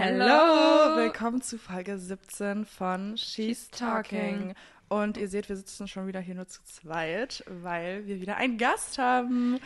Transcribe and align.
Hallo, 0.00 0.96
willkommen 0.96 1.42
zu 1.42 1.58
Folge 1.58 1.98
17 1.98 2.64
von 2.66 3.16
She's 3.16 3.68
Talking. 3.68 4.54
Und 4.86 5.16
ihr 5.16 5.26
seht, 5.28 5.48
wir 5.48 5.56
sitzen 5.56 5.88
schon 5.88 6.06
wieder 6.06 6.20
hier 6.20 6.36
nur 6.36 6.46
zu 6.46 6.62
zweit, 6.62 7.42
weil 7.48 8.06
wir 8.06 8.20
wieder 8.20 8.36
einen 8.36 8.58
Gast 8.58 8.98
haben. 8.98 9.58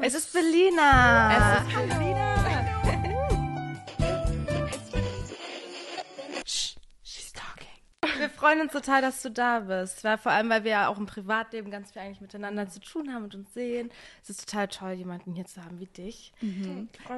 Es 0.00 0.14
ist 0.14 0.32
Belina. 0.32 1.62
Es 1.62 1.62
ist 1.62 1.76
Helena. 1.76 2.69
Wir 8.30 8.38
freuen 8.38 8.60
uns 8.60 8.72
total, 8.72 9.02
dass 9.02 9.22
du 9.22 9.30
da 9.30 9.60
bist. 9.60 10.04
Weil, 10.04 10.18
vor 10.18 10.32
allem, 10.32 10.48
weil 10.50 10.64
wir 10.64 10.70
ja 10.72 10.88
auch 10.88 10.98
im 10.98 11.06
Privatleben 11.06 11.70
ganz 11.70 11.92
viel 11.92 12.02
eigentlich 12.02 12.20
miteinander 12.20 12.68
zu 12.68 12.80
tun 12.80 13.12
haben 13.12 13.24
und 13.24 13.34
uns 13.34 13.52
sehen. 13.54 13.90
Es 14.22 14.30
ist 14.30 14.48
total 14.48 14.68
toll, 14.68 14.92
jemanden 14.92 15.34
hier 15.34 15.44
zu 15.44 15.62
haben 15.64 15.78
wie 15.80 15.86
dich. 15.86 16.32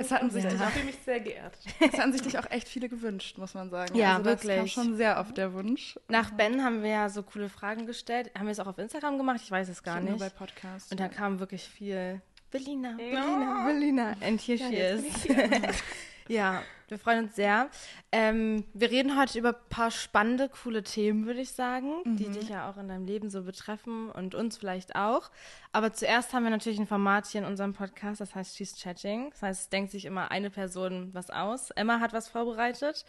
Es 0.01 0.11
hatten 0.11 0.31
sich 0.31 0.45
Ich 0.45 0.51
dich 0.51 0.61
auch, 0.61 0.71
fühle 0.71 0.87
mich 0.87 0.99
sehr 1.05 1.21
geehrt. 1.21 1.57
es 1.81 1.99
hatten 1.99 2.13
sich 2.13 2.23
dich 2.23 2.39
auch 2.39 2.51
echt 2.51 2.69
viele 2.69 2.89
gewünscht, 2.89 3.39
muss 3.39 3.55
man 3.55 3.71
sagen. 3.71 3.96
Ja, 3.96 4.17
also 4.17 4.25
das 4.31 4.41
kam 4.41 4.49
wirklich. 4.50 4.72
schon 4.72 4.96
sehr 4.96 5.19
oft 5.21 5.36
der 5.36 5.53
Wunsch. 5.53 5.99
Nach 6.09 6.31
Ben 6.31 6.64
haben 6.64 6.83
wir 6.83 6.91
ja 6.91 7.09
so 7.09 7.22
coole 7.22 7.49
Fragen 7.49 7.86
gestellt. 7.86 8.31
Haben 8.36 8.47
wir 8.47 8.53
es 8.53 8.61
auch 8.61 8.67
auf 8.67 8.79
Instagram 8.79 9.19
gemacht? 9.19 9.41
Ich 9.43 9.50
weiß 9.50 9.69
es 9.69 9.83
gar 9.83 10.00
Nur 10.00 10.13
nicht. 10.13 10.21
bei 10.21 10.31
Podcasts. 10.31 10.91
Und 10.91 10.99
da 11.00 11.08
kam 11.08 11.39
wirklich 11.41 11.63
viel 11.64 12.21
Belina, 12.50 12.93
Belina, 12.97 13.64
Belina. 13.67 14.17
And 14.21 14.41
here 14.41 14.58
she 14.58 14.77
is. 14.77 15.05
ja, 16.32 16.63
wir 16.89 16.99
freuen 16.99 17.25
uns 17.25 17.36
sehr. 17.36 17.68
Ähm, 18.11 18.64
wir 18.75 18.91
reden 18.91 19.18
heute 19.18 19.39
über 19.39 19.50
ein 19.50 19.68
paar 19.68 19.91
spannende, 19.91 20.49
coole 20.49 20.82
Themen, 20.82 21.27
würde 21.27 21.41
ich 21.41 21.53
sagen, 21.53 22.03
die 22.05 22.29
dich 22.29 22.49
ja 22.49 22.71
auch 22.71 22.77
in 22.77 22.89
deinem 22.89 23.07
Leben 23.07 23.31
so 23.31 23.43
betreffen 23.43 24.11
und 24.11 24.35
uns 24.35 24.57
vielleicht 24.57 24.96
auch. 24.96 25.31
Aber 25.72 25.93
zuerst 25.93 26.32
haben 26.32 26.45
wir 26.45 26.50
natürlich 26.50 26.79
ein 26.79 26.86
Format 26.86 27.27
hier 27.27 27.43
in 27.43 27.46
unserem 27.46 27.72
Podcast, 27.72 28.21
das 28.21 28.35
heißt 28.35 28.57
She's 28.57 28.77
Chatting. 28.77 29.31
Das 29.31 29.43
heißt, 29.43 29.61
es 29.63 29.68
denkt 29.68 29.91
sich 29.91 30.05
immer 30.05 30.31
eine 30.31 30.50
Person 30.50 31.11
was 31.13 31.31
aus. 31.31 31.71
Emma 31.71 32.00
hat 32.00 32.12
was 32.12 32.28
vorbereitet. 32.28 33.05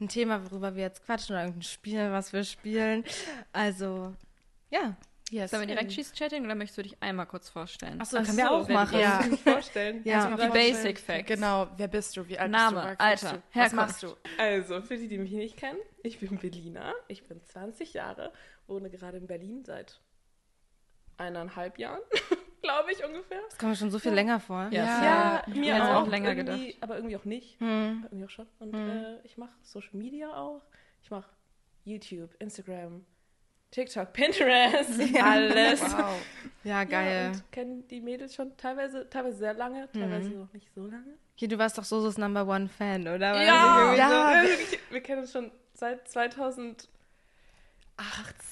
Ein 0.00 0.08
Thema, 0.08 0.50
worüber 0.50 0.74
wir 0.74 0.82
jetzt 0.82 1.04
quatschen 1.04 1.34
oder 1.34 1.42
irgendein 1.42 1.62
Spiel, 1.62 2.12
was 2.12 2.32
wir 2.32 2.44
spielen. 2.44 3.04
Also, 3.52 4.14
ja. 4.70 4.96
Yes. 5.30 5.50
Sollen 5.50 5.62
wir 5.62 5.74
direkt 5.74 5.92
She's 5.92 6.12
Chatting 6.12 6.44
oder 6.44 6.54
möchtest 6.54 6.78
du 6.78 6.82
dich 6.82 6.96
einmal 7.02 7.26
kurz 7.26 7.48
vorstellen? 7.48 8.00
Achso, 8.00 8.16
können 8.22 8.36
wir 8.36 8.50
auch 8.50 8.68
machen. 8.68 8.98
Ja. 9.00 9.18
Kann 9.18 9.32
ich 9.34 9.44
mir 9.44 9.52
vorstellen. 9.52 10.00
Ja. 10.04 10.26
Erstmal 10.28 10.46
Die. 10.46 10.52
Basic 10.52 10.98
Facts. 10.98 11.26
Genau, 11.28 11.68
wer 11.76 11.88
bist 11.88 12.16
du? 12.16 12.26
Wie 12.28 12.38
alt 12.38 12.50
Name, 12.50 12.76
bist 12.80 12.84
du? 12.84 12.96
Kommst 12.96 13.00
Alter, 13.24 13.36
du? 13.36 13.42
Was 13.42 13.54
Herkunft. 13.54 13.76
machst 13.76 14.02
du? 14.02 14.16
Also, 14.38 14.82
für 14.82 14.96
die, 14.96 15.08
die 15.08 15.18
mich 15.18 15.32
nicht 15.32 15.56
kennen, 15.56 15.78
ich 16.02 16.18
bin 16.20 16.38
Belina, 16.38 16.92
ich 17.08 17.26
bin 17.26 17.42
20 17.42 17.94
Jahre, 17.94 18.32
wohne 18.66 18.90
gerade 18.90 19.16
in 19.18 19.26
Berlin 19.26 19.64
seit 19.64 20.00
eineinhalb 21.16 21.78
Jahren, 21.78 22.00
glaube 22.62 22.92
ich 22.92 23.04
ungefähr. 23.04 23.40
Das 23.48 23.58
kommt 23.58 23.70
mir 23.72 23.76
schon 23.76 23.90
so 23.90 23.98
viel 23.98 24.12
länger 24.12 24.38
vor. 24.40 24.68
Ja, 24.70 24.84
Ja, 25.04 25.42
safe. 25.46 25.58
mir 25.58 25.84
auch, 25.84 26.02
auch 26.02 26.06
länger 26.08 26.34
irgendwie, 26.34 26.76
aber 26.80 26.96
irgendwie 26.96 27.16
auch 27.16 27.24
nicht. 27.24 27.58
Hm. 27.60 28.02
Irgendwie 28.04 28.24
auch 28.24 28.30
schon. 28.30 28.46
Und 28.60 28.74
äh, 28.74 29.18
ich 29.24 29.36
mache 29.36 29.52
Social 29.62 29.96
Media 29.96 30.32
auch. 30.36 30.62
Ich 31.02 31.10
mache 31.10 31.28
YouTube, 31.84 32.30
Instagram, 32.38 33.04
TikTok, 33.70 34.12
Pinterest, 34.12 35.00
alles. 35.22 35.82
Wow. 35.82 36.14
Ja, 36.64 36.84
geil. 36.84 37.24
Ja, 37.24 37.28
und 37.32 37.52
kenne 37.52 37.82
die 37.90 38.00
Mädels 38.00 38.34
schon 38.34 38.56
teilweise, 38.56 39.08
teilweise 39.08 39.38
sehr 39.38 39.54
lange, 39.54 39.88
teilweise 39.92 40.30
noch 40.30 40.52
nicht 40.52 40.68
so 40.74 40.82
lange. 40.86 41.18
Hier, 41.34 41.48
du 41.48 41.58
warst 41.58 41.78
doch 41.78 41.84
Sosos 41.84 42.18
Number 42.18 42.46
One 42.46 42.68
Fan, 42.68 43.02
oder? 43.02 43.32
War 43.34 43.42
Ja, 43.42 43.94
ja. 43.94 44.42
wir, 44.42 44.78
wir 44.90 45.00
kennen 45.02 45.20
uns 45.22 45.32
schon 45.32 45.50
seit 45.74 46.08
2018. 46.08 46.88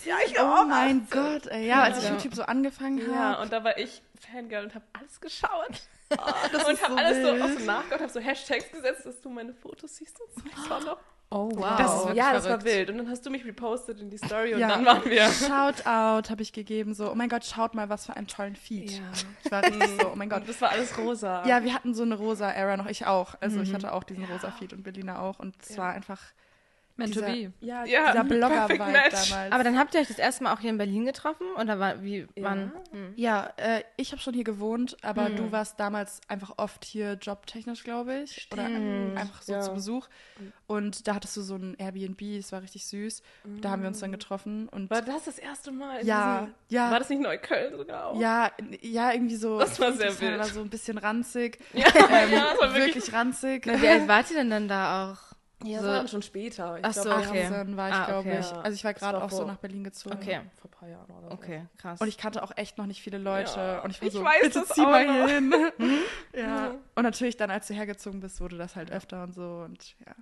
Ja, 0.05 0.17
ich 0.25 0.39
Oh 0.39 0.65
mein 0.67 1.07
Gott, 1.11 1.47
ey. 1.47 1.67
Ja, 1.67 1.83
als 1.83 2.03
ich. 2.03 2.09
YouTube 2.11 2.35
so 2.35 2.43
angefangen 2.43 3.01
habe. 3.03 3.13
Ja, 3.13 3.43
und 3.43 3.53
da 3.53 3.65
war 3.65 3.77
ich 3.79 4.03
Fangirl 4.21 4.65
und 4.65 4.75
habe 4.75 4.85
alles 4.93 5.21
geschaut. 5.21 5.89
das 6.09 6.69
und 6.69 6.83
habe 6.83 6.93
so 6.93 6.99
alles 6.99 7.17
so 7.17 7.33
wild. 7.33 7.43
auch 7.43 7.59
so 7.59 7.65
nachgedacht, 7.67 8.01
habe 8.01 8.13
so 8.13 8.21
Hashtags 8.21 8.71
gesetzt, 8.71 9.07
dass 9.07 9.21
du 9.21 9.31
meine 9.31 9.55
Fotos 9.55 9.97
siehst 9.97 10.19
und 10.21 10.35
so. 10.45 10.51
Das 10.55 10.71
war 10.71 10.81
noch. 10.85 10.99
Oh, 11.29 11.51
wow. 11.55 11.77
Das 11.77 12.05
ist 12.05 12.15
ja, 12.15 12.33
das 12.33 12.49
war 12.49 12.63
wild. 12.65 12.89
Und 12.91 12.99
dann 12.99 13.11
hast 13.11 13.27
du 13.27 13.31
mich 13.31 13.45
repostet 13.45 14.01
in 14.01 14.11
die 14.11 14.17
Story 14.19 14.55
und 14.55 14.61
Ja. 14.61 14.69
dann 14.69 14.85
waren 14.87 15.05
wir. 15.05 15.29
Shoutout 15.29 16.31
habe 16.31 16.41
ich 16.43 16.53
gegeben, 16.53 16.95
so, 16.95 17.11
oh 17.11 17.15
mein 17.17 17.29
Gott, 17.29 17.45
schaut 17.45 17.75
mal, 17.75 17.89
was 17.89 18.07
für 18.07 18.15
einen 18.17 18.29
tollen 18.29 18.55
Feed. 18.55 18.93
Ja. 18.93 19.01
Ich 19.45 19.51
war 19.51 19.63
richtig 19.65 20.01
so, 20.01 20.13
oh 20.13 20.17
mein 20.17 20.29
Gott. 20.31 20.41
Und 20.43 20.49
das 20.49 20.61
war 20.61 20.71
alles 20.71 20.97
rosa. 20.99 21.45
Ja, 21.47 21.65
wir 21.65 21.75
hatten 21.75 21.95
so 21.95 22.05
eine 22.05 22.15
rosa 22.15 22.51
Era 22.51 22.77
noch, 22.77 22.87
ich 22.87 23.07
auch. 23.07 23.35
Also 23.41 23.61
ich 23.61 23.75
hatte 23.75 23.93
auch 23.93 24.05
diesen 24.05 24.25
rosa 24.25 24.53
Feed 24.53 24.73
und 24.73 24.85
Berliner 24.85 25.21
auch 25.21 25.41
und 25.41 25.55
es 25.69 25.77
war 25.77 25.93
einfach 25.93 26.21
Meant 26.97 27.13
to 27.15 27.21
dieser- 27.21 27.33
be. 27.33 27.53
ja, 27.61 27.85
Ja, 27.85 28.13
dieser 28.13 28.25
Blogger-Vibe 28.25 28.79
damals. 28.79 29.33
Aber 29.51 29.65
dann 29.65 29.79
habt 29.79 29.95
ihr 29.95 30.01
euch 30.01 30.09
das 30.09 30.19
erste 30.19 30.45
Mal 30.45 30.55
auch 30.55 30.61
hier 30.61 30.71
in 30.71 30.79
Berlin 30.79 31.05
getroffen? 31.05 31.47
Oder 31.61 31.79
war, 31.79 32.03
wie, 32.03 32.27
wann? 32.41 32.73
ja, 33.17 33.51
äh, 33.57 33.83
ich 33.97 34.13
habe 34.13 34.21
schon 34.23 34.33
hier 34.35 34.45
gewohnt, 34.45 34.97
aber 35.03 35.27
Hm. 35.27 35.37
du 35.37 35.53
warst 35.53 35.79
damals 35.79 36.21
einfach 36.29 36.55
oft 36.57 36.85
hier 36.85 37.15
jobtechnisch, 37.21 37.85
glaube 37.85 38.21
ich. 38.21 38.49
Oder 38.53 38.65
einfach 38.65 39.43
so 39.43 39.53
Ja. 39.53 39.61
zu 39.61 39.73
Besuch. 39.75 40.09
Und 40.67 41.07
da 41.07 41.15
hattest 41.17 41.37
du 41.37 41.43
so 41.43 41.55
ein 41.57 41.75
Airbnb, 41.79 42.21
es 42.39 42.51
war 42.53 42.63
richtig 42.63 42.87
süß. 42.87 43.23
Da 43.61 43.71
haben 43.71 43.83
wir 43.83 43.89
uns 43.89 44.01
dann 44.01 44.11
getroffen 44.13 44.69
und 44.71 44.91
War 44.91 45.03
das 45.03 45.25
das 45.27 45.39
erste 45.39 45.71
Mal? 45.73 46.01
in 46.01 46.07
Ja, 46.07 46.41
diesem- 46.41 46.55
ja. 46.71 46.91
War 46.91 46.99
das 46.99 47.09
nicht 47.11 47.21
Neukölln 47.23 47.77
sogar 47.77 48.07
auch? 48.07 48.21
Ja, 48.21 48.51
ja, 48.81 49.13
irgendwie 49.13 49.37
so. 49.37 49.59
Das 49.59 49.79
war 49.79 49.93
sehr 49.93 50.19
wild. 50.21 50.39
War 50.39 50.47
so 50.47 50.61
ein 50.61 50.71
bisschen 50.71 50.99
ranzig. 50.99 51.59
Ja, 51.73 51.87
Ähm, 52.11 52.33
ja, 52.33 52.47
das 52.53 52.61
war 52.61 52.75
wirklich. 52.75 52.95
wirklich 52.97 53.13
ranzig. 53.13 53.65
Na, 53.67 53.81
wie 53.83 53.89
alt 53.89 54.09
wart 54.09 54.31
ihr 54.31 54.37
denn 54.39 54.51
dann 54.51 54.69
da 54.69 55.13
auch? 55.13 55.19
Ja, 55.67 56.01
so- 56.03 56.09
schon 56.09 56.23
später. 56.23 56.79
Ich 56.79 56.85
Ach 56.85 56.93
so, 56.93 57.03
glaub, 57.03 57.19
okay. 57.27 57.45
haben 57.47 57.55
18 57.55 57.77
war 57.77 57.89
ich, 57.89 57.95
Ah, 57.95 58.07
glaube 58.07 58.29
okay. 58.31 58.39
ich. 58.41 58.53
Also 58.53 58.75
ich 58.75 58.85
war 58.85 58.95
gerade 58.95 59.23
auch 59.23 59.31
so 59.31 59.37
vor- 59.39 59.47
nach 59.47 59.57
Berlin 59.57 59.85
gezogen. 59.85 60.17
Okay. 60.17 60.41
Vor 60.61 60.71
ein 60.71 60.79
paar 60.79 60.89
Jahren 60.89 61.11
oder 61.11 61.29
so. 61.29 61.35
Okay, 61.35 61.67
krass. 61.79 62.01
Und 62.01 62.09
ich 62.09 62.17
kannte 62.19 62.43
auch 62.43 62.53
echt 62.57 62.79
noch 62.79 62.87
nicht 62.87 63.01
viele 63.03 63.19
Leute. 63.19 63.53
Ja, 63.59 63.81
und 63.81 63.91
ich 63.91 64.01
war 64.01 64.09
ich 64.09 64.15
so, 64.15 64.25
weiß 64.25 64.41
bitte 64.43 64.59
das 64.61 64.69
zieh 64.69 64.81
auch 64.83 64.91
mal 64.91 65.07
noch. 65.07 65.29
hin. 65.29 65.55
ja. 66.35 66.75
Und 66.95 67.03
natürlich 67.03 67.37
dann, 67.37 67.51
als 67.51 67.67
du 67.69 67.75
hergezogen 67.75 68.21
bist, 68.21 68.41
wurde 68.41 68.57
das 68.59 68.77
halt 68.77 68.91
öfter 68.91 69.23
und 69.23 69.35
so. 69.35 69.63
Und 69.65 69.95
ja. 70.07 70.13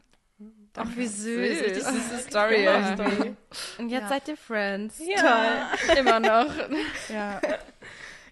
Ach, 0.77 0.89
wie 0.97 1.07
süß. 1.07 1.23
Süß. 1.23 1.61
Richtig 1.63 1.85
süße 1.85 2.19
Story 2.29 2.65
Ja, 2.65 2.91
irgendwie. 2.97 3.13
Story. 3.15 3.37
Und 3.79 3.89
jetzt 3.91 4.03
Ja. 4.03 4.09
seid 4.09 4.29
ihr 4.29 4.37
Friends. 4.37 4.99
Ja. 5.07 5.69
Toll. 5.87 5.97
Immer 5.99 6.21
noch. 6.21 6.55
Ja. 7.09 7.41
ja. 7.41 7.59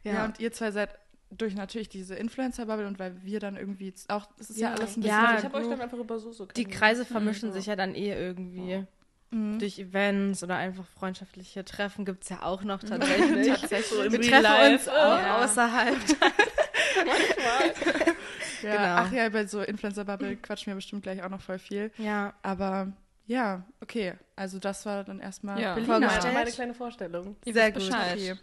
Ja. 0.04 0.24
und 0.24 0.40
ihr 0.40 0.50
zwei 0.52 0.72
seid 0.72 0.88
durch 1.36 1.54
natürlich 1.54 1.88
diese 1.88 2.14
Influencer-Bubble 2.14 2.86
und 2.86 2.98
weil 2.98 3.22
wir 3.24 3.40
dann 3.40 3.56
irgendwie 3.56 3.92
auch, 4.08 4.28
es 4.38 4.50
ist 4.50 4.58
ja, 4.58 4.68
Ja. 4.68 4.74
alles 4.74 4.96
ein 4.96 5.02
Ja, 5.02 5.20
bisschen. 5.32 5.38
ich 5.38 5.44
habe 5.44 5.56
euch 5.64 5.70
dann 5.70 5.80
einfach 5.80 5.98
über 5.98 6.18
so 6.18 6.32
so 6.32 6.46
Die 6.46 6.64
Kreise 6.64 7.04
vermischen 7.04 7.52
sich 7.52 7.66
ja 7.66 7.76
dann 7.76 7.94
eh 7.94 8.12
irgendwie. 8.14 8.84
Mhm. 9.30 9.58
Durch 9.58 9.78
Events 9.78 10.42
oder 10.44 10.56
einfach 10.56 10.84
freundschaftliche 10.86 11.64
Treffen 11.64 12.04
gibt 12.04 12.24
es 12.24 12.28
ja 12.28 12.42
auch 12.42 12.62
noch 12.64 12.80
tatsächlich. 12.84 13.48
Tatsächlich. 13.48 14.12
Wir 14.12 14.20
treffen 14.20 14.42
life. 14.42 14.72
uns 14.74 14.88
auch 14.88 15.18
Ja. 15.18 15.44
außerhalb. 15.44 15.96
manchmal. 16.96 18.14
Ja, 18.62 18.70
Genau. 18.76 18.94
Ach 18.96 19.12
ja, 19.12 19.26
über 19.26 19.46
so 19.48 19.60
Influencer-Bubble 19.60 20.36
quatschen 20.36 20.70
wir 20.70 20.74
bestimmt 20.76 21.02
gleich 21.02 21.22
auch 21.22 21.30
noch 21.30 21.40
voll 21.40 21.58
viel. 21.58 21.90
Ja. 21.98 22.34
Aber 22.42 22.92
ja, 23.26 23.64
okay. 23.80 24.14
Also 24.36 24.58
das 24.58 24.86
war 24.86 25.02
dann 25.04 25.18
erstmal 25.20 25.60
Ja. 25.60 25.74
Berliner. 25.74 26.10
Meine 26.32 26.50
kleine 26.50 26.74
Vorstellung. 26.74 27.36
Sehr 27.44 27.72
gut. 27.72 27.86
Bescheid. 27.86 28.12
Okay. 28.18 28.34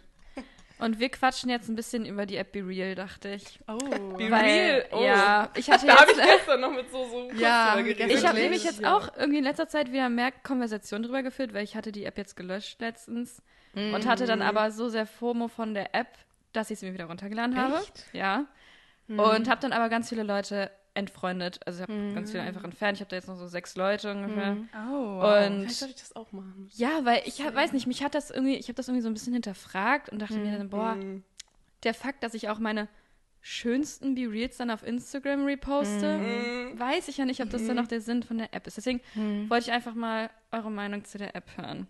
Und 0.80 0.98
wir 0.98 1.08
quatschen 1.10 1.50
jetzt 1.50 1.68
ein 1.68 1.76
bisschen 1.76 2.06
über 2.06 2.26
die 2.26 2.36
App 2.36 2.52
Be 2.52 2.66
Real, 2.66 2.94
dachte 2.94 3.28
ich. 3.30 3.60
Oh. 3.68 3.76
Be 4.16 4.30
Weil, 4.30 4.44
Real? 4.44 4.84
Oh. 4.92 5.02
Ja, 5.02 5.50
ich 5.54 5.70
hatte 5.70 5.86
Da 5.88 6.00
habe 6.00 6.10
ich 6.10 6.16
jetzt... 6.16 6.26
gestern 6.38 6.60
noch 6.60 6.72
mit 6.72 6.90
so 6.90 7.04
so 7.08 7.30
Ja, 7.38 7.76
geredet. 7.80 8.10
Ich 8.10 8.26
habe 8.26 8.38
nämlich 8.38 8.64
jetzt 8.64 8.80
Ja. 8.80 8.96
auch 8.96 9.08
irgendwie 9.16 9.38
in 9.38 9.44
letzter 9.44 9.68
Zeit 9.68 9.92
wieder 9.92 10.08
mehr 10.08 10.32
Konversation 10.32 11.02
drüber 11.02 11.22
geführt, 11.22 11.52
weil 11.54 11.64
ich 11.64 11.76
hatte 11.76 11.92
die 11.92 12.04
App 12.04 12.16
jetzt 12.18 12.36
gelöscht 12.36 12.80
letztens 12.80 13.42
und 13.74 14.06
hatte 14.06 14.26
dann 14.26 14.42
aber 14.42 14.70
so 14.72 14.88
sehr 14.88 15.06
FOMO 15.06 15.48
von 15.48 15.74
der 15.74 15.94
App, 15.94 16.08
dass 16.52 16.70
ich 16.70 16.78
sie 16.80 16.86
mir 16.86 16.94
wieder 16.94 17.06
runtergeladen 17.06 17.56
habe. 17.56 17.80
Ja. 18.12 18.46
Und 19.06 19.48
habe 19.48 19.60
dann 19.60 19.72
aber 19.72 19.88
ganz 19.88 20.08
viele 20.08 20.22
Leute 20.22 20.70
entfreundet. 20.94 21.60
Also 21.66 21.82
ich 21.84 21.88
habe 21.88 22.14
ganz 22.14 22.30
viele 22.32 22.42
einfach 22.42 22.64
entfernt. 22.64 22.96
Ich 22.98 23.00
habe 23.00 23.10
da 23.10 23.16
jetzt 23.16 23.28
noch 23.28 23.36
so 23.36 23.46
sechs 23.46 23.76
Leute 23.76 24.10
ungefähr. 24.12 24.56
Oh. 24.90 25.20
Und 25.20 25.60
Vielleicht 25.60 25.74
sollte 25.76 25.94
ich 25.94 26.00
das 26.00 26.16
auch 26.16 26.32
machen. 26.32 26.68
ja, 26.74 27.04
weil 27.04 27.22
ich 27.26 27.42
hab, 27.42 27.54
weiß 27.54 27.72
nicht, 27.72 27.86
mich 27.86 28.02
hat 28.02 28.14
das 28.14 28.30
irgendwie, 28.30 28.56
ich 28.56 28.66
habe 28.66 28.74
das 28.74 28.88
irgendwie 28.88 29.02
so 29.02 29.08
ein 29.08 29.14
bisschen 29.14 29.32
hinterfragt 29.32 30.08
und 30.10 30.20
dachte 30.20 30.34
mir 30.38 30.56
dann, 30.58 30.68
boah, 30.70 30.94
Mhm. 30.96 31.22
der 31.84 31.94
Fakt, 31.94 32.22
dass 32.22 32.34
ich 32.34 32.48
auch 32.48 32.58
meine 32.58 32.88
schönsten 33.42 34.14
Be 34.14 34.30
Reals 34.30 34.58
dann 34.58 34.70
auf 34.70 34.82
Instagram 34.86 35.46
reposte, 35.46 36.18
Mhm. 36.18 36.78
weiß 36.78 37.08
ich 37.08 37.16
ja 37.16 37.24
nicht, 37.24 37.40
ob 37.40 37.50
das 37.50 37.66
dann 37.66 37.76
noch 37.76 37.86
der 37.86 38.00
Sinn 38.00 38.22
von 38.22 38.36
der 38.38 38.52
App 38.52 38.66
ist. 38.66 38.76
Deswegen 38.76 39.00
wollte 39.48 39.66
ich 39.68 39.72
einfach 39.72 39.94
mal 39.94 40.28
eure 40.52 40.70
Meinung 40.70 41.04
zu 41.04 41.16
der 41.18 41.34
App 41.34 41.56
hören. 41.56 41.86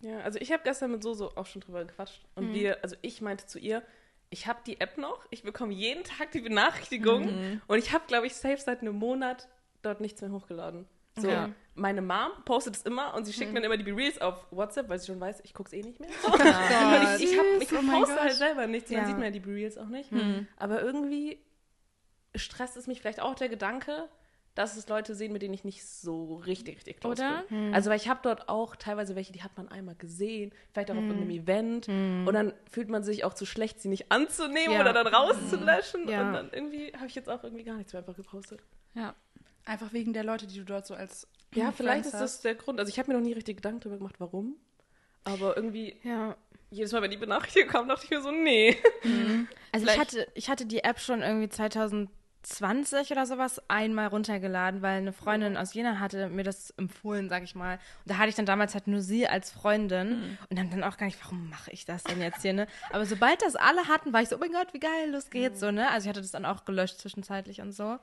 Ja, 0.00 0.20
also 0.20 0.38
ich 0.38 0.50
habe 0.50 0.62
gestern 0.64 0.92
mit 0.92 1.02
Soso 1.02 1.30
auch 1.36 1.44
schon 1.44 1.60
drüber 1.60 1.84
gequatscht. 1.84 2.22
Und 2.34 2.54
wir, 2.54 2.82
also 2.82 2.96
ich 3.02 3.20
meinte 3.20 3.46
zu 3.46 3.58
ihr, 3.58 3.82
ich 4.30 4.46
habe 4.46 4.60
die 4.66 4.80
App 4.80 4.96
noch, 4.98 5.26
ich 5.30 5.42
bekomme 5.42 5.72
jeden 5.72 6.04
Tag 6.04 6.30
die 6.32 6.40
Benachrichtigung 6.40 7.28
und 7.66 7.78
ich 7.78 7.92
habe, 7.92 8.04
glaube 8.06 8.26
ich, 8.26 8.34
safe 8.34 8.58
seit 8.58 8.80
einem 8.80 8.94
Monat 8.96 9.48
dort 9.82 10.00
nichts 10.00 10.20
mehr 10.20 10.30
hochgeladen. 10.30 10.86
So, 11.18 11.28
Ja. 11.28 11.50
meine 11.74 12.00
Mom 12.02 12.30
postet 12.44 12.76
es 12.76 12.82
immer 12.82 13.14
und 13.14 13.24
sie 13.24 13.32
schickt 13.32 13.52
mir 13.52 13.60
dann 13.60 13.72
immer 13.72 13.82
die 13.82 13.90
Reels 13.90 14.20
auf 14.20 14.46
WhatsApp, 14.52 14.88
weil 14.88 14.98
sie 15.00 15.06
schon 15.08 15.20
weiß, 15.20 15.40
ich 15.42 15.52
gucke 15.52 15.66
es 15.68 15.72
eh 15.72 15.82
nicht 15.82 15.98
mehr. 16.00 16.08
Und 16.24 17.20
ich, 17.20 17.32
ich, 17.32 17.38
hab, 17.38 17.46
ich 17.60 17.72
oh 17.72 17.82
poste 17.90 18.20
halt 18.20 18.32
selber 18.34 18.66
nichts, 18.66 18.90
und 18.90 18.96
dann 18.96 19.04
Ja. 19.04 19.08
sieht 19.08 19.16
man 19.18 19.24
ja 19.24 19.30
die 19.40 19.50
Reels 19.50 19.76
auch 19.76 19.88
nicht. 19.88 20.10
Aber 20.56 20.80
irgendwie 20.82 21.38
stresst 22.36 22.76
es 22.76 22.86
mich 22.86 23.00
vielleicht 23.00 23.20
auch 23.20 23.34
der 23.34 23.48
Gedanke, 23.48 24.08
dass 24.54 24.76
es 24.76 24.88
Leute 24.88 25.14
sehen, 25.14 25.32
mit 25.32 25.42
denen 25.42 25.54
ich 25.54 25.64
nicht 25.64 25.84
so 25.86 26.36
richtig, 26.36 26.76
richtig 26.76 27.00
close 27.00 27.22
Oder? 27.22 27.44
bin. 27.48 27.72
Also, 27.72 27.88
weil 27.90 27.96
ich 27.96 28.08
habe 28.08 28.20
dort 28.22 28.48
auch 28.48 28.74
teilweise 28.76 29.14
welche, 29.14 29.32
die 29.32 29.42
hat 29.42 29.56
man 29.56 29.68
einmal 29.68 29.94
gesehen, 29.94 30.52
vielleicht 30.72 30.90
auch 30.90 30.96
auf 30.96 31.02
irgendeinem 31.04 31.30
Event. 31.30 31.88
Und 31.88 32.32
dann 32.32 32.52
fühlt 32.70 32.88
man 32.88 33.02
sich 33.04 33.24
auch 33.24 33.34
zu 33.34 33.46
schlecht, 33.46 33.80
sie 33.80 33.88
nicht 33.88 34.10
anzunehmen 34.10 34.74
Ja. 34.74 34.80
oder 34.80 34.92
dann 34.92 35.06
rauszulöschen. 35.06 36.08
Ja. 36.08 36.26
Und 36.26 36.32
dann 36.34 36.50
irgendwie 36.52 36.92
habe 36.94 37.06
ich 37.06 37.14
jetzt 37.14 37.28
auch 37.30 37.42
irgendwie 37.44 37.64
gar 37.64 37.76
nichts 37.76 37.92
mehr 37.92 38.00
einfach 38.00 38.16
gepostet. 38.16 38.60
Ja. 38.94 39.14
Einfach 39.64 39.92
wegen 39.92 40.12
der 40.12 40.24
Leute, 40.24 40.46
die 40.46 40.58
du 40.58 40.64
dort 40.64 40.86
so 40.86 40.94
als 40.94 41.28
Ja, 41.54 41.70
vielleicht 41.72 42.06
ist 42.06 42.14
das 42.14 42.40
der 42.40 42.54
Grund. 42.56 42.80
Also 42.80 42.90
ich 42.90 42.98
habe 42.98 43.10
mir 43.12 43.18
noch 43.18 43.24
nie 43.24 43.32
richtig 43.32 43.56
Gedanken 43.58 43.80
darüber 43.80 43.98
gemacht, 43.98 44.16
warum. 44.18 44.56
Aber 45.24 45.56
irgendwie, 45.56 45.96
Ja. 46.02 46.36
jedes 46.70 46.92
Mal, 46.92 47.02
wenn 47.02 47.10
die 47.10 47.16
Benachrichtigung 47.18 47.68
kam, 47.70 47.88
dachte 47.88 48.04
ich 48.04 48.10
mir 48.10 48.20
so, 48.22 48.30
nee. 48.30 48.76
Also 49.72 49.86
ich 49.86 49.98
hatte, 49.98 50.26
ich 50.34 50.48
hatte 50.50 50.66
die 50.66 50.82
App 50.82 50.98
schon 50.98 51.22
irgendwie 51.22 51.48
2020 52.42 53.12
oder 53.12 53.26
sowas 53.26 53.60
einmal 53.68 54.08
runtergeladen, 54.08 54.82
weil 54.82 54.98
eine 54.98 55.12
Freundin 55.12 55.56
aus 55.56 55.74
Jena 55.74 55.98
hatte 55.98 56.28
mir 56.28 56.42
das 56.42 56.70
empfohlen, 56.76 57.28
sag 57.28 57.42
ich 57.42 57.54
mal. 57.54 57.74
Und 57.74 58.10
da 58.10 58.18
hatte 58.18 58.28
ich 58.28 58.34
dann 58.34 58.46
damals 58.46 58.74
halt 58.74 58.86
nur 58.86 59.00
sie 59.00 59.26
als 59.28 59.50
Freundin 59.50 60.38
und 60.48 60.58
dann 60.58 60.70
dann 60.70 60.84
auch 60.84 60.96
gar 60.96 61.06
nicht, 61.06 61.22
warum 61.22 61.50
mache 61.50 61.70
ich 61.70 61.84
das 61.84 62.02
denn 62.04 62.20
jetzt 62.20 62.42
hier, 62.42 62.52
ne? 62.52 62.66
Aber 62.92 63.04
sobald 63.06 63.42
das 63.42 63.56
alle 63.56 63.88
hatten, 63.88 64.12
war 64.12 64.22
ich 64.22 64.28
so, 64.28 64.36
oh 64.36 64.40
mein 64.40 64.52
Gott, 64.52 64.72
wie 64.72 64.80
geil, 64.80 65.10
los 65.10 65.30
geht's, 65.30 65.60
so, 65.60 65.70
ne? 65.70 65.90
Also 65.90 66.06
ich 66.06 66.08
hatte 66.08 66.22
das 66.22 66.30
dann 66.30 66.46
auch 66.46 66.64
gelöscht 66.64 66.98
zwischenzeitlich 66.98 67.60
und 67.60 67.72
so. 67.72 67.98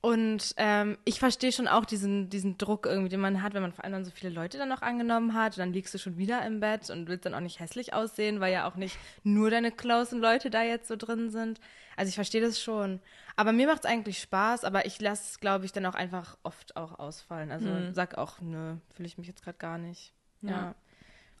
Und 0.00 0.54
ähm, 0.58 0.96
ich 1.04 1.18
verstehe 1.18 1.50
schon 1.50 1.66
auch 1.66 1.84
diesen, 1.84 2.30
diesen 2.30 2.56
Druck 2.56 2.86
irgendwie, 2.86 3.08
den 3.08 3.20
man 3.20 3.42
hat, 3.42 3.54
wenn 3.54 3.62
man 3.62 3.72
vor 3.72 3.84
allem 3.84 3.94
dann 3.94 4.04
so 4.04 4.12
viele 4.12 4.30
Leute 4.30 4.56
dann 4.56 4.68
noch 4.68 4.82
angenommen 4.82 5.34
hat. 5.34 5.54
Und 5.54 5.58
dann 5.58 5.72
liegst 5.72 5.92
du 5.92 5.98
schon 5.98 6.16
wieder 6.16 6.46
im 6.46 6.60
Bett 6.60 6.88
und 6.90 7.08
willst 7.08 7.26
dann 7.26 7.34
auch 7.34 7.40
nicht 7.40 7.58
hässlich 7.58 7.94
aussehen, 7.94 8.38
weil 8.38 8.52
ja 8.52 8.68
auch 8.68 8.76
nicht 8.76 8.96
nur 9.24 9.50
deine 9.50 9.72
closen 9.72 10.20
Leute 10.20 10.50
da 10.50 10.62
jetzt 10.62 10.86
so 10.86 10.94
drin 10.94 11.30
sind. 11.30 11.58
Also 11.96 12.10
ich 12.10 12.14
verstehe 12.14 12.40
das 12.40 12.60
schon. 12.60 13.00
Aber 13.34 13.52
mir 13.52 13.66
macht 13.66 13.80
es 13.80 13.90
eigentlich 13.90 14.20
Spaß, 14.20 14.62
aber 14.62 14.86
ich 14.86 15.00
lasse 15.00 15.24
es, 15.30 15.40
glaube 15.40 15.64
ich, 15.64 15.72
dann 15.72 15.84
auch 15.84 15.96
einfach 15.96 16.38
oft 16.44 16.76
auch 16.76 17.00
ausfallen. 17.00 17.50
Also 17.50 17.92
sag 17.92 18.16
auch, 18.16 18.40
nö, 18.40 18.76
fühle 18.94 19.08
ich 19.08 19.18
mich 19.18 19.26
jetzt 19.26 19.42
gerade 19.42 19.58
gar 19.58 19.78
nicht. 19.78 20.12
Ja. 20.42 20.76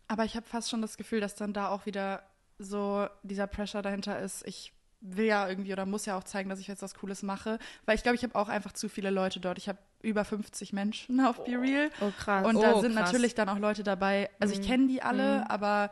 Aber 0.08 0.24
ich 0.24 0.34
habe 0.34 0.46
fast 0.46 0.68
schon 0.68 0.82
das 0.82 0.96
Gefühl, 0.96 1.20
dass 1.20 1.36
dann 1.36 1.52
da 1.52 1.68
auch 1.68 1.86
wieder 1.86 2.24
so 2.58 3.06
dieser 3.22 3.46
Pressure 3.46 3.82
dahinter 3.82 4.18
ist. 4.18 4.44
Ich 4.48 4.72
will 5.00 5.26
ja 5.26 5.48
irgendwie 5.48 5.72
oder 5.72 5.86
muss 5.86 6.06
ja 6.06 6.16
auch 6.18 6.24
zeigen, 6.24 6.48
dass 6.50 6.58
ich 6.60 6.66
jetzt 6.66 6.82
was 6.82 6.94
Cooles 6.94 7.22
mache. 7.22 7.58
Weil 7.86 7.94
ich 7.96 8.02
glaube, 8.02 8.16
ich 8.16 8.22
habe 8.24 8.34
auch 8.34 8.48
einfach 8.48 8.72
zu 8.72 8.88
viele 8.88 9.10
Leute 9.10 9.40
dort. 9.40 9.58
Ich 9.58 9.68
habe 9.68 9.78
über 10.02 10.24
50 10.24 10.72
Menschen 10.72 11.20
auf 11.24 11.44
Be 11.44 11.52
Real. 11.52 11.90
Oh, 12.00 12.10
krass. 12.10 12.46
Und 12.46 12.62
da 12.62 12.74
Oh, 12.74 12.80
sind 12.80 12.94
krass. 12.94 13.06
natürlich 13.12 13.34
dann 13.34 13.48
auch 13.48 13.58
Leute 13.58 13.82
dabei. 13.84 14.30
Also 14.40 14.54
Mhm. 14.54 14.60
ich 14.60 14.66
kenne 14.66 14.86
die 14.88 15.02
alle, 15.02 15.48
aber 15.50 15.90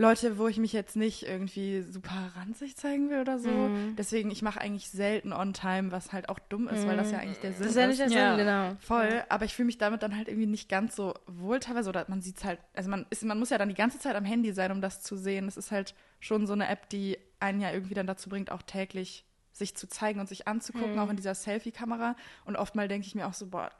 Leute, 0.00 0.38
wo 0.38 0.46
ich 0.46 0.58
mich 0.58 0.72
jetzt 0.72 0.94
nicht 0.94 1.24
irgendwie 1.24 1.82
super 1.82 2.30
ranzig 2.36 2.76
zeigen 2.76 3.10
will 3.10 3.20
oder 3.20 3.40
so. 3.40 3.48
Mhm. 3.48 3.96
Deswegen, 3.96 4.30
ich 4.30 4.42
mache 4.42 4.60
eigentlich 4.60 4.90
selten 4.90 5.32
on-time, 5.32 5.90
was 5.90 6.12
halt 6.12 6.28
auch 6.28 6.38
dumm 6.38 6.68
ist, 6.68 6.86
weil 6.86 6.96
das 6.96 7.10
ja 7.10 7.18
eigentlich 7.18 7.40
der 7.40 7.52
Sinn 7.52 7.64
Das 7.64 7.72
ist 7.74 7.80
ja 7.80 7.86
nicht 7.88 7.98
der 8.00 8.08
Sinn, 8.08 8.16
Ja. 8.18 8.36
genau. 8.36 8.76
Voll, 8.78 9.24
aber 9.28 9.44
ich 9.44 9.54
fühle 9.56 9.66
mich 9.66 9.78
damit 9.78 10.04
dann 10.04 10.16
halt 10.16 10.28
irgendwie 10.28 10.46
nicht 10.46 10.68
ganz 10.68 10.94
so 10.94 11.14
wohl 11.26 11.58
teilweise 11.58 11.88
oder 11.90 12.04
man 12.06 12.22
sieht 12.22 12.36
es 12.38 12.44
halt, 12.44 12.60
also 12.74 12.88
man 12.88 13.06
ist, 13.10 13.24
man 13.24 13.40
muss 13.40 13.50
ja 13.50 13.58
dann 13.58 13.70
die 13.70 13.74
ganze 13.74 13.98
Zeit 13.98 14.14
am 14.14 14.24
Handy 14.24 14.52
sein, 14.52 14.70
um 14.70 14.80
das 14.80 15.02
zu 15.02 15.16
sehen. 15.16 15.48
Es 15.48 15.56
ist 15.56 15.72
halt 15.72 15.96
schon 16.20 16.46
so 16.46 16.52
eine 16.52 16.68
App, 16.68 16.88
die 16.90 17.18
einen 17.40 17.60
ja 17.60 17.70
irgendwie 17.72 17.94
dann 17.94 18.06
dazu 18.06 18.28
bringt, 18.28 18.50
auch 18.50 18.62
täglich 18.62 19.24
sich 19.52 19.76
zu 19.76 19.88
zeigen 19.88 20.20
und 20.20 20.28
sich 20.28 20.46
anzugucken, 20.46 20.92
Hm. 20.94 20.98
auch 21.00 21.10
in 21.10 21.16
dieser 21.16 21.34
Selfie-Kamera. 21.34 22.14
Und 22.44 22.56
oftmal 22.56 22.86
denke 22.88 23.06
ich 23.06 23.14
mir 23.14 23.26
auch 23.26 23.34
so, 23.34 23.46
boah, 23.48 23.70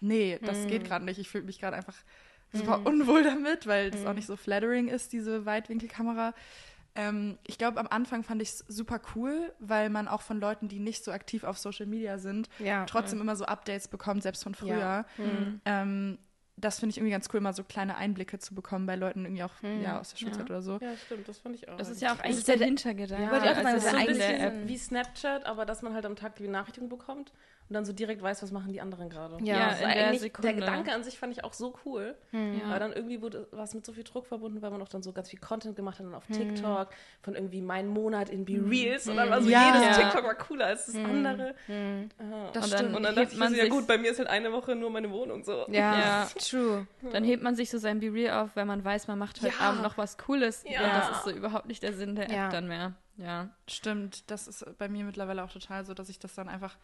nee, 0.00 0.38
das 0.44 0.62
Hm. 0.62 0.68
geht 0.68 0.84
gerade 0.84 1.04
nicht. 1.04 1.18
Ich 1.18 1.28
fühle 1.28 1.44
mich 1.44 1.58
gerade 1.60 1.76
einfach 1.76 1.96
super 2.52 2.86
unwohl 2.86 3.24
damit, 3.24 3.66
weil 3.66 3.90
das 3.90 4.04
auch 4.06 4.12
nicht 4.14 4.26
so 4.26 4.36
flattering 4.36 4.86
ist, 4.88 5.12
diese 5.12 5.44
Weitwinkelkamera. 5.44 6.34
Ähm, 6.94 7.36
ich 7.44 7.58
glaube, 7.58 7.80
am 7.80 7.88
Anfang 7.88 8.22
fand 8.22 8.40
ich 8.40 8.50
es 8.50 8.58
super 8.68 9.00
cool, 9.16 9.52
weil 9.58 9.90
man 9.90 10.06
auch 10.06 10.22
von 10.22 10.38
Leuten, 10.38 10.68
die 10.68 10.78
nicht 10.78 11.02
so 11.02 11.10
aktiv 11.10 11.42
auf 11.42 11.58
Social 11.58 11.86
Media 11.86 12.18
sind, 12.18 12.48
Ja. 12.60 12.84
trotzdem 12.86 13.20
immer 13.20 13.34
so 13.34 13.44
Updates 13.46 13.88
bekommt, 13.88 14.22
selbst 14.22 14.44
von 14.44 14.54
früher. 14.54 14.78
Ja. 14.78 15.04
Ähm, 15.64 16.18
das 16.56 16.78
finde 16.78 16.90
ich 16.90 16.98
irgendwie 16.98 17.12
ganz 17.12 17.28
cool, 17.32 17.40
mal 17.40 17.52
so 17.52 17.64
kleine 17.64 17.96
Einblicke 17.96 18.38
zu 18.38 18.54
bekommen 18.54 18.86
bei 18.86 18.94
Leuten 18.94 19.24
irgendwie 19.24 19.42
auch 19.42 19.52
ja, 19.82 20.00
aus 20.00 20.10
der 20.10 20.18
Schulzeit 20.18 20.48
oder 20.48 20.62
so. 20.62 20.78
Ja, 20.80 20.96
stent, 20.96 21.28
das 21.28 21.38
fand 21.38 21.56
ich 21.56 21.68
auch. 21.68 21.76
Das 21.76 21.90
ist 21.90 22.00
ja 22.00 22.14
auch 22.14 22.20
eigentlich 22.20 22.46
ja 22.46 22.56
der 22.56 22.66
Hintergedanke. 22.66 23.24
Ja, 23.24 23.40
sagen, 23.40 23.46
also 23.46 23.62
das 23.62 23.76
ist 23.76 23.90
so 23.90 23.96
ein 23.96 24.02
eigentlich 24.02 24.18
bisschen 24.18 24.68
wie 24.68 24.78
Snapchat, 24.78 25.46
aber 25.46 25.66
dass 25.66 25.82
man 25.82 25.94
halt 25.94 26.06
am 26.06 26.16
Tag 26.16 26.36
die 26.36 26.44
Benachrichtigung 26.44 26.88
bekommt 26.88 27.32
und 27.68 27.72
dann 27.74 27.84
so 27.86 27.92
direkt 27.94 28.20
weiß, 28.22 28.42
was 28.42 28.52
machen 28.52 28.72
die 28.72 28.80
anderen 28.80 29.08
gerade. 29.08 29.38
Ja, 29.42 29.56
Ja, 29.56 29.68
Das 29.70 29.80
in 29.80 29.88
der 29.88 30.06
eigentlich, 30.06 30.20
Sekunde. 30.20 30.48
der 30.48 30.54
Gedanke 30.60 30.92
an 30.92 31.02
sich 31.02 31.18
fand 31.18 31.32
ich 31.32 31.44
auch 31.44 31.52
so 31.54 31.74
cool. 31.84 32.14
Ja. 32.32 32.40
Aber 32.68 32.78
dann 32.78 32.92
irgendwie 32.92 33.22
wurde 33.22 33.48
was 33.52 33.72
mit 33.74 33.86
so 33.86 33.92
viel 33.92 34.04
Druck 34.04 34.26
verbunden, 34.26 34.60
weil 34.60 34.70
man 34.70 34.82
auch 34.82 34.88
dann 34.88 35.02
so 35.02 35.12
ganz 35.12 35.30
viel 35.30 35.38
Content 35.38 35.74
gemacht 35.74 35.98
hat 35.98 36.04
dann 36.06 36.14
auf 36.14 36.26
TikTok 36.26 36.88
von 37.22 37.34
irgendwie 37.34 37.62
mein 37.62 37.88
Monat 37.88 38.28
in 38.28 38.44
Be 38.44 38.60
Reals 38.62 39.08
und 39.08 39.16
dann 39.16 39.30
war 39.30 39.40
so 39.42 39.48
Ja. 39.48 39.66
jedes 39.74 39.82
Ja. 39.82 39.92
TikTok 40.04 40.24
war 40.24 40.34
cooler 40.34 40.66
als 40.66 40.86
das 40.86 40.96
andere. 40.96 41.54
Das 41.66 41.68
Ja. 41.68 42.46
Und 42.46 42.56
dann 42.56 42.62
stimmt. 42.64 42.96
Und 42.96 43.02
dann 43.02 43.14
dachte 43.14 43.28
ich 43.28 43.34
mir 43.34 43.44
man 43.44 43.54
so, 43.54 43.58
ja 43.58 43.68
gut, 43.68 43.86
bei 43.86 43.98
mir 43.98 44.10
ist 44.10 44.18
halt 44.18 44.28
eine 44.28 44.52
Woche 44.52 44.74
nur 44.74 44.90
meine 44.90 45.10
Wohnung 45.10 45.42
so. 45.44 45.64
Ja, 45.68 45.98
Ja. 45.98 46.28
true. 46.38 46.86
Dann 47.12 47.24
hebt 47.24 47.42
man 47.42 47.56
sich 47.56 47.70
so 47.70 47.78
sein 47.78 47.98
Be 48.00 48.12
Real 48.12 48.44
auf, 48.44 48.50
wenn 48.56 48.66
man 48.66 48.84
weiß, 48.84 49.08
man 49.08 49.18
macht 49.18 49.40
heute 49.42 49.54
Ja. 49.58 49.68
Abend 49.70 49.82
noch 49.82 49.96
was 49.96 50.18
Cooles. 50.18 50.64
Ja. 50.68 50.80
Und 50.84 50.88
das 50.92 51.10
ist 51.16 51.24
so 51.24 51.30
überhaupt 51.30 51.66
nicht 51.66 51.82
der 51.82 51.92
Sinn 51.94 52.14
der 52.14 52.26
App 52.26 52.32
Ja. 52.36 52.48
dann 52.50 52.68
mehr. 52.68 52.92
Ja. 53.16 53.48
Stimmt, 53.68 54.28
das 54.30 54.48
ist 54.48 54.66
bei 54.76 54.88
mir 54.88 55.04
mittlerweile 55.04 55.44
auch 55.44 55.50
total 55.52 55.84
so, 55.86 55.94
dass 55.94 56.08
ich 56.08 56.18
das 56.18 56.34
dann 56.34 56.48
einfach, 56.48 56.76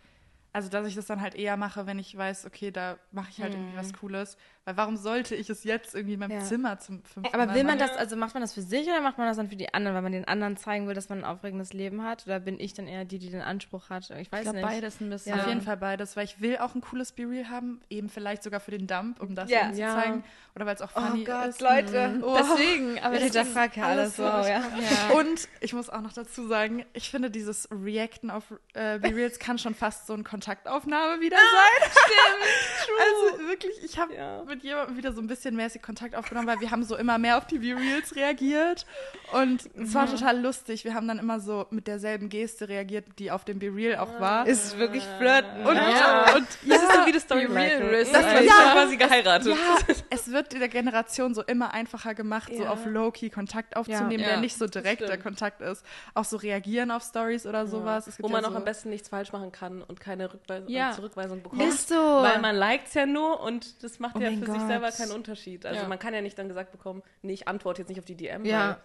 also 0.52 0.69
dass 0.69 0.87
ich 0.87 0.94
das 0.94 1.06
dann 1.06 1.20
halt 1.20 1.35
eher 1.35 1.56
mache, 1.56 1.87
wenn 1.87 1.99
ich 1.99 2.17
weiß, 2.17 2.44
okay, 2.47 2.70
da 2.70 2.97
mache 3.12 3.29
ich 3.31 3.41
halt 3.41 3.55
irgendwie 3.55 3.76
was 3.76 3.93
Cooles. 3.93 4.37
Weil 4.67 4.76
warum 4.76 4.97
sollte 4.99 5.35
ich 5.35 5.49
es 5.49 5.64
jetzt 5.64 5.94
irgendwie 5.94 6.14
in 6.14 6.20
meinem 6.20 6.32
Ja. 6.32 6.41
Zimmer 6.44 6.79
zum 6.79 7.02
fünften 7.02 7.32
Aber 7.35 7.47
Mal 7.47 7.55
will 7.55 7.64
man 7.64 7.79
machen? 7.79 7.88
das, 7.88 7.97
also 7.97 8.14
macht 8.14 8.35
man 8.35 8.43
das 8.43 8.52
für 8.52 8.61
sich 8.61 8.87
oder 8.87 9.00
macht 9.00 9.17
man 9.17 9.26
das 9.26 9.38
dann 9.38 9.49
für 9.49 9.56
die 9.56 9.73
anderen, 9.73 9.94
weil 9.94 10.02
man 10.02 10.12
den 10.12 10.26
anderen 10.29 10.56
zeigen 10.58 10.87
will, 10.87 10.94
dass 10.94 11.08
man 11.08 11.19
ein 11.20 11.25
aufregendes 11.25 11.73
Leben 11.73 12.02
hat? 12.05 12.26
Oder 12.26 12.41
bin 12.41 12.61
ich 12.61 12.75
dann 12.75 12.87
eher 12.87 13.05
die, 13.06 13.19
die 13.19 13.31
den 13.31 13.41
Anspruch 13.41 13.88
hat? 13.88 14.11
Ich 14.11 14.31
weiß 14.31 14.41
Ich 14.41 14.43
glaube 14.43 14.58
nicht. 14.58 14.67
beides 14.69 15.00
ein 15.00 15.08
bisschen. 15.08 15.35
Ja. 15.37 15.43
Auf 15.43 15.49
jeden 15.49 15.62
Fall 15.62 15.79
beides, 15.79 16.14
weil 16.17 16.25
ich 16.25 16.41
will 16.43 16.58
auch 16.58 16.75
ein 16.75 16.82
cooles 16.82 17.12
Be 17.12 17.23
Real 17.29 17.49
haben, 17.49 17.81
eben 17.88 18.11
vielleicht 18.11 18.43
sogar 18.43 18.61
für 18.61 18.70
den 18.70 18.87
Dump, 18.87 19.20
um 19.23 19.35
das 19.35 19.49
Ja. 19.50 19.73
zu 19.73 19.79
zeigen. 19.79 20.25
Oder 20.55 20.67
weil 20.67 20.75
es 20.75 20.82
auch 20.82 20.91
Oh 20.94 21.00
funny 21.00 21.25
Gott, 21.25 21.46
ist. 21.49 21.61
Leute. 21.62 22.20
Oh. 22.23 22.37
Deswegen, 22.38 22.99
aber 23.00 23.14
Ich 23.14 23.31
das 23.31 23.46
hinterfrage 23.46 23.81
ja 23.81 23.87
alles 23.87 24.17
so, 24.17 24.25
alles 24.25 24.49
ja. 24.49 24.58
ja. 24.61 25.17
Und 25.19 25.49
ich 25.61 25.73
muss 25.73 25.88
auch 25.88 26.03
noch 26.03 26.12
dazu 26.12 26.46
sagen, 26.49 26.85
ich 26.93 27.08
finde, 27.11 27.31
dieses 27.31 27.67
Reacten 27.73 28.31
auf 28.31 28.44
äh, 28.75 28.99
Be 28.99 29.14
Reals 29.17 29.38
kann 29.38 29.58
schon 29.58 29.75
fast 29.75 30.06
so 30.06 30.12
eine 30.12 30.23
Kontaktaufnahme 30.41 31.21
wieder 31.21 31.37
sein. 31.37 31.91
Stimmt. 31.91 32.91
Also 33.01 33.49
wirklich, 33.49 33.83
ich 33.85 33.99
habe 33.99 34.15
Ja. 34.15 34.43
mit 34.45 34.63
jemandem 34.63 34.97
wieder 34.97 35.13
so 35.13 35.21
ein 35.21 35.27
bisschen 35.27 35.55
mäßig 35.57 35.81
Kontakt 35.81 36.15
aufgenommen, 36.15 36.47
weil 36.49 36.61
wir 36.61 36.71
haben 36.71 36.83
so 36.83 36.97
immer 36.97 37.19
mehr 37.19 37.39
auf 37.39 37.47
die 37.47 37.59
Be 37.59 37.75
Reals 37.77 38.15
reagiert. 38.17 38.85
Und 39.33 39.63
es 39.77 39.95
war 39.95 40.07
total 40.11 40.41
lustig. 40.41 40.85
Wir 40.85 40.95
haben 40.95 41.07
dann 41.09 41.19
immer 41.19 41.41
so 41.41 41.67
mit 41.71 41.87
derselben 41.87 42.29
Geste 42.29 42.69
reagiert, 42.69 43.07
die 43.19 43.31
auf 43.31 43.45
dem 43.45 43.59
Be 43.59 43.69
Real 43.75 43.99
auch 43.99 44.21
war. 44.21 44.47
Ist 44.47 44.77
wirklich 44.79 45.03
flirten. 45.19 45.67
und, 45.67 45.77
Ja. 45.77 46.35
und 46.35 46.47
Das 46.67 46.83
ist 46.83 46.93
so 46.93 47.07
wie 47.07 47.13
das 47.13 47.25
Be 47.25 47.41
Story 47.41 47.47
real 47.47 47.83
risk. 47.89 48.13
Das 48.13 48.27
ist- 48.27 48.45
ja 48.49 48.73
quasi 48.73 48.97
geheiratet. 48.97 49.49
Ja, 49.57 49.95
es 50.11 50.31
wird 50.31 50.53
der 50.53 50.69
Generation 50.69 51.35
so 51.35 51.43
immer 51.43 51.73
einfacher 51.73 52.15
gemacht, 52.15 52.53
so 52.57 52.67
auf 52.67 52.85
Low-Key 52.87 53.31
Kontakt 53.31 53.77
aufzunehmen, 53.77 54.11
Ja. 54.13 54.19
der 54.19 54.35
Ja, 54.37 54.41
nicht 54.41 54.59
so 54.59 54.67
direkter 54.67 55.07
stimmt. 55.07 55.23
Kontakt 55.23 55.61
ist. 55.63 55.85
Auch 56.15 56.25
so 56.25 56.37
reagieren 56.37 56.91
auf 56.91 57.03
Stories 57.03 57.47
oder 57.47 57.67
sowas. 57.67 58.07
Es 58.09 58.17
gibt 58.17 58.29
Wo 58.29 58.33
man 58.33 58.43
ja 58.43 58.49
auch 58.49 58.53
so, 58.53 58.59
am 58.59 58.65
besten 58.65 58.91
nichts 58.91 59.09
falsch 59.09 59.33
machen 59.33 59.53
kann 59.53 59.83
und 59.83 60.01
keine 60.01 60.30
Rückweis 60.32 60.65
Ja. 60.69 60.93
Zurückweisung 60.93 61.43
bekommt. 61.43 61.62
Ist 61.62 61.88
so. 61.88 61.94
Weil 61.94 62.41
man 62.41 62.56
liked 62.56 62.93
ja 62.94 63.06
nur 63.06 63.41
und 63.41 63.82
das 63.82 63.99
macht 63.99 64.17
Oh 64.17 64.20
ja 64.20 64.31
für 64.31 64.37
sich 64.39 64.46
Gott. 64.46 64.67
selber 64.69 64.91
keinen 64.91 65.13
Unterschied. 65.13 65.67
Also 65.67 65.82
Ja. 65.82 65.89
man 65.89 65.99
kann 65.99 66.15
ja 66.15 66.20
nicht 66.22 66.39
dann 66.39 66.49
gesagt 66.49 66.72
bekommen, 66.72 67.03
nee, 67.22 67.32
ich 67.34 67.49
antworte 67.49 67.82
jetzt 67.82 67.89
nicht 67.89 67.99
auf 67.99 68.05
die 68.06 68.17
DM. 68.17 68.44
Ja. 68.44 68.69
weil 68.69 68.77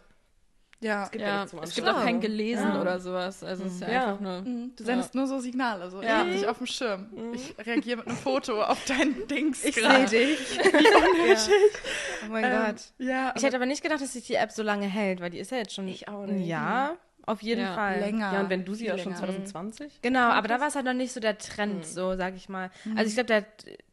Ja, 0.81 1.03
es 1.05 1.11
gibt 1.11 1.21
ja, 1.21 1.27
Ja, 1.29 1.35
nichts 1.37 1.51
zum 1.51 1.59
es 1.63 1.73
gibt 1.73 1.87
auch 1.87 2.03
kein 2.03 2.19
Gelesen 2.19 2.67
Ja. 2.73 2.81
oder 2.81 2.99
sowas. 2.99 3.43
Also 3.45 3.63
es 3.63 3.75
ist 3.75 3.81
ja, 3.81 3.89
Ja. 3.91 4.03
einfach 4.07 4.19
nur. 4.19 4.41
Mhm, 4.41 4.73
Du 4.75 4.83
sendest 4.83 5.15
nur 5.15 5.25
so 5.25 5.39
Signale, 5.39 5.89
so 5.89 6.01
Ja. 6.01 6.07
ich 6.07 6.11
hab 6.27 6.31
dich 6.31 6.47
auf 6.47 6.57
dem 6.57 6.67
Schirm. 6.67 7.09
Ich 7.33 7.55
reagiere 7.65 7.97
mit 7.99 8.07
einem 8.07 8.17
Foto 8.17 8.61
auf 8.61 8.83
dein 8.85 9.25
Dings. 9.27 9.63
ich 9.63 9.73
sehe 9.75 10.05
dich. 10.05 10.39
Wie 10.59 10.67
unnötig. 10.67 11.49
Oh 12.25 12.29
mein 12.29 12.43
Ähm, 12.43 12.51
Gott. 12.65 12.75
Ja, 12.97 13.33
Ich 13.37 13.43
hätte 13.43 13.55
aber 13.55 13.65
nicht 13.65 13.83
gedacht, 13.83 14.01
dass 14.01 14.13
sich 14.13 14.27
die 14.27 14.35
App 14.35 14.51
so 14.51 14.63
lange 14.63 14.85
hält, 14.85 15.21
weil 15.21 15.29
die 15.29 15.39
ist 15.39 15.51
ja 15.51 15.57
jetzt 15.59 15.73
schon 15.73 15.87
Ich 15.87 16.09
auch 16.09 16.23
ein 16.23 16.35
nicht. 16.39 16.47
Jahr. 16.47 16.97
Auf 17.25 17.41
jeden 17.41 17.61
Ja. 17.61 17.73
Fall. 17.75 17.99
länger. 17.99 18.33
Ja, 18.33 18.41
und 18.41 18.49
wenn 18.49 18.65
du 18.65 18.73
sie 18.75 18.85
ja 18.85 18.97
schon 18.97 19.13
länger. 19.13 19.25
2020? 19.25 20.01
Genau, 20.01 20.29
aber 20.29 20.47
da 20.47 20.59
war 20.59 20.67
es 20.67 20.75
halt 20.75 20.85
noch 20.85 20.93
nicht 20.93 21.11
so 21.11 21.19
der 21.19 21.37
Trend, 21.37 21.85
so 21.85 22.15
sag 22.15 22.35
ich 22.35 22.49
mal. 22.49 22.69
Also 22.95 23.09
ich 23.09 23.15
glaube, 23.15 23.27
der 23.27 23.45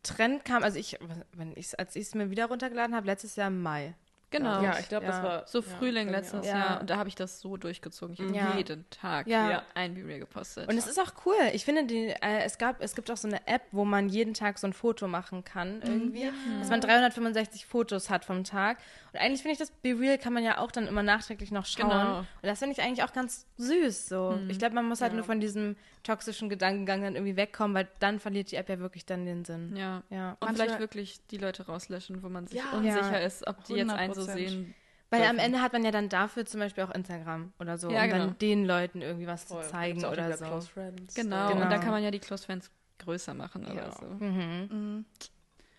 Trend 0.02 0.44
kam, 0.44 0.62
also 0.62 0.78
ich, 0.78 0.98
wenn 1.32 1.52
ich 1.56 1.78
als 1.78 1.96
ich 1.96 2.02
es 2.02 2.14
mir 2.14 2.30
wieder 2.30 2.46
runtergeladen 2.46 2.94
habe, 2.94 3.06
letztes 3.06 3.36
Jahr 3.36 3.48
im 3.48 3.62
Mai. 3.62 3.94
Genau. 4.32 4.60
Ja, 4.62 4.78
ich 4.80 4.88
glaube, 4.88 5.06
das 5.06 5.16
Ja. 5.18 5.22
war 5.22 5.46
So 5.46 5.60
ja, 5.60 5.64
Frühling 5.78 6.06
bei 6.06 6.12
mir 6.12 6.16
letztes. 6.18 6.46
Ja. 6.46 6.58
Jahr. 6.58 6.80
Und 6.80 6.90
da 6.90 6.96
habe 6.96 7.08
ich 7.08 7.14
das 7.14 7.40
so 7.40 7.56
durchgezogen. 7.56 8.14
Ich 8.14 8.20
habe 8.20 8.34
Ja. 8.34 8.56
jeden 8.56 8.84
Tag 8.90 9.26
Ja. 9.28 9.62
ein 9.74 9.94
Be-Real 9.94 10.18
gepostet. 10.18 10.68
Und 10.68 10.76
es 10.76 10.86
ist 10.86 10.98
auch 10.98 11.12
cool. 11.26 11.34
Ich 11.52 11.64
finde, 11.64 11.84
die, 11.84 12.06
äh, 12.08 12.42
es, 12.44 12.58
gab, 12.58 12.80
es 12.82 12.94
gibt 12.96 13.10
auch 13.10 13.16
so 13.16 13.28
eine 13.28 13.46
App, 13.46 13.62
wo 13.70 13.84
man 13.84 14.08
jeden 14.08 14.34
Tag 14.34 14.58
so 14.58 14.66
ein 14.66 14.72
Foto 14.72 15.06
machen 15.06 15.44
kann, 15.44 15.80
irgendwie. 15.82 16.32
Dass 16.58 16.70
man 16.70 16.80
365 16.80 17.66
Fotos 17.66 18.10
hat 18.10 18.24
vom 18.24 18.42
Tag. 18.44 18.78
Und 19.12 19.20
eigentlich 19.20 19.42
finde 19.42 19.52
ich 19.52 19.58
das 19.58 19.70
Be 19.70 19.90
Real 19.98 20.18
kann 20.18 20.32
man 20.32 20.42
ja 20.42 20.58
auch 20.58 20.72
dann 20.72 20.86
immer 20.88 21.02
nachträglich 21.02 21.50
noch 21.52 21.66
schauen. 21.66 21.90
Genau. 21.90 22.18
Und 22.20 22.26
das 22.42 22.58
finde 22.58 22.72
ich 22.76 22.82
eigentlich 22.82 23.02
auch 23.04 23.12
ganz 23.12 23.46
süß. 23.58 24.08
So. 24.08 24.38
Ich 24.48 24.58
glaube, 24.58 24.74
man 24.74 24.86
muss 24.88 25.00
halt 25.02 25.12
nur 25.12 25.24
von 25.24 25.38
diesem 25.40 25.76
toxischen 26.02 26.49
Gedankengang 26.49 27.02
dann 27.02 27.14
irgendwie 27.14 27.37
wegkommen, 27.37 27.75
weil 27.76 27.88
dann 28.00 28.18
verliert 28.18 28.50
die 28.50 28.56
App 28.56 28.68
ja 28.68 28.78
wirklich 28.80 29.06
dann 29.06 29.25
den 29.25 29.44
Sinn. 29.44 29.76
ja. 29.76 30.02
Ja. 30.11 30.32
Und 30.32 30.40
Manche- 30.42 30.54
vielleicht 30.64 30.80
wirklich 30.80 31.26
die 31.28 31.38
Leute 31.38 31.66
rauslöschen, 31.66 32.23
wo 32.23 32.28
man 32.28 32.47
sich 32.47 32.59
Ja. 32.59 32.71
unsicher 32.76 33.21
Ja. 33.21 33.26
ist, 33.26 33.47
ob 33.47 33.62
die 33.64 33.75
jetzt 33.75 33.90
einen 33.90 34.14
so 34.14 34.23
100%. 34.23 34.49
sehen. 34.49 34.75
Weil 35.11 35.23
am 35.25 35.32
dürfen. 35.37 35.40
Ende 35.44 35.61
hat 35.61 35.73
man 35.75 35.85
ja 35.85 35.90
dann 35.90 36.09
dafür 36.09 36.47
zum 36.47 36.61
Beispiel 36.61 36.85
auch 36.85 36.90
Instagram 36.90 37.52
oder 37.61 37.76
so, 37.76 37.90
Ja, 37.90 38.04
um 38.04 38.09
genau. 38.11 38.18
dann 38.26 38.38
den 38.38 38.64
Leuten 38.64 39.02
irgendwie 39.02 39.26
was 39.26 39.44
Voll. 39.44 39.62
zu 39.62 39.71
zeigen 39.71 40.04
oder 40.06 40.37
so. 40.37 40.44
Close 40.47 40.68
Friends. 40.68 41.14
Genau. 41.14 41.49
Genau. 41.50 41.62
Und 41.64 41.71
da 41.71 41.78
kann 41.78 41.90
man 41.90 42.02
ja 42.02 42.11
die 42.11 42.18
Close 42.18 42.44
Friends 42.47 42.71
größer 42.99 43.35
machen 43.35 43.64
oder 43.66 43.75
Ja. 43.75 43.92
so. 43.92 44.06
Mhm. 44.06 44.68
Mhm. 44.71 45.04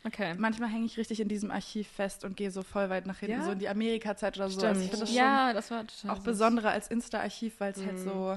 Okay. 0.05 0.35
Manchmal 0.37 0.69
hänge 0.69 0.85
ich 0.85 0.97
richtig 0.97 1.19
in 1.21 1.29
diesem 1.29 1.49
Archiv 1.49 1.87
fest 1.87 2.25
und 2.25 2.35
gehe 2.35 2.51
so 2.51 2.61
voll 2.61 2.89
weit 2.89 3.05
nach 3.07 3.19
hinten, 3.19 3.39
Ja? 3.39 3.45
so 3.45 3.51
in 3.51 3.59
die 3.59 3.69
Amerika-Zeit 3.69 4.35
oder 4.37 4.49
so. 4.49 4.59
Stimmt. 4.59 4.69
Also 4.69 4.81
ich 4.81 4.89
finde 4.89 5.05
das 5.05 5.15
Ja, 5.15 5.53
das 5.53 5.71
war 5.71 5.83
schon 5.99 6.09
auch 6.09 6.19
besonderer 6.19 6.71
als 6.71 6.89
Insta-Archiv, 6.89 7.59
weil 7.59 7.71
es 7.71 7.83
halt 7.85 7.99
so 7.99 8.35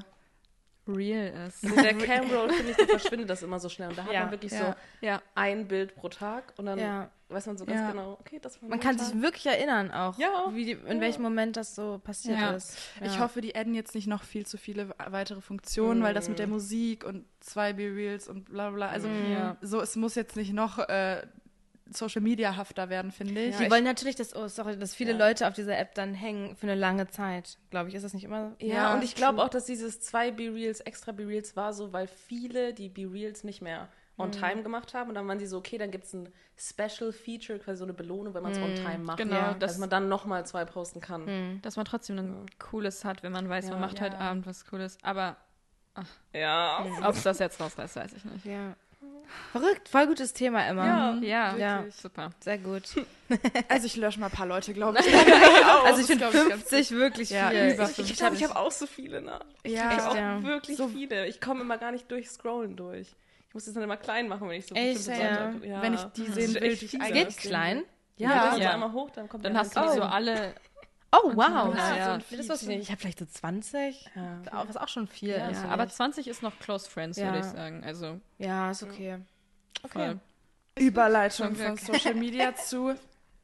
real 0.88 1.47
ist. 1.49 1.64
In 1.64 1.75
der 1.76 1.95
Camroll, 1.99 2.50
finde 2.52 2.73
ich, 2.73 2.76
verschwindet 2.76 3.28
das 3.31 3.43
immer 3.43 3.59
so 3.59 3.69
schnell. 3.69 3.88
Und 3.90 3.99
da 3.99 4.05
hat 4.05 4.12
Ja, 4.12 4.21
man 4.23 4.31
wirklich 4.33 4.52
ja. 4.52 4.59
so 5.00 5.07
Ja. 5.07 5.23
ein 5.35 5.66
Bild 5.69 5.95
pro 5.97 6.09
Tag 6.09 6.52
und 6.57 6.66
dann 6.66 6.78
Ja. 6.78 7.11
weiß 7.28 7.47
man 7.47 7.57
so 7.59 7.64
ganz 7.66 7.81
Ja. 7.81 7.90
genau, 7.90 8.12
okay, 8.21 8.38
das 8.40 8.62
war 8.62 8.69
Man 8.69 8.78
kann 8.81 8.97
Tag. 8.97 9.07
sich 9.07 9.21
wirklich 9.21 9.47
erinnern 9.47 9.90
auch, 9.90 10.16
Ja. 10.19 10.50
wie 10.52 10.64
die, 10.64 10.73
in 10.73 10.97
Ja. 10.97 11.00
welchem 11.00 11.23
Moment 11.23 11.57
das 11.57 11.75
so 11.75 11.99
passiert 12.02 12.38
Ja. 12.38 12.52
ist. 12.52 12.78
Ich 13.02 13.19
hoffe, 13.19 13.40
die 13.40 13.57
adden 13.57 13.75
jetzt 13.75 13.95
nicht 13.95 14.07
noch 14.07 14.23
viel 14.23 14.47
zu 14.47 14.59
viele 14.59 14.95
weitere 15.09 15.40
Funktionen, 15.40 16.02
weil 16.02 16.14
das 16.14 16.28
mit 16.28 16.37
Mhm. 16.38 16.43
der 16.43 16.47
Musik 16.47 17.05
und 17.05 17.25
zwei 17.40 17.73
B-Reels 17.73 18.28
und 18.28 18.45
bla 18.45 18.71
bla, 18.71 18.88
also 18.88 19.09
Ja. 19.09 19.57
so, 19.61 19.81
es 19.81 19.97
muss 19.97 20.14
jetzt 20.14 20.37
nicht 20.37 20.52
noch 20.52 20.78
äh, 20.78 21.23
Social 21.90 22.21
Media 22.23 22.57
hafter 22.57 22.88
werden, 22.88 23.12
finde 23.12 23.40
ich. 23.40 23.57
Die 23.57 23.71
wollen 23.71 23.85
natürlich, 23.85 24.16
dass, 24.16 24.35
oh, 24.35 24.49
sorry, 24.49 24.78
dass 24.78 24.95
viele 24.95 25.12
Ja. 25.12 25.19
Leute 25.19 25.47
auf 25.47 25.55
dieser 25.55 25.78
App 25.78 25.95
dann 25.95 26.14
hängen 26.14 26.57
für 26.57 26.66
eine 26.66 26.75
lange 26.75 27.09
Zeit. 27.09 27.59
Glaube 27.71 27.88
ich, 27.88 27.95
ist 27.95 28.02
das 28.05 28.12
nicht 28.14 28.25
immer? 28.25 28.52
Ja, 28.59 28.75
Ja, 28.75 28.95
und 28.95 29.05
ich 29.05 29.14
glaube 29.14 29.43
auch, 29.43 29.49
dass 29.49 29.64
dieses 29.66 30.00
zwei 30.00 30.31
B-Reels, 30.31 30.81
extra 30.81 31.12
B-Reels 31.12 31.55
war 31.57 31.73
so, 31.73 31.93
weil 31.93 32.07
viele 32.09 32.75
die 32.75 32.88
B-Reels 32.88 33.45
nicht 33.45 33.62
mehr 33.62 33.88
on 34.19 34.33
time 34.33 34.62
gemacht 34.62 34.95
haben 34.95 35.11
und 35.11 35.14
dann 35.14 35.28
waren 35.28 35.38
sie 35.38 35.47
so, 35.47 35.59
okay, 35.59 35.76
dann 35.76 35.90
gibt 35.90 36.05
es 36.05 36.14
ein 36.14 36.28
Special 36.57 37.12
Feature, 37.12 37.59
quasi 37.59 37.76
so 37.78 37.85
eine 37.85 37.93
Belohnung, 37.93 38.33
wenn 38.33 38.43
man 38.43 38.52
es 38.52 38.59
on 38.59 38.75
time 38.75 38.99
macht. 39.05 39.19
Genau, 39.19 39.35
ja, 39.35 39.49
das- 39.55 39.73
dass 39.73 39.78
man 39.78 39.90
dann 39.90 40.09
nochmal 40.09 40.47
zwei 40.47 40.64
posten 40.64 41.02
kann. 41.02 41.26
Hm. 41.26 41.59
Dass 41.62 41.76
man 41.76 41.85
trotzdem 41.85 42.16
ein 42.19 42.47
cooles 42.59 43.05
hat, 43.05 43.23
wenn 43.23 43.33
man 43.33 43.47
weiß, 43.49 43.66
Ja. 43.66 43.73
man 43.73 43.81
macht 43.83 44.00
heute 44.00 44.16
Ja. 44.16 44.23
Abend 44.31 44.47
was 44.47 44.64
Cooles. 44.64 44.97
Aber 45.02 45.37
Ja. 46.33 46.85
ob 47.05 47.14
es 47.14 47.23
das 47.23 47.38
jetzt 47.38 47.61
rausreißt, 47.61 47.97
weiß 47.97 48.12
ich 48.14 48.25
nicht. 48.25 48.45
Ja. 48.47 48.75
Verrückt, 49.52 49.88
voll 49.88 50.06
gutes 50.06 50.33
Thema 50.33 50.68
immer. 50.68 50.87
Ja. 50.87 51.14
Ja, 51.21 51.56
Ja. 51.56 51.85
super. 51.90 52.30
Sehr 52.40 52.59
gut. 52.59 52.83
Also 53.68 53.87
ich 53.87 53.97
lösche 53.97 54.21
mal 54.21 54.26
ein 54.26 54.33
paar 54.33 54.47
Leute, 54.47 54.73
glaube 54.73 54.99
ich. 55.00 55.06
Also 55.85 56.00
ich 56.00 56.06
finde 56.06 56.28
glaub 56.28 56.35
ich 56.35 56.49
ganz 56.49 56.62
50 56.68 56.90
wirklich 56.92 57.30
Ja, 57.30 57.49
viel. 57.50 57.73
über 57.75 57.90
Ich, 57.90 57.99
ich 57.99 58.16
glaube, 58.16 58.37
ich 58.37 58.45
habe 58.45 58.56
auch 58.56 58.71
so 58.71 58.87
viele, 58.87 59.21
ne? 59.21 59.40
Ich 59.64 59.73
Ja. 59.73 59.83
habe 59.85 59.95
Echt, 59.97 60.06
auch 60.06 60.16
ja. 60.16 60.42
wirklich 60.42 60.76
So- 60.76 60.88
viele. 60.88 61.26
Ich 61.26 61.40
komme 61.40 61.62
immer 61.62 61.76
gar 61.78 61.90
nicht 61.92 62.11
durch 62.11 62.28
Scrollen 62.30 62.76
durch. 62.76 63.09
Ich 63.49 63.54
muss 63.54 63.64
das 63.64 63.75
dann 63.75 63.83
immer 63.83 63.97
klein 63.97 64.28
machen, 64.28 64.49
wenn 64.49 64.59
ich 64.59 64.66
so 64.66 64.75
Echt, 64.75 65.06
bestimmte 65.06 65.23
ja. 65.66 65.75
Ja. 65.76 65.83
Wenn 65.83 65.95
ich 65.95 66.02
die 66.16 66.26
sehen 66.30 66.54
will, 66.54 66.62
echt 66.62 66.80
die 66.83 66.85
ich 66.85 66.90
viele. 66.92 67.04
eigentlich 67.04 67.25
Geht's 67.25 67.37
klein? 67.38 67.83
Ja, 68.18 68.30
Ja. 68.30 68.56
Ja. 68.56 68.71
einmal 68.73 68.92
hoch, 68.92 69.11
dann 69.11 69.28
kommt 69.28 69.45
Dann 69.45 69.56
hast 69.59 69.76
du 69.76 69.80
die 69.80 69.88
so 69.95 70.02
alle. 70.02 70.54
Oh, 71.13 71.33
wow. 71.35 71.75
Ja, 71.75 71.97
ja. 71.97 72.19
Nee, 72.19 72.37
Das 72.37 72.49
wusste 72.49 72.65
ich 72.65 72.69
nicht. 72.69 72.83
Ich 72.83 72.91
habe 72.91 73.01
vielleicht 73.01 73.19
so 73.21 73.27
20. 73.27 74.11
Ja. 74.15 74.43
Was 74.67 74.77
auch 74.77 74.89
schon 74.89 75.07
viel 75.07 75.31
Ja, 75.31 75.49
ist. 75.49 75.65
aber 75.65 75.89
20 75.89 76.27
ist 76.29 76.43
noch 76.43 76.59
Close 76.59 76.91
Friends, 76.91 77.17
Ja. 77.17 77.27
würde 77.27 77.39
ich 77.39 77.45
sagen. 77.45 77.85
Also 77.85 78.21
Ja, 78.39 78.71
ist 78.71 78.83
okay. 78.83 79.19
voll. 79.89 80.21
Überleitung 80.79 81.55
von. 81.55 81.77
Social 81.79 82.15
Media 82.15 82.55
zu 82.57 82.95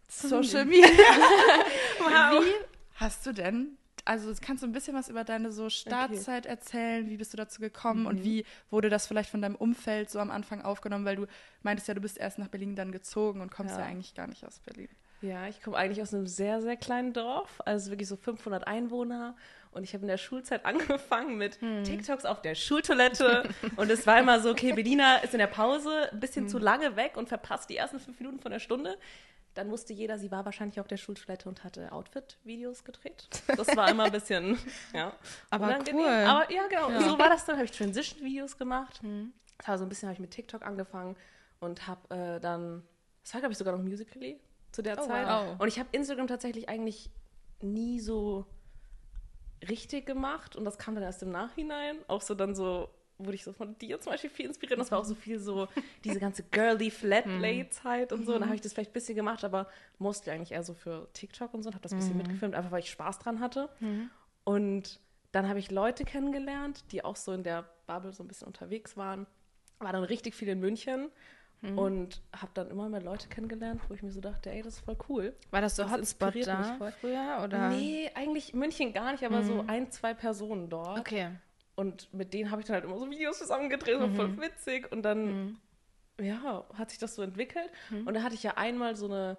Social 0.08 0.64
Media. 0.66 0.86
Wie 1.98 2.52
hast 2.96 3.24
du 3.26 3.32
denn, 3.32 3.78
also 4.04 4.32
kannst 4.44 4.62
du 4.62 4.66
ein 4.66 4.72
bisschen 4.72 4.94
was 4.94 5.08
über 5.08 5.24
deine 5.24 5.52
so 5.52 5.70
Startzeit 5.70 6.44
erzählen? 6.46 7.08
Wie 7.08 7.16
bist 7.16 7.32
du 7.32 7.36
dazu 7.36 7.60
gekommen 7.60 8.06
und 8.06 8.22
wie 8.24 8.44
wurde 8.70 8.90
das 8.90 9.06
vielleicht 9.06 9.30
von 9.30 9.40
deinem 9.40 9.54
Umfeld 9.56 10.10
so 10.10 10.18
am 10.18 10.30
Anfang 10.30 10.60
aufgenommen? 10.62 11.04
Weil 11.04 11.16
du 11.16 11.26
meintest 11.62 11.88
ja, 11.88 11.94
du 11.94 12.00
bist 12.00 12.18
erst 12.18 12.38
nach 12.38 12.48
Berlin 12.48 12.76
dann 12.76 12.92
gezogen 12.92 13.40
und 13.40 13.50
kommst 13.50 13.74
ja, 13.74 13.80
Ja. 13.80 13.86
eigentlich 13.86 14.14
gar 14.14 14.26
nicht 14.26 14.44
aus 14.44 14.58
Berlin. 14.58 14.88
Ja, 15.22 15.46
ich 15.46 15.62
komme 15.62 15.76
eigentlich 15.76 16.02
aus 16.02 16.12
einem 16.12 16.26
sehr, 16.26 16.60
sehr 16.60 16.76
kleinen 16.76 17.12
Dorf, 17.12 17.60
also 17.64 17.90
wirklich 17.90 18.08
so 18.08 18.16
500 18.16 18.66
Einwohner. 18.66 19.36
Und 19.70 19.84
ich 19.84 19.94
habe 19.94 20.02
in 20.02 20.08
der 20.08 20.18
Schulzeit 20.18 20.66
angefangen 20.66 21.38
mit 21.38 21.58
TikToks 21.84 22.24
auf 22.24 22.42
der 22.42 22.54
Schultoilette. 22.54 23.48
und 23.76 23.90
es 23.90 24.06
war 24.06 24.18
immer 24.18 24.40
so, 24.40 24.50
okay, 24.50 24.72
Berlina 24.74 25.18
ist 25.18 25.32
in 25.32 25.38
der 25.38 25.46
Pause 25.46 26.10
ein 26.12 26.20
bisschen 26.20 26.48
zu 26.48 26.58
lange 26.58 26.96
weg 26.96 27.16
und 27.16 27.28
verpasst 27.28 27.70
die 27.70 27.76
ersten 27.76 28.00
fünf 28.00 28.18
Minuten 28.18 28.40
von 28.40 28.50
der 28.50 28.58
Stunde. 28.58 28.98
Dann 29.54 29.70
wusste 29.70 29.92
jeder, 29.92 30.18
sie 30.18 30.30
war 30.30 30.44
wahrscheinlich 30.44 30.80
auf 30.80 30.88
der 30.88 30.96
Schultoilette 30.96 31.48
und 31.48 31.62
hatte 31.62 31.92
Outfit-Videos 31.92 32.84
gedreht. 32.84 33.28
Das 33.46 33.76
war 33.76 33.90
immer 33.90 34.04
ein 34.04 34.12
bisschen, 34.12 34.58
ja. 34.94 35.12
Aber 35.50 35.66
unangenehm. 35.66 36.00
cool. 36.00 36.08
Aber 36.08 36.50
ja, 36.52 36.66
genau. 36.68 36.90
Ja. 36.90 37.00
So 37.02 37.18
war 37.18 37.28
das 37.28 37.44
dann. 37.44 37.56
Habe 37.56 37.66
ich 37.66 37.70
Transition-Videos 37.70 38.56
gemacht. 38.56 39.00
Das 39.58 39.68
war 39.68 39.78
so 39.78 39.84
ein 39.84 39.88
bisschen, 39.90 40.08
habe 40.08 40.14
ich 40.14 40.20
mit 40.20 40.30
TikTok 40.30 40.62
angefangen 40.64 41.16
und 41.60 41.86
habe 41.86 42.14
äh, 42.14 42.40
dann, 42.40 42.82
das 43.22 43.34
war 43.34 43.40
glaube 43.42 43.52
ich 43.52 43.58
sogar 43.58 43.76
noch 43.76 43.84
Musical.ly 43.84 44.40
zu 44.72 44.82
der 44.82 44.98
Oh, 45.00 45.06
Zeit. 45.06 45.26
wow. 45.26 45.60
Und 45.60 45.68
ich 45.68 45.78
habe 45.78 45.88
Instagram 45.92 46.26
tatsächlich 46.26 46.68
eigentlich 46.68 47.10
nie 47.60 48.00
so 48.00 48.46
richtig 49.68 50.06
gemacht 50.06 50.56
und 50.56 50.64
das 50.64 50.78
kam 50.78 50.94
dann 50.94 51.04
erst 51.04 51.22
im 51.22 51.30
Nachhinein. 51.30 51.96
Auch 52.08 52.20
so 52.22 52.34
dann 52.34 52.54
so, 52.54 52.88
wurde 53.18 53.34
ich 53.34 53.44
so 53.44 53.52
von 53.52 53.78
dir 53.78 54.00
zum 54.00 54.12
Beispiel 54.12 54.30
viel 54.30 54.46
inspiriert. 54.46 54.78
Und 54.78 54.80
das 54.80 54.90
war 54.90 54.98
auch 54.98 55.04
so 55.04 55.14
viel 55.14 55.38
so 55.38 55.68
diese 56.04 56.18
ganze 56.18 56.42
girly 56.42 56.90
Flatlay-Zeit 56.90 58.12
und 58.12 58.26
so. 58.26 58.34
Und 58.34 58.40
dann 58.40 58.48
habe 58.48 58.56
ich 58.56 58.60
das 58.62 58.72
vielleicht 58.72 58.90
ein 58.90 58.94
bisschen 58.94 59.14
gemacht, 59.14 59.44
aber 59.44 59.68
mostly 59.98 60.32
eigentlich 60.32 60.52
eher 60.52 60.64
so 60.64 60.74
für 60.74 61.08
TikTok 61.12 61.54
und 61.54 61.62
so 61.62 61.68
und 61.68 61.74
habe 61.74 61.82
das 61.82 61.92
ein 61.92 61.98
bisschen 61.98 62.16
mitgefilmt, 62.16 62.54
einfach 62.56 62.72
weil 62.72 62.80
ich 62.80 62.90
Spaß 62.90 63.20
dran 63.20 63.38
hatte. 63.38 63.68
Und 64.44 65.00
dann 65.30 65.48
habe 65.48 65.58
ich 65.60 65.70
Leute 65.70 66.04
kennengelernt, 66.04 66.84
die 66.90 67.04
auch 67.04 67.16
so 67.16 67.32
in 67.32 67.44
der 67.44 67.64
Bubble 67.86 68.12
so 68.12 68.24
ein 68.24 68.28
bisschen 68.28 68.48
unterwegs 68.48 68.96
waren. 68.96 69.26
War 69.78 69.92
dann 69.92 70.02
richtig 70.04 70.34
viel 70.34 70.48
in 70.48 70.58
München 70.60 71.10
und 71.62 72.20
habe 72.32 72.50
dann 72.54 72.70
immer 72.70 72.88
mehr 72.88 73.00
Leute 73.02 73.28
kennengelernt, 73.28 73.80
wo 73.88 73.94
ich 73.94 74.02
mir 74.02 74.10
so 74.10 74.20
dachte, 74.20 74.50
ey, 74.50 74.62
das 74.62 74.74
ist 74.74 74.84
voll 74.84 74.96
cool. 75.08 75.32
War 75.52 75.60
das 75.60 75.76
so 75.76 75.84
Das 75.84 75.92
Hotspot 75.92 76.34
da 76.44 76.76
früher? 77.00 77.40
Oder? 77.44 77.68
Nee, 77.68 78.10
eigentlich 78.14 78.52
München 78.52 78.92
gar 78.92 79.12
nicht, 79.12 79.24
aber 79.24 79.44
so 79.44 79.64
ein, 79.68 79.90
zwei 79.92 80.12
Personen 80.12 80.68
dort. 80.68 80.98
Okay. 80.98 81.30
Und 81.76 82.12
mit 82.12 82.34
denen 82.34 82.50
habe 82.50 82.60
ich 82.60 82.66
dann 82.66 82.74
halt 82.74 82.84
immer 82.84 82.98
so 82.98 83.08
Videos 83.08 83.38
zusammengedreht, 83.38 83.98
so 83.98 84.08
voll 84.08 84.40
witzig. 84.40 84.90
Und 84.90 85.02
dann, 85.02 85.60
ja, 86.20 86.64
hat 86.74 86.90
sich 86.90 86.98
das 86.98 87.14
so 87.14 87.22
entwickelt. 87.22 87.70
Und 88.04 88.14
da 88.14 88.22
hatte 88.24 88.34
ich 88.34 88.42
ja 88.42 88.56
einmal 88.56 88.96
so 88.96 89.06
eine, 89.06 89.38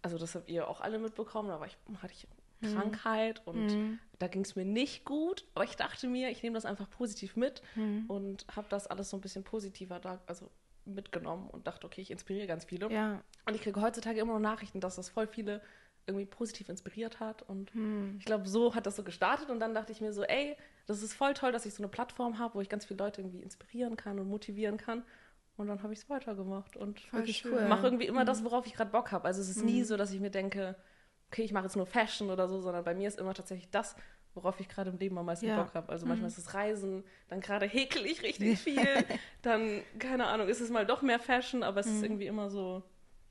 also 0.00 0.18
das 0.18 0.36
habt 0.36 0.48
ihr 0.48 0.68
auch 0.68 0.80
alle 0.80 1.00
mitbekommen, 1.00 1.48
war 1.48 1.66
ich, 1.66 1.76
hatte 2.00 2.12
ich 2.12 2.28
Krankheit 2.72 3.42
und 3.46 3.98
da 4.20 4.28
ging 4.28 4.42
es 4.42 4.54
mir 4.54 4.64
nicht 4.64 5.04
gut. 5.04 5.44
Aber 5.56 5.64
ich 5.64 5.74
dachte 5.74 6.06
mir, 6.06 6.30
ich 6.30 6.44
nehme 6.44 6.54
das 6.54 6.64
einfach 6.64 6.88
positiv 6.88 7.34
mit 7.34 7.62
und 8.06 8.46
habe 8.54 8.68
das 8.68 8.86
alles 8.86 9.10
so 9.10 9.16
ein 9.16 9.20
bisschen 9.20 9.42
positiver 9.42 9.98
da, 9.98 10.20
also 10.28 10.48
mitgenommen 10.84 11.48
und 11.50 11.66
dachte, 11.66 11.86
okay, 11.86 12.00
ich 12.00 12.10
inspiriere 12.10 12.46
ganz 12.46 12.64
viele. 12.64 12.90
Ja. 12.92 13.22
Und 13.46 13.54
ich 13.54 13.62
kriege 13.62 13.80
heutzutage 13.80 14.20
immer 14.20 14.34
noch 14.34 14.40
Nachrichten, 14.40 14.80
dass 14.80 14.96
das 14.96 15.08
voll 15.08 15.26
viele 15.26 15.60
irgendwie 16.06 16.26
positiv 16.26 16.68
inspiriert 16.68 17.20
hat. 17.20 17.42
Und 17.42 17.70
ich 18.18 18.24
glaube, 18.24 18.48
so 18.48 18.74
hat 18.74 18.86
das 18.86 18.96
so 18.96 19.04
gestartet. 19.04 19.50
Und 19.50 19.60
dann 19.60 19.72
dachte 19.74 19.92
ich 19.92 20.00
mir 20.00 20.12
so, 20.12 20.24
ey, 20.24 20.56
das 20.86 21.02
ist 21.02 21.14
voll 21.14 21.34
toll, 21.34 21.52
dass 21.52 21.64
ich 21.64 21.74
so 21.74 21.82
eine 21.82 21.88
Plattform 21.88 22.38
habe, 22.38 22.56
wo 22.56 22.60
ich 22.60 22.68
ganz 22.68 22.84
viele 22.84 22.98
Leute 22.98 23.20
irgendwie 23.20 23.42
inspirieren 23.42 23.96
kann 23.96 24.18
und 24.18 24.28
motivieren 24.28 24.78
kann. 24.78 25.04
Und 25.56 25.68
dann 25.68 25.82
habe 25.82 25.92
ich 25.92 26.00
es 26.00 26.10
weitergemacht 26.10 26.76
und 26.76 27.00
cool. 27.12 27.68
mache 27.68 27.86
irgendwie 27.86 28.06
immer 28.06 28.24
das, 28.24 28.42
worauf 28.42 28.66
ich 28.66 28.74
gerade 28.74 28.90
Bock 28.90 29.12
habe. 29.12 29.26
Also 29.26 29.40
es 29.40 29.48
ist 29.48 29.64
nie 29.64 29.84
so, 29.84 29.96
dass 29.96 30.12
ich 30.12 30.20
mir 30.20 30.30
denke, 30.30 30.76
okay, 31.28 31.42
ich 31.42 31.52
mache 31.52 31.64
jetzt 31.64 31.76
nur 31.76 31.86
Fashion 31.86 32.30
oder 32.30 32.48
so, 32.48 32.60
sondern 32.60 32.84
bei 32.84 32.94
mir 32.94 33.06
ist 33.06 33.18
immer 33.18 33.34
tatsächlich 33.34 33.70
das, 33.70 33.94
worauf 34.34 34.58
ich 34.60 34.68
gerade 34.68 34.90
im 34.90 34.98
Leben 34.98 35.18
am 35.18 35.26
meisten 35.26 35.46
Ja. 35.46 35.62
Bock 35.62 35.74
habe. 35.74 35.90
Also 35.90 36.06
manchmal 36.06 36.28
ist 36.28 36.38
es 36.38 36.54
Reisen, 36.54 37.04
dann 37.28 37.40
gerade 37.40 37.66
häkel 37.66 38.06
ich 38.06 38.22
richtig 38.22 38.58
viel, 38.58 38.86
dann, 39.42 39.82
keine 39.98 40.26
Ahnung, 40.26 40.48
ist 40.48 40.60
es 40.60 40.70
mal 40.70 40.86
doch 40.86 41.02
mehr 41.02 41.18
Fashion, 41.18 41.62
aber 41.62 41.80
es 41.80 41.86
ist 41.86 42.02
irgendwie 42.02 42.26
immer 42.26 42.50
so 42.50 42.82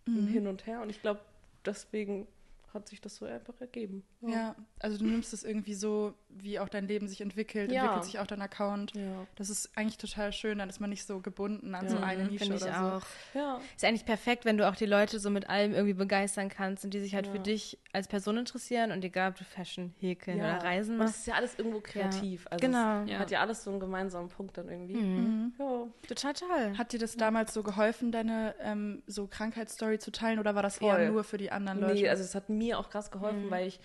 ein 0.08 0.27
Hin 0.27 0.48
und 0.48 0.65
Her. 0.67 0.81
Und 0.81 0.89
ich 0.89 1.01
glaube, 1.01 1.22
deswegen 1.65 2.27
hat 2.73 2.87
sich 2.87 3.01
das 3.01 3.15
so 3.15 3.25
einfach 3.25 3.59
ergeben. 3.59 4.03
Ja, 4.21 4.55
also 4.79 4.97
du 4.97 5.05
nimmst 5.05 5.33
es 5.33 5.43
irgendwie 5.43 5.73
so, 5.73 6.13
wie 6.29 6.59
auch 6.59 6.69
dein 6.69 6.87
Leben 6.87 7.07
sich 7.07 7.21
entwickelt, 7.21 7.71
Ja. 7.71 7.81
entwickelt 7.83 8.05
sich 8.05 8.19
auch 8.19 8.27
dein 8.27 8.41
Account. 8.41 8.93
Ja. 8.95 9.25
Das 9.35 9.49
ist 9.49 9.69
eigentlich 9.75 9.97
total 9.97 10.31
schön, 10.33 10.57
dann 10.59 10.69
ist 10.69 10.79
man 10.79 10.89
nicht 10.89 11.05
so 11.05 11.19
gebunden 11.19 11.75
an 11.75 11.89
so 11.89 11.97
Ja, 11.97 12.03
eine 12.03 12.23
Nische 12.25 12.45
Finde 12.45 12.55
ich 12.57 12.63
oder 12.63 12.73
so. 12.73 12.85
auch. 12.97 13.01
Ja. 13.33 13.61
Ist 13.75 13.83
eigentlich 13.83 14.05
perfekt, 14.05 14.45
wenn 14.45 14.57
du 14.57 14.67
auch 14.69 14.75
die 14.75 14.85
Leute 14.85 15.19
so 15.19 15.29
mit 15.29 15.49
allem 15.49 15.73
irgendwie 15.73 15.93
begeistern 15.93 16.49
kannst 16.49 16.85
und 16.85 16.93
die 16.93 16.99
sich 16.99 17.15
halt 17.15 17.27
Ja. 17.27 17.31
für 17.33 17.39
dich 17.39 17.77
als 17.93 18.07
Person 18.07 18.37
interessieren 18.37 18.91
und 18.91 19.03
egal 19.03 19.31
ob 19.31 19.37
du 19.37 19.43
Fashion, 19.43 19.93
Häkeln 19.99 20.37
ja. 20.37 20.55
oder 20.57 20.63
Reisen 20.65 20.95
Und 20.95 21.01
es 21.01 21.07
machst. 21.11 21.19
ist 21.21 21.27
ja 21.27 21.33
alles 21.35 21.57
irgendwo 21.59 21.81
kreativ. 21.81 22.47
Also 22.49 22.65
Genau. 22.65 23.03
Es 23.03 23.09
Ja. 23.09 23.19
hat 23.19 23.31
ja 23.31 23.41
alles 23.41 23.63
so 23.63 23.69
einen 23.71 23.79
gemeinsamen 23.79 24.29
Punkt 24.29 24.57
dann 24.57 24.69
irgendwie. 24.69 24.95
Mhm. 24.95 25.53
Ja. 25.59 25.87
Total 26.07 26.33
toll. 26.33 26.77
Hat 26.77 26.93
dir 26.93 26.99
das 26.99 27.17
damals 27.17 27.53
so 27.53 27.63
geholfen, 27.63 28.11
deine 28.11 28.55
ähm, 28.61 29.03
so 29.07 29.27
Krankheitsstory 29.27 29.99
zu 29.99 30.11
teilen 30.11 30.39
oder 30.39 30.55
war 30.55 30.63
das 30.63 30.77
Voll. 30.77 30.97
eher 30.99 31.11
nur 31.11 31.23
für 31.23 31.37
die 31.37 31.51
anderen 31.51 31.79
Leute? 31.81 31.93
Nee, 31.95 32.07
also 32.09 32.23
es 32.23 32.33
hat 32.35 32.47
mir 32.49 32.61
auch 32.75 32.89
krass 32.89 33.12
geholfen, 33.12 33.50
weil 33.50 33.68
ich 33.68 33.80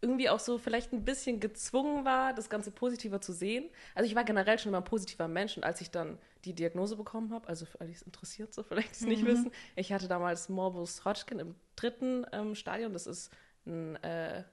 irgendwie 0.00 0.28
auch 0.28 0.38
so 0.38 0.58
vielleicht 0.58 0.92
ein 0.92 1.04
bisschen 1.04 1.40
gezwungen 1.40 2.04
war, 2.04 2.32
das 2.32 2.48
Ganze 2.48 2.70
positiver 2.70 3.20
zu 3.20 3.32
sehen. 3.32 3.68
Also 3.94 4.08
ich 4.08 4.14
war 4.14 4.24
generell 4.24 4.58
schon 4.58 4.70
immer 4.70 4.78
ein 4.78 4.84
positiver 4.84 5.26
Mensch 5.26 5.56
und 5.56 5.64
als 5.64 5.80
ich 5.80 5.90
dann 5.90 6.18
die 6.44 6.54
Diagnose 6.54 6.96
bekommen 6.96 7.32
habe, 7.32 7.48
also 7.48 7.66
für 7.66 7.80
alle, 7.80 7.88
die 7.88 7.96
es 7.96 8.02
interessiert, 8.02 8.54
so 8.54 8.62
vielleicht 8.62 8.92
es 8.92 9.00
nicht 9.02 9.24
wissen, 9.24 9.50
ich 9.76 9.92
hatte 9.92 10.08
damals 10.08 10.48
Morbus 10.48 11.04
Hodgkin 11.04 11.40
im 11.40 11.54
dritten 11.74 12.24
ähm, 12.32 12.54
Stadium. 12.54 12.92
Das 12.92 13.06
ist 13.06 13.32
ein 13.66 13.96
äh, 13.96 14.44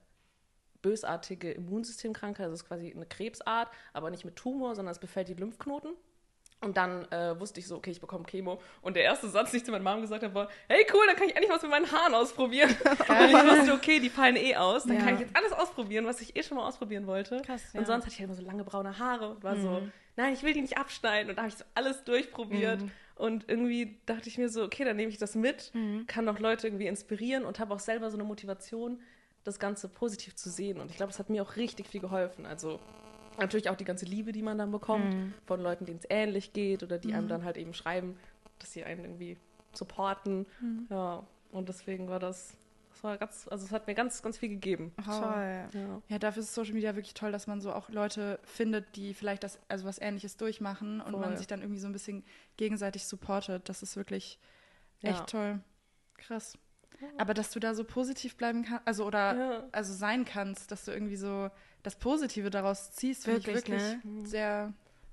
bösartige 0.82 1.52
Immunsystemkrankheit, 1.52 2.46
das 2.46 2.60
ist 2.60 2.68
quasi 2.68 2.92
eine 2.92 3.06
Krebsart, 3.06 3.70
aber 3.92 4.10
nicht 4.10 4.24
mit 4.24 4.36
Tumor, 4.36 4.74
sondern 4.74 4.92
es 4.92 4.98
befällt 4.98 5.28
die 5.28 5.34
Lymphknoten. 5.34 5.92
Und 6.66 6.76
dann 6.76 7.10
äh, 7.10 7.38
wusste 7.40 7.60
ich 7.60 7.66
so, 7.66 7.76
okay, 7.76 7.90
ich 7.92 8.00
bekomme 8.00 8.24
Chemo. 8.24 8.60
Und 8.82 8.96
der 8.96 9.04
erste 9.04 9.28
Satz, 9.28 9.52
den 9.52 9.58
ich 9.58 9.64
zu 9.64 9.70
meiner 9.70 9.84
Mom 9.90 10.02
gesagt 10.02 10.22
habe, 10.22 10.34
war, 10.34 10.48
hey 10.68 10.86
cool, 10.92 11.00
dann 11.06 11.16
kann 11.16 11.26
ich 11.28 11.34
endlich 11.34 11.50
was 11.50 11.62
mit 11.62 11.70
meinen 11.70 11.90
Haaren 11.90 12.12
ausprobieren. 12.14 12.68
Und 13.08 13.28
ich 13.30 13.34
wusste, 13.58 13.72
okay, 13.72 14.00
die 14.00 14.10
fallen 14.10 14.36
eh 14.36 14.56
aus. 14.56 14.84
Dann 14.84 14.98
Ja. 14.98 15.04
kann 15.04 15.14
ich 15.14 15.20
jetzt 15.20 15.36
alles 15.36 15.52
ausprobieren, 15.52 16.04
was 16.04 16.20
ich 16.20 16.36
eh 16.36 16.42
schon 16.42 16.58
mal 16.58 16.66
ausprobieren 16.66 17.06
wollte. 17.06 17.40
Krass, 17.42 17.62
Und 17.72 17.80
ja. 17.80 17.86
sonst 17.86 18.04
hatte 18.04 18.12
ich 18.12 18.18
halt 18.20 18.28
immer 18.28 18.36
so 18.36 18.42
lange 18.44 18.64
braune 18.64 18.98
Haare 18.98 19.30
und 19.30 19.42
war 19.44 19.56
so, 19.56 19.88
nein, 20.16 20.34
ich 20.34 20.42
will 20.42 20.52
die 20.52 20.60
nicht 20.60 20.76
abschneiden. 20.76 21.30
Und 21.30 21.36
da 21.36 21.42
habe 21.42 21.48
ich 21.50 21.56
so 21.56 21.64
alles 21.74 22.04
durchprobiert. 22.04 22.82
Und 23.14 23.48
irgendwie 23.48 23.98
dachte 24.04 24.28
ich 24.28 24.36
mir 24.36 24.48
so, 24.50 24.62
okay, 24.64 24.84
dann 24.84 24.96
nehme 24.96 25.08
ich 25.10 25.16
das 25.18 25.34
mit, 25.36 25.72
kann 26.06 26.24
noch 26.26 26.38
Leute 26.38 26.66
irgendwie 26.66 26.86
inspirieren 26.86 27.44
und 27.46 27.58
habe 27.60 27.72
auch 27.72 27.78
selber 27.80 28.10
so 28.10 28.16
eine 28.16 28.24
Motivation, 28.24 29.00
das 29.44 29.58
Ganze 29.58 29.88
positiv 29.88 30.34
zu 30.34 30.50
sehen. 30.50 30.80
Und 30.80 30.90
ich 30.90 30.96
glaube, 30.96 31.12
das 31.12 31.18
hat 31.20 31.30
mir 31.30 31.40
auch 31.42 31.56
richtig 31.56 31.86
viel 31.88 32.00
geholfen. 32.00 32.44
Also 32.44 32.80
Natürlich 33.38 33.68
auch 33.70 33.76
die 33.76 33.84
ganze 33.84 34.04
Liebe, 34.06 34.32
die 34.32 34.42
man 34.42 34.58
dann 34.58 34.70
bekommt 34.72 35.14
Mhm. 35.14 35.34
von 35.46 35.60
Leuten, 35.60 35.84
denen 35.86 35.98
es 35.98 36.06
ähnlich 36.08 36.52
geht 36.52 36.82
oder 36.82 36.98
die 36.98 37.12
einem 37.14 37.24
Mhm. 37.24 37.28
dann 37.30 37.44
halt 37.44 37.56
eben 37.56 37.74
schreiben, 37.74 38.16
dass 38.58 38.72
sie 38.72 38.84
einen 38.84 39.04
irgendwie 39.04 39.36
supporten. 39.74 40.46
Mhm. 40.60 40.86
Ja, 40.90 41.22
und 41.52 41.68
deswegen 41.68 42.08
war 42.08 42.18
das, 42.18 42.56
das 42.92 43.04
war 43.04 43.18
ganz, 43.18 43.46
also 43.48 43.64
es 43.66 43.72
hat 43.72 43.86
mir 43.86 43.94
ganz, 43.94 44.22
ganz 44.22 44.38
viel 44.38 44.48
gegeben. 44.48 44.92
Wow. 44.96 45.20
Toll. 45.20 45.68
Ja. 45.74 46.02
Ja, 46.08 46.18
dafür 46.18 46.42
ist 46.42 46.54
Social 46.54 46.72
Media 46.74 46.94
wirklich 46.96 47.14
toll, 47.14 47.30
dass 47.32 47.46
man 47.46 47.60
so 47.60 47.72
auch 47.72 47.88
Leute 47.90 48.38
findet, 48.44 48.96
die 48.96 49.12
vielleicht 49.12 49.44
das, 49.44 49.58
also 49.68 49.84
was 49.84 50.00
ähnliches 50.00 50.36
durchmachen 50.38 51.00
und 51.02 51.12
man 51.20 51.36
sich 51.36 51.46
dann 51.46 51.60
irgendwie 51.60 51.80
so 51.80 51.86
ein 51.86 51.92
bisschen 51.92 52.24
gegenseitig 52.56 53.06
supportet. 53.06 53.68
Das 53.68 53.82
ist 53.82 53.96
wirklich 53.96 54.38
Ja. 55.02 55.10
echt 55.10 55.26
toll. 55.28 55.60
Krass. 56.16 56.56
Aber 57.18 57.34
dass 57.34 57.50
du 57.50 57.60
da 57.60 57.74
so 57.74 57.84
positiv 57.84 58.36
bleiben 58.38 58.62
kannst, 58.64 58.86
also 58.88 59.04
oder 59.04 59.36
Ja. 59.36 59.68
also 59.72 59.92
sein 59.92 60.24
kannst, 60.24 60.72
dass 60.72 60.86
du 60.86 60.92
irgendwie 60.92 61.16
so 61.16 61.50
das 61.86 61.94
Positive 61.96 62.50
daraus 62.50 62.90
ziehst, 62.90 63.24
finde 63.24 63.38
ich 63.40 63.46
Wirklich, 63.46 63.68
ne? 63.70 64.00
sehr. 64.24 64.72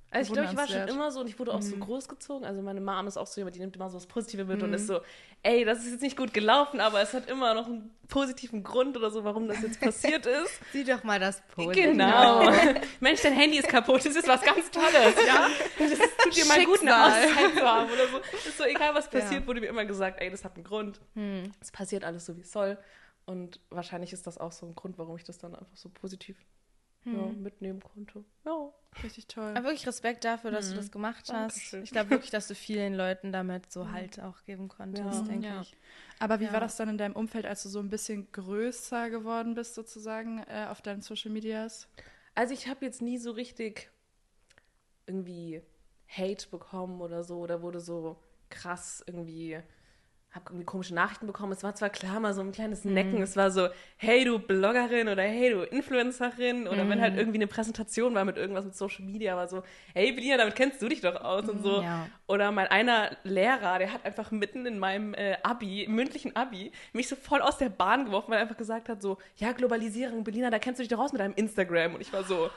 Also 0.09 0.27
ich 0.27 0.33
glaube, 0.33 0.49
ich 0.51 0.57
war 0.57 0.67
schon 0.67 0.87
immer 0.87 1.11
so 1.11 1.21
und 1.21 1.27
ich 1.27 1.39
wurde 1.39 1.53
auch 1.53 1.61
so 1.63 1.75
Mhm. 1.75 1.79
großgezogen. 1.81 2.45
Also 2.45 2.61
meine 2.61 2.81
Mom 2.81 3.07
ist 3.07 3.17
auch 3.17 3.25
so 3.25 3.41
jemand, 3.41 3.55
die 3.55 3.59
nimmt 3.59 3.75
immer 3.75 3.89
so 3.89 3.97
das 3.97 4.05
Positive 4.05 4.45
mit 4.45 4.61
und 4.61 4.69
Mhm. 4.69 4.75
ist 4.75 4.85
so, 4.87 5.01
ey, 5.41 5.65
das 5.65 5.79
ist 5.85 5.91
jetzt 5.91 6.01
nicht 6.01 6.15
gut 6.17 6.33
gelaufen, 6.33 6.79
aber 6.79 7.01
es 7.01 7.13
hat 7.13 7.27
immer 7.29 7.53
noch 7.55 7.65
einen 7.65 7.89
positiven 8.09 8.63
Grund 8.63 8.95
oder 8.95 9.09
so, 9.09 9.23
warum 9.23 9.47
das 9.47 9.61
jetzt 9.63 9.79
passiert 9.79 10.25
ist. 10.43 10.59
Sieh 10.71 10.83
doch 10.83 11.03
mal 11.03 11.19
das 11.19 11.41
Positive. 11.55 11.91
Genau. 11.91 12.43
Mensch, 12.99 13.21
dein 13.21 13.33
Handy 13.33 13.57
ist 13.57 13.67
kaputt. 13.69 14.05
Das 14.05 14.15
ist 14.15 14.27
was 14.27 14.41
ganz 14.41 14.69
Tolles, 14.69 15.15
ja? 15.27 15.47
Das 15.79 15.89
tut 16.23 16.35
dir 16.35 16.45
mal 16.45 16.63
gut, 16.65 16.81
eine. 16.81 17.05
Auszeit 17.05 17.53
zu 17.55 17.61
haben 17.63 17.91
oder 17.91 18.07
so. 18.07 18.17
Ist 18.49 18.57
so 18.57 18.63
egal, 18.65 18.93
was 18.93 19.09
passiert, 19.09 19.41
Ja. 19.41 19.47
wurde 19.47 19.61
mir 19.61 19.67
immer 19.67 19.85
gesagt, 19.85 20.21
ey, 20.21 20.29
das 20.29 20.43
hat 20.43 20.55
einen 20.55 20.63
Grund. 20.63 20.99
Hm. 21.15 21.51
Es 21.59 21.71
passiert 21.71 22.03
alles 22.03 22.25
so, 22.25 22.35
wie 22.37 22.41
es 22.41 22.51
soll. 22.51 22.77
Und 23.25 23.59
wahrscheinlich 23.71 24.13
ist 24.13 24.27
das 24.27 24.37
auch 24.37 24.51
so 24.51 24.65
ein 24.67 24.75
Grund, 24.75 24.97
warum 24.99 25.15
ich 25.15 25.23
das 25.23 25.37
dann 25.39 25.55
einfach 25.55 25.75
so 25.77 25.89
positiv 25.89 26.37
ja, 27.05 27.11
Hm. 27.11 27.41
mitnehmen 27.41 27.81
konnte. 27.81 28.23
Ja. 28.45 28.71
Richtig 29.01 29.25
toll. 29.27 29.53
Aber 29.55 29.63
wirklich 29.65 29.87
Respekt 29.87 30.23
dafür, 30.23 30.51
dass 30.51 30.67
du 30.67 30.73
Mhm. 30.73 30.77
das 30.77 30.91
gemacht 30.91 31.19
hast. 31.21 31.55
Dankeschön. 31.55 31.83
Ich 31.83 31.91
glaube 31.91 32.11
wirklich, 32.11 32.29
dass 32.29 32.47
du 32.47 32.53
vielen 32.55 32.93
Leuten 32.93 33.31
damit 33.33 33.71
so 33.71 33.91
Halt 33.91 34.21
auch 34.21 34.43
geben 34.45 34.67
konntest, 34.69 35.03
Ja. 35.03 35.21
denke 35.23 35.47
Ja. 35.47 35.61
ich. 35.61 35.75
Aber 36.19 36.39
wie 36.39 36.45
Ja. 36.45 36.53
war 36.53 36.59
das 36.59 36.75
dann 36.77 36.89
in 36.89 36.97
deinem 36.99 37.15
Umfeld, 37.15 37.45
als 37.47 37.63
du 37.63 37.69
so 37.69 37.79
ein 37.79 37.89
bisschen 37.89 38.31
größer 38.31 39.09
geworden 39.09 39.55
bist, 39.55 39.73
sozusagen, 39.73 40.43
äh, 40.47 40.67
auf 40.69 40.81
deinen 40.83 41.01
Social 41.01 41.31
Medias? 41.31 41.87
Also 42.35 42.53
ich 42.53 42.67
habe 42.67 42.85
jetzt 42.85 43.01
nie 43.01 43.17
so 43.17 43.31
richtig 43.31 43.89
irgendwie 45.07 45.61
Hate 46.07 46.47
bekommen 46.49 47.01
oder 47.01 47.23
so 47.23 47.39
oder 47.39 47.61
wurde 47.61 47.79
so 47.79 48.21
krass 48.49 49.03
irgendwie 49.07 49.59
habe 50.33 50.45
irgendwie 50.47 50.65
komische 50.65 50.95
Nachrichten 50.95 51.27
bekommen. 51.27 51.51
Es 51.51 51.63
war 51.63 51.75
zwar 51.75 51.89
klar 51.89 52.19
mal 52.19 52.33
so 52.33 52.41
ein 52.41 52.51
kleines 52.51 52.85
Necken. 52.85 53.21
Es 53.21 53.37
war 53.37 53.51
so, 53.51 53.67
hey 53.97 54.25
du 54.25 54.39
Bloggerin 54.39 55.07
oder 55.07 55.21
hey 55.23 55.51
du 55.51 55.61
Influencerin 55.61 56.67
oder 56.67 56.89
wenn 56.89 56.99
halt 56.99 57.15
irgendwie 57.15 57.37
eine 57.37 57.47
Präsentation 57.47 58.15
war 58.15 58.25
mit 58.25 58.37
irgendwas 58.37 58.65
mit 58.65 58.75
Social 58.75 59.05
Media, 59.05 59.35
war 59.35 59.47
so, 59.47 59.63
hey 59.93 60.11
Belia, 60.11 60.37
damit 60.37 60.55
kennst 60.55 60.81
du 60.81 60.89
dich 60.89 61.01
doch 61.01 61.15
aus 61.21 61.47
und 61.47 61.63
so. 61.63 61.81
Ja. 61.81 62.07
Oder 62.27 62.51
mein 62.51 62.67
einer 62.67 63.15
Lehrer, 63.23 63.77
der 63.77 63.93
hat 63.93 64.05
einfach 64.05 64.31
mitten 64.31 64.65
in 64.65 64.79
meinem 64.79 65.13
äh, 65.13 65.37
Abi, 65.43 65.85
mündlichen 65.87 66.35
Abi, 66.35 66.71
mich 66.93 67.07
so 67.07 67.15
voll 67.15 67.41
aus 67.41 67.57
der 67.57 67.69
Bahn 67.69 68.05
geworfen, 68.05 68.31
weil 68.31 68.39
er 68.39 68.43
einfach 68.43 68.57
gesagt 68.57 68.89
hat 68.89 69.01
so, 69.01 69.17
ja 69.35 69.51
Globalisierung, 69.51 70.23
Berliner, 70.23 70.49
da 70.49 70.57
kennst 70.57 70.79
du 70.79 70.83
dich 70.83 70.89
doch 70.89 70.99
aus 70.99 71.11
mit 71.11 71.21
deinem 71.21 71.35
Instagram. 71.35 71.95
Und 71.95 72.01
ich 72.01 72.11
war 72.11 72.23
so, 72.23 72.49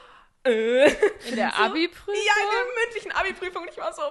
äh. 0.43 0.85
In 1.29 1.35
der 1.35 1.51
So, 1.57 1.63
Abi-Prüfung? 1.63 2.13
Ja, 2.15 2.43
in 2.43 2.49
der 2.49 2.83
mündlichen 2.85 3.11
Abi-Prüfung. 3.11 3.61
Und 3.63 3.69
ich 3.69 3.77
war 3.77 3.93
so, 3.93 4.01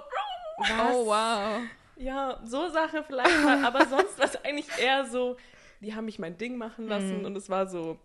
Oh, 0.59 1.05
wow. 1.05 1.61
Ja, 1.97 2.39
so 2.43 2.69
Sache 2.69 3.03
vielleicht 3.03 3.43
mal, 3.43 3.63
aber 3.65 3.85
sonst 3.87 4.17
war 4.17 4.25
es 4.25 4.35
eigentlich 4.43 4.67
eher 4.79 5.05
so, 5.05 5.37
die 5.81 5.95
haben 5.95 6.05
mich 6.05 6.19
mein 6.19 6.37
Ding 6.37 6.57
machen 6.57 6.87
lassen 6.87 7.25
und 7.25 7.35
es 7.35 7.49
war 7.49 7.67
so, 7.67 7.99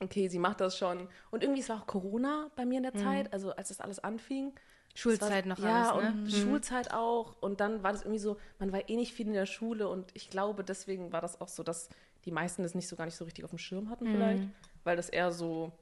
okay, 0.00 0.28
sie 0.28 0.38
macht 0.38 0.60
das 0.60 0.76
schon. 0.78 1.08
Und 1.30 1.42
irgendwie, 1.42 1.60
es 1.60 1.68
war 1.68 1.82
auch 1.82 1.86
Corona 1.86 2.50
bei 2.56 2.64
mir 2.64 2.76
in 2.78 2.82
der 2.84 2.94
Zeit, 2.94 3.32
also 3.32 3.52
als 3.52 3.68
das 3.68 3.80
alles 3.80 3.98
anfing. 3.98 4.52
Schulzeit 4.94 5.44
war, 5.44 5.56
noch 5.56 5.58
ja, 5.64 5.92
alles, 5.92 6.02
ne? 6.02 6.22
und 6.24 6.32
Schulzeit 6.32 6.92
auch. 6.92 7.36
Und 7.40 7.60
dann 7.60 7.82
war 7.82 7.92
das 7.92 8.02
irgendwie 8.02 8.18
so, 8.18 8.36
man 8.58 8.72
war 8.72 8.88
eh 8.88 8.96
nicht 8.96 9.12
viel 9.12 9.26
in 9.26 9.32
der 9.32 9.46
Schule 9.46 9.88
und 9.88 10.10
ich 10.14 10.30
glaube, 10.30 10.64
deswegen 10.64 11.12
war 11.12 11.20
das 11.20 11.40
auch 11.40 11.48
so, 11.48 11.62
dass 11.62 11.88
die 12.24 12.32
meisten 12.32 12.62
das 12.62 12.74
nicht 12.74 12.88
so 12.88 12.96
gar 12.96 13.04
nicht 13.04 13.16
so 13.16 13.24
richtig 13.24 13.44
auf 13.44 13.50
dem 13.50 13.58
Schirm 13.58 13.90
hatten 13.90 14.06
vielleicht, 14.08 14.42
weil 14.84 14.96
das 14.96 15.08
eher 15.08 15.30
so 15.30 15.72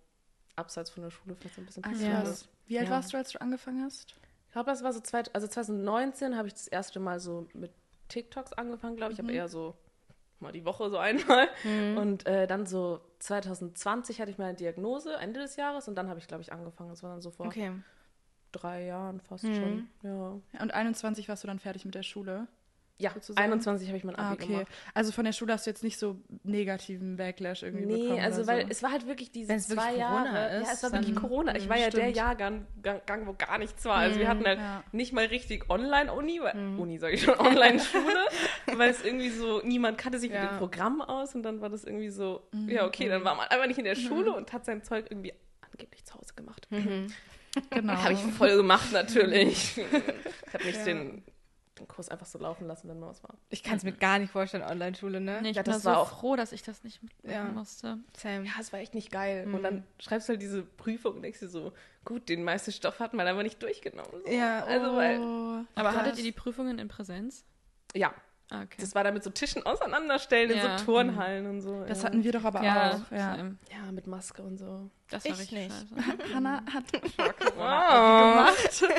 abseits 0.54 0.90
von 0.90 1.02
der 1.02 1.10
Schule 1.10 1.34
vielleicht 1.34 1.54
so 1.54 1.62
ein 1.62 1.66
bisschen 1.66 1.82
passiert 1.82 2.26
ist. 2.26 2.48
Wie 2.66 2.78
alt 2.78 2.88
Ja. 2.88 2.94
warst 2.94 3.12
du, 3.12 3.16
als 3.16 3.30
du 3.32 3.40
angefangen 3.40 3.82
hast? 3.84 4.14
Ich 4.56 4.58
glaube, 4.58 4.70
das 4.70 4.82
war 4.82 4.94
so, 4.94 5.00
zweit, 5.00 5.34
also 5.34 5.46
2019 5.46 6.34
habe 6.34 6.48
ich 6.48 6.54
das 6.54 6.66
erste 6.66 6.98
Mal 6.98 7.20
so 7.20 7.46
mit 7.52 7.72
TikToks 8.08 8.54
angefangen, 8.54 8.96
glaube 8.96 9.12
ich. 9.12 9.18
Ich 9.18 9.22
habe 9.22 9.30
eher 9.30 9.48
so 9.48 9.74
mal 10.40 10.50
die 10.50 10.64
Woche 10.64 10.88
so 10.88 10.96
einmal. 10.98 11.48
Und 11.94 12.24
äh, 12.26 12.46
dann 12.46 12.64
so 12.64 13.02
2020 13.18 14.18
hatte 14.18 14.30
ich 14.30 14.38
meine 14.38 14.54
Diagnose, 14.54 15.14
Ende 15.16 15.40
des 15.40 15.56
Jahres. 15.56 15.88
Und 15.88 15.94
dann 15.96 16.08
habe 16.08 16.20
ich, 16.20 16.26
glaube 16.26 16.40
ich, 16.40 16.54
angefangen. 16.54 16.88
Das 16.88 17.02
war 17.02 17.10
dann 17.10 17.20
so 17.20 17.30
vor 17.30 17.48
Okay. 17.48 17.70
drei 18.52 18.86
Jahren 18.86 19.20
fast 19.20 19.44
Mhm. 19.44 19.54
schon. 19.56 19.88
Ja, 20.54 20.62
Und 20.62 20.72
21 20.72 21.28
warst 21.28 21.44
du 21.44 21.48
dann 21.48 21.58
fertig 21.58 21.84
mit 21.84 21.94
der 21.94 22.02
Schule? 22.02 22.48
Ja 22.98 23.10
Sozusagen? 23.12 23.38
21 23.44 23.88
habe 23.88 23.98
ich 23.98 24.04
mein 24.04 24.16
Ah, 24.16 24.30
Abi 24.32 24.42
okay. 24.44 24.52
gemacht. 24.54 24.66
Also 24.94 25.12
von 25.12 25.24
der 25.24 25.32
Schule 25.32 25.52
hast 25.52 25.66
du 25.66 25.70
jetzt 25.70 25.84
nicht 25.84 25.98
so 25.98 26.18
negativen 26.44 27.16
Backlash 27.16 27.62
irgendwie 27.62 27.86
Nee, 27.86 28.02
bekommen? 28.04 28.20
also 28.20 28.38
oder 28.42 28.46
weil 28.52 28.62
so. 28.62 28.68
es 28.70 28.82
war 28.82 28.90
halt 28.92 29.06
wirklich 29.06 29.30
diese 29.30 29.48
Wenn's 29.50 29.68
wirklich 29.68 29.86
zwei 29.86 30.02
Corona 30.02 30.24
Jahre. 30.24 30.56
ist, 30.60 30.66
ja, 30.68 30.72
es 30.72 30.82
war 30.82 30.92
wirklich 30.92 31.14
Corona. 31.16 31.56
Ich 31.56 31.64
Mhm, 31.64 31.68
war 31.68 31.76
ja 31.78 31.90
der 31.90 31.98
stimmt. 32.00 32.16
Jahrgang, 32.16 32.66
Gang, 32.82 33.06
Gang, 33.06 33.26
wo 33.26 33.34
gar 33.34 33.58
nichts 33.58 33.84
war. 33.84 33.96
Also 33.96 34.18
wir 34.18 34.28
hatten 34.28 34.44
halt 34.46 34.58
ja. 34.58 34.82
nicht 34.92 35.12
mal 35.12 35.26
richtig 35.26 35.68
Online-Uni, 35.68 36.40
weil- 36.40 36.54
Mhm. 36.56 36.80
Uni 36.80 36.98
sage 36.98 37.14
ich 37.14 37.22
schon, 37.22 37.34
Online-Schule, 37.38 38.26
weil 38.76 38.90
es 38.90 39.04
irgendwie 39.04 39.30
so, 39.30 39.60
niemand 39.62 39.98
kannte 39.98 40.18
sich 40.18 40.30
mit 40.30 40.38
Ja. 40.40 40.46
dem 40.46 40.58
Programm 40.58 41.00
aus 41.02 41.34
und 41.34 41.42
dann 41.42 41.60
war 41.60 41.68
das 41.68 41.84
irgendwie 41.84 42.08
so, 42.10 42.46
Mhm. 42.52 42.68
ja 42.70 42.86
okay, 42.86 43.08
dann 43.08 43.24
war 43.24 43.34
man 43.34 43.46
einfach 43.48 43.66
nicht 43.66 43.78
in 43.78 43.84
der 43.84 43.94
Schule 43.96 44.32
und 44.32 44.52
hat 44.52 44.64
sein 44.64 44.82
Zeug 44.82 45.06
irgendwie 45.10 45.32
angeblich 45.60 46.04
zu 46.04 46.14
Hause 46.14 46.32
gemacht. 46.34 46.66
Mhm. 46.70 47.08
genau. 47.70 47.92
Habe 48.02 48.14
ich 48.14 48.20
voll 48.20 48.56
gemacht 48.56 48.92
natürlich. 48.92 49.76
ich 50.46 50.54
habe 50.54 50.64
nicht 50.64 50.78
Ja. 50.78 50.84
den, 50.84 51.22
den 51.78 51.86
Kurs 51.88 52.08
einfach 52.08 52.26
so 52.26 52.38
laufen 52.38 52.66
lassen, 52.66 52.88
wenn 52.88 52.98
mal 52.98 53.08
was 53.08 53.22
war. 53.22 53.34
Ich 53.50 53.62
kann 53.62 53.76
es 53.76 53.84
mir 53.84 53.92
gar 53.92 54.18
nicht 54.18 54.30
vorstellen, 54.32 54.62
Online-Schule, 54.64 55.20
ne? 55.20 55.40
Nee, 55.42 55.50
ich 55.50 55.56
Ja, 55.56 55.62
bin 55.62 55.72
das 55.74 55.82
da 55.82 55.90
war 55.90 55.96
so 55.96 56.00
auch- 56.02 56.20
froh, 56.20 56.36
dass 56.36 56.52
ich 56.52 56.62
das 56.62 56.82
nicht 56.84 57.02
mitmachen 57.02 57.34
Ja. 57.34 57.44
musste. 57.44 57.98
Same. 58.16 58.46
Ja, 58.46 58.52
es 58.60 58.72
war 58.72 58.80
echt 58.80 58.94
nicht 58.94 59.10
geil. 59.12 59.46
Mhm. 59.46 59.54
Und 59.54 59.62
dann 59.62 59.84
schreibst 60.00 60.28
du 60.28 60.32
halt 60.32 60.42
diese 60.42 60.62
Prüfung 60.62 61.16
und 61.16 61.22
denkst 61.22 61.40
dir 61.40 61.48
so, 61.48 61.72
gut, 62.04 62.28
den 62.28 62.44
meisten 62.44 62.72
Stoff 62.72 62.98
hat 63.00 63.12
man 63.14 63.26
aber 63.26 63.42
nicht 63.42 63.62
durchgenommen. 63.62 64.22
So. 64.24 64.30
Ja, 64.32 64.64
Also, 64.64 64.96
weil, 64.96 65.20
Oh, 65.20 65.64
Aber 65.74 65.90
krass. 65.90 65.96
hattet 66.02 66.18
ihr 66.18 66.24
die 66.24 66.32
Prüfungen 66.32 66.78
in 66.78 66.88
Präsenz? 66.88 67.44
ja, 67.94 68.12
Ah, 68.50 68.62
okay. 68.62 68.76
das 68.80 68.94
war 68.94 69.02
dann 69.04 69.14
mit 69.14 69.24
so 69.24 69.30
Tischen 69.30 69.66
auseinanderstellen 69.66 70.50
in 70.50 70.58
Ja. 70.58 70.78
so 70.78 70.84
Turnhallen 70.84 71.46
und 71.46 71.60
so. 71.62 71.84
Das 71.84 71.98
ja. 72.02 72.04
hatten 72.04 72.22
wir 72.24 72.30
doch 72.32 72.44
aber 72.44 72.62
ja, 72.62 72.92
auch. 72.92 73.10
Ja. 73.10 73.36
Ja, 73.36 73.92
mit 73.92 74.06
Maske 74.06 74.42
und 74.42 74.56
so. 74.56 74.88
Das 75.10 75.24
war 75.24 75.32
Ich 75.32 75.38
richtig 75.38 75.58
nicht. 75.58 75.72
scheiße. 75.72 76.34
Hannah 76.34 76.62
hat 76.72 76.84
Wow. 77.56 78.52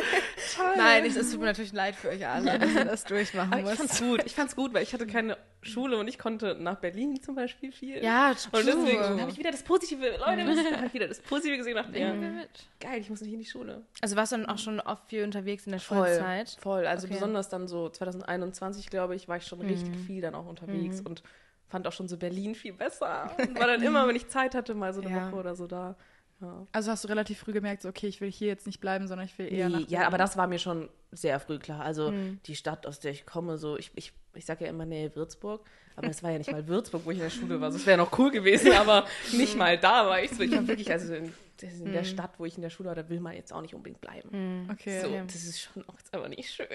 Toll. 0.56 0.74
Nein, 0.78 1.06
es 1.06 1.16
es 1.16 1.32
tut 1.32 1.40
mir 1.42 1.48
natürlich 1.48 1.74
leid 1.74 1.96
für 1.96 2.10
euch 2.10 2.26
alle, 2.26 2.58
dass 2.60 2.74
ihr 2.74 2.86
das 2.86 3.04
durchmachen 3.04 3.52
Aber 3.54 3.62
ich 3.62 3.66
müsst. 3.68 3.78
fand's 3.78 4.00
gut. 4.00 4.24
Ich 4.26 4.36
fand's 4.36 4.56
gut, 4.56 4.74
weil 4.74 4.84
ich 4.84 4.94
hatte 4.94 5.06
keine 5.06 5.38
Schule 5.62 5.98
und 5.98 6.08
ich 6.08 6.18
konnte 6.18 6.56
nach 6.56 6.76
Berlin 6.78 7.22
zum 7.22 7.36
Beispiel 7.36 7.72
viel. 7.72 8.02
Ja, 8.04 8.30
Und 8.30 8.66
deswegen 8.66 9.02
true. 9.02 9.20
habe 9.22 9.30
ich 9.32 9.38
wieder 9.38 9.52
das 9.52 9.64
Positive, 9.64 10.02
Leute, 10.18 10.78
habe 10.78 10.86
ich 10.88 10.94
wieder 10.94 11.08
das 11.08 11.20
Positive 11.20 11.58
gesehen 11.58 11.76
wir 11.92 12.14
mit. 12.14 12.50
Geil, 12.80 13.02
ich 13.02 13.10
muss 13.10 13.22
nicht 13.22 13.34
in 13.34 13.40
die 13.40 13.46
Schule. 13.46 13.84
Also 14.02 14.16
warst 14.16 14.32
du 14.32 14.38
dann 14.38 14.46
auch 14.46 14.60
schon 14.60 14.80
oft 14.80 15.10
viel 15.10 15.24
unterwegs 15.24 15.66
in 15.66 15.72
der 15.72 15.82
Voll, 15.82 16.08
Schulzeit? 16.08 16.58
voll. 16.62 16.86
Also 16.88 17.06
Okay. 17.08 17.16
besonders 17.16 17.50
dann 17.50 17.68
so 17.68 17.90
2021, 17.90 18.90
glaube 18.90 19.16
ich, 19.16 19.28
war 19.28 19.38
ich 19.38 19.46
schon 19.46 19.60
richtig 19.62 19.96
viel 20.06 20.22
dann 20.22 20.36
auch 20.36 20.46
unterwegs 20.46 21.02
und 21.02 21.22
fand 21.68 21.88
auch 21.88 21.92
schon 21.94 22.08
so 22.08 22.18
Berlin 22.18 22.56
viel 22.56 22.74
besser. 22.74 23.32
Und 23.38 23.60
war 23.60 23.68
dann 23.68 23.82
immer, 23.82 24.08
wenn 24.08 24.16
ich 24.16 24.28
Zeit 24.28 24.56
hatte, 24.56 24.74
mal 24.76 24.94
so 24.94 25.02
eine 25.02 25.10
Ja. 25.12 25.28
Woche 25.32 25.36
oder 25.40 25.56
so 25.56 25.68
da. 25.68 25.96
Ja. 26.40 26.68
Also 26.72 26.92
hast 26.92 27.04
du 27.04 27.08
relativ 27.08 27.40
früh 27.40 27.52
gemerkt, 27.52 27.82
so, 27.82 27.90
okay, 27.90 28.06
ich 28.08 28.22
will 28.22 28.32
hier 28.32 28.48
jetzt 28.48 28.68
nicht 28.68 28.80
bleiben, 28.80 29.08
sondern 29.08 29.26
ich 29.26 29.38
will 29.40 29.52
eher 29.52 29.70
nach 29.70 29.80
Nee, 29.80 29.86
ja, 29.90 30.06
aber 30.06 30.20
das 30.20 30.38
war 30.38 30.46
mir 30.46 30.60
schon 30.60 30.88
sehr 31.12 31.40
früh 31.40 31.58
klar. 31.58 31.82
Also 31.82 32.12
Mhm. 32.12 32.40
die 32.46 32.56
Stadt, 32.56 32.86
aus 32.86 33.00
der 33.00 33.12
ich 33.12 33.26
komme, 33.26 33.58
so, 33.58 33.76
ich, 33.76 33.92
ich, 33.96 34.14
ich 34.36 34.46
sage 34.46 34.66
ja 34.66 34.70
immer 34.70 34.86
Nähe 34.86 35.16
Würzburg, 35.16 35.66
aber 35.96 36.10
es 36.10 36.22
war 36.22 36.30
ja 36.30 36.38
nicht 36.38 36.52
mal 36.52 36.68
Würzburg, 36.68 37.02
wo 37.06 37.10
ich 37.12 37.18
in 37.18 37.24
der 37.24 37.32
Schule 37.32 37.60
war. 37.60 37.66
Also, 37.68 37.78
es 37.80 37.88
wäre 37.88 37.98
noch 37.98 38.18
cool 38.20 38.30
gewesen, 38.30 38.72
aber 38.74 39.08
nicht 39.34 39.58
mal 39.58 39.80
da 39.80 40.06
war 40.06 40.22
ich 40.22 40.30
so. 40.30 40.44
Ich 40.44 40.52
war 40.52 40.68
wirklich, 40.68 40.92
also 40.92 41.16
in, 41.16 41.34
in 41.60 41.92
der 41.92 42.04
Stadt, 42.04 42.34
wo 42.38 42.46
ich 42.46 42.56
in 42.56 42.62
der 42.62 42.70
Schule 42.70 42.90
war, 42.90 42.96
da 42.96 43.10
will 43.10 43.20
man 43.20 43.34
jetzt 43.34 43.52
auch 43.52 43.62
nicht 43.64 43.74
unbedingt 43.74 44.00
bleiben. 44.02 44.30
Mhm. 44.66 44.70
Okay. 44.70 45.02
So, 45.02 45.08
okay. 45.08 45.24
das 45.26 45.44
ist 45.44 45.60
schon 45.60 45.90
auch 45.90 45.98
jetzt 45.98 46.14
aber 46.14 46.30
nicht 46.30 46.54
schön. 46.54 46.68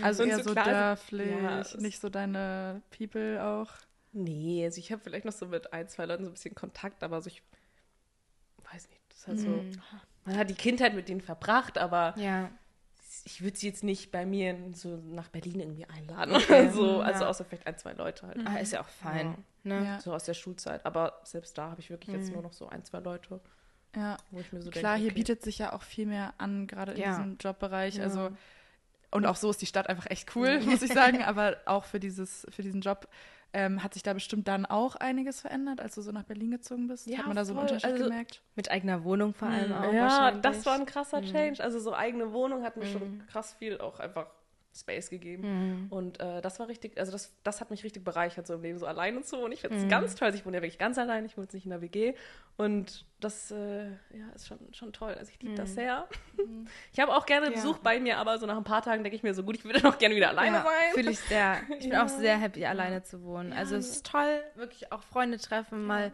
Also 0.00 0.22
eher 0.24 0.38
so 0.38 0.44
so 0.44 0.54
dörflich, 0.54 1.28
Ja, 1.42 1.62
nicht 1.78 2.00
so 2.00 2.08
deine 2.08 2.80
People 2.96 3.44
auch. 3.44 3.68
Nee, 4.14 4.64
also 4.64 4.78
ich 4.78 4.90
habe 4.92 5.02
vielleicht 5.02 5.24
noch 5.24 5.32
so 5.32 5.46
mit 5.46 5.72
ein, 5.72 5.88
zwei 5.88 6.06
Leuten 6.06 6.24
so 6.24 6.30
ein 6.30 6.34
bisschen 6.34 6.54
Kontakt, 6.54 7.02
aber 7.02 7.20
so 7.20 7.28
ich 7.28 7.42
weiß 8.72 8.88
nicht, 8.88 9.00
das 9.10 9.18
ist 9.18 9.28
halt 9.28 9.38
so. 9.40 9.48
Mhm. 9.48 9.82
Man 10.24 10.36
hat 10.38 10.48
die 10.48 10.54
Kindheit 10.54 10.94
mit 10.94 11.08
denen 11.08 11.20
verbracht, 11.20 11.76
aber 11.76 12.14
Ja. 12.16 12.50
ich 13.24 13.42
würde 13.42 13.56
sie 13.56 13.66
jetzt 13.68 13.84
nicht 13.84 14.10
bei 14.10 14.24
mir 14.24 14.56
so 14.72 14.96
nach 14.96 15.28
Berlin 15.28 15.60
irgendwie 15.60 15.84
einladen 15.86 16.34
Okay. 16.34 16.62
oder 16.62 16.70
so. 16.72 17.00
Also 17.00 17.24
Ja. 17.24 17.30
außer 17.30 17.44
vielleicht 17.44 17.66
ein, 17.66 17.76
zwei 17.76 17.92
Leute 17.92 18.26
halt. 18.26 18.38
Ah, 18.46 18.56
ist 18.56 18.72
ja 18.72 18.80
auch 18.80 18.88
fein. 18.88 19.44
Ne? 19.64 19.84
Ja. 19.84 20.00
So 20.00 20.14
aus 20.14 20.24
der 20.24 20.34
Schulzeit. 20.34 20.84
Aber 20.86 21.20
selbst 21.24 21.58
da 21.58 21.70
habe 21.70 21.80
ich 21.80 21.90
wirklich 21.90 22.14
jetzt 22.14 22.28
Mhm. 22.28 22.34
nur 22.34 22.42
noch 22.42 22.52
so 22.52 22.68
ein, 22.68 22.84
zwei 22.84 23.00
Leute, 23.00 23.40
Ja, 23.96 24.16
wo 24.30 24.40
ich 24.40 24.52
mir 24.52 24.60
so 24.62 24.70
klar, 24.70 24.94
denke, 24.94 25.00
hier 25.02 25.06
okay. 25.10 25.14
bietet 25.14 25.42
sich 25.42 25.58
ja 25.58 25.72
auch 25.72 25.82
viel 25.82 26.06
mehr 26.06 26.34
an, 26.38 26.66
gerade 26.66 26.92
in 26.92 27.00
Ja. 27.00 27.10
diesem 27.16 27.36
Jobbereich. 27.38 27.96
Ja. 27.96 28.04
Also 28.04 28.30
und 29.10 29.26
auch 29.26 29.36
so 29.36 29.50
ist 29.50 29.60
die 29.62 29.66
Stadt 29.66 29.88
einfach 29.88 30.06
echt 30.10 30.34
cool, 30.34 30.60
muss 30.62 30.82
ich 30.82 30.92
sagen. 30.92 31.22
Aber 31.24 31.56
auch 31.66 31.84
für 31.84 32.00
dieses, 32.00 32.46
für 32.50 32.62
diesen 32.62 32.80
Job 32.80 33.06
Ähm, 33.54 33.82
hat 33.84 33.94
sich 33.94 34.02
da 34.02 34.12
bestimmt 34.12 34.48
dann 34.48 34.66
auch 34.66 34.96
einiges 34.96 35.40
verändert, 35.40 35.80
als 35.80 35.94
du 35.94 36.02
so 36.02 36.10
nach 36.10 36.24
Berlin 36.24 36.50
gezogen 36.50 36.88
bist? 36.88 37.06
Ja, 37.06 37.18
hat 37.18 37.26
man 37.28 37.36
da 37.36 37.44
so 37.44 37.52
einen. 37.52 37.60
Unterschied 37.60 37.90
Also- 37.92 38.02
gemerkt? 38.04 38.42
Mit 38.56 38.70
eigener 38.70 39.04
Wohnung 39.04 39.32
vor 39.32 39.48
allem 39.48 39.72
auch 39.72 39.92
Ja, 39.92 40.02
wahrscheinlich. 40.02 40.42
das 40.42 40.66
war 40.66 40.74
ein 40.74 40.86
krasser 40.86 41.22
Change. 41.22 41.62
Also 41.62 41.78
so 41.78 41.94
eigene 41.94 42.32
Wohnung 42.32 42.64
hat 42.64 42.76
mir 42.76 42.86
schon 42.86 43.22
krass 43.28 43.54
viel 43.54 43.78
auch 43.78 44.00
einfach 44.00 44.26
Space 44.74 45.08
gegeben. 45.10 45.86
Und 45.90 46.20
äh, 46.20 46.40
das 46.42 46.58
war 46.58 46.68
richtig, 46.68 46.98
also 46.98 47.12
das, 47.12 47.32
das 47.44 47.60
hat 47.60 47.70
mich 47.70 47.84
richtig 47.84 48.04
bereichert, 48.04 48.46
so 48.46 48.54
im 48.54 48.62
Leben 48.62 48.78
so 48.78 48.86
alleine 48.86 49.22
zu 49.22 49.38
wohnen. 49.38 49.52
Ich 49.52 49.60
finde 49.60 49.76
es 49.76 49.88
ganz 49.88 50.14
toll. 50.14 50.26
Also 50.26 50.38
Ich 50.38 50.44
wohne 50.44 50.56
ja 50.56 50.62
wirklich 50.62 50.78
ganz 50.78 50.98
allein, 50.98 51.24
ich 51.24 51.36
wohne 51.36 51.44
jetzt 51.44 51.54
nicht 51.54 51.64
in 51.64 51.70
der 51.70 51.80
WG. 51.80 52.14
Und 52.56 53.04
das 53.20 53.50
äh, 53.50 53.86
ja, 53.86 54.28
ist 54.34 54.48
schon, 54.48 54.58
schon 54.72 54.92
toll. 54.92 55.14
Also 55.14 55.30
ich 55.32 55.40
liebe 55.40 55.54
das 55.54 55.74
sehr. 55.74 56.08
Ich 56.92 57.00
habe 57.00 57.14
auch 57.14 57.26
gerne 57.26 57.50
Besuch 57.50 57.78
bei 57.78 58.00
mir, 58.00 58.18
aber 58.18 58.38
so 58.38 58.46
nach 58.46 58.56
ein 58.56 58.64
paar 58.64 58.82
Tagen 58.82 59.02
denke 59.02 59.16
ich 59.16 59.22
mir 59.22 59.34
so, 59.34 59.42
gut, 59.42 59.56
ich 59.56 59.64
würde 59.64 59.80
noch 59.82 59.98
gerne 59.98 60.14
wieder 60.14 60.28
alleine 60.28 60.56
ja, 60.58 60.62
sein. 60.62 60.94
Fühle 60.94 61.10
ich 61.10 61.20
sehr. 61.20 61.60
Ich 61.70 61.78
bin 61.80 61.90
Ja. 61.92 62.04
auch 62.04 62.08
sehr 62.08 62.38
happy, 62.38 62.64
alleine 62.64 63.02
zu 63.02 63.22
wohnen. 63.22 63.52
Also 63.52 63.76
es 63.76 63.88
ist 63.88 64.06
toll, 64.06 64.40
wirklich 64.54 64.92
auch 64.92 65.02
Freunde 65.02 65.38
treffen, 65.38 65.84
mal 65.84 66.12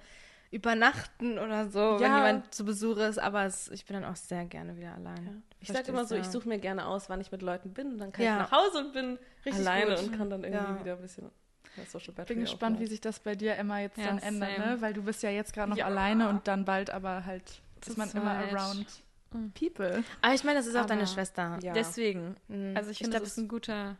übernachten 0.50 1.38
oder 1.38 1.68
so, 1.68 1.96
wenn 2.00 2.10
Ja. 2.10 2.26
jemand 2.26 2.52
zu 2.54 2.64
Besuch 2.64 2.96
ist. 2.98 3.18
Aber 3.18 3.44
es, 3.44 3.68
ich 3.70 3.84
bin 3.86 3.94
dann 4.00 4.04
auch 4.10 4.16
sehr 4.16 4.44
gerne 4.46 4.76
wieder 4.76 4.94
allein. 4.94 5.42
Ich 5.60 5.68
sage 5.68 5.88
immer 5.88 6.04
so, 6.04 6.14
ich 6.16 6.26
suche 6.26 6.48
mir 6.48 6.58
gerne 6.58 6.86
aus, 6.86 7.08
wann 7.08 7.20
ich 7.20 7.30
mit 7.30 7.42
Leuten 7.42 7.72
bin. 7.72 7.92
Und 7.92 7.98
dann 7.98 8.12
kann 8.12 8.24
Ja. 8.24 8.32
ich 8.44 8.50
nach 8.50 8.52
Hause 8.52 8.78
und 8.78 8.92
bin 8.92 9.18
Richtig 9.44 9.66
alleine 9.66 9.94
gut. 9.94 10.04
und 10.04 10.16
kann 10.16 10.30
dann 10.30 10.42
irgendwie 10.44 10.64
Ja. 10.72 10.80
wieder 10.80 10.92
ein 10.96 11.02
bisschen 11.02 11.30
ja, 11.76 11.84
Social 11.86 12.12
Battery 12.12 12.34
bin 12.34 12.42
gespannt, 12.44 12.80
wie 12.80 12.86
sich 12.86 13.00
das 13.00 13.20
bei 13.20 13.36
dir, 13.36 13.54
Emma, 13.56 13.78
jetzt 13.78 13.96
Ja, 13.96 14.06
dann 14.06 14.18
ändert, 14.18 14.58
ne? 14.58 14.76
Weil 14.80 14.92
du 14.92 15.02
bist 15.02 15.22
ja 15.22 15.30
jetzt 15.30 15.52
gerade 15.52 15.70
noch 15.70 15.76
Ja. 15.76 15.86
alleine 15.86 16.28
und 16.28 16.48
dann 16.48 16.64
bald 16.64 16.90
aber 16.90 17.24
halt 17.24 17.62
ist 17.86 17.96
man 17.96 18.10
immer 18.10 18.32
around 18.32 18.86
Mhm. 19.32 19.52
people. 19.52 20.02
Aber 20.20 20.34
ich 20.34 20.42
meine, 20.42 20.58
das 20.58 20.66
ist 20.66 20.74
auch 20.76 20.84
deine 20.86 21.02
Aber- 21.02 21.10
Schwester. 21.10 21.58
Ja. 21.62 21.72
Deswegen. 21.72 22.34
Also 22.74 22.90
ich 22.90 23.00
Ich 23.00 23.04
finde, 23.06 23.20
das 23.20 23.28
ist 23.28 23.36
ein 23.38 23.46
guter. 23.46 23.96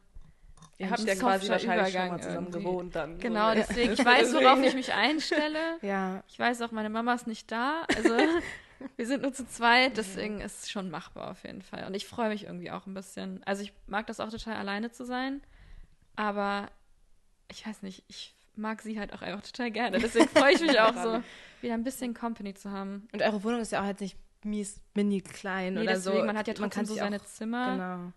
Ihr 0.80 0.90
habt 0.90 1.00
ja 1.00 1.14
quasi 1.14 1.46
wahrscheinlich 1.50 1.88
schon 1.92 1.94
Übergang 1.94 2.08
mal 2.08 2.20
zusammen 2.22 2.46
irgendwie. 2.46 2.58
gewohnt 2.58 2.96
dann. 2.96 3.18
Genau, 3.18 3.50
so, 3.50 3.54
deswegen. 3.56 3.92
Ich 3.92 4.02
weiß, 4.04 4.32
worauf 4.32 4.62
ich 4.62 4.74
mich 4.74 4.94
einstelle. 4.94 5.78
Ja. 5.82 6.24
Ich 6.26 6.38
weiß 6.38 6.62
auch, 6.62 6.70
meine 6.70 6.88
Mama 6.88 7.12
ist 7.12 7.26
nicht 7.26 7.52
da. 7.52 7.82
Also 7.94 8.16
wir 8.96 9.06
sind 9.06 9.20
nur 9.20 9.34
zu 9.34 9.46
zweit, 9.46 9.98
deswegen 9.98 10.40
ist 10.40 10.64
es 10.64 10.70
schon 10.70 10.90
machbar 10.90 11.30
auf 11.32 11.44
jeden 11.44 11.60
Fall. 11.60 11.86
Und 11.86 11.94
ich 11.94 12.06
freue 12.06 12.30
mich 12.30 12.44
irgendwie 12.44 12.70
auch 12.70 12.86
ein 12.86 12.94
bisschen. 12.94 13.42
Also 13.44 13.62
ich 13.62 13.74
mag 13.88 14.06
das 14.06 14.20
auch 14.20 14.30
total 14.30 14.56
alleine 14.56 14.90
zu 14.90 15.04
sein, 15.04 15.42
aber 16.16 16.70
ich 17.50 17.66
weiß 17.66 17.82
nicht, 17.82 18.02
ich 18.08 18.34
mag 18.56 18.80
sie 18.80 18.98
halt 18.98 19.12
auch 19.12 19.20
einfach 19.20 19.42
total 19.42 19.70
gerne. 19.70 19.98
Deswegen 19.98 20.28
freue 20.34 20.54
ich 20.54 20.62
mich 20.62 20.80
auch 20.80 20.94
so, 20.94 21.22
wieder 21.60 21.74
ein 21.74 21.84
bisschen 21.84 22.14
Company 22.14 22.54
zu 22.54 22.70
haben. 22.70 23.06
Und 23.12 23.20
eure 23.20 23.44
Wohnung 23.44 23.60
ist 23.60 23.72
ja 23.72 23.82
auch 23.82 23.86
jetzt 23.86 24.00
nicht 24.00 24.16
mies, 24.44 24.80
mini 24.94 25.20
klein 25.20 25.74
Nee, 25.74 25.80
oder 25.82 25.92
deswegen, 25.92 26.20
so. 26.20 26.24
man 26.24 26.38
hat 26.38 26.48
ja 26.48 26.54
trotzdem 26.54 26.70
kann 26.70 26.86
so 26.86 26.94
seine 26.94 27.16
auch, 27.16 27.24
Zimmer. 27.26 27.72
Genau. 27.72 28.12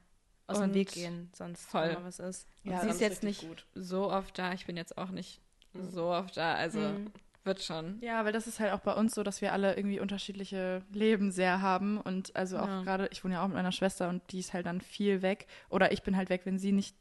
Aus 0.48 0.58
dem 0.60 0.70
Und 0.70 0.74
Weg 0.74 0.92
gehen, 0.92 1.30
sonst 1.34 1.66
voll. 1.66 1.98
was 2.04 2.20
ist. 2.20 2.48
Ja, 2.64 2.82
sie 2.82 2.88
das 2.88 2.96
ist 2.98 3.02
jetzt 3.02 3.24
nicht 3.24 3.42
gut. 3.42 3.66
so 3.76 4.12
oft 4.12 4.38
da. 4.38 4.54
Ich 4.54 4.66
bin 4.66 4.76
jetzt 4.78 4.98
auch 4.98 5.10
nicht 5.10 5.40
Mhm. 5.74 5.90
so 5.90 6.06
oft 6.12 6.36
da. 6.38 6.54
Also 6.56 6.80
Mhm. 6.80 7.12
wird 7.46 7.62
schon. 7.62 8.00
Ja, 8.02 8.24
weil 8.26 8.32
das 8.34 8.46
ist 8.48 8.60
halt 8.60 8.72
auch 8.74 8.80
bei 8.82 8.94
uns 8.94 9.16
so, 9.16 9.24
dass 9.24 9.42
wir 9.42 9.54
alle 9.54 9.76
irgendwie 9.76 10.00
unterschiedliche 10.00 10.82
Leben 10.92 11.32
sehr 11.32 11.62
haben 11.62 12.00
und 12.00 12.36
also 12.36 12.58
auch 12.60 12.68
Ja. 12.68 12.82
gerade, 12.84 13.08
ich 13.12 13.24
wohne 13.24 13.36
ja 13.36 13.44
auch 13.44 13.48
mit 13.48 13.56
meiner 13.56 13.72
Schwester 13.72 14.08
und 14.10 14.22
die 14.32 14.40
ist 14.40 14.54
halt 14.54 14.66
dann 14.66 14.82
viel 14.82 15.22
weg 15.22 15.48
oder 15.70 15.92
ich 15.92 16.04
bin 16.04 16.16
halt 16.18 16.30
weg, 16.30 16.42
wenn 16.46 16.58
sie 16.60 16.72
nicht, 16.72 16.96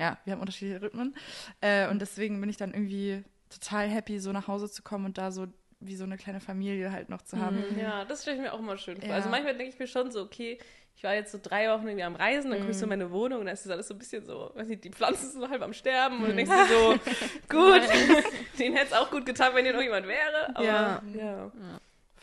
ja, 0.00 0.18
wir 0.24 0.32
haben 0.32 0.40
unterschiedliche 0.40 0.80
Rhythmen 0.82 1.14
äh, 1.60 1.88
und 1.88 2.00
deswegen 2.00 2.40
bin 2.40 2.48
ich 2.50 2.56
dann 2.56 2.72
irgendwie 2.74 3.22
total 3.50 3.88
happy, 3.88 4.18
so 4.18 4.32
nach 4.32 4.48
Hause 4.48 4.70
zu 4.70 4.82
kommen 4.82 5.04
und 5.04 5.18
da 5.18 5.30
so 5.30 5.46
wie 5.80 5.96
so 5.96 6.04
eine 6.04 6.16
kleine 6.16 6.40
Familie 6.40 6.90
halt 6.92 7.08
noch 7.10 7.22
zu 7.22 7.38
haben. 7.38 7.62
Ja, 7.78 8.04
das 8.06 8.22
stelle 8.22 8.36
ich 8.36 8.42
mir 8.42 8.52
auch 8.54 8.58
immer 8.60 8.78
schön 8.78 8.98
vor. 9.00 9.08
Ja. 9.10 9.16
Also 9.16 9.28
manchmal 9.28 9.54
denke 9.56 9.72
ich 9.74 9.78
mir 9.78 9.86
schon 9.86 10.10
so, 10.10 10.22
okay, 10.22 10.58
ich 10.96 11.02
war 11.04 11.14
jetzt 11.14 11.32
so 11.32 11.38
drei 11.42 11.68
Wochen 11.70 11.86
irgendwie 11.88 12.04
am 12.04 12.16
Reisen, 12.16 12.50
dann 12.50 12.60
kommst 12.62 12.80
du 12.80 12.84
in 12.84 12.90
Mhm. 12.92 12.98
meine 12.98 13.10
Wohnung 13.10 13.40
und 13.40 13.46
da 13.46 13.52
ist 13.52 13.64
das 13.66 13.72
alles 13.72 13.88
so 13.88 13.94
ein 13.94 13.98
bisschen 13.98 14.24
so, 14.24 14.50
weiß 14.54 14.68
nicht, 14.68 14.84
die 14.84 14.90
Pflanzen 14.90 15.30
sind 15.30 15.40
so 15.42 15.48
halb 15.50 15.60
am 15.62 15.72
Sterben 15.72 16.18
und 16.20 16.28
dann 16.28 16.36
denkst 16.36 16.52
du 16.68 16.74
so, 16.74 16.90
gut, 17.48 17.82
denen 18.58 18.76
hätte 18.76 18.92
es 18.92 18.92
auch 18.92 19.10
gut 19.10 19.26
getan, 19.26 19.52
wenn 19.54 19.64
hier 19.64 19.74
noch 19.74 19.82
jemand 19.82 20.06
wäre. 20.06 20.50
Aber, 20.54 20.64
Ja. 20.64 21.02
ja. 21.14 21.50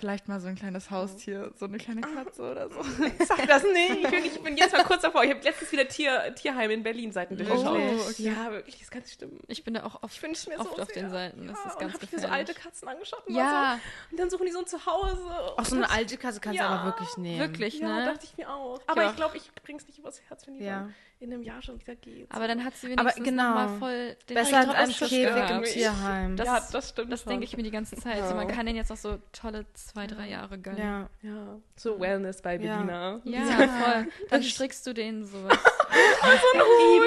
Vielleicht 0.01 0.27
mal 0.27 0.39
so 0.39 0.47
ein 0.47 0.55
kleines 0.55 0.89
Haustier, 0.89 1.51
so 1.55 1.65
eine 1.65 1.77
kleine 1.77 2.01
Katze 2.01 2.41
oder 2.51 2.69
so. 2.71 2.81
Sag 3.23 3.47
das 3.47 3.61
nicht. 3.63 3.97
Ich 4.03 4.09
bin, 4.09 4.25
ich 4.25 4.41
bin 4.41 4.57
jetzt 4.57 4.73
mal 4.75 4.83
kurz 4.83 5.03
davor. 5.03 5.23
Ich 5.23 5.29
habe 5.29 5.41
letztens 5.43 5.71
wieder 5.71 5.87
Tier, 5.87 6.33
Tierheim 6.33 6.71
in 6.71 6.81
Berlin 6.81 7.11
Seiten 7.11 7.37
durchgeschaut. 7.37 7.77
Oh, 7.79 8.09
okay. 8.09 8.23
Ja, 8.23 8.51
wirklich, 8.51 8.79
das 8.79 8.89
kann 8.89 9.01
nicht 9.03 9.13
stimmen. 9.13 9.39
Ich 9.47 9.63
bin 9.63 9.75
da 9.75 9.83
auch 9.83 10.01
oft, 10.01 10.15
Ich 10.15 10.47
mir 10.47 10.59
oft 10.59 10.75
so 10.75 10.81
auf 10.81 10.87
sehr. 10.91 11.03
den 11.03 11.11
Seiten. 11.11 11.47
Das 11.47 11.57
Ja, 11.59 11.69
ist 11.69 11.73
und 11.75 11.81
ganz 11.81 11.93
hab 11.93 12.03
ich 12.03 12.11
mir 12.11 12.17
so 12.19 12.23
gefährlich. 12.27 12.47
alte 12.49 12.53
Katzen 12.59 12.87
angeschaut 12.87 13.27
und, 13.27 13.35
Ja, 13.35 13.79
so, 13.79 14.11
und 14.11 14.19
dann 14.19 14.29
suchen 14.31 14.45
die 14.47 14.51
so 14.51 14.59
ein 14.59 14.65
Zuhause. 14.67 15.55
Auch 15.57 15.65
so 15.65 15.75
eine 15.75 15.89
alte 15.91 16.17
Katze 16.17 16.39
kannst 16.39 16.59
du 16.59 16.63
Ja, 16.63 16.69
aber 16.69 16.85
wirklich 16.85 17.17
nehmen. 17.17 17.39
wirklich, 17.39 17.79
Ja, 17.79 17.87
ne? 17.99 18.05
dachte 18.05 18.25
ich 18.25 18.35
mir 18.37 18.49
auch. 18.51 18.81
Aber 18.87 19.05
auch. 19.05 19.09
ich 19.11 19.15
glaube, 19.15 19.37
ich 19.37 19.51
bring's 19.63 19.85
nicht 19.85 19.99
übers 19.99 20.19
Herz, 20.27 20.47
wenn 20.47 20.55
die 20.55 20.63
Ja. 20.63 20.79
dann 20.79 20.95
in 21.21 21.31
einem 21.31 21.43
Jahr 21.43 21.61
schon 21.61 21.79
wieder 21.79 21.95
geht. 21.95 22.27
Aber 22.31 22.47
dann 22.47 22.63
hat 22.63 22.75
sie 22.75 22.87
Aber 22.93 23.01
wenigstens 23.03 23.23
genau. 23.25 23.49
noch 23.49 23.55
mal 23.55 23.77
voll 23.79 24.17
den 24.27 24.33
Besser 24.35 24.57
als 24.75 25.01
ein 25.01 25.07
Käfig 25.07 25.49
im 25.51 25.63
Tierheim. 25.63 26.35
Das- 26.35 26.47
ja, 26.47 26.67
das 26.71 26.89
stimmt. 26.89 27.11
Das 27.13 27.21
schon. 27.21 27.29
denke 27.29 27.45
ich 27.45 27.55
mir 27.55 27.63
die 27.63 27.71
ganze 27.71 27.95
Zeit. 27.95 28.17
Ja. 28.17 28.23
Also 28.23 28.35
man 28.35 28.47
kann 28.47 28.65
denen 28.65 28.77
jetzt 28.77 28.91
auch 28.91 28.97
so 28.97 29.19
tolle 29.31 29.65
zwei, 29.73 30.07
drei 30.07 30.29
Jahre 30.29 30.57
gönnen. 30.57 30.79
ja. 30.79 31.09
Ja, 31.21 31.57
so 31.75 31.99
Wellness 31.99 32.41
bei 32.41 32.55
Ja. 32.57 32.75
Berliner. 32.77 33.21
Ja, 33.23 33.41
voll. 33.45 34.07
Dann 34.29 34.43
strickst 34.43 34.85
du 34.87 34.93
denen 34.93 35.25
sowas. 35.25 35.57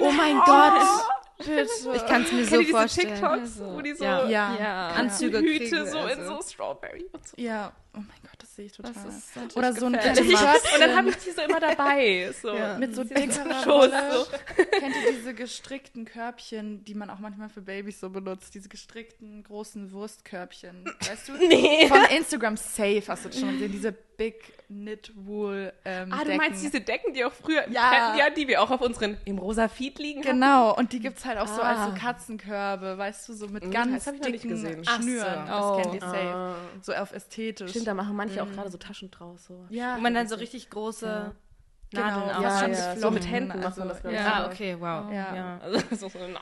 Oh 0.02 0.10
mein 0.12 0.36
Gott. 0.40 0.82
Bitte. 1.38 1.66
Ich 1.94 2.06
kann 2.06 2.22
es 2.22 2.32
mir 2.32 2.44
so 2.44 2.62
vorstellen. 2.62 3.08
TikToks, 3.14 3.40
Ja, 3.40 3.46
so. 3.46 3.74
wo 3.74 3.80
die 3.80 3.94
so 3.94 4.04
Ja. 4.04 4.28
Ja. 4.28 4.56
Ja. 4.58 4.88
Anzüge 4.90 5.38
Hüte 5.38 5.58
kriegen, 5.68 5.86
so 5.90 5.98
in 5.98 6.18
also. 6.20 6.36
so 6.36 6.42
Strawberry 6.42 7.06
und 7.12 7.26
so. 7.28 7.34
Ja, 7.36 7.72
oh 7.94 7.98
mein 7.98 8.06
Gott, 8.22 8.36
das 8.38 8.54
sehe 8.54 8.66
ich 8.66 8.72
total. 8.72 8.92
Das 8.92 9.04
ist 9.48 9.56
Oder 9.56 9.72
so 9.72 9.86
ein. 9.86 9.94
T-Shirt 9.94 10.24
Und 10.74 10.80
dann 10.80 10.96
habe 10.96 11.08
ich 11.10 11.16
die 11.16 11.30
so 11.32 11.42
immer 11.42 11.58
dabei. 11.60 12.32
So. 12.40 12.54
Ja. 12.54 12.78
mit 12.78 12.94
so 12.94 13.02
Schuss, 13.02 13.10
dickerer 13.14 13.66
Wolle. 13.66 14.12
so. 14.24 14.26
Kennt 14.78 14.94
ihr 15.04 15.12
diese 15.12 15.34
gestrickten 15.34 16.04
Körbchen, 16.04 16.84
die 16.84 16.94
man 16.94 17.10
auch 17.10 17.18
manchmal 17.18 17.48
für 17.48 17.62
Babys 17.62 17.98
so 18.00 18.10
benutzt? 18.10 18.54
Diese 18.54 18.68
gestrickten 18.68 19.42
großen 19.42 19.90
Wurstkörbchen. 19.92 20.84
Weißt 21.00 21.28
du? 21.28 21.32
Nee. 21.48 21.88
Von 21.88 22.04
Instagram 22.16 22.56
Safe 22.56 23.02
hast 23.08 23.24
du 23.24 23.28
das 23.28 23.40
schon 23.40 23.52
gesehen. 23.54 23.72
Diese 23.72 23.92
Big 23.92 24.52
Knit 24.66 25.12
Wool 25.14 25.72
ähm, 25.84 26.12
Ah, 26.12 26.18
du 26.20 26.24
Decken. 26.24 26.36
meinst 26.38 26.62
diese 26.62 26.80
Decken, 26.80 27.12
die 27.14 27.24
auch 27.24 27.32
früher 27.32 27.68
Ja. 27.70 27.92
ja. 27.92 28.16
ja, 28.18 28.30
die 28.30 28.48
wir 28.48 28.62
auch 28.62 28.70
auf 28.70 28.80
unseren 28.80 29.16
im 29.24 29.38
rosa 29.38 29.68
Feed 29.68 29.98
liegen 29.98 30.20
hatten? 30.20 30.40
Genau, 30.40 30.74
und 30.76 30.92
die 30.92 31.00
gibt 31.00 31.18
es 31.18 31.24
halt 31.24 31.38
auch 31.38 31.46
so 31.46 31.60
als 31.62 31.78
so 31.84 31.90
Ah. 31.90 31.94
Katzenkörbe, 31.98 32.96
weißt 32.98 33.28
du, 33.28 33.34
so 33.34 33.48
mit 33.48 33.64
Mhm, 33.64 33.70
ganz 33.70 34.04
das 34.04 34.14
dicken 34.20 34.48
gesehen. 34.48 34.82
Ach 34.86 34.96
so. 34.96 35.02
Schnüren. 35.02 35.46
Das 35.46 35.64
Oh. 35.64 35.76
kennt 35.80 35.94
ihr 35.94 36.00
safe. 36.00 36.34
Ah. 36.34 36.54
So 36.82 36.92
auf 36.94 37.12
ästhetisch. 37.12 37.70
Stimmt, 37.70 37.86
da 37.86 37.94
machen 37.94 38.16
manche 38.16 38.42
auch 38.42 38.50
gerade 38.50 38.70
so 38.70 38.78
Taschen 38.78 39.10
draus. 39.10 39.44
So. 39.46 39.64
ja, 39.70 39.96
Wo 39.96 40.00
man 40.00 40.14
dann 40.14 40.28
so 40.28 40.36
richtig 40.36 40.70
große 40.70 41.06
Ja. 41.06 42.00
Nadeln 42.00 42.28
Genau, 42.28 42.42
ja, 42.42 42.58
schon 42.60 42.72
ja. 42.72 42.96
So 42.96 43.10
mit 43.12 43.30
Händen 43.30 43.48
macht 43.60 43.64
also, 43.66 43.80
man 43.80 43.88
das, 43.90 44.00
glaub 44.00 44.12
ja. 44.12 44.20
ich. 44.20 44.26
Ah, 44.26 44.46
okay, 44.46 44.76
wow. 44.80 45.12
Ja. 45.12 45.36
Ja. 45.36 45.58
Also, 45.62 45.78
so, 45.96 46.08
so, 46.08 46.18
na. 46.32 46.40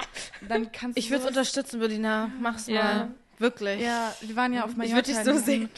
dann 0.49 0.73
kannst 0.73 0.97
du 0.97 1.01
Ich 1.01 1.11
würde 1.11 1.23
es 1.25 1.29
unterstützen, 1.29 1.79
Berlina. 1.81 2.31
Mach's 2.41 2.69
Ja. 2.69 2.83
mal. 2.83 3.09
Wirklich. 3.43 3.81
Ja, 3.83 4.15
wir 4.21 4.37
waren 4.37 4.53
ja 4.55 4.65
auf 4.65 4.75
Mallorca. 4.77 4.85
Ich 4.87 4.95
würde 4.95 5.09
dich 5.11 5.19
in 5.19 5.25
so 5.25 5.33
diesem- 5.33 5.45
sehen. 5.45 5.71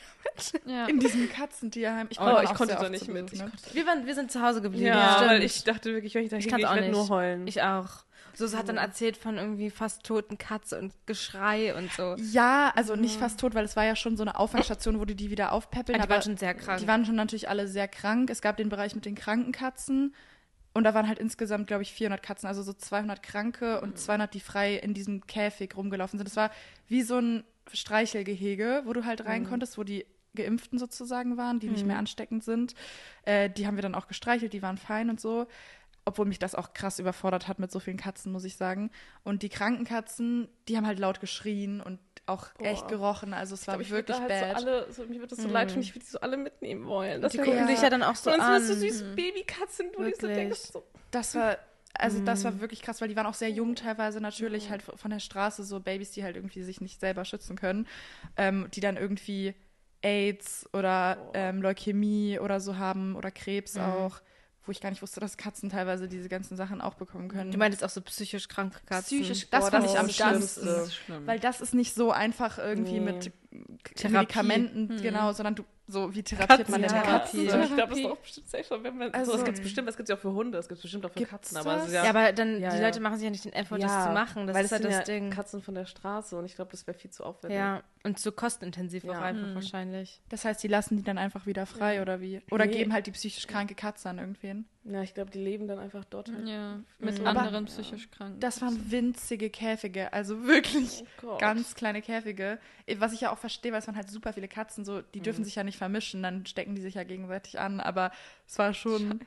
Ja. 0.66 0.86
In 0.86 0.98
diesem 1.00 1.30
Katzentierheim. 1.30 2.06
Ich, 2.10 2.18
Oh, 2.20 2.40
ich 2.42 2.54
konnte 2.54 2.74
da 2.74 2.88
nicht 2.88 3.08
mit. 3.08 3.32
Ne? 3.34 3.50
Wir, 3.72 3.86
waren, 3.86 4.06
wir 4.06 4.14
sind 4.14 4.32
zu 4.32 4.40
Hause 4.42 4.62
geblieben. 4.62 4.86
Ja, 4.86 5.14
Stimmt. 5.16 5.30
weil 5.30 5.42
ich 5.44 5.64
dachte 5.64 5.92
wirklich, 5.92 6.14
wenn 6.14 6.24
ich 6.24 6.30
da 6.30 6.36
Ich 6.38 6.44
hingehe, 6.44 6.60
ich 6.60 6.66
auch 6.66 6.74
werde 6.74 6.90
nur 6.90 7.00
nicht. 7.02 7.10
heulen. 7.10 7.46
Ich 7.46 7.62
auch. 7.62 8.04
So, 8.36 8.46
sie 8.48 8.56
hat 8.56 8.68
dann 8.68 8.78
erzählt 8.78 9.16
von 9.16 9.36
irgendwie 9.36 9.70
fast 9.70 10.02
toten 10.02 10.38
Katze 10.38 10.78
und 10.80 10.92
Geschrei 11.06 11.72
und 11.76 11.92
so. 11.92 12.16
Ja, 12.18 12.72
also 12.74 12.96
nicht 12.96 13.16
fast 13.20 13.38
tot, 13.38 13.54
weil 13.54 13.64
es 13.64 13.76
war 13.76 13.84
ja 13.84 13.94
schon 13.94 14.16
so 14.16 14.24
eine 14.24 14.36
Auffangstation, 14.38 14.98
wo 14.98 15.04
die 15.04 15.14
die 15.14 15.30
wieder 15.30 15.52
aufpäppeln. 15.52 15.94
Ah, 16.00 16.02
die 16.02 16.08
aber 16.08 16.14
waren 16.16 16.22
schon 16.22 16.36
sehr 16.36 16.54
krank. 16.54 16.80
Die 16.80 16.88
waren 16.88 17.04
schon 17.04 17.14
natürlich 17.14 17.48
alle 17.48 17.68
sehr 17.68 17.86
krank. 17.86 18.28
Es 18.30 18.42
gab 18.42 18.56
den 18.56 18.70
Bereich 18.70 18.96
mit 18.96 19.04
den 19.04 19.14
kranken 19.14 19.52
Katzen. 19.52 20.14
Und 20.72 20.82
da 20.82 20.94
waren 20.94 21.06
halt 21.06 21.20
insgesamt, 21.20 21.68
glaube 21.68 21.84
ich, 21.84 21.92
400 21.92 22.20
Katzen, 22.20 22.48
also 22.48 22.60
so 22.64 22.72
200 22.72 23.22
Kranke 23.22 23.80
und 23.80 23.96
200, 23.96 24.34
die 24.34 24.40
frei 24.40 24.74
in 24.74 24.94
diesem 24.94 25.24
Käfig 25.28 25.76
rumgelaufen 25.76 26.18
sind. 26.18 26.26
Das 26.26 26.34
war 26.36 26.50
wie 26.88 27.02
so 27.02 27.18
ein 27.18 27.44
Streichelgehege, 27.72 28.82
wo 28.84 28.92
du 28.92 29.04
halt 29.04 29.24
rein 29.24 29.46
konntest, 29.48 29.78
wo 29.78 29.84
die 29.84 30.06
Geimpften 30.36 30.78
sozusagen 30.78 31.36
waren, 31.36 31.60
die 31.60 31.68
nicht 31.68 31.86
mehr 31.86 31.98
ansteckend 31.98 32.42
sind. 32.42 32.74
Äh, 33.24 33.50
die 33.50 33.66
haben 33.66 33.76
wir 33.76 33.82
dann 33.82 33.94
auch 33.94 34.08
gestreichelt, 34.08 34.52
die 34.52 34.62
waren 34.62 34.78
fein 34.78 35.10
und 35.10 35.20
so. 35.20 35.46
Obwohl 36.06 36.26
mich 36.26 36.38
das 36.38 36.54
auch 36.54 36.74
krass 36.74 36.98
überfordert 36.98 37.48
hat 37.48 37.58
mit 37.58 37.72
so 37.72 37.80
vielen 37.80 37.96
Katzen, 37.96 38.30
muss 38.30 38.44
ich 38.44 38.56
sagen. 38.56 38.90
Und 39.22 39.42
die 39.42 39.48
kranken 39.48 39.84
Katzen, 39.86 40.48
die 40.68 40.76
haben 40.76 40.86
halt 40.86 40.98
laut 40.98 41.18
geschrien 41.20 41.80
und 41.80 41.98
auch 42.26 42.48
Boah. 42.54 42.66
echt 42.66 42.88
gerochen. 42.88 43.32
Also 43.32 43.54
es 43.54 43.62
Ich 43.62 43.68
war 43.68 43.78
glaub, 43.78 43.90
wirklich 43.90 44.16
da 44.16 44.22
halt 44.22 44.28
bad. 44.28 44.60
so 44.60 44.66
alle, 44.66 44.92
so, 44.92 45.04
mir 45.04 45.20
wird 45.20 45.32
das 45.32 45.38
so 45.38 45.48
leid 45.48 45.72
tun, 45.72 45.80
ich 45.80 45.94
würde 45.94 46.04
die 46.04 46.10
so 46.10 46.20
alle 46.20 46.36
mitnehmen 46.36 46.84
wollen. 46.86 47.22
Das 47.22 47.32
die 47.32 47.38
gucken 47.38 47.56
Ja. 47.56 47.66
sich 47.68 47.80
ja 47.80 47.88
dann 47.88 48.02
auch 48.02 48.16
so 48.16 48.30
und 48.30 48.38
dann 48.38 48.46
an. 48.54 48.60
das 48.60 48.68
so 48.68 48.74
süße 48.74 49.14
Babykatzen, 49.14 49.86
wo 49.96 50.02
du 50.02 50.10
so 50.10 50.22
Wirklich. 50.22 50.34
denkst, 50.34 50.60
so, 50.72 50.84
Das 51.10 51.34
war, 51.36 51.56
also 51.98 52.20
das 52.20 52.44
war 52.44 52.60
wirklich 52.60 52.82
krass, 52.82 53.00
weil 53.00 53.08
die 53.08 53.16
waren 53.16 53.26
auch 53.26 53.34
sehr 53.34 53.50
jung 53.50 53.74
teilweise 53.76 54.20
natürlich, 54.20 54.70
halt 54.70 54.82
von 54.82 55.10
der 55.10 55.20
Straße, 55.20 55.64
so 55.64 55.80
Babys, 55.80 56.10
die 56.12 56.24
halt 56.24 56.36
irgendwie 56.36 56.62
sich 56.62 56.80
nicht 56.80 57.00
selber 57.00 57.24
schützen 57.24 57.56
können, 57.56 57.86
ähm, 58.36 58.68
die 58.74 58.80
dann 58.80 58.96
irgendwie 58.96 59.54
AIDS 60.02 60.68
oder 60.72 61.16
ähm, 61.34 61.62
Leukämie 61.62 62.38
oder 62.38 62.60
so 62.60 62.76
haben 62.76 63.16
oder 63.16 63.30
Krebs 63.30 63.76
auch, 63.78 64.20
wo 64.66 64.72
ich 64.72 64.80
gar 64.80 64.90
nicht 64.90 65.02
wusste, 65.02 65.20
dass 65.20 65.36
Katzen 65.36 65.70
teilweise 65.70 66.08
diese 66.08 66.28
ganzen 66.28 66.56
Sachen 66.56 66.80
auch 66.80 66.94
bekommen 66.94 67.28
können. 67.28 67.50
Du 67.52 67.58
meintest 67.58 67.84
auch 67.84 67.90
so 67.90 68.00
psychisch 68.02 68.48
kranke 68.48 68.80
Katzen. 68.86 69.20
Psychisch, 69.20 69.48
das 69.50 69.64
Boah, 69.64 69.70
fand 69.70 69.84
das 69.84 69.92
ich 69.92 69.98
am 69.98 70.08
schlimmsten. 70.08 70.90
Schlimm. 70.90 71.26
Weil 71.26 71.38
das 71.38 71.60
ist 71.60 71.74
nicht 71.74 71.94
so 71.94 72.10
einfach 72.12 72.58
irgendwie 72.58 73.00
Nee. 73.00 73.12
mit 73.12 73.32
Therapie. 73.94 74.12
Medikamenten, 74.16 75.02
genau, 75.02 75.32
sondern 75.32 75.54
du 75.54 75.64
So, 75.86 76.14
wie 76.14 76.22
therapiert 76.22 76.68
man 76.70 76.80
denn 76.80 76.90
eine 76.90 77.02
Katzentherapie. 77.02 77.46
Katze? 77.46 77.64
Ich 77.68 77.74
glaube, 77.76 77.90
das 77.90 77.98
ist 77.98 78.06
auch 78.06 78.16
bestimmt 78.16 78.48
safe 78.48 78.64
schon, 78.64 78.84
wenn 78.84 78.96
man. 78.96 79.10
Also, 79.12 79.32
Also- 79.32 79.44
es 79.44 79.44
gibt 79.44 79.62
bestimmt, 79.62 79.88
es 79.90 79.96
gibt 79.98 80.08
ja 80.08 80.14
auch 80.16 80.18
für 80.18 80.32
Hunde, 80.32 80.56
es 80.56 80.66
gibt 80.66 80.80
bestimmt 80.80 81.04
auch 81.04 81.12
für 81.12 81.26
Katzen, 81.26 81.56
aber 81.58 81.72
es 81.76 81.78
ist 81.80 81.86
das? 81.88 81.92
ja. 81.94 82.04
Ja, 82.04 82.10
aber 82.10 82.32
dann, 82.32 82.58
Ja, 82.60 82.70
die 82.70 82.76
ja. 82.78 82.82
Leute 82.86 83.00
machen 83.00 83.16
sich 83.16 83.24
ja 83.24 83.30
nicht 83.30 83.44
den 83.44 83.52
Effort, 83.52 83.78
das 83.78 84.04
zu 84.06 84.10
machen. 84.12 84.46
Das 84.46 84.56
weil 84.56 84.64
ist 84.64 84.72
es 84.72 84.72
halt 84.72 84.82
sind 84.82 84.92
das 84.92 85.06
ja 85.08 85.14
Ding. 85.14 85.30
Katzen 85.30 85.60
von 85.62 85.74
der 85.74 85.84
Straße 85.84 86.38
und 86.38 86.46
ich 86.46 86.54
glaube, 86.56 86.70
das 86.70 86.86
wäre 86.86 86.96
viel 86.96 87.10
zu 87.10 87.22
aufwendig. 87.24 87.58
Ja, 87.58 87.82
und 88.02 88.18
zu 88.18 88.32
kostenintensiv 88.32 89.04
auch 89.04 89.12
Ja. 89.12 89.20
einfach 89.20 89.46
Hm. 89.46 89.54
wahrscheinlich. 89.56 90.22
Das 90.30 90.44
heißt, 90.46 90.62
die 90.62 90.68
lassen 90.68 90.96
die 90.96 91.02
dann 91.02 91.18
einfach 91.18 91.44
wieder 91.44 91.66
frei 91.66 92.00
oder 92.00 92.20
wie? 92.22 92.40
Oder 92.50 92.64
Nee. 92.64 92.72
geben 92.72 92.92
halt 92.94 93.06
die 93.06 93.10
psychisch 93.12 93.46
kranke 93.46 93.74
Katze 93.74 94.08
an 94.08 94.18
irgendwen? 94.18 94.66
Ja, 94.86 95.02
ich 95.02 95.14
glaube, 95.14 95.30
die 95.30 95.38
leben 95.42 95.66
dann 95.66 95.78
einfach 95.78 96.04
dort 96.04 96.28
halt. 96.30 96.46
Ja, 96.46 96.78
mit 96.98 97.18
Mhm. 97.18 97.26
anderen 97.26 97.54
Aber- 97.56 97.64
psychisch 97.66 98.10
Kranken. 98.10 98.38
Das 98.40 98.60
waren 98.60 98.90
winzige 98.90 99.48
Käfige, 99.48 100.12
also 100.12 100.44
wirklich 100.46 101.04
Oh 101.22 101.38
ganz 101.38 101.74
kleine 101.74 102.02
Käfige. 102.02 102.58
Was 102.98 103.12
ich 103.14 103.22
ja 103.22 103.32
auch 103.32 103.38
verstehe, 103.38 103.72
weil 103.72 103.78
es 103.78 103.86
waren 103.86 103.96
halt 103.96 104.10
super 104.10 104.34
viele 104.34 104.46
Katzen, 104.48 104.84
so, 104.84 105.00
die 105.00 105.20
dürfen 105.20 105.42
sich 105.44 105.54
ja 105.54 105.64
nicht 105.64 105.78
vermischen, 105.78 106.22
dann 106.22 106.44
stecken 106.44 106.74
die 106.74 106.82
sich 106.82 106.94
ja 106.96 107.04
gegenseitig 107.04 107.58
an, 107.58 107.80
aber 107.80 108.10
es 108.46 108.58
war 108.58 108.74
schon. 108.74 109.20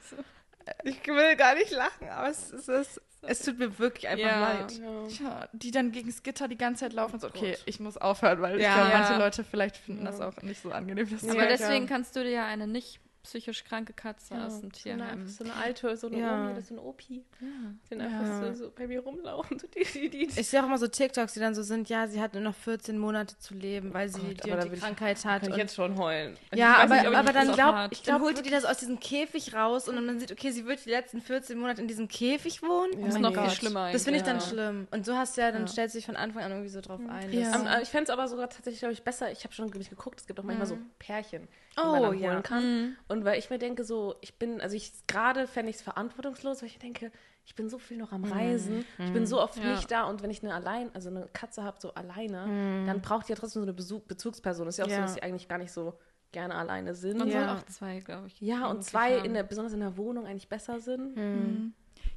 Ich 0.83 1.05
will 1.07 1.35
gar 1.37 1.55
nicht 1.55 1.71
lachen, 1.71 2.09
aber 2.09 2.27
es, 2.29 2.51
es, 2.51 2.67
es, 2.67 3.01
es 3.21 3.39
tut 3.39 3.57
mir 3.57 3.79
wirklich 3.79 4.07
einfach 4.09 4.27
Ja. 4.27 4.53
leid. 4.53 4.81
Ja. 5.19 5.47
Die 5.53 5.71
dann 5.71 5.91
gegen 5.93 6.09
das 6.09 6.21
Gitter 6.23 6.47
die 6.49 6.57
ganze 6.57 6.81
Zeit 6.81 6.93
laufen 6.93 7.13
und 7.15 7.21
so, 7.21 7.27
okay, 7.29 7.51
Gott. 7.51 7.63
ich 7.65 7.79
muss 7.79 7.95
aufhören, 7.97 8.41
weil 8.41 8.59
Ja. 8.59 8.67
ich 8.69 8.75
glaube, 8.75 8.91
Ja. 8.91 8.97
manche 8.99 9.17
Leute 9.17 9.43
vielleicht 9.45 9.77
finden 9.77 10.03
Ja. 10.05 10.11
das 10.11 10.19
auch 10.21 10.39
nicht 10.43 10.61
so 10.61 10.71
angenehm. 10.71 11.09
Das 11.09 11.23
Aber 11.27 11.47
deswegen 11.47 11.87
kannst 11.87 12.15
du 12.15 12.23
dir 12.23 12.31
ja 12.31 12.45
eine 12.45 12.67
nicht 12.67 12.99
psychisch 13.27 13.63
kranke 13.65 13.93
Katze 13.93 14.33
Ja, 14.33 14.45
aus 14.47 14.61
dem 14.61 14.71
so 14.71 14.89
eine, 14.89 14.97
Tierheim. 14.97 15.27
so 15.27 15.43
eine 15.43 15.53
alte, 15.53 15.97
so 15.97 16.07
eine 16.07 16.17
Ja. 16.19 16.33
Omi 16.41 16.51
oder 16.53 16.61
so 16.61 16.73
eine 16.73 16.81
Opi. 16.83 17.25
Ja. 17.41 17.47
Die 17.85 17.89
dann 17.97 17.99
Ja. 17.99 18.19
einfach 18.19 18.53
so, 18.55 18.65
so 18.65 18.71
bei 18.73 18.87
mir 18.87 19.01
rumlaufen. 19.01 19.59
So 19.59 19.67
die, 19.67 19.83
die, 19.83 20.09
die. 20.09 20.39
Ich 20.39 20.47
sehe 20.47 20.61
auch 20.61 20.65
immer 20.65 20.77
so 20.77 20.87
TikToks, 20.87 21.33
die 21.33 21.39
dann 21.39 21.53
so 21.53 21.61
sind, 21.61 21.89
ja, 21.89 22.07
sie 22.07 22.21
hat 22.21 22.33
nur 22.33 22.43
noch 22.43 22.55
14 22.55 22.97
Monate 22.97 23.37
zu 23.37 23.53
leben, 23.53 23.93
weil 23.93 24.07
sie 24.09 24.21
Gott, 24.21 24.45
die, 24.45 24.51
aber 24.51 24.61
und 24.61 24.65
die 24.67 24.71
will 24.71 24.77
ich- 24.77 24.83
Krankheit 24.83 25.25
hat. 25.25 25.41
kann 25.41 25.51
ich 25.51 25.57
jetzt 25.57 25.75
schon 25.75 25.97
heulen. 25.97 26.37
Ja, 26.55 26.77
aber, 26.77 26.95
nicht, 26.95 27.09
ich 27.09 27.17
aber 27.17 27.33
dann 27.33 27.51
glaub, 27.53 27.91
ich 27.91 28.03
glaub 28.03 28.15
dann 28.17 28.21
holt 28.25 28.45
die 28.45 28.49
das 28.49 28.63
aus 28.65 28.77
diesem 28.77 28.99
Käfig 28.99 29.53
raus 29.53 29.89
und 29.89 29.95
dann 29.95 30.19
sieht, 30.19 30.31
okay, 30.31 30.51
sie 30.51 30.65
wird 30.65 30.85
die 30.85 30.89
letzten 30.89 31.21
14 31.21 31.57
Monate 31.59 31.81
in 31.81 31.87
diesem 31.87 32.07
Käfig 32.07 32.61
wohnen. 32.63 32.93
Ja, 32.99 33.05
Das 33.07 33.15
ist 33.15 33.21
noch 33.21 33.33
viel 33.33 33.41
Gott. 33.43 33.51
schlimmer 33.51 33.91
Das 33.91 34.03
finde 34.05 34.17
ich 34.19 34.23
dann 34.23 34.37
eigentlich. 34.37 34.49
schlimm. 34.49 34.87
Und 34.91 35.05
so 35.05 35.15
hast 35.15 35.35
du 35.37 35.41
ja, 35.41 35.51
dann 35.51 35.61
Ja. 35.63 35.67
stellst 35.67 35.95
du 35.95 35.99
dich 35.99 36.05
von 36.05 36.15
Anfang 36.15 36.43
an 36.43 36.51
irgendwie 36.51 36.69
so 36.69 36.79
drauf 36.81 37.01
ein. 37.09 37.31
Ja. 37.33 37.77
äh, 37.77 37.81
ich 37.83 37.89
fände 37.89 38.03
es 38.05 38.09
aber 38.09 38.27
sogar 38.27 38.49
tatsächlich, 38.49 38.79
glaube 38.79 38.93
ich, 38.93 39.03
besser. 39.03 39.31
Ich 39.31 39.43
habe 39.43 39.53
schon 39.53 39.69
geguckt, 39.69 40.21
es 40.21 40.27
gibt 40.27 40.39
auch 40.39 40.43
manchmal 40.43 40.67
so 40.67 40.77
Pärchen, 40.99 41.47
Oh, 41.79 41.91
man 41.91 42.01
dann 42.03 42.19
ja. 42.19 42.31
holen 42.31 42.43
kann. 42.43 42.63
Mhm. 42.63 42.95
Und 43.07 43.25
weil 43.25 43.37
ich 43.39 43.49
mir 43.49 43.59
denke, 43.59 43.83
so, 43.83 44.15
ich 44.21 44.37
bin, 44.39 44.61
also 44.61 44.75
ich 44.75 44.91
gerade 45.07 45.47
fände 45.47 45.69
ich 45.69 45.77
es 45.77 45.81
verantwortungslos, 45.81 46.61
weil 46.61 46.69
ich 46.69 46.79
denke, 46.79 47.11
ich 47.45 47.55
bin 47.55 47.69
so 47.69 47.77
viel 47.79 47.97
noch 47.97 48.11
am 48.11 48.25
Reisen, 48.25 48.83
ich 48.99 49.13
bin 49.13 49.25
so 49.25 49.39
oft 49.41 49.57
Ja. 49.57 49.71
nicht 49.75 49.89
da 49.89 50.03
und 50.03 50.21
wenn 50.21 50.29
ich 50.31 50.43
eine 50.43 50.53
allein, 50.53 50.89
also 50.93 51.09
eine 51.09 51.27
Katze 51.31 51.63
habe, 51.63 51.77
so 51.79 51.93
alleine, 51.93 52.83
dann 52.85 53.01
braucht 53.01 53.27
die 53.27 53.31
ja 53.33 53.37
trotzdem 53.37 53.61
so 53.61 53.65
eine 53.65 53.73
Besuch 53.73 54.01
Bezugsperson. 54.01 54.67
Ist 54.67 54.77
ja 54.77 54.85
auch 54.85 54.89
so, 54.89 54.95
Ja. 54.95 55.01
dass 55.01 55.13
sie 55.13 55.23
eigentlich 55.23 55.47
gar 55.47 55.57
nicht 55.57 55.71
so 55.71 55.93
gerne 56.33 56.55
alleine 56.55 56.93
sind. 56.93 57.17
Man 57.19 57.29
Ja. 57.29 57.47
soll 57.47 57.57
auch 57.57 57.63
zwei, 57.67 57.99
glaube 58.01 58.27
ich. 58.27 58.41
Ja, 58.41 58.67
und 58.67 58.83
zwei, 58.83 59.15
haben. 59.17 59.25
in 59.25 59.33
der, 59.33 59.43
besonders 59.43 59.71
in 59.73 59.79
der 59.79 59.95
Wohnung, 59.95 60.25
eigentlich 60.25 60.49
besser 60.49 60.79
sind. 60.81 61.15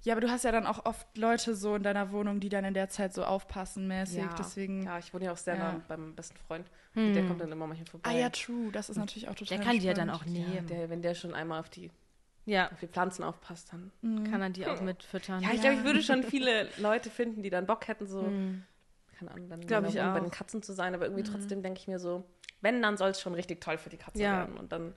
Mhm. 0.03 0.09
Ja, 0.09 0.15
aber 0.15 0.21
du 0.21 0.31
hast 0.31 0.45
ja 0.45 0.53
dann 0.53 0.67
auch 0.67 0.85
oft 0.87 1.17
Leute 1.19 1.55
so 1.55 1.75
in 1.77 1.83
deiner 1.83 2.11
Wohnung, 2.13 2.41
die 2.41 2.49
dann 2.49 2.65
in 2.65 2.75
der 2.75 2.89
Zeit 2.89 3.13
so 3.15 3.25
aufpassen 3.25 3.87
mäßig. 3.89 4.25
Deswegen. 4.39 4.83
ja, 4.85 4.99
ich 4.99 5.13
wohne 5.13 5.27
ja 5.27 5.33
auch 5.33 5.37
sehr 5.37 5.57
Ja. 5.57 5.73
nah 5.73 5.81
beim 5.89 6.15
besten 6.15 6.37
Freund. 6.39 6.67
Und 6.95 7.13
der 7.15 7.27
kommt 7.27 7.41
dann 7.41 7.53
immer 7.53 7.67
manchmal 7.67 7.87
vorbei. 7.87 8.11
Ah 8.11 8.15
ja, 8.15 8.31
true. 8.31 8.73
Das 8.73 8.91
ist 8.91 8.97
natürlich 8.97 9.29
auch 9.29 9.35
total 9.35 9.59
Der 9.59 9.65
kann 9.67 9.79
die 9.79 9.87
ja 9.87 9.95
dann 9.95 10.11
auch 10.11 10.25
Ja, 10.25 10.31
nehmen. 10.33 10.67
der, 10.67 10.91
wenn 10.91 11.03
der 11.03 11.15
schon 11.15 11.35
einmal 11.35 11.61
auf 11.61 11.69
die, 11.71 11.91
Ja, 12.47 12.71
auf 12.73 12.81
die 12.81 12.89
Pflanzen 12.89 13.23
aufpasst, 13.23 13.73
dann. 13.73 13.93
kann 14.31 14.41
er 14.43 14.51
die 14.51 14.67
auch 14.67 14.81
mitfüttern. 14.81 15.43
Ja, 15.43 15.51
ich 15.53 15.61
glaube, 15.61 15.77
ich 15.77 15.85
würde 15.85 16.03
schon 16.03 16.23
viele 16.25 16.69
Leute 16.79 17.11
finden, 17.11 17.43
die 17.43 17.51
dann 17.51 17.67
Bock 17.67 17.87
hätten, 17.87 18.07
so, 18.07 18.23
Mhm. 18.23 18.65
keine 19.19 19.31
Ahnung, 19.33 19.49
dann 19.51 19.61
in 19.61 19.67
ich 19.69 19.71
Wohnung 19.71 19.93
bei 19.95 20.19
auch. 20.19 20.23
den 20.23 20.31
Katzen 20.31 20.63
zu 20.63 20.73
sein, 20.73 20.95
aber 20.95 21.05
irgendwie 21.05 21.23
trotzdem 21.25 21.63
denke 21.63 21.79
ich 21.79 21.87
mir 21.89 21.99
so, 21.99 22.25
wenn, 22.63 22.81
dann 22.83 22.97
soll 22.97 23.11
es 23.11 23.21
schon 23.21 23.35
richtig 23.35 23.61
toll 23.61 23.77
für 23.79 23.91
die 23.91 23.99
Katze 23.99 24.23
Ja. 24.23 24.33
werden 24.39 24.57
und 24.57 24.73
dann, 24.73 24.95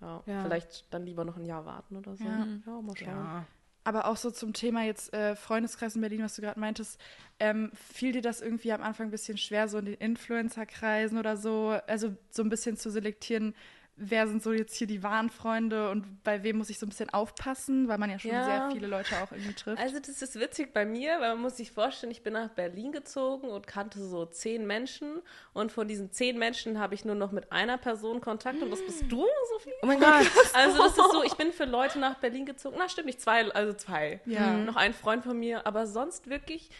ja, 0.00 0.22
Ja. 0.26 0.42
vielleicht 0.42 0.92
dann 0.94 1.04
lieber 1.04 1.24
noch 1.24 1.36
ein 1.36 1.44
Jahr 1.44 1.66
warten 1.66 1.96
oder 1.96 2.16
so. 2.16 2.24
Ja. 2.24 2.46
Ja, 2.66 2.80
mal 2.80 2.96
schauen. 2.96 3.08
Ja. 3.08 3.44
Aber 3.84 4.06
auch 4.06 4.16
so 4.16 4.30
zum 4.30 4.54
Thema 4.54 4.82
jetzt 4.84 5.12
äh, 5.12 5.36
Freundeskreis 5.36 5.94
in 5.94 6.00
Berlin, 6.00 6.22
was 6.22 6.34
du 6.36 6.42
gerade 6.42 6.58
meintest, 6.58 6.98
ähm, 7.38 7.70
fiel 7.74 8.12
dir 8.12 8.22
das 8.22 8.40
irgendwie 8.40 8.72
am 8.72 8.82
Anfang 8.82 9.08
ein 9.08 9.10
bisschen 9.10 9.36
schwer, 9.36 9.68
so 9.68 9.78
in 9.78 9.84
den 9.84 9.94
Influencer-Kreisen 9.94 11.18
oder 11.18 11.36
so, 11.36 11.78
also 11.86 12.16
so 12.30 12.42
ein 12.42 12.48
bisschen 12.48 12.76
zu 12.78 12.90
selektieren, 12.90 13.54
wer 13.96 14.26
sind 14.26 14.42
so 14.42 14.52
jetzt 14.52 14.74
hier 14.76 14.86
die 14.86 15.02
wahren 15.02 15.30
Freunde 15.30 15.90
und 15.90 16.22
bei 16.24 16.42
wem 16.42 16.58
muss 16.58 16.68
ich 16.68 16.78
so 16.78 16.86
ein 16.86 16.88
bisschen 16.88 17.10
aufpassen, 17.10 17.86
weil 17.86 17.98
man 17.98 18.10
ja 18.10 18.18
schon 18.18 18.32
Ja. 18.32 18.44
sehr 18.44 18.70
viele 18.72 18.86
Leute 18.88 19.14
auch 19.22 19.30
irgendwie 19.30 19.54
trifft. 19.54 19.80
Also 19.80 19.98
das 20.00 20.20
ist 20.20 20.38
witzig 20.40 20.72
bei 20.72 20.84
mir, 20.84 21.20
weil 21.20 21.34
man 21.34 21.42
muss 21.42 21.56
sich 21.58 21.70
vorstellen, 21.70 22.10
ich 22.10 22.22
bin 22.22 22.32
nach 22.32 22.48
Berlin 22.50 22.90
gezogen 22.92 23.48
und 23.48 23.66
kannte 23.68 24.00
so 24.00 24.26
zehn 24.26 24.66
Menschen 24.66 25.22
und 25.52 25.70
von 25.70 25.86
diesen 25.86 26.10
zehn 26.10 26.38
Menschen 26.38 26.78
habe 26.80 26.94
ich 26.94 27.04
nur 27.04 27.14
noch 27.14 27.30
mit 27.30 27.52
einer 27.52 27.78
Person 27.78 28.20
Kontakt 28.20 28.60
und 28.62 28.70
das 28.70 28.84
bist 28.84 29.04
du, 29.08 29.26
Sophie? 29.52 29.72
Oh 29.82 29.86
mein 29.86 30.00
Gott. 30.00 30.26
Also 30.54 30.78
das 30.78 30.96
ist 30.98 31.12
so, 31.12 31.22
ich 31.24 31.34
bin 31.34 31.52
für 31.52 31.64
Leute 31.64 31.98
nach 31.98 32.16
Berlin 32.16 32.46
gezogen. 32.46 32.76
Na 32.78 32.88
stimmt 32.88 33.06
nicht, 33.06 33.20
zwei, 33.20 33.48
also 33.52 33.72
zwei. 33.74 34.20
Ja. 34.26 34.52
Noch 34.56 34.76
ein 34.76 34.92
Freund 34.94 35.24
von 35.24 35.38
mir, 35.38 35.66
aber 35.66 35.86
sonst 35.86 36.28
wirklich 36.28 36.70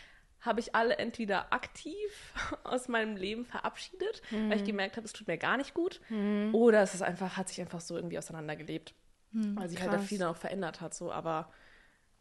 habe 0.45 0.61
ich 0.61 0.75
alle 0.75 0.97
entweder 0.99 1.53
aktiv 1.53 2.33
aus 2.65 2.89
meinem 2.89 3.17
Leben 3.17 3.45
verabschiedet, 3.45 4.23
weil 4.31 4.59
ich 4.59 4.65
gemerkt 4.65 4.97
habe, 4.97 5.07
es 5.07 5.13
tut 5.13 5.27
mir 5.29 5.39
gar 5.39 5.57
nicht 5.57 5.75
gut, 5.75 6.01
oder 6.53 6.83
es 6.83 6.95
ist 6.95 7.03
einfach, 7.03 7.37
hat 7.37 7.49
sich 7.49 7.61
einfach 7.61 7.81
so 7.81 7.97
irgendwie 7.97 8.19
auseinandergelebt, 8.19 8.95
weil 9.33 9.69
sich 9.69 9.81
halt 9.81 9.93
da 9.93 9.97
krass. 9.97 10.07
viel 10.07 10.19
noch 10.19 10.37
verändert 10.37 10.81
hat, 10.81 10.95
so, 10.95 11.11
aber 11.13 11.51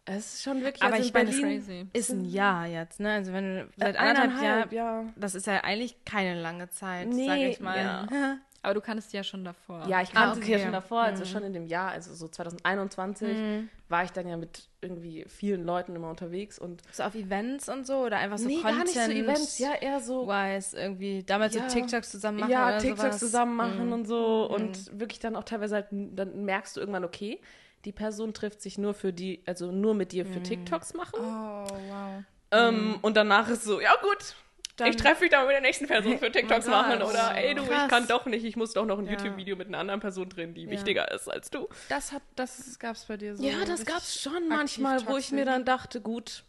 es 0.05 0.33
ist 0.35 0.43
schon 0.43 0.61
wirklich, 0.61 0.83
Aber 0.83 0.95
also 0.95 1.07
ich 1.07 1.15
in 1.15 1.25
meine, 1.25 1.55
Crazy. 1.55 1.87
Ist 1.93 2.09
ein 2.09 2.25
Jahr 2.25 2.67
jetzt, 2.67 2.99
ne? 2.99 3.13
Also 3.13 3.31
wenn 3.31 3.55
du 3.55 3.69
seit 3.77 3.95
Äh, 3.95 3.99
anderthalb 3.99 4.73
Jahren, 4.73 5.05
ja. 5.05 5.13
das 5.15 5.33
ist 5.33 5.47
ja 5.47 5.63
eigentlich 5.63 6.03
keine 6.03 6.41
lange 6.41 6.69
Zeit, 6.69 7.07
Nee, 7.07 7.25
sage 7.25 7.47
ich 7.47 7.59
mal. 7.61 7.77
ja. 8.11 8.37
Aber 8.63 8.73
du 8.73 8.81
kanntest 8.81 9.11
ja 9.13 9.23
schon 9.23 9.43
davor. 9.43 9.85
Ja, 9.87 10.01
ich 10.01 10.09
kannte 10.11 10.39
Ah, 10.39 10.41
sie 10.41 10.49
ja 10.51 10.55
okay. 10.57 10.63
schon 10.63 10.71
davor, 10.71 11.01
also 11.01 11.25
schon 11.25 11.43
in 11.43 11.51
dem 11.53 11.67
Jahr, 11.67 11.91
also 11.91 12.13
so 12.13 12.27
2021, 12.29 13.37
Mhm. 13.37 13.69
war 13.89 14.03
ich 14.05 14.11
dann 14.11 14.27
ja 14.27 14.37
mit 14.37 14.69
irgendwie 14.81 15.25
vielen 15.27 15.63
Leuten 15.65 15.95
immer 15.95 16.09
unterwegs 16.09 16.57
und 16.59 16.81
So 16.91 17.03
auf 17.03 17.13
Events 17.13 17.67
und 17.69 17.85
so 17.85 17.97
oder 17.97 18.17
einfach 18.17 18.37
so 18.37 18.47
nee, 18.47 18.61
Content? 18.61 18.77
gar 18.77 18.85
nicht 18.85 18.93
so 18.99 19.11
Events, 19.11 19.59
ja, 19.59 19.73
eher 19.73 19.99
so 19.99 20.27
Wise 20.27 20.77
irgendwie 20.77 21.23
damals 21.23 21.53
Ja. 21.53 21.69
so 21.69 21.75
TikToks 21.75 22.09
zusammen 22.09 22.39
machen 22.39 22.51
ja, 22.51 22.67
oder 22.69 22.77
TikToks 22.79 23.01
sowas. 23.01 23.19
zusammen 23.19 23.55
machen 23.57 23.87
Mhm. 23.87 23.91
und 23.93 24.05
so 24.07 24.49
und 24.49 24.97
wirklich 24.99 25.19
dann 25.19 25.35
auch 25.35 25.43
teilweise 25.43 25.75
halt, 25.75 25.87
dann 25.91 26.45
merkst 26.45 26.75
du 26.75 26.79
irgendwann, 26.79 27.03
okay, 27.03 27.39
die 27.85 27.91
Person 27.91 28.33
trifft 28.33 28.61
sich 28.61 28.77
nur 28.77 28.93
für 28.93 29.11
die, 29.11 29.43
also 29.45 29.71
nur 29.73 29.93
mit 29.93 30.13
dir 30.13 30.25
für 30.25 30.39
Mhm. 30.39 30.43
TikToks 30.45 30.93
machen. 30.93 31.19
oh, 31.19 31.65
wow. 31.89 32.23
Ähm, 32.51 32.99
und 33.01 33.17
danach 33.17 33.49
ist 33.49 33.65
so, 33.65 33.81
ja 33.81 33.93
gut, 34.01 34.35
Dann- 34.75 34.87
ich 34.89 34.95
treffe 34.95 35.21
mich 35.21 35.29
dann 35.29 35.45
mit 35.45 35.53
der 35.53 35.61
nächsten 35.61 35.85
Person 35.87 36.17
für 36.17 36.31
TikToks 36.31 36.67
Oh 36.67 36.71
mein 36.71 36.97
machen 36.99 37.01
oder 37.03 37.35
ey 37.35 37.53
du, 37.53 37.61
ich 37.61 37.69
Krass. 37.69 37.89
kann 37.89 38.07
doch 38.07 38.25
nicht, 38.25 38.43
ich 38.43 38.55
muss 38.55 38.73
doch 38.73 38.85
noch 38.85 38.97
ein 38.97 39.05
Ja. 39.05 39.11
YouTube-Video 39.11 39.55
mit 39.55 39.67
einer 39.67 39.77
anderen 39.77 39.99
Person 39.99 40.29
drehen, 40.29 40.53
die 40.55 40.63
Ja. 40.63 40.69
wichtiger 40.71 41.11
ist 41.11 41.27
als 41.29 41.49
du. 41.51 41.67
Das 41.89 42.11
hat, 42.11 42.23
das 42.35 42.79
gab's 42.79 43.05
bei 43.05 43.17
dir 43.17 43.35
so. 43.35 43.43
Ja, 43.43 43.65
das 43.65 43.85
gab's 43.85 44.19
schon 44.19 44.47
manchmal, 44.49 45.05
wo 45.07 45.17
ich 45.17 45.31
mir 45.31 45.45
dann 45.45 45.63
dachte, 45.63 46.01
gut, 46.01 46.43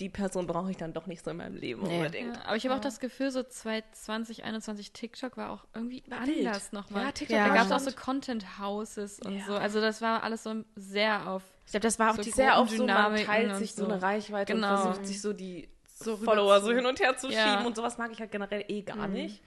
die 0.00 0.08
Person 0.08 0.46
brauche 0.46 0.70
ich 0.70 0.76
dann 0.76 0.92
doch 0.94 1.06
nicht 1.06 1.24
so 1.24 1.30
in 1.32 1.38
meinem 1.38 1.56
Leben 1.56 1.82
Nee. 1.82 1.96
unbedingt. 1.96 2.36
Ja, 2.36 2.42
aber 2.46 2.56
ich 2.56 2.64
habe 2.64 2.76
auch 2.76 2.80
das 2.80 3.00
Gefühl, 3.00 3.30
so 3.32 3.42
2020, 3.42 4.44
21 4.44 4.92
TikTok 4.92 5.36
war 5.36 5.50
auch 5.50 5.64
irgendwie 5.74 6.04
War 6.08 6.20
anders 6.20 6.72
nochmal. 6.72 7.04
Ja, 7.06 7.12
TikTok 7.12 7.36
Ja. 7.36 7.48
Da 7.48 7.54
gab 7.54 7.66
es 7.66 7.72
auch 7.72 7.80
so 7.80 7.90
Content 7.92 8.58
Houses 8.58 9.20
und 9.20 9.36
Ja. 9.38 9.44
so. 9.46 9.54
Also 9.56 9.80
das 9.80 10.00
war 10.00 10.22
alles 10.22 10.44
so 10.44 10.64
sehr 10.76 11.28
auf 11.28 11.42
Ich 11.66 11.72
glaube, 11.72 11.82
das 11.82 11.98
war 11.98 12.12
auch 12.12 12.16
So 12.16 12.22
die 12.22 12.30
sehr 12.30 12.58
oft 12.58 12.70
so, 12.70 12.86
man 12.86 13.16
teilt 13.16 13.56
sich 13.56 13.74
so 13.74 13.84
so. 13.84 13.90
eine 13.92 14.00
Reichweite 14.00 14.54
Genau. 14.54 14.70
und 14.76 14.82
versucht 14.82 15.06
sich 15.06 15.20
so 15.20 15.32
die 15.32 15.68
So 16.00 16.16
Follower 16.16 16.60
so 16.60 16.70
hin 16.72 16.86
und 16.86 17.00
her 17.00 17.16
zu 17.16 17.28
Ja. 17.28 17.48
schieben 17.48 17.66
und 17.66 17.74
sowas 17.74 17.98
mag 17.98 18.12
ich 18.12 18.20
halt 18.20 18.30
generell 18.30 18.64
eh 18.68 18.82
gar 18.82 19.08
nicht. 19.08 19.42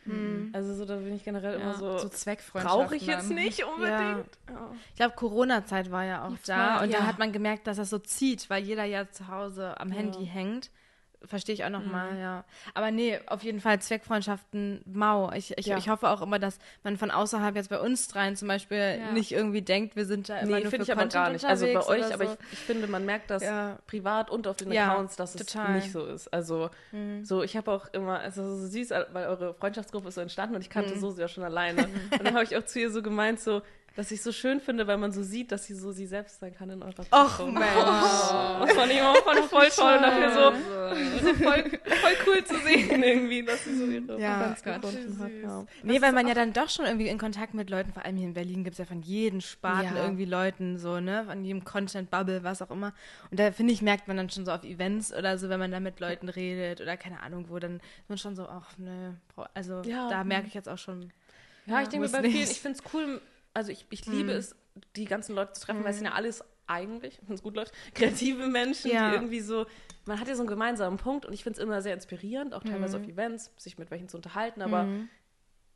Also 0.51 0.73
so, 0.73 0.85
da 0.85 0.97
bin 0.97 1.15
ich 1.15 1.23
generell 1.23 1.53
Ja. 1.53 1.59
immer 1.61 1.73
so, 1.75 1.97
so 1.97 2.09
Zweckfreundschaften. 2.09 2.81
brauche 2.81 2.95
ich 2.95 3.05
jetzt 3.05 3.29
nicht 3.29 3.63
unbedingt. 3.63 4.29
Ja. 4.49 4.71
Ich 4.89 4.95
glaube, 4.95 5.15
Corona-Zeit 5.15 5.91
war 5.91 6.03
ja 6.03 6.25
auch 6.27 6.35
da 6.45 6.81
und 6.81 6.89
ja. 6.89 6.99
da 6.99 7.05
hat 7.07 7.19
man 7.19 7.31
gemerkt, 7.31 7.67
dass 7.67 7.77
das 7.77 7.89
so 7.89 7.99
zieht, 7.99 8.49
weil 8.49 8.63
jeder 8.63 8.83
ja 8.83 9.09
zu 9.09 9.27
Hause 9.29 9.79
am 9.79 9.91
Handy 9.91 10.25
hängt. 10.25 10.69
Verstehe 11.23 11.53
ich 11.53 11.63
auch 11.63 11.69
noch 11.69 11.85
mal, 11.85 12.17
ja. 12.19 12.43
Aber 12.73 12.89
nee, 12.89 13.19
auf 13.27 13.43
jeden 13.43 13.59
Fall 13.59 13.79
Zweckfreundschaften, 13.79 14.81
mau. 14.85 15.31
Ich, 15.31 15.57
ich, 15.57 15.67
Ja. 15.67 15.77
ich 15.77 15.87
hoffe 15.89 16.09
auch 16.09 16.21
immer, 16.21 16.39
dass 16.39 16.57
man 16.83 16.97
von 16.97 17.11
außerhalb 17.11 17.55
jetzt 17.55 17.69
bei 17.69 17.79
uns 17.79 18.07
dreien 18.07 18.35
zum 18.35 18.47
Beispiel 18.47 18.97
Ja. 18.99 19.11
nicht 19.11 19.31
irgendwie 19.31 19.61
denkt, 19.61 19.95
wir 19.95 20.05
sind 20.05 20.29
da 20.29 20.37
immer 20.39 20.57
Nee, 20.57 20.61
nur 20.63 20.71
finde 20.71 20.85
für 20.85 20.91
ich 20.91 20.97
aber 20.97 21.07
gar 21.07 21.29
nicht. 21.29 21.45
Also 21.45 21.65
bei 21.67 21.79
euch, 21.85 22.05
oder 22.05 22.13
aber 22.15 22.25
so. 22.25 22.33
ich, 22.33 22.53
ich 22.53 22.59
finde, 22.59 22.87
man 22.87 23.05
merkt 23.05 23.29
das 23.29 23.43
Ja. 23.43 23.77
privat 23.87 24.29
und 24.31 24.47
auf 24.47 24.57
den 24.57 24.71
Ja, 24.71 24.91
Accounts, 24.91 25.15
dass 25.15 25.35
es 25.35 25.45
total. 25.45 25.69
Mhm. 25.69 25.75
nicht 25.75 25.91
so 25.91 26.05
ist. 26.05 26.27
Also 26.33 26.69
so, 27.23 27.43
ich 27.43 27.55
habe 27.55 27.71
auch 27.71 27.87
immer, 27.93 28.19
also 28.19 28.57
so 28.57 28.67
süß, 28.67 28.89
weil 29.11 29.27
eure 29.27 29.53
Freundschaftsgruppe 29.53 30.07
ist 30.09 30.15
so 30.15 30.21
entstanden 30.21 30.55
und 30.55 30.61
ich 30.61 30.69
kannte 30.69 30.95
Mhm. 30.95 30.99
so 30.99 31.11
sehr 31.11 31.27
schon 31.27 31.43
alleine. 31.43 31.83
und 32.11 32.23
dann 32.23 32.33
habe 32.33 32.43
ich 32.43 32.57
auch 32.57 32.65
zu 32.65 32.79
ihr 32.79 32.91
so 32.91 33.01
gemeint, 33.01 33.39
so, 33.39 33.61
dass 33.95 34.09
ich 34.11 34.21
so 34.21 34.31
schön 34.31 34.61
finde, 34.61 34.87
weil 34.87 34.97
man 34.97 35.11
so 35.11 35.21
sieht, 35.21 35.51
dass 35.51 35.65
sie 35.65 35.73
so 35.75 35.91
sie 35.91 36.05
selbst 36.05 36.39
sein 36.39 36.55
kann 36.55 36.69
in 36.69 36.81
eurer 36.81 36.93
Gruppe. 36.93 37.51
Mensch. 37.51 37.61
Das 38.61 38.73
fand 38.73 38.91
ich 38.91 38.97
immer 38.99 39.15
voll, 39.15 39.43
voll 39.43 39.69
toll 39.69 39.99
dafür 39.99 40.31
so, 40.31 41.27
so 41.27 41.33
voll, 41.35 41.63
voll 41.63 42.11
cool 42.27 42.43
zu 42.45 42.57
sehen 42.59 43.03
irgendwie, 43.03 43.43
dass 43.43 43.63
sie 43.65 43.75
so 43.77 43.85
ihre 43.85 44.19
Ja. 44.19 44.39
Fans 44.39 44.63
gefunden 44.63 45.19
hat. 45.19 45.31
Ja. 45.43 45.65
Nee, 45.83 46.01
weil 46.01 46.13
man 46.13 46.27
ja 46.27 46.33
dann 46.33 46.53
doch 46.53 46.69
schon 46.69 46.85
irgendwie 46.85 47.07
in 47.09 47.17
Kontakt 47.17 47.53
mit 47.53 47.69
Leuten, 47.69 47.91
vor 47.91 48.05
allem 48.05 48.15
hier 48.17 48.27
in 48.27 48.33
Berlin 48.33 48.63
gibt 48.63 48.75
es 48.75 48.77
ja 48.79 48.85
von 48.85 49.01
jedem 49.01 49.41
Sparten 49.41 49.95
Ja. 49.95 50.03
irgendwie 50.03 50.25
Leuten 50.25 50.77
so, 50.77 50.99
ne? 50.99 51.25
Von 51.25 51.43
jedem 51.43 51.63
Content-Bubble, 51.65 52.43
was 52.43 52.61
auch 52.61 52.71
immer. 52.71 52.93
Und 53.29 53.39
da 53.39 53.51
finde 53.51 53.73
ich, 53.73 53.81
merkt 53.81 54.07
man 54.07 54.15
dann 54.17 54.29
schon 54.29 54.45
so 54.45 54.51
auf 54.51 54.63
Events 54.63 55.13
oder 55.13 55.37
so, 55.37 55.49
wenn 55.49 55.59
man 55.59 55.71
da 55.71 55.79
mit 55.79 55.99
Leuten 55.99 56.29
redet 56.29 56.79
oder 56.81 56.95
keine 56.97 57.21
Ahnung 57.21 57.45
wo, 57.49 57.59
dann 57.59 57.77
ist 57.77 58.09
man 58.09 58.17
schon 58.17 58.35
so, 58.35 58.47
ach 58.47 58.77
ne, 58.77 59.17
also 59.53 59.81
Ja. 59.83 60.07
da 60.09 60.23
merke 60.23 60.47
ich 60.47 60.53
jetzt 60.53 60.69
auch 60.69 60.77
schon. 60.77 61.11
Ja, 61.65 61.81
ich 61.81 61.89
denke 61.89 62.05
mir 62.07 62.11
bei 62.11 62.21
vielen, 62.29 62.49
ich 62.49 62.59
finde 62.59 62.79
es 62.79 62.93
cool, 62.93 63.21
also 63.53 63.71
ich, 63.71 63.85
ich 63.89 64.05
liebe 64.05 64.31
es, 64.31 64.55
die 64.95 65.05
ganzen 65.05 65.35
Leute 65.35 65.53
zu 65.53 65.61
treffen, 65.65 65.83
weil 65.83 65.91
es 65.91 65.97
sind 65.97 66.05
ja 66.05 66.13
alles 66.13 66.43
eigentlich, 66.67 67.19
wenn 67.27 67.35
es 67.35 67.43
gut 67.43 67.55
läuft, 67.55 67.73
kreative 67.93 68.47
Menschen, 68.47 68.91
Ja. 68.91 69.09
die 69.09 69.15
irgendwie 69.15 69.41
so, 69.41 69.65
man 70.05 70.19
hat 70.19 70.27
ja 70.27 70.35
so 70.35 70.41
einen 70.41 70.49
gemeinsamen 70.49 70.97
Punkt 70.97 71.25
und 71.25 71.33
ich 71.33 71.43
finde 71.43 71.59
es 71.59 71.63
immer 71.63 71.81
sehr 71.81 71.93
inspirierend, 71.93 72.53
auch 72.53 72.63
teilweise 72.63 72.97
auf 72.97 73.07
Events, 73.07 73.51
sich 73.57 73.77
mit 73.77 73.91
welchen 73.91 74.07
zu 74.09 74.17
unterhalten, 74.17 74.61
aber 74.61 74.87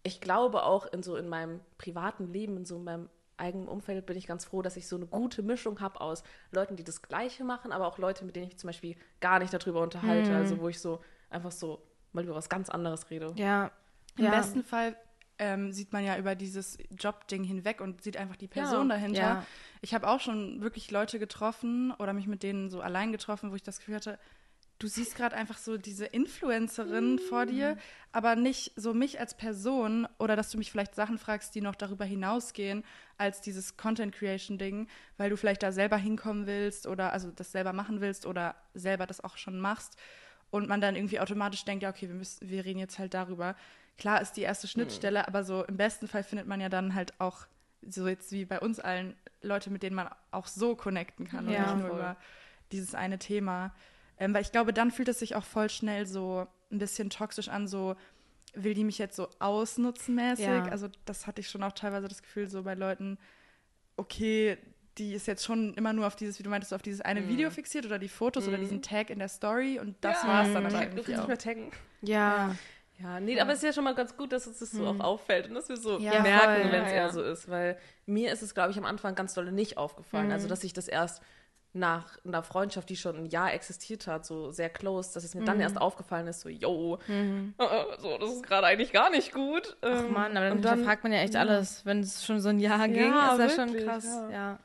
ich 0.04 0.22
glaube 0.22 0.64
auch 0.64 0.86
in 0.86 1.04
so 1.04 1.16
in 1.16 1.28
meinem 1.28 1.62
privaten 1.78 2.32
Leben, 2.32 2.58
in 2.58 2.66
so 2.66 2.78
meinem 2.78 3.10
eigenen 3.38 3.68
Umfeld 3.68 4.06
bin 4.06 4.18
ich 4.18 4.28
ganz 4.28 4.46
froh, 4.46 4.62
dass 4.62 4.78
ich 4.78 4.88
so 4.88 4.96
eine 4.96 5.08
gute 5.08 5.42
Mischung 5.42 5.82
habe 5.82 6.00
aus 6.00 6.24
Leuten, 6.52 6.76
die 6.76 6.84
das 6.84 7.02
Gleiche 7.02 7.44
machen, 7.44 7.72
aber 7.72 7.88
auch 7.88 7.98
Leute, 7.98 8.24
mit 8.24 8.36
denen 8.36 8.48
ich 8.48 8.58
zum 8.58 8.68
Beispiel 8.68 8.96
gar 9.20 9.40
nicht 9.40 9.54
darüber 9.54 9.82
unterhalte, 9.82 10.34
also 10.34 10.60
wo 10.60 10.70
ich 10.70 10.80
so 10.80 11.02
einfach 11.30 11.52
so 11.52 11.82
mal 12.14 12.24
über 12.24 12.36
was 12.36 12.50
ganz 12.50 12.70
anderes 12.70 13.10
rede. 13.10 13.34
Ja. 13.36 13.72
Im 14.18 14.26
ja. 14.26 14.32
besten 14.32 14.64
Fall 14.64 14.96
ähm, 15.40 15.72
sieht 15.72 15.92
man 15.94 16.04
ja 16.04 16.18
über 16.18 16.36
dieses 16.36 16.78
Jobding 16.98 17.44
hinweg 17.44 17.82
und 17.82 18.02
sieht 18.04 18.18
einfach 18.18 18.36
die 18.36 18.48
Person 18.48 18.90
Ja, 18.90 18.96
dahinter. 18.96 19.20
ja. 19.20 19.46
Ich 19.82 19.94
habe 19.94 20.08
auch 20.08 20.20
schon 20.20 20.62
wirklich 20.62 20.92
Leute 20.92 21.20
getroffen 21.20 21.92
oder 22.00 22.14
mich 22.14 22.28
mit 22.28 22.44
denen 22.44 22.70
so 22.70 22.82
allein 22.82 23.12
getroffen, 23.12 23.52
wo 23.52 23.56
ich 23.56 23.64
das 23.64 23.80
Gefühl 23.80 23.96
hatte, 23.96 24.20
du 24.80 24.88
siehst 24.88 25.16
gerade 25.16 25.36
einfach 25.36 25.58
so 25.58 25.78
diese 25.78 26.06
Influencerin 26.06 27.20
vor 27.20 27.46
dir, 27.46 27.78
aber 28.12 28.36
nicht 28.36 28.74
so 28.76 28.94
mich 28.94 29.20
als 29.20 29.36
Person 29.36 30.08
oder 30.20 30.36
dass 30.36 30.50
du 30.52 30.58
mich 30.58 30.72
vielleicht 30.72 30.96
Sachen 30.96 31.18
fragst, 31.18 31.56
die 31.56 31.62
noch 31.62 31.76
darüber 31.76 32.04
hinausgehen 32.06 32.84
als 33.18 33.40
dieses 33.42 33.78
Content 33.78 34.14
Creation 34.14 34.58
Ding, 34.58 34.88
weil 35.18 35.30
du 35.30 35.38
vielleicht 35.38 35.64
da 35.64 35.72
selber 35.72 35.98
hinkommen 35.98 36.46
willst 36.46 36.88
oder 36.88 37.14
also 37.14 37.32
das 37.32 37.52
selber 37.52 37.72
machen 37.74 38.02
willst 38.02 38.26
oder 38.26 38.56
selber 38.74 39.06
das 39.08 39.24
auch 39.24 39.38
schon 39.38 39.60
machst 39.60 39.98
und 40.52 40.68
man 40.68 40.82
dann 40.82 40.96
irgendwie 40.96 41.20
automatisch 41.20 41.64
denkt, 41.66 41.84
ja, 41.84 41.90
okay, 41.90 42.08
wir 42.08 42.16
müssen 42.16 42.50
wir 42.50 42.66
reden 42.66 42.80
jetzt 42.80 43.00
halt 43.00 43.14
darüber. 43.14 43.56
Klar 43.98 44.22
ist 44.22 44.34
die 44.34 44.42
erste 44.42 44.68
Schnittstelle, 44.68 45.28
aber 45.28 45.44
so 45.44 45.64
im 45.64 45.78
besten 45.78 46.08
Fall 46.08 46.24
findet 46.24 46.48
man 46.48 46.60
ja 46.60 46.70
dann 46.70 46.96
halt 46.96 47.14
auch 47.20 47.46
so 47.88 48.08
jetzt 48.08 48.32
wie 48.32 48.46
bei 48.46 48.60
uns 48.60 48.80
allen 48.80 49.16
Leute, 49.42 49.70
mit 49.70 49.84
denen 49.84 49.96
man 49.96 50.10
auch 50.32 50.48
so 50.48 50.76
connecten 50.76 51.28
kann 51.28 51.50
Ja, 51.50 51.72
und 51.72 51.78
nicht 51.78 51.82
nur 51.82 51.90
voll. 51.90 52.00
über 52.00 52.18
dieses 52.72 52.96
eine 52.96 53.20
Thema. 53.20 53.74
Ähm, 54.18 54.34
weil 54.34 54.42
ich 54.42 54.52
glaube, 54.52 54.74
dann 54.74 54.92
fühlt 54.92 55.08
es 55.08 55.20
sich 55.20 55.36
auch 55.36 55.44
voll 55.44 55.70
schnell 55.70 56.06
so 56.06 56.48
ein 56.72 56.80
bisschen 56.80 57.10
toxisch 57.10 57.48
an, 57.48 57.68
so 57.68 57.96
will 58.54 58.74
die 58.74 58.84
mich 58.86 58.98
jetzt 58.98 59.16
so 59.16 59.30
ausnutzen 59.40 60.16
mäßig. 60.16 60.46
Ja. 60.46 60.66
Also 60.66 60.88
das 61.06 61.28
hatte 61.28 61.42
ich 61.42 61.50
schon 61.50 61.62
auch 61.64 61.74
teilweise 61.74 62.08
das 62.08 62.22
Gefühl 62.24 62.50
so 62.50 62.64
bei 62.64 62.74
Leuten, 62.74 63.18
okay, 63.98 64.58
die 64.98 65.14
ist 65.14 65.28
jetzt 65.28 65.44
schon 65.44 65.74
immer 65.74 65.92
nur 65.94 66.08
auf 66.08 66.16
dieses, 66.16 66.40
wie 66.40 66.44
du 66.44 66.50
meintest, 66.50 66.74
auf 66.74 66.82
dieses 66.82 67.02
eine 67.02 67.28
Video 67.28 67.50
fixiert 67.50 67.86
oder 67.86 68.00
die 68.00 68.08
Fotos 68.08 68.48
oder 68.48 68.58
diesen 68.58 68.82
Tag 68.82 69.10
in 69.10 69.20
der 69.20 69.28
Story 69.28 69.78
und 69.80 69.96
das 70.02 70.24
Ja. 70.24 70.28
war 70.30 70.46
es 70.48 70.54
dann 70.54 70.66
aber 70.66 70.78
Du 70.78 70.84
irgendwie 70.84 70.96
kannst 71.04 71.10
auch. 71.10 71.18
nicht 71.18 71.28
mehr 71.28 71.38
taggen. 71.38 71.72
Ja. 72.02 72.48
Ja, 72.48 72.56
nee, 73.22 73.40
aber 73.40 73.52
es 73.52 73.58
ist 73.60 73.64
ja 73.64 73.74
schon 73.74 73.84
mal 73.84 73.96
ganz 73.96 74.16
gut, 74.18 74.32
dass 74.32 74.48
uns 74.48 74.60
das 74.60 74.72
so 74.72 74.86
auch 74.88 75.00
auffällt 75.00 75.48
und 75.48 75.56
dass 75.56 75.70
wir 75.70 75.78
so 75.78 76.00
Ja, 76.00 76.22
merken, 76.22 76.72
wenn 76.72 76.84
es 76.84 76.90
Ja, 76.92 76.96
eher 76.96 77.06
ja. 77.08 77.12
so 77.12 77.22
ist. 77.22 77.50
Weil 77.50 77.78
mir 78.06 78.32
ist 78.32 78.42
es, 78.42 78.54
glaube 78.54 78.72
ich, 78.72 78.78
am 78.78 78.86
Anfang 78.86 79.16
ganz 79.16 79.34
dolle 79.34 79.52
nicht 79.52 79.78
aufgefallen. 79.78 80.32
Also, 80.32 80.48
dass 80.48 80.64
ich 80.64 80.74
das 80.74 80.88
erst 80.88 81.22
nach 81.74 82.18
einer 82.26 82.42
Freundschaft, 82.42 82.90
die 82.90 82.96
schon 82.96 83.18
ein 83.18 83.26
Jahr 83.26 83.54
existiert 83.54 84.08
hat, 84.08 84.26
so 84.26 84.50
sehr 84.52 84.70
close, 84.70 85.14
dass 85.14 85.26
es 85.26 85.36
mir 85.36 85.44
dann 85.44 85.60
erst 85.60 85.78
aufgefallen 85.80 86.26
ist, 86.28 86.40
so, 86.40 86.48
yo, 86.48 87.00
äh, 87.10 87.52
so, 88.00 88.18
das 88.18 88.30
ist 88.32 88.44
gerade 88.44 88.68
eigentlich 88.68 88.94
gar 88.94 89.10
nicht 89.10 89.34
gut. 89.34 89.76
Ach 89.82 90.04
Ähm, 90.06 90.14
Mann, 90.14 90.38
aber 90.38 90.48
dann, 90.48 90.58
und 90.58 90.62
dann 90.64 90.76
hinterfragt 90.76 91.04
man 91.04 91.12
ja 91.12 91.20
echt 91.20 91.34
ja. 91.34 91.42
alles. 91.42 91.86
Wenn 91.86 92.00
es 92.00 92.26
schon 92.26 92.40
so 92.40 92.48
ein 92.48 92.60
Jahr 92.60 92.88
ging, 92.88 93.12
Ja, 93.12 93.34
ist 93.34 93.40
das 93.40 93.56
schon 93.56 93.76
krass. 93.78 94.06
ja. 94.32 94.58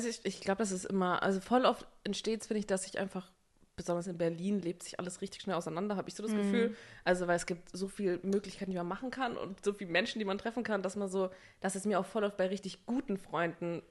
Also 0.00 0.08
ich, 0.08 0.24
ich 0.24 0.40
glaube, 0.40 0.58
das 0.58 0.72
ist 0.72 0.86
immer, 0.86 1.22
also 1.22 1.40
voll 1.40 1.66
oft 1.66 1.86
entsteht 2.04 2.40
es, 2.40 2.46
finde 2.46 2.60
ich, 2.60 2.66
dass 2.66 2.84
sich 2.84 2.98
einfach, 2.98 3.30
besonders 3.76 4.06
in 4.06 4.16
Berlin, 4.16 4.60
lebt 4.60 4.82
sich 4.82 4.98
alles 4.98 5.20
richtig 5.20 5.42
schnell 5.42 5.56
auseinander, 5.56 5.96
habe 5.96 6.08
ich 6.08 6.14
so 6.14 6.22
das 6.22 6.32
Gefühl. 6.32 6.74
Also, 7.04 7.26
weil 7.26 7.36
es 7.36 7.44
gibt 7.44 7.68
so 7.76 7.86
viele 7.86 8.18
Möglichkeiten, 8.22 8.70
die 8.70 8.76
man 8.78 8.88
machen 8.88 9.10
kann 9.10 9.36
und 9.36 9.62
so 9.62 9.72
viele 9.74 9.90
Menschen, 9.90 10.18
die 10.18 10.24
man 10.24 10.38
treffen 10.38 10.62
kann, 10.62 10.82
dass 10.82 10.96
man 10.96 11.08
so, 11.08 11.30
dass 11.60 11.74
es 11.74 11.84
mir 11.84 12.00
auch 12.00 12.06
voll 12.06 12.24
oft 12.24 12.36
bei 12.38 12.46
richtig 12.46 12.86
guten 12.86 13.18
Freunden 13.18 13.82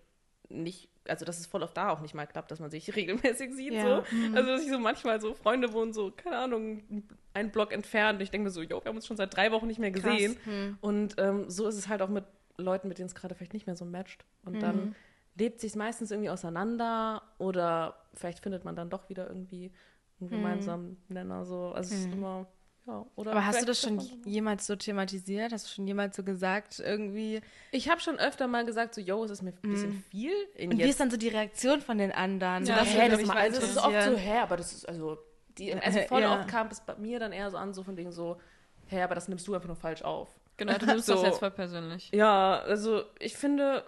nicht, 0.47 0.89
also 1.07 1.25
dass 1.25 1.39
es 1.39 1.45
voll 1.45 1.61
oft 1.61 1.77
da 1.77 1.89
auch 1.89 2.01
nicht 2.01 2.15
mal 2.15 2.25
klappt, 2.25 2.49
dass 2.49 2.59
man 2.59 2.71
sich 2.71 2.95
regelmäßig 2.95 3.53
sieht. 3.53 3.73
Ja. 3.73 4.03
So. 4.03 4.35
Also, 4.35 4.49
dass 4.49 4.63
ich 4.63 4.71
so 4.71 4.79
manchmal 4.79 5.21
so, 5.21 5.35
Freunde 5.35 5.73
wohnen 5.73 5.93
so, 5.93 6.11
keine 6.11 6.37
Ahnung, 6.37 6.83
einen 7.33 7.51
Block 7.51 7.71
entfernt. 7.71 8.17
Und 8.17 8.23
ich 8.23 8.31
denke 8.31 8.45
mir 8.45 8.51
so, 8.51 8.63
jo, 8.63 8.83
wir 8.83 8.89
haben 8.89 8.95
uns 8.95 9.05
schon 9.05 9.17
seit 9.17 9.35
drei 9.35 9.51
Wochen 9.51 9.67
nicht 9.67 9.79
mehr 9.79 9.91
gesehen. 9.91 10.37
Und 10.81 11.15
ähm, 11.19 11.49
so 11.49 11.67
ist 11.67 11.75
es 11.75 11.87
halt 11.87 12.01
auch 12.01 12.09
mit 12.09 12.25
Leuten, 12.57 12.87
mit 12.87 12.97
denen 12.97 13.07
es 13.07 13.15
gerade 13.15 13.35
vielleicht 13.35 13.53
nicht 13.53 13.67
mehr 13.67 13.75
so 13.75 13.85
matcht. 13.85 14.25
Und 14.43 14.61
dann 14.61 14.95
lebt 15.35 15.59
sich 15.59 15.75
meistens 15.75 16.11
irgendwie 16.11 16.29
auseinander 16.29 17.21
oder 17.37 17.95
vielleicht 18.13 18.39
findet 18.39 18.65
man 18.65 18.75
dann 18.75 18.89
doch 18.89 19.09
wieder 19.09 19.27
irgendwie 19.27 19.71
einen 20.19 20.29
gemeinsamen 20.29 21.01
Nenner. 21.07 21.45
So. 21.45 21.71
Also 21.71 21.93
es 21.93 22.01
ist 22.01 22.13
immer, 22.13 22.47
ja. 22.89 23.05
Oder 23.15 23.31
Aber 23.31 23.45
hast 23.45 23.61
du 23.61 23.65
das 23.65 23.81
schon 23.81 23.99
jemals 24.25 24.65
so 24.65 24.75
thematisiert? 24.75 25.53
Hast 25.53 25.67
du 25.67 25.69
schon 25.69 25.87
jemals 25.87 26.15
so 26.15 26.23
gesagt, 26.23 26.79
irgendwie? 26.79 27.41
Ich 27.71 27.87
habe 27.87 28.01
schon 28.01 28.17
öfter 28.17 28.47
mal 28.47 28.65
gesagt, 28.65 28.95
so, 28.95 29.01
yo, 29.01 29.23
es 29.23 29.31
ist 29.31 29.43
mir 29.43 29.51
ein 29.51 29.69
bisschen 29.69 30.03
viel. 30.09 30.33
In 30.55 30.71
Und 30.71 30.79
wie 30.79 30.89
ist 30.89 30.99
dann 30.99 31.11
so 31.11 31.17
die 31.17 31.27
Reaktion 31.27 31.81
von 31.81 31.97
den 31.97 32.11
anderen? 32.11 32.65
Ja, 32.65 32.77
das 32.77 32.89
hä, 32.89 33.01
würde 33.01 33.17
das, 33.17 33.25
mal, 33.27 33.37
also 33.37 33.61
das 33.61 33.69
ist 33.69 33.77
oft 33.77 34.03
so, 34.03 34.17
hä, 34.17 34.37
aber 34.39 34.57
das 34.57 34.73
ist, 34.73 34.89
also, 34.89 35.19
die, 35.57 35.73
also 35.73 35.99
voll 36.01 36.21
ja. 36.23 36.39
oft 36.39 36.47
kam 36.49 36.67
es 36.67 36.81
bei 36.81 36.95
mir 36.95 37.19
dann 37.19 37.31
eher 37.31 37.51
so 37.51 37.57
an, 37.57 37.73
so 37.73 37.83
von 37.83 37.95
wegen 37.95 38.11
so, 38.11 38.39
hä, 38.87 39.01
aber 39.03 39.15
das 39.15 39.27
nimmst 39.27 39.47
du 39.47 39.53
einfach 39.53 39.67
nur 39.67 39.77
falsch 39.77 40.01
auf. 40.01 40.29
Genau, 40.57 40.77
du 40.77 40.85
nimmst 40.87 41.07
das 41.09 41.19
So. 41.19 41.25
jetzt 41.25 41.39
voll 41.39 41.51
persönlich. 41.51 42.09
Ja, 42.11 42.59
also 42.61 43.03
ich 43.19 43.37
finde, 43.37 43.83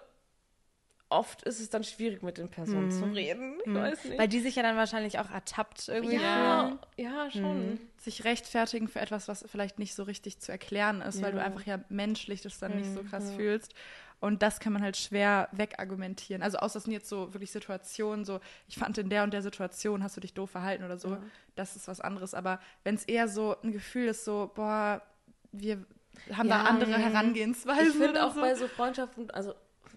oft 1.12 1.42
ist 1.42 1.60
es 1.60 1.70
dann 1.70 1.84
schwierig, 1.84 2.22
mit 2.22 2.38
den 2.38 2.48
Personen 2.48 2.90
zu 2.90 3.04
reden. 3.04 3.58
Ich 3.64 3.74
weiß 3.74 4.04
nicht. 4.06 4.18
Weil 4.18 4.28
die 4.28 4.40
sich 4.40 4.56
ja 4.56 4.62
dann 4.62 4.76
wahrscheinlich 4.76 5.18
auch 5.18 5.30
ertappt 5.30 5.88
irgendwie 5.88 6.16
ja, 6.16 6.78
ja, 6.96 7.30
schon. 7.30 7.78
sich 7.98 8.24
rechtfertigen 8.24 8.88
für 8.88 9.00
etwas, 9.00 9.28
was 9.28 9.44
vielleicht 9.50 9.78
nicht 9.78 9.94
so 9.94 10.02
richtig 10.02 10.40
zu 10.40 10.50
erklären 10.50 11.00
ist, 11.02 11.22
weil 11.22 11.32
du 11.32 11.38
Ja. 11.38 11.44
einfach 11.44 11.64
ja 11.66 11.80
menschlich 11.88 12.40
das 12.42 12.58
dann 12.58 12.76
nicht 12.76 12.90
so 12.92 13.02
krass 13.02 13.32
fühlst. 13.32 13.74
Und 14.20 14.40
das 14.42 14.60
kann 14.60 14.72
man 14.72 14.82
halt 14.82 14.96
schwer 14.96 15.48
wegargumentieren. 15.52 16.42
Also 16.44 16.58
außer 16.58 16.78
es 16.78 16.84
sind 16.84 16.92
jetzt 16.92 17.08
so 17.08 17.34
wirklich 17.34 17.50
Situationen, 17.50 18.24
so 18.24 18.38
ich 18.68 18.76
fand 18.76 18.96
in 18.98 19.08
der 19.10 19.24
und 19.24 19.32
der 19.34 19.42
Situation 19.42 20.02
hast 20.04 20.16
du 20.16 20.20
dich 20.20 20.32
doof 20.32 20.50
verhalten 20.50 20.84
oder 20.84 20.96
so, 20.96 21.16
das 21.56 21.74
ist 21.76 21.88
was 21.88 22.00
anderes. 22.00 22.32
Aber 22.32 22.60
wenn 22.84 22.94
es 22.94 23.04
eher 23.04 23.26
so 23.28 23.56
ein 23.62 23.72
Gefühl 23.72 24.08
ist, 24.08 24.24
so, 24.24 24.50
boah, 24.54 25.02
wir 25.50 25.84
haben 26.32 26.48
Ja. 26.48 26.62
da 26.62 26.70
andere 26.70 26.96
Herangehensweisen. 26.98 27.88
Ich 27.88 27.96
finde 27.96 28.24
auch 28.24 28.34
so. 28.34 28.40
bei 28.40 28.54
so 28.54 28.68
Freundschaften, 28.68 29.28
also 29.32 29.54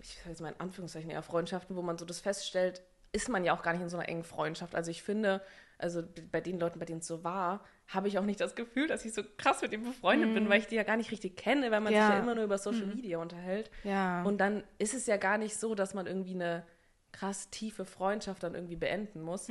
ich 0.10 0.18
sage 0.18 0.30
jetzt 0.30 0.42
mal 0.42 0.52
in 0.52 0.60
Anführungszeichen 0.60 1.10
eher 1.10 1.22
Freundschaften, 1.24 1.76
wo 1.76 1.82
man 1.82 1.98
so 1.98 2.06
das 2.06 2.20
feststellt, 2.20 2.82
ist 3.12 3.30
man 3.30 3.44
ja 3.46 3.56
auch 3.56 3.64
gar 3.64 3.74
nicht 3.74 3.82
in 3.82 3.90
so 3.90 3.98
einer 3.98 4.08
engen 4.10 4.24
Freundschaft. 4.24 4.76
Also 4.76 4.92
ich 4.92 5.02
finde, 5.04 5.42
also 5.78 6.04
bei 6.32 6.42
den 6.42 6.60
Leuten, 6.60 6.80
bei 6.80 6.86
denen 6.86 7.00
es 7.00 7.08
so 7.08 7.24
war, 7.24 7.64
habe 7.88 8.08
ich 8.08 8.18
auch 8.20 8.24
nicht 8.24 8.40
das 8.42 8.56
Gefühl, 8.56 8.88
dass 8.88 9.06
ich 9.06 9.14
so 9.14 9.22
krass 9.38 9.62
mit 9.62 9.72
ihm 9.72 9.84
befreundet 9.84 10.34
bin, 10.34 10.50
weil 10.50 10.60
ich 10.60 10.68
die 10.68 10.76
ja 10.76 10.84
gar 10.84 10.98
nicht 10.98 11.12
richtig 11.12 11.38
kenne, 11.38 11.72
weil 11.72 11.82
man 11.82 11.94
Ja. 11.94 12.08
sich 12.08 12.16
ja 12.16 12.22
immer 12.22 12.36
nur 12.36 12.44
über 12.44 12.58
Social 12.58 12.88
Media 12.88 13.18
unterhält. 13.20 13.70
Ja. 13.84 14.24
Und 14.24 14.40
dann 14.40 14.64
ist 14.80 14.94
es 14.94 15.06
ja 15.08 15.18
gar 15.18 15.38
nicht 15.38 15.58
so, 15.58 15.76
dass 15.76 15.94
man 15.94 16.08
irgendwie 16.08 16.34
eine 16.34 16.66
krass 17.12 17.50
tiefe 17.50 17.86
Freundschaft 17.86 18.44
dann 18.44 18.56
irgendwie 18.56 18.76
beenden 18.76 19.22
muss, 19.22 19.50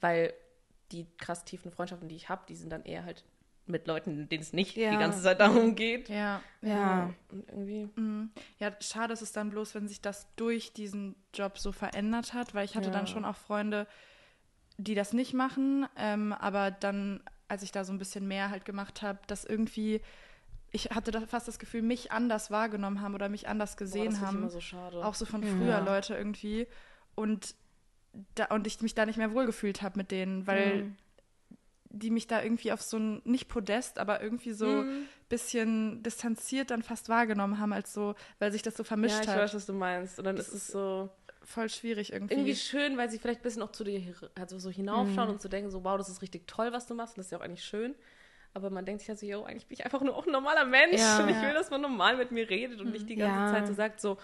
weil 0.00 0.32
die 0.92 1.06
krass 1.18 1.44
tiefen 1.44 1.70
Freundschaften, 1.72 2.08
die 2.08 2.16
ich 2.16 2.28
habe, 2.28 2.42
die 2.48 2.54
sind 2.56 2.70
dann 2.70 2.84
eher 2.84 3.04
halt 3.04 3.24
mit 3.70 3.86
Leuten, 3.86 4.28
denen 4.28 4.42
es 4.42 4.52
nicht 4.52 4.76
Ja. 4.76 4.90
die 4.90 4.96
ganze 4.98 5.22
Zeit 5.22 5.40
darum 5.40 5.74
geht. 5.74 6.08
ja. 6.08 6.40
ja. 6.62 7.12
Und 7.30 7.48
irgendwie. 7.48 7.88
Mhm. 7.96 8.30
Ja, 8.58 8.72
schade 8.80 9.12
ist 9.12 9.22
es 9.22 9.32
dann 9.32 9.50
bloß, 9.50 9.74
wenn 9.74 9.88
sich 9.88 10.00
das 10.00 10.26
durch 10.36 10.72
diesen 10.72 11.14
Job 11.34 11.58
so 11.58 11.72
verändert 11.72 12.34
hat, 12.34 12.54
weil 12.54 12.64
ich 12.64 12.76
hatte 12.76 12.86
Ja. 12.88 12.92
dann 12.92 13.06
schon 13.06 13.24
auch 13.24 13.36
Freunde, 13.36 13.86
die 14.78 14.94
das 14.94 15.12
nicht 15.12 15.34
machen, 15.34 15.86
ähm, 15.96 16.32
aber 16.32 16.70
dann, 16.70 17.22
als 17.48 17.62
ich 17.62 17.70
da 17.72 17.84
so 17.84 17.92
ein 17.92 17.98
bisschen 17.98 18.26
mehr 18.26 18.50
halt 18.50 18.64
gemacht 18.64 19.02
habe, 19.02 19.18
dass 19.26 19.44
irgendwie, 19.44 20.00
ich 20.70 20.90
hatte 20.90 21.10
da 21.10 21.20
fast 21.26 21.48
das 21.48 21.58
Gefühl, 21.58 21.82
mich 21.82 22.12
anders 22.12 22.50
wahrgenommen 22.50 23.00
haben 23.02 23.14
oder 23.14 23.28
mich 23.28 23.46
anders 23.48 23.72
Boah, 23.72 23.78
gesehen 23.80 24.12
ich 24.12 24.20
haben, 24.20 24.38
immer 24.38 24.50
so 24.50 24.60
schade. 24.60 25.04
auch 25.04 25.14
so 25.14 25.26
von 25.26 25.42
früher 25.44 25.80
Leute 25.82 26.14
irgendwie 26.14 26.66
und 27.14 27.54
da, 28.34 28.46
und 28.46 28.66
ich 28.66 28.80
mich 28.80 28.94
da 28.94 29.04
nicht 29.06 29.18
mehr 29.18 29.32
wohlgefühlt 29.32 29.82
habe 29.82 29.98
mit 29.98 30.10
denen, 30.10 30.46
weil 30.46 30.84
Mhm. 30.84 30.96
Die 31.90 32.10
mich 32.10 32.26
da 32.26 32.42
irgendwie 32.42 32.72
auf 32.72 32.80
so 32.82 32.96
ein, 32.98 33.20
nicht 33.24 33.48
Podest, 33.48 33.98
aber 33.98 34.22
irgendwie 34.22 34.52
so 34.52 34.84
Mhm. 34.84 35.08
bisschen 35.28 36.02
distanziert 36.02 36.70
dann 36.70 36.82
fast 36.82 37.08
wahrgenommen 37.08 37.58
haben, 37.60 37.72
als 37.72 37.92
so, 37.92 38.14
weil 38.38 38.50
sich 38.52 38.62
das 38.62 38.76
so 38.76 38.82
ja, 38.82 38.86
vermischt 38.86 39.20
ich 39.22 39.28
hat. 39.28 39.36
weiß, 39.38 39.54
was 39.54 39.66
du 39.66 39.72
meinst. 39.72 40.18
Und 40.18 40.24
dann 40.24 40.36
Das 40.36 40.48
ist 40.48 40.54
es 40.54 40.66
so 40.68 41.10
Voll 41.42 41.68
schwierig 41.70 42.12
irgendwie. 42.12 42.34
irgendwie 42.34 42.54
schön, 42.54 42.96
weil 42.98 43.10
sie 43.10 43.18
vielleicht 43.18 43.40
ein 43.40 43.42
bisschen 43.44 43.62
auch 43.62 43.72
zu 43.72 43.82
dir 43.82 44.00
also 44.38 44.58
so 44.58 44.70
hinaufschauen 44.70 45.30
und 45.30 45.40
zu 45.40 45.48
denken, 45.48 45.70
so, 45.70 45.82
wow, 45.84 45.96
das 45.96 46.08
ist 46.08 46.20
richtig 46.22 46.46
toll, 46.46 46.70
was 46.72 46.86
du 46.86 46.94
machst. 46.94 47.14
Und 47.14 47.18
das 47.18 47.26
ist 47.26 47.32
ja 47.32 47.38
auch 47.38 47.42
eigentlich 47.42 47.64
schön. 47.64 47.94
Aber 48.52 48.68
man 48.70 48.84
denkt 48.84 49.00
sich 49.00 49.08
ja 49.08 49.14
so, 49.16 49.24
yo, 49.26 49.44
eigentlich 49.44 49.66
bin 49.66 49.74
ich 49.78 49.84
einfach 49.84 50.00
nur 50.02 50.14
auch 50.16 50.26
ein 50.26 50.32
normaler 50.32 50.64
Mensch. 50.66 50.98
Ja. 51.00 51.22
und 51.22 51.28
ich 51.30 51.40
will, 51.40 51.54
dass 51.54 51.70
man 51.70 51.80
normal 51.80 52.16
mit 52.16 52.30
mir 52.30 52.48
redet 52.50 52.80
und 52.80 52.90
nicht 52.90 53.08
die 53.08 53.16
ganze 53.16 53.40
Ja. 53.40 53.50
Zeit 53.50 53.66
so 53.68 53.72
sagt, 53.72 54.00
so, 54.00 54.18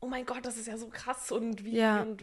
oh 0.00 0.06
mein 0.06 0.24
Gott, 0.26 0.44
das 0.46 0.56
ist 0.56 0.66
ja 0.66 0.76
so 0.76 0.88
krass 0.88 1.32
und 1.32 1.64
wie. 1.64 1.76
Ja. 1.76 2.02
Und, 2.02 2.22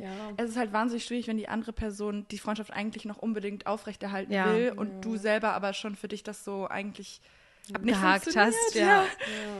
ja. 0.00 0.32
es 0.36 0.50
ist 0.50 0.56
halt 0.56 0.72
wahnsinnig 0.72 1.04
schwierig, 1.04 1.28
wenn 1.28 1.36
die 1.38 1.48
andere 1.48 1.72
Person 1.72 2.26
die 2.30 2.38
Freundschaft 2.38 2.72
eigentlich 2.72 3.04
noch 3.04 3.18
unbedingt 3.18 3.66
aufrechterhalten 3.66 4.32
Ja. 4.32 4.52
will 4.52 4.72
und 4.76 5.02
du 5.02 5.16
selber 5.16 5.54
aber 5.54 5.72
schon 5.72 5.94
für 5.94 6.08
dich 6.08 6.22
das 6.22 6.44
so 6.44 6.66
eigentlich 6.68 7.20
abgehakt 7.72 8.34
hast. 8.36 8.74
Ja. 8.74 9.04
Ja. 9.04 9.04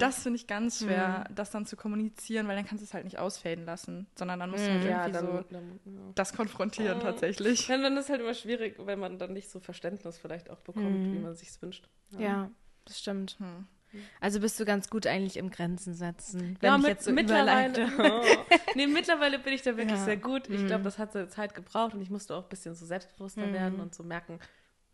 Das 0.00 0.24
finde 0.24 0.36
ich 0.36 0.48
ganz 0.48 0.80
schwer, 0.80 1.24
das 1.32 1.52
dann 1.52 1.66
zu 1.66 1.76
kommunizieren, 1.76 2.48
weil 2.48 2.56
dann 2.56 2.66
kannst 2.66 2.82
du 2.82 2.84
es 2.84 2.94
halt 2.94 3.04
nicht 3.04 3.18
ausfaden 3.20 3.64
lassen, 3.64 4.08
sondern 4.16 4.40
dann 4.40 4.50
musst 4.50 4.66
du 4.66 4.70
halt 4.72 4.84
Ja, 4.84 5.06
irgendwie 5.06 5.12
dann, 5.12 5.26
so 5.26 5.44
dann 5.50 5.80
ja. 5.84 6.00
das 6.16 6.32
konfrontieren 6.32 6.98
Oh. 6.98 7.02
tatsächlich. 7.02 7.68
Dann, 7.68 7.82
dann 7.82 7.96
ist 7.96 8.10
halt 8.10 8.20
immer 8.20 8.34
schwierig, 8.34 8.74
wenn 8.80 8.98
man 8.98 9.18
dann 9.18 9.32
nicht 9.32 9.50
so 9.50 9.60
Verständnis 9.60 10.18
vielleicht 10.18 10.50
auch 10.50 10.58
bekommt, 10.62 11.12
wie 11.12 11.18
man 11.20 11.34
sich 11.36 11.50
wünscht. 11.62 11.88
Ja, 12.18 12.50
das 12.86 12.98
stimmt. 12.98 13.36
Hm. 13.38 13.68
Also 14.20 14.40
bist 14.40 14.58
du 14.58 14.64
ganz 14.64 14.88
gut 14.90 15.06
eigentlich 15.06 15.36
im 15.36 15.50
Grenzen 15.50 15.94
setzen. 15.94 16.56
Wenn 16.60 16.68
Ja, 16.70 16.76
ich 16.76 16.82
mit, 16.82 16.88
jetzt 16.90 17.04
so 17.04 17.12
mittlerweile. 17.12 17.88
Oh. 17.98 18.22
Nee, 18.74 18.86
mittlerweile 18.86 19.38
bin 19.38 19.52
ich 19.52 19.62
da 19.62 19.76
wirklich 19.76 19.98
Ja. 19.98 20.04
sehr 20.04 20.16
gut. 20.16 20.48
Ich 20.48 20.66
glaube, 20.66 20.84
das 20.84 20.98
hat 20.98 21.12
so 21.12 21.26
Zeit 21.26 21.54
gebraucht 21.54 21.94
und 21.94 22.00
ich 22.02 22.10
musste 22.10 22.34
auch 22.34 22.44
ein 22.44 22.48
bisschen 22.48 22.74
so 22.74 22.86
selbstbewusster 22.86 23.52
werden 23.52 23.80
und 23.80 23.94
so 23.94 24.02
merken, 24.02 24.38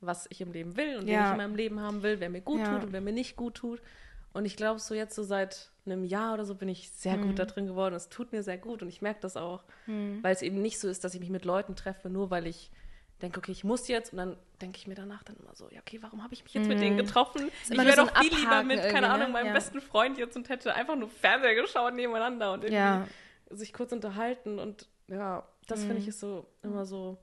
was 0.01 0.27
ich 0.31 0.41
im 0.41 0.53
Leben 0.53 0.77
will 0.77 0.97
und 0.97 1.03
wen 1.07 1.13
Ja. 1.15 1.27
ich 1.27 1.31
in 1.33 1.37
meinem 1.37 1.55
Leben 1.57 1.81
haben 1.81 2.03
will, 2.03 2.21
wer 2.21 2.31
mir 2.31 2.41
gut 2.41 2.61
Ja. 2.61 2.75
tut 2.75 2.85
und 2.85 2.93
wer 2.93 3.01
mir 3.01 3.13
nicht 3.13 3.37
gut 3.37 3.55
tut. 3.55 3.81
Und 4.33 4.45
ich 4.45 4.57
glaube, 4.57 4.79
so 4.81 4.95
jetzt 4.95 5.15
so 5.15 5.23
seit 5.23 5.71
einem 5.87 6.05
Jahr 6.05 6.35
oder 6.35 6.45
so 6.45 6.55
bin 6.55 6.69
ich 6.69 6.91
sehr 6.91 7.17
gut 7.19 7.39
da 7.39 7.45
drin 7.47 7.67
geworden. 7.67 7.95
Es 7.95 8.09
tut 8.09 8.31
mir 8.33 8.43
sehr 8.43 8.59
gut 8.59 8.83
und 8.83 8.89
ich 8.89 9.01
merke 9.01 9.21
das 9.21 9.37
auch, 9.37 9.63
weil 9.87 10.33
es 10.35 10.43
eben 10.43 10.61
nicht 10.61 10.79
so 10.79 10.89
ist, 10.89 11.03
dass 11.05 11.15
ich 11.15 11.21
mich 11.21 11.31
mit 11.31 11.45
Leuten 11.45 11.77
treffe, 11.77 12.11
nur 12.11 12.31
weil 12.31 12.47
ich 12.47 12.71
denke, 13.19 13.39
okay, 13.39 13.53
ich 13.53 13.65
muss 13.65 13.89
jetzt 13.89 14.13
und 14.13 14.19
dann 14.19 14.37
denke 14.61 14.79
ich 14.79 14.87
mir 14.87 14.95
danach 14.95 15.23
dann 15.23 15.37
immer 15.37 15.55
so, 15.55 15.69
ja, 15.71 15.81
okay, 15.81 15.99
warum 16.03 16.23
habe 16.23 16.35
ich 16.35 16.45
mich 16.45 16.55
jetzt 16.55 16.69
mit 16.69 16.81
denen 16.81 16.97
getroffen? 16.97 17.51
Ich 17.69 17.77
wäre 17.77 17.97
so 17.97 18.05
doch 18.07 18.17
viel 18.23 18.35
lieber 18.35 18.63
mit, 18.63 18.77
keine 18.79 18.89
irgendwie, 18.89 19.05
Ahnung, 19.07 19.27
ne? 19.29 19.33
meinem 19.33 19.47
Ja. 19.49 19.53
besten 19.53 19.81
Freund 19.81 20.19
jetzt 20.19 20.37
und 20.37 20.49
hätte 20.49 20.75
einfach 20.75 20.97
nur 20.97 21.09
Fernseher 21.09 21.55
geschaut 21.55 21.95
nebeneinander 21.95 22.53
und 22.53 22.65
irgendwie 22.65 22.75
Ja. 22.77 23.09
sich 23.51 23.73
kurz 23.73 23.93
unterhalten 23.93 24.59
und 24.59 24.89
ja, 25.09 25.47
das 25.67 25.85
finde 25.85 25.99
ich 25.99 26.09
ist 26.09 26.21
so 26.21 26.47
immer 26.63 26.85
so. 26.85 27.19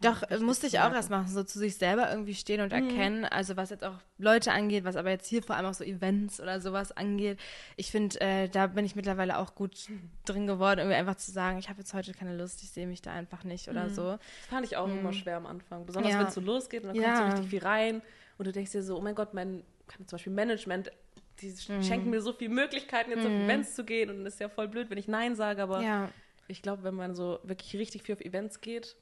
Doch, 0.00 0.22
musste 0.40 0.66
ich 0.68 0.78
auch 0.78 0.92
erst 0.92 1.10
machen, 1.10 1.26
so 1.28 1.42
zu 1.42 1.58
sich 1.58 1.76
selber 1.76 2.08
irgendwie 2.10 2.34
stehen 2.34 2.60
und 2.60 2.72
erkennen. 2.72 3.24
Also 3.24 3.56
was 3.56 3.70
jetzt 3.70 3.84
auch 3.84 3.98
Leute 4.16 4.52
angeht, 4.52 4.84
was 4.84 4.94
aber 4.96 5.10
jetzt 5.10 5.26
hier 5.26 5.42
vor 5.42 5.56
allem 5.56 5.66
auch 5.66 5.74
so 5.74 5.82
Events 5.84 6.40
oder 6.40 6.60
sowas 6.60 6.92
angeht. 6.92 7.38
Ich 7.76 7.90
finde, 7.90 8.20
äh, 8.20 8.48
da 8.48 8.68
bin 8.68 8.84
ich 8.84 8.94
mittlerweile 8.94 9.38
auch 9.38 9.54
gut 9.54 9.88
drin 10.24 10.46
geworden, 10.46 10.78
irgendwie 10.80 10.96
einfach 10.96 11.16
zu 11.16 11.32
sagen, 11.32 11.58
ich 11.58 11.68
habe 11.68 11.80
jetzt 11.80 11.94
heute 11.94 12.12
keine 12.12 12.36
Lust, 12.36 12.62
ich 12.62 12.70
sehe 12.70 12.86
mich 12.86 13.02
da 13.02 13.12
einfach 13.12 13.44
nicht 13.44 13.68
oder 13.68 13.90
so. 13.90 14.12
Das 14.12 14.46
fand 14.48 14.66
ich 14.66 14.76
auch 14.76 14.86
immer 14.86 15.12
schwer 15.12 15.36
am 15.36 15.46
Anfang. 15.46 15.84
Besonders 15.84 16.12
Ja. 16.12 16.20
wenn 16.20 16.26
es 16.26 16.34
so 16.34 16.40
losgeht 16.40 16.82
und 16.84 16.88
dann 16.88 16.96
Ja. 16.96 17.06
kommt 17.14 17.16
so 17.18 17.24
richtig 17.24 17.48
viel 17.50 17.62
rein 17.68 18.02
und 18.36 18.46
du 18.46 18.52
denkst 18.52 18.72
dir 18.72 18.82
so, 18.82 18.96
oh 18.96 19.00
mein 19.00 19.14
Gott, 19.14 19.34
mein 19.34 19.64
kann 19.88 20.06
zum 20.06 20.16
Beispiel 20.16 20.32
Management, 20.32 20.92
die 21.40 21.54
schenken 21.82 22.10
mir 22.10 22.20
so 22.20 22.32
viele 22.32 22.50
Möglichkeiten, 22.50 23.10
jetzt 23.10 23.24
auf 23.26 23.32
Events 23.32 23.74
zu 23.74 23.84
gehen 23.84 24.10
und 24.10 24.24
es 24.26 24.34
ist 24.34 24.40
ja 24.40 24.48
voll 24.48 24.68
blöd, 24.68 24.90
wenn 24.90 24.98
ich 24.98 25.08
Nein 25.08 25.34
sage, 25.34 25.62
aber 25.62 25.82
Ja, 25.82 26.10
ich 26.46 26.62
glaube, 26.62 26.82
wenn 26.84 26.94
man 26.94 27.14
so 27.14 27.40
wirklich 27.42 27.74
richtig 27.76 28.02
viel 28.02 28.14
auf 28.14 28.20
Events 28.20 28.60
geht, 28.60 28.96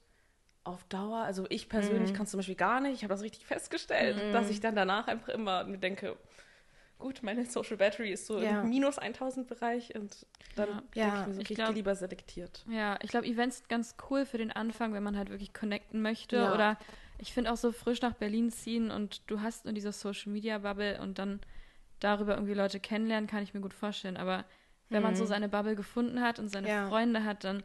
auf 0.67 0.83
Dauer, 0.85 1.19
also 1.19 1.45
ich 1.49 1.69
persönlich 1.69 2.13
kann 2.13 2.23
es 2.25 2.31
zum 2.31 2.37
Beispiel 2.39 2.55
gar 2.55 2.79
nicht, 2.81 2.93
ich 2.95 3.03
habe 3.03 3.13
das 3.13 3.21
richtig 3.23 3.45
festgestellt, 3.45 4.33
dass 4.33 4.49
ich 4.49 4.59
dann 4.59 4.75
danach 4.75 5.07
einfach 5.07 5.29
immer 5.29 5.63
mir 5.63 5.77
denke, 5.77 6.15
gut, 6.99 7.21
meine 7.23 7.45
Social 7.45 7.77
Battery 7.77 8.11
ist 8.11 8.25
so 8.25 8.39
Ja. 8.41 8.61
im 8.61 8.69
minus 8.69 8.97
1000 8.97 9.47
Bereich 9.47 9.93
und 9.95 10.25
dann 10.55 10.81
Ja. 10.95 11.21
ich 11.21 11.27
mir 11.27 11.33
so, 11.35 11.41
Ich 11.41 11.47
glaub- 11.49 11.75
lieber 11.75 11.95
selektiert. 11.95 12.65
Ja, 12.69 12.97
ich 13.03 13.09
glaube, 13.09 13.27
Events 13.27 13.57
sind 13.57 13.69
ganz 13.69 13.95
cool 14.09 14.25
für 14.25 14.37
den 14.37 14.51
Anfang, 14.51 14.93
wenn 14.93 15.03
man 15.03 15.15
halt 15.17 15.29
wirklich 15.29 15.53
connecten 15.53 16.01
möchte. 16.01 16.37
Ja. 16.37 16.53
Oder 16.53 16.77
ich 17.19 17.33
finde 17.33 17.51
auch 17.51 17.57
so 17.57 17.71
frisch 17.71 18.01
nach 18.01 18.13
Berlin 18.13 18.51
ziehen 18.51 18.89
und 18.91 19.29
du 19.29 19.41
hast 19.41 19.65
nur 19.65 19.73
diese 19.73 19.91
Social 19.91 20.31
Media 20.31 20.57
Bubble 20.57 20.99
und 21.01 21.19
dann 21.19 21.39
darüber 21.99 22.33
irgendwie 22.35 22.53
Leute 22.55 22.79
kennenlernen, 22.79 23.27
kann 23.29 23.43
ich 23.43 23.53
mir 23.53 23.61
gut 23.61 23.73
vorstellen. 23.73 24.17
Aber 24.17 24.45
wenn 24.89 25.03
man 25.03 25.15
so 25.15 25.25
seine 25.25 25.49
Bubble 25.49 25.75
gefunden 25.75 26.21
hat 26.21 26.39
und 26.39 26.49
seine 26.49 26.67
Ja. 26.69 26.87
Freunde 26.87 27.23
hat, 27.25 27.43
dann. 27.43 27.63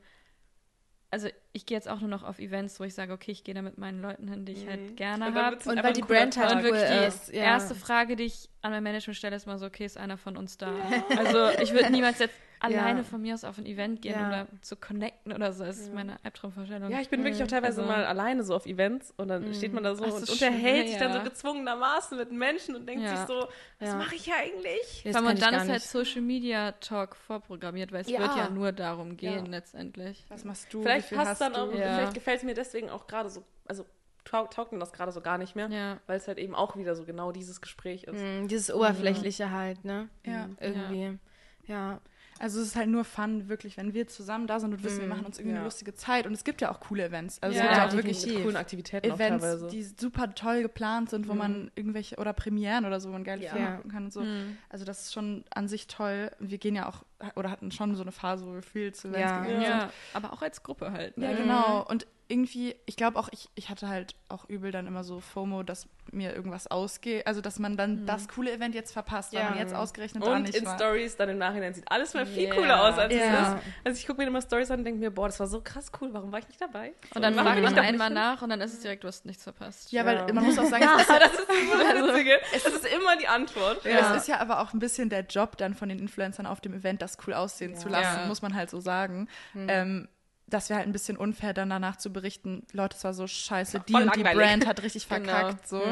Also 1.11 1.29
ich 1.55 1.67
gehe 1.67 1.77
jetzt 1.77 1.89
auch 1.89 2.01
nur 2.01 2.09
noch 2.09 2.23
auf 2.23 2.39
Events, 2.39 2.81
wo 2.81 2.85
ich 2.85 2.95
sage, 2.95 3.13
okay, 3.13 3.31
ich 3.31 3.45
gehe 3.45 3.55
da 3.55 3.61
mit 3.63 3.77
meinen 3.79 4.01
Leuten 4.01 4.27
hin, 4.29 4.45
die 4.47 4.53
ich 4.53 4.67
halt 4.67 4.97
gerne 4.97 5.27
Und 5.27 5.35
dann 5.35 5.45
habe. 5.45 5.57
Und 5.71 5.83
weil 5.85 5.93
die 5.93 6.01
Brand 6.03 6.37
halt. 6.37 6.53
Und 6.57 6.63
wirklich 6.65 6.83
die 6.85 6.97
cool 6.99 7.05
ist, 7.09 7.29
ja. 7.33 7.43
erste 7.43 7.75
Frage, 7.75 8.17
die 8.17 8.25
ich 8.25 8.49
an 8.63 8.71
mein 8.73 8.83
Management 8.83 9.17
stelle, 9.19 9.37
ist 9.37 9.47
mal 9.47 9.59
so, 9.59 9.67
okay, 9.67 9.85
ist 9.85 9.99
einer 9.99 10.17
von 10.17 10.37
uns 10.37 10.57
da? 10.57 10.73
Also 11.17 11.51
ich 11.63 11.73
würde 11.73 11.91
niemals 11.91 12.19
jetzt 12.21 12.35
alleine 12.61 13.03
von 13.03 13.21
mir 13.21 13.35
aus 13.35 13.43
auf 13.43 13.59
ein 13.59 13.67
Event 13.67 14.03
gehen, 14.03 14.13
Ja. 14.13 14.25
um 14.25 14.31
da 14.31 14.47
zu 14.61 14.77
connecten 14.77 15.33
oder 15.33 15.53
so. 15.53 15.65
Das 15.65 15.79
ist 15.79 15.93
meine 15.93 16.17
Albtraumvorstellung. 16.23 16.93
Ja, 16.93 17.01
ich 17.01 17.09
bin 17.09 17.25
wirklich 17.25 17.43
auch 17.43 17.49
teilweise 17.49 17.81
Also- 17.83 17.93
mal 17.93 18.05
alleine 18.05 18.45
so 18.45 18.55
auf 18.55 18.67
Events 18.67 19.13
und 19.17 19.27
dann 19.27 19.53
steht 19.53 19.73
man 19.73 19.83
da 19.83 19.97
so 19.97 20.05
Ach, 20.05 20.13
und 20.13 20.31
unterhält 20.31 20.89
sich 20.91 20.97
dann 20.97 21.13
so 21.13 21.21
gezwungenermaßen 21.29 22.17
mit 22.17 22.31
Menschen 22.31 22.77
und 22.77 22.87
denkt 22.89 23.03
Ja. 23.03 23.17
sich 23.17 23.27
so, 23.27 23.49
was 23.81 23.89
Ja. 23.89 23.97
mache 23.97 24.15
ich 24.15 24.23
hier 24.27 24.37
eigentlich? 24.37 25.03
Das 25.05 25.17
und 25.17 25.33
ich 25.35 25.41
dann 25.41 25.55
ist 25.55 25.69
halt. 25.69 25.83
Social 25.83 26.23
Media 26.23 26.71
Talk 26.71 27.17
vorprogrammiert, 27.17 27.91
weil 27.91 28.03
es 28.03 28.09
Ja. 28.09 28.21
wird 28.21 28.37
ja 28.37 28.49
nur 28.49 28.71
darum 28.71 29.17
gehen 29.17 29.47
Ja. 29.47 29.51
letztendlich. 29.51 30.25
Was 30.29 30.45
machst 30.45 30.73
du? 30.73 30.83
Vielleicht 30.83 31.11
passt 31.11 31.42
dann 31.43 31.55
auch, 31.57 31.73
Ja. 31.73 31.97
vielleicht 31.97 32.15
gefällt 32.15 32.39
es 32.39 32.45
mir 32.45 32.55
deswegen 32.55 32.89
auch 32.91 33.07
gerade 33.07 33.29
so, 33.29 33.45
also 33.67 33.85
tau 34.25 34.47
taugt 34.47 34.73
mir 34.73 34.79
das 34.79 34.93
gerade 34.93 35.13
so 35.13 35.21
gar 35.21 35.37
nicht 35.39 35.57
mehr, 35.57 35.69
Ja. 35.69 35.99
weil 36.07 36.17
es 36.17 36.29
halt 36.29 36.39
eben 36.39 36.55
auch 36.55 36.77
wieder 36.77 36.95
so 36.95 37.05
genau 37.05 37.33
dieses 37.33 37.61
Gespräch 37.61 38.05
ist. 38.05 38.21
Mm, 38.21 38.47
dieses 38.49 38.73
Oberflächliche 38.73 39.51
halt, 39.51 39.85
ne? 39.85 40.09
Ja. 40.25 40.49
Irgendwie. 40.61 41.19
Ja. 41.67 42.01
Also 42.43 42.61
es 42.61 42.67
ist 42.69 42.77
halt 42.77 42.89
nur 42.89 43.05
Fun, 43.05 43.49
wirklich, 43.49 43.77
wenn 43.77 43.95
wir 43.95 44.09
zusammen 44.09 44.49
da 44.49 44.59
sind 44.59 44.73
und 44.75 44.83
wissen, 44.83 45.01
wir 45.01 45.07
machen 45.07 45.25
uns 45.25 45.39
irgendwie 45.39 45.53
Ja. 45.55 45.59
eine 45.61 45.65
lustige 45.67 45.95
Zeit. 45.95 46.27
Und 46.27 46.33
es 46.33 46.43
gibt 46.43 46.61
ja 46.61 46.73
auch 46.73 46.81
coole 46.81 47.05
Events. 47.05 47.41
Also 47.41 47.57
Ja, 47.57 47.63
es 47.63 47.69
gibt 47.69 47.79
ja 47.79 47.87
auch 47.89 47.93
wirklich 47.93 48.43
coolen 48.43 48.57
Aktivitäten 48.57 49.13
auch 49.13 49.15
Events, 49.15 49.69
die 49.71 49.83
super 49.85 50.35
toll 50.35 50.63
geplant 50.63 51.11
sind, 51.11 51.29
wo 51.29 51.35
man 51.35 51.71
irgendwelche, 51.77 52.17
oder 52.17 52.33
Premieren 52.33 52.85
oder 52.85 52.99
so, 52.99 53.11
wo 53.11 53.13
man 53.13 53.23
geile 53.23 53.45
Ja. 53.45 53.53
Filme 53.53 53.77
gucken 53.77 53.91
kann 53.93 54.05
und 54.07 54.13
so. 54.13 54.23
Mhm. 54.23 54.57
Also 54.69 54.85
das 54.85 55.03
ist 55.03 55.13
schon 55.13 55.45
an 55.55 55.69
sich 55.69 55.87
toll. 55.87 56.33
Wir 56.41 56.59
gehen 56.59 56.75
ja 56.75 56.89
auch, 56.89 57.05
oder 57.37 57.49
hatten 57.49 57.71
schon 57.71 57.95
so 57.95 58.03
eine 58.03 58.11
Phase, 58.13 58.45
wo 58.45 58.55
wir 58.55 58.63
viel 58.63 58.93
zu 58.93 59.07
Events 59.09 59.21
Ja. 59.31 59.41
gegangen 59.45 59.65
sind. 59.65 59.91
Aber 60.15 60.33
auch 60.33 60.43
als 60.43 60.65
Gruppe 60.65 60.91
halt. 60.91 61.17
Ne? 61.19 61.31
Ja, 61.31 61.37
genau. 61.37 61.87
Und 61.89 62.09
irgendwie, 62.33 62.75
ich 62.87 62.97
glaube 62.97 63.19
auch, 63.19 63.29
ich, 63.31 63.49
ich 63.55 63.69
hatte 63.69 63.89
halt 63.89 64.15
auch 64.31 64.49
übel 64.49 64.71
dann 64.73 64.87
immer 64.87 65.05
so 65.05 65.21
FOMO, 65.21 65.63
dass 65.63 65.87
mir 66.11 66.35
irgendwas 66.35 66.67
ausgeht. 66.67 67.27
Also, 67.27 67.41
dass 67.43 67.59
man 67.59 67.77
dann 67.77 68.07
das 68.07 68.27
coole 68.29 68.51
Event 68.51 68.75
jetzt 68.75 68.93
verpasst, 68.93 69.33
weil 69.35 69.41
Ja. 69.43 69.51
man 69.51 69.59
jetzt 69.59 69.75
ausgerechnet 69.75 70.27
da 70.27 70.35
Und 70.35 70.43
nicht 70.45 70.55
in 70.57 70.65
war. 70.65 70.77
Stories 70.77 71.17
dann 71.17 71.29
im 71.29 71.39
Nachhinein 71.39 71.75
sieht 71.75 71.85
alles 71.93 72.15
mal 72.15 72.25
viel 72.27 72.49
Ja. 72.49 72.55
cooler 72.55 72.83
aus, 72.83 72.99
als 72.99 73.15
Ja. 73.15 73.21
es 73.21 73.49
ist. 73.61 73.67
Also 73.85 73.99
ich 74.01 74.07
gucke 74.07 74.21
mir 74.23 74.27
immer 74.27 74.41
Stories 74.41 74.71
an 74.71 74.79
und 74.81 74.85
denke 74.85 74.99
mir, 75.01 75.11
boah, 75.11 75.29
das 75.29 75.39
war 75.39 75.47
so 75.47 75.61
krass 75.61 75.93
cool, 76.01 76.09
warum 76.13 76.33
war 76.33 76.39
ich 76.39 76.49
nicht 76.49 76.61
dabei? 76.61 76.95
Und 77.15 77.23
dann 77.23 77.35
fragt 77.35 77.63
man 77.63 77.79
einmal 77.79 78.11
nach 78.11 78.41
und 78.43 78.49
dann 78.51 78.61
ist 78.63 78.73
es 78.73 78.81
direkt, 78.81 79.05
du 79.05 79.09
hast 79.09 79.27
nichts 79.27 79.45
verpasst. 79.45 79.93
Ja, 79.93 80.05
weil 80.07 80.17
Ja. 80.17 80.33
man 80.33 80.45
muss 80.45 80.59
auch 80.59 80.65
sagen, 80.65 80.85
es, 80.97 81.03
ist, 81.03 81.09
das 81.21 81.33
ist 81.33 81.49
das 81.49 82.09
Witzige. 82.09 82.41
Es 82.55 82.65
ist 82.65 82.87
immer 82.87 83.17
die 83.19 83.29
Antwort. 83.29 83.85
es 83.85 84.17
ist 84.17 84.29
ja 84.29 84.41
aber 84.41 84.61
auch 84.61 84.73
ein 84.73 84.79
bisschen 84.79 85.09
der 85.11 85.21
Job 85.27 85.57
dann 85.59 85.75
von 85.75 85.89
den 85.89 85.99
Influencern 85.99 86.47
auf 86.47 86.61
dem 86.61 86.73
Event, 86.75 87.03
das 87.03 87.17
cool 87.27 87.35
aussehen 87.35 87.77
zu 87.77 87.89
lassen, 87.89 88.21
Ja. 88.23 88.27
muss 88.27 88.41
man 88.43 88.55
halt 88.55 88.71
so 88.71 88.81
sagen. 88.81 89.29
Ähm, 89.55 90.09
das 90.53 90.69
wäre 90.69 90.79
halt 90.79 90.89
ein 90.89 90.93
bisschen 90.93 91.17
unfair, 91.17 91.55
dann 91.55 91.71
danach 91.71 91.97
zu 91.97 92.13
berichten, 92.13 92.67
Leute, 92.73 92.97
es 92.97 93.05
war 93.05 93.15
so 93.15 93.27
scheiße, 93.27 93.81
die 93.89 93.93
voll 93.93 94.03
und 94.03 94.17
die. 94.17 94.23
Brand 94.23 94.67
hat 94.67 94.83
richtig 94.83 95.09
Genau. 95.09 95.25
verkackt. 95.25 95.67
So. 95.67 95.83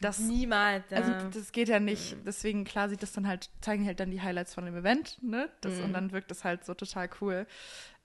Das, 0.00 0.18
Niemals. 0.18 0.84
Ja. 0.90 0.98
Also 0.98 1.12
das 1.32 1.52
geht 1.52 1.68
ja 1.68 1.78
nicht. 1.80 2.16
Deswegen, 2.26 2.64
klar, 2.64 2.88
sieht 2.88 3.02
das 3.02 3.12
dann 3.12 3.26
halt, 3.28 3.50
zeigen 3.60 3.82
die 3.82 3.88
halt 3.88 4.00
dann 4.00 4.10
die 4.10 4.20
Highlights 4.20 4.54
von 4.54 4.64
dem 4.66 4.76
Event, 4.76 5.22
ne? 5.22 5.48
Das, 5.60 5.78
Und 5.78 5.92
dann 5.92 6.12
wirkt 6.12 6.30
es 6.32 6.44
halt 6.44 6.64
so 6.64 6.74
total 6.74 7.08
cool. 7.20 7.46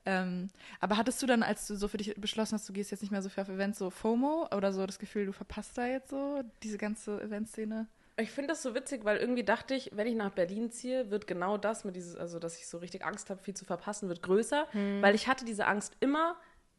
Ähm, 0.08 0.48
aber 0.78 0.96
hattest 0.96 1.20
du 1.20 1.26
dann, 1.26 1.42
als 1.42 1.66
du 1.66 1.74
so 1.74 1.88
für 1.88 1.96
dich 1.96 2.14
beschlossen 2.16 2.54
hast, 2.54 2.68
du 2.68 2.72
gehst 2.72 2.92
jetzt 2.92 3.00
nicht 3.00 3.10
mehr 3.10 3.22
so 3.22 3.28
viel 3.28 3.42
auf 3.42 3.48
Events, 3.48 3.78
so 3.78 3.90
FOMO 3.90 4.48
oder 4.54 4.72
so 4.72 4.86
das 4.86 5.00
Gefühl, 5.00 5.26
du 5.26 5.32
verpasst 5.32 5.76
da 5.76 5.86
jetzt 5.86 6.10
so 6.10 6.42
diese 6.62 6.78
ganze 6.78 7.20
Eventszene? 7.20 7.88
Ich 8.18 8.30
finde 8.30 8.48
das 8.48 8.62
so 8.62 8.74
witzig, 8.74 9.04
weil 9.04 9.18
irgendwie 9.18 9.44
dachte 9.44 9.74
ich, 9.74 9.90
wenn 9.94 10.06
ich 10.06 10.14
nach 10.14 10.30
Berlin 10.30 10.70
ziehe, 10.70 11.10
wird 11.10 11.26
genau 11.26 11.58
das 11.58 11.84
mit 11.84 11.96
dieses, 11.96 12.16
also 12.16 12.38
dass 12.38 12.56
ich 12.58 12.66
so 12.66 12.78
richtig 12.78 13.04
Angst 13.04 13.28
habe, 13.28 13.42
viel 13.42 13.54
zu 13.54 13.64
verpassen, 13.66 14.08
wird 14.08 14.22
größer, 14.22 14.66
weil 15.02 15.14
ich 15.14 15.28
hatte 15.28 15.44
diese 15.44 15.66
Angst 15.66 15.94
immer 16.00 16.36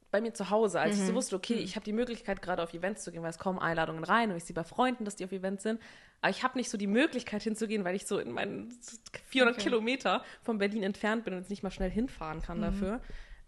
bei 0.10 0.20
mir 0.22 0.34
zu 0.34 0.50
Hause, 0.50 0.80
als 0.80 0.96
ich 0.98 1.06
so 1.06 1.14
wusste, 1.14 1.36
okay, 1.36 1.56
ich 1.56 1.76
habe 1.76 1.84
die 1.84 1.92
Möglichkeit 1.94 2.42
gerade 2.42 2.64
auf 2.64 2.74
Events 2.74 3.04
zu 3.04 3.12
gehen, 3.12 3.22
weil 3.22 3.30
es 3.30 3.38
kommen 3.38 3.60
Einladungen 3.60 4.04
rein 4.04 4.32
und 4.32 4.38
ich 4.38 4.46
sehe 4.46 4.54
bei 4.56 4.64
Freunden, 4.64 5.04
dass 5.06 5.16
die 5.18 5.26
auf 5.26 5.32
Events 5.32 5.64
sind, 5.64 5.80
aber 6.22 6.32
ich 6.32 6.44
habe 6.44 6.58
nicht 6.58 6.70
so 6.72 6.78
die 6.78 6.88
Möglichkeit 6.88 7.44
hinzugehen, 7.44 7.84
weil 7.84 7.94
ich 7.96 8.08
so 8.08 8.18
in 8.18 8.32
meinen 8.32 8.72
400 9.28 9.60
Kilometer 9.60 10.24
von 10.42 10.58
Berlin 10.58 10.82
entfernt 10.82 11.24
bin 11.26 11.34
und 11.34 11.42
jetzt 11.42 11.50
nicht 11.50 11.62
mal 11.62 11.72
schnell 11.72 11.92
hinfahren 11.92 12.42
kann 12.42 12.62
dafür. 12.62 13.00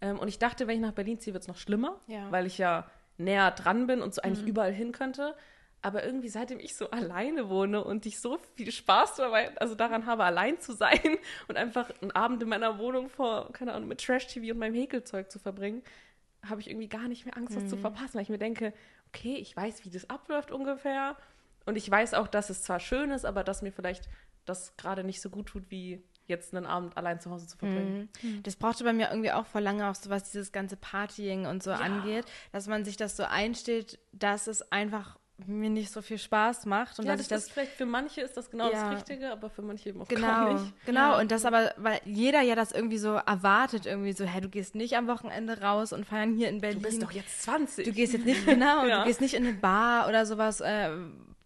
Ähm, 0.02 0.18
und 0.18 0.28
ich 0.28 0.38
dachte, 0.38 0.66
wenn 0.68 0.76
ich 0.76 0.80
nach 0.82 0.92
Berlin 0.92 1.18
ziehe, 1.18 1.32
wird 1.34 1.42
es 1.42 1.48
noch 1.48 1.56
schlimmer, 1.58 1.98
Ja. 2.06 2.30
weil 2.30 2.46
ich 2.46 2.58
ja 2.58 2.88
näher 3.18 3.50
dran 3.50 3.86
bin 3.86 4.00
und 4.02 4.14
so 4.14 4.22
eigentlich 4.22 4.46
überall 4.46 4.72
hin 4.72 4.92
könnte. 4.92 5.34
Aber 5.82 6.04
irgendwie, 6.04 6.28
seitdem 6.28 6.60
ich 6.60 6.76
so 6.76 6.90
alleine 6.90 7.48
wohne 7.48 7.82
und 7.84 8.06
ich 8.06 8.20
so 8.20 8.38
viel 8.54 8.70
Spaß 8.70 9.16
dabei, 9.16 9.56
also 9.58 9.74
daran 9.74 10.06
habe, 10.06 10.24
allein 10.24 10.60
zu 10.60 10.72
sein 10.72 11.18
und 11.48 11.56
einfach 11.56 11.90
einen 12.00 12.10
Abend 12.12 12.42
in 12.42 12.48
meiner 12.48 12.78
Wohnung 12.78 13.08
vor, 13.08 13.52
keine 13.52 13.72
Ahnung, 13.72 13.88
mit 13.88 14.04
Trash-TV 14.04 14.52
und 14.52 14.58
meinem 14.58 14.74
Häkelzeug 14.74 15.30
zu 15.30 15.38
verbringen, 15.38 15.82
habe 16.48 16.60
ich 16.60 16.70
irgendwie 16.70 16.88
gar 16.88 17.08
nicht 17.08 17.26
mehr 17.26 17.36
Angst, 17.36 17.54
das 17.54 17.66
zu 17.68 17.76
verpassen, 17.76 18.14
weil 18.14 18.22
ich 18.22 18.30
mir 18.30 18.38
denke, 18.38 18.72
okay, 19.08 19.34
ich 19.34 19.54
weiß, 19.54 19.84
wie 19.84 19.90
das 19.90 20.08
abläuft 20.08 20.50
ungefähr. 20.50 21.16
Und 21.66 21.76
ich 21.76 21.90
weiß 21.90 22.14
auch, 22.14 22.28
dass 22.28 22.48
es 22.48 22.62
zwar 22.62 22.80
schön 22.80 23.10
ist, 23.10 23.26
aber 23.26 23.44
dass 23.44 23.60
mir 23.60 23.72
vielleicht 23.72 24.08
das 24.46 24.74
gerade 24.78 25.04
nicht 25.04 25.20
so 25.20 25.28
gut 25.28 25.46
tut, 25.46 25.70
wie 25.70 26.02
jetzt 26.26 26.54
einen 26.54 26.64
Abend 26.64 26.96
allein 26.96 27.20
zu 27.20 27.30
Hause 27.30 27.46
zu 27.46 27.58
verbringen. 27.58 28.08
Das 28.44 28.56
brauchte 28.56 28.84
bei 28.84 28.94
mir 28.94 29.10
irgendwie 29.10 29.32
auch 29.32 29.44
vor 29.44 29.60
lange 29.60 29.90
auch 29.90 29.94
so 29.94 30.08
was 30.08 30.30
dieses 30.30 30.52
ganze 30.52 30.76
Partying 30.76 31.44
und 31.44 31.62
so 31.62 31.72
angeht, 31.72 32.24
dass 32.52 32.68
man 32.68 32.84
sich 32.84 32.96
das 32.96 33.16
so 33.16 33.24
einsteht, 33.24 33.98
dass 34.12 34.46
es 34.46 34.72
einfach 34.72 35.18
mir 35.48 35.70
nicht 35.70 35.90
so 35.90 36.02
viel 36.02 36.18
Spaß 36.18 36.66
macht 36.66 36.98
und 36.98 37.06
ja, 37.06 37.12
dass 37.16 37.20
das, 37.20 37.26
ich 37.26 37.28
das 37.30 37.42
ist 37.44 37.52
vielleicht 37.52 37.72
für 37.72 37.86
manche 37.86 38.20
ist 38.20 38.36
das 38.36 38.50
genau 38.50 38.70
Ja. 38.70 38.90
das 38.90 38.98
Richtige, 38.98 39.30
aber 39.30 39.50
für 39.50 39.62
manche 39.62 39.88
eben 39.90 40.02
auch 40.02 40.08
gar 40.08 40.16
Genau, 40.46 40.52
nicht. 40.54 40.86
genau. 40.86 41.18
Und 41.20 41.30
das 41.32 41.44
aber, 41.44 41.72
weil 41.76 42.00
jeder 42.04 42.40
ja 42.42 42.54
das 42.54 42.72
irgendwie 42.72 42.98
so 42.98 43.14
erwartet, 43.14 43.86
irgendwie 43.86 44.12
so, 44.12 44.24
hä, 44.24 44.40
du 44.40 44.48
gehst 44.48 44.74
nicht 44.74 44.96
am 44.96 45.06
Wochenende 45.06 45.60
raus 45.60 45.92
und 45.92 46.04
feiern 46.06 46.34
hier 46.36 46.48
in 46.48 46.60
Berlin. 46.60 46.82
Du 46.82 46.88
bist 46.88 47.02
doch 47.02 47.12
jetzt 47.12 47.42
20. 47.42 47.86
Du 47.86 47.92
gehst 47.92 48.12
jetzt 48.12 48.26
nicht, 48.26 48.44
genau, 48.46 48.84
Ja. 48.86 49.00
du 49.00 49.06
gehst 49.06 49.20
nicht 49.20 49.34
in 49.34 49.44
eine 49.46 49.54
Bar 49.54 50.08
oder 50.08 50.26
sowas, 50.26 50.60
äh, 50.60 50.90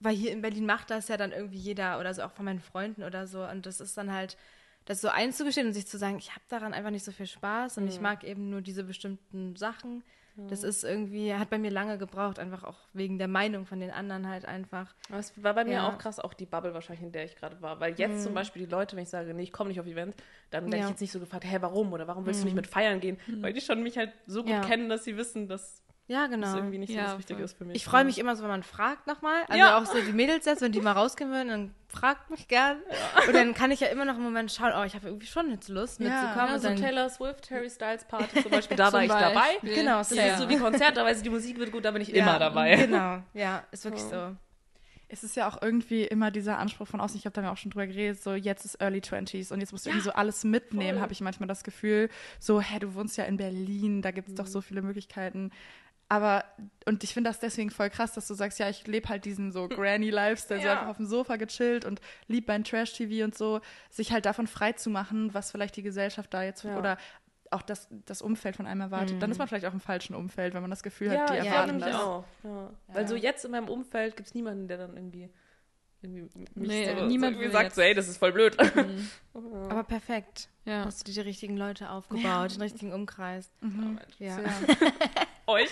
weil 0.01 0.15
hier 0.15 0.33
in 0.33 0.43
Berlin 0.43 0.67
macht 0.67 0.91
das 0.91 1.09
ja 1.09 1.17
dann 1.17 1.33
irgendwie 1.33 1.59
jeder 1.59 1.99
oder 2.01 2.13
so 2.15 2.23
auch 2.23 2.33
von 2.33 2.45
meinen 2.45 2.61
Freunden 2.61 3.03
oder 3.03 3.27
so. 3.27 3.43
Und 3.45 3.67
das 3.67 3.81
ist 3.81 3.97
dann 3.97 4.13
halt, 4.13 4.37
das 4.87 5.01
so 5.01 5.09
einzugestehen 5.09 5.67
und 5.67 5.73
sich 5.73 5.87
zu 5.87 5.97
sagen, 5.97 6.19
ich 6.19 6.31
habe 6.33 6.43
daran 6.49 6.75
einfach 6.75 6.91
nicht 6.91 7.05
so 7.07 7.11
viel 7.13 7.27
Spaß 7.27 7.79
und 7.79 7.85
mhm. 7.85 7.89
ich 7.91 8.01
mag 8.03 8.23
eben 8.23 8.51
nur 8.51 8.61
diese 8.61 8.85
bestimmten 8.85 9.57
Sachen. 9.57 10.05
Das 10.37 10.65
ist 10.65 10.83
irgendwie, 10.83 11.33
hat 11.33 11.51
bei 11.51 11.59
mir 11.59 11.71
lange 11.71 11.97
gebraucht, 11.97 12.41
einfach 12.41 12.65
auch 12.65 12.79
wegen 12.93 13.19
der 13.19 13.29
Meinung 13.29 13.67
von 13.67 13.79
den 13.79 13.93
anderen 13.93 14.29
halt 14.29 14.47
einfach. 14.47 14.93
Das 15.09 15.33
war 15.41 15.55
bei 15.55 15.65
mir 15.65 15.75
ja. 15.75 15.89
auch 15.89 15.97
krass, 15.97 16.19
auch 16.19 16.35
die 16.35 16.47
Bubble 16.47 16.75
wahrscheinlich, 16.75 17.05
in 17.05 17.13
der 17.13 17.25
ich 17.25 17.37
gerade 17.37 17.63
war. 17.63 17.79
Weil 17.79 17.95
jetzt 17.95 18.19
mhm. 18.19 18.21
zum 18.21 18.35
Beispiel 18.35 18.67
die 18.67 18.71
Leute, 18.71 18.97
wenn 18.97 19.05
ich 19.05 19.11
sage, 19.11 19.33
nee, 19.33 19.45
ich 19.45 19.53
komme 19.53 19.69
nicht 19.69 19.79
auf 19.79 19.87
Event, 19.87 20.17
dann 20.51 20.65
werde 20.65 20.79
ja. 20.79 20.85
ich 20.85 20.91
jetzt 20.91 21.01
nicht 21.01 21.13
so 21.13 21.21
gefragt, 21.21 21.45
hä, 21.45 21.59
warum? 21.61 21.93
Oder 21.93 22.09
warum 22.09 22.27
willst 22.27 22.41
mhm. 22.41 22.43
du 22.43 22.47
nicht 22.47 22.57
mit 22.57 22.67
feiern 22.67 22.99
gehen? 22.99 23.19
Mhm. 23.29 23.43
Weil 23.43 23.53
die 23.53 23.61
schon 23.61 23.83
mich 23.83 23.97
halt 23.97 24.13
so 24.27 24.43
gut 24.43 24.63
kennen, 24.63 24.89
dass 24.89 25.05
sie 25.05 25.17
wissen, 25.17 25.47
dass 25.47 25.85
ja, 26.07 26.27
genau. 26.27 26.47
Das 26.47 26.57
irgendwie 26.57 26.79
nicht 26.79 26.91
ja, 26.91 27.05
so 27.05 27.11
das 27.13 27.19
Wichtige 27.19 27.43
ist 27.43 27.57
für 27.57 27.65
mich. 27.65 27.77
Ich 27.77 27.85
freue 27.85 28.05
mich 28.05 28.19
immer 28.19 28.37
so, 28.37 28.43
wenn 28.43 28.51
man 28.51 28.63
fragt 28.63 29.07
nochmal. 29.07 29.43
Also 29.49 29.59
ja. 29.59 29.79
auch 29.79 29.87
so 29.87 29.99
die 29.99 30.13
Mädels 30.13 30.45
jetzt, 30.45 30.61
wenn 30.61 30.73
die 30.73 30.81
mal 30.81 30.93
rausgehen 30.93 31.31
würden, 31.31 31.49
dann 31.49 31.75
fragt 31.89 32.29
mich 32.29 32.47
gern. 32.47 32.79
Ja. 32.91 33.27
Und 33.27 33.35
dann 33.35 33.55
kann 33.55 33.71
ich 33.71 33.81
ja 33.81 33.87
immer 33.89 34.05
noch 34.05 34.17
im 34.17 34.23
Moment 34.23 34.53
schauen, 34.53 34.73
oh, 34.79 34.85
ich 34.85 34.95
habe 34.95 35.07
irgendwie 35.07 35.27
schon 35.27 35.51
jetzt 35.51 35.69
Lust 35.69 36.01
ja. 36.01 36.09
mitzukommen. 36.09 36.53
Ja, 36.53 36.59
so 36.59 36.69
dann, 36.69 36.77
Taylor 36.77 37.09
Swift, 37.09 37.51
Harry 37.51 37.71
Styles 37.71 38.05
Party 38.05 38.43
zum 38.43 38.51
Beispiel, 38.51 38.77
da 38.77 38.93
war 38.93 39.03
ich 39.03 39.09
Beispiel. 39.09 39.35
dabei. 39.35 39.75
Genau, 39.75 39.99
das 39.99 40.13
ist 40.13 40.39
so 40.39 40.49
wie 40.49 40.59
Konzert, 40.59 40.97
da 40.97 41.05
weiß 41.05 41.19
ich, 41.19 41.23
die 41.23 41.31
Musik 41.31 41.59
wird 41.59 41.73
gut, 41.73 41.85
da 41.85 41.91
bin 41.91 42.03
ich 42.03 42.15
immer 42.15 42.39
dabei. 42.39 42.77
Genau, 42.77 43.23
ja, 43.33 43.65
ist 43.71 43.85
wirklich 43.85 44.03
so. 44.03 44.37
Es 45.09 45.23
ist 45.23 45.37
ja 45.37 45.49
auch 45.49 45.63
irgendwie 45.63 46.03
immer 46.03 46.31
dieser 46.31 46.59
Anspruch 46.59 46.89
von 46.89 47.01
außen, 47.01 47.17
ich 47.17 47.25
habe 47.25 47.41
da 47.41 47.53
auch 47.53 47.57
schon 47.57 47.71
drüber 47.71 47.87
geredet, 47.87 48.21
so 48.21 48.35
jetzt 48.35 48.65
ist 48.65 48.81
Early 48.81 49.01
Twenties 49.01 49.53
und 49.53 49.61
jetzt 49.61 49.71
musst 49.71 49.87
du 49.87 49.91
irgendwie 49.91 50.05
so 50.05 50.13
alles 50.13 50.45
mitnehmen, 50.45 51.01
habe 51.01 51.13
ich 51.13 51.21
manchmal 51.21 51.47
das 51.47 51.63
Gefühl. 51.63 52.09
So, 52.41 52.61
hä, 52.61 52.79
du 52.81 52.95
wohnst 52.95 53.17
ja 53.17 53.25
in 53.25 53.37
Berlin, 53.37 54.03
da 54.03 54.11
gibt 54.11 54.29
es 54.29 54.33
mhm. 54.33 54.39
doch 54.39 54.47
so 54.47 54.61
viele 54.61 54.83
Möglichkeiten. 54.83 55.51
Aber, 56.09 56.45
und 56.85 57.03
ich 57.03 57.15
finde 57.15 57.31
das 57.31 57.41
deswegen 57.41 57.71
voll 57.71 57.91
krass, 57.91 58.13
dass 58.13 58.29
du 58.29 58.35
sagst, 58.35 58.59
ja, 58.59 58.69
ich 58.69 58.87
lebe 58.87 59.09
halt 59.09 59.25
diesen 59.25 59.53
so 59.53 59.69
Granny-Lifestyle, 59.69 60.61
ja. 60.61 60.65
so 60.65 60.71
einfach 60.71 60.89
auf 60.89 60.97
dem 60.99 61.07
Sofa 61.07 61.37
gechillt 61.37 61.85
und 61.85 62.01
lieb 62.29 62.47
mein 62.47 62.63
Trash-TV 62.63 63.25
und 63.25 63.35
so, 63.35 63.61
sich 63.91 64.13
halt 64.13 64.27
davon 64.27 64.47
frei 64.47 64.73
zu 64.73 64.91
machen, 64.91 65.33
was 65.33 65.51
vielleicht 65.51 65.77
die 65.77 65.83
Gesellschaft 65.83 66.33
da 66.35 66.43
jetzt 66.43 66.65
ja. 66.65 66.79
oder 66.79 66.99
auch 67.51 67.63
das, 67.63 67.89
das 68.05 68.21
Umfeld 68.21 68.57
von 68.57 68.67
einem 68.67 68.83
erwartet. 68.83 69.17
Mhm. 69.17 69.21
Dann 69.21 69.31
ist 69.31 69.39
man 69.39 69.49
vielleicht 69.49 69.65
auch 69.65 69.73
im 69.73 69.81
falschen 69.81 70.15
Umfeld, 70.15 70.55
wenn 70.55 70.61
man 70.61 70.71
das 70.71 70.83
Gefühl 70.83 71.13
ja, 71.13 71.21
hat, 71.21 71.31
die 71.31 71.47
erwarten 71.47 71.79
ja, 71.79 71.87
das. 71.87 71.95
Auch. 71.97 72.25
Ja. 72.43 72.71
Weil 72.89 73.09
so 73.09 73.17
jetzt 73.17 73.45
in 73.45 73.53
meinem 73.53 73.69
Umfeld 73.69 74.17
gibt 74.17 74.29
es 74.29 74.35
niemanden, 74.35 74.69
der 74.69 74.79
dann 74.79 74.97
irgendwie 74.97 75.31
irgendwie 76.05 76.29
nee, 76.55 76.95
so, 76.95 77.07
niemand 77.07 77.39
so 77.43 77.51
sagt, 77.51 77.75
so, 77.75 77.81
ey, 77.81 77.95
das 77.95 78.09
ist 78.09 78.19
voll 78.19 78.33
blöd. 78.33 78.57
Mhm. 78.75 79.09
Aber 79.71 79.85
perfekt. 79.85 80.49
Ja. 80.67 80.85
Hast 80.85 81.01
du 81.01 81.05
dir 81.05 81.23
die 81.23 81.29
richtigen 81.29 81.57
Leute 81.57 81.91
aufgebaut, 81.91 82.25
ja. 82.25 82.47
den 82.47 82.61
richtigen 82.61 82.93
Umkreis. 82.93 83.51
Mhm. 83.61 83.99
Ja. 84.19 84.41
ja. 84.41 84.51
Euch. 85.47 85.71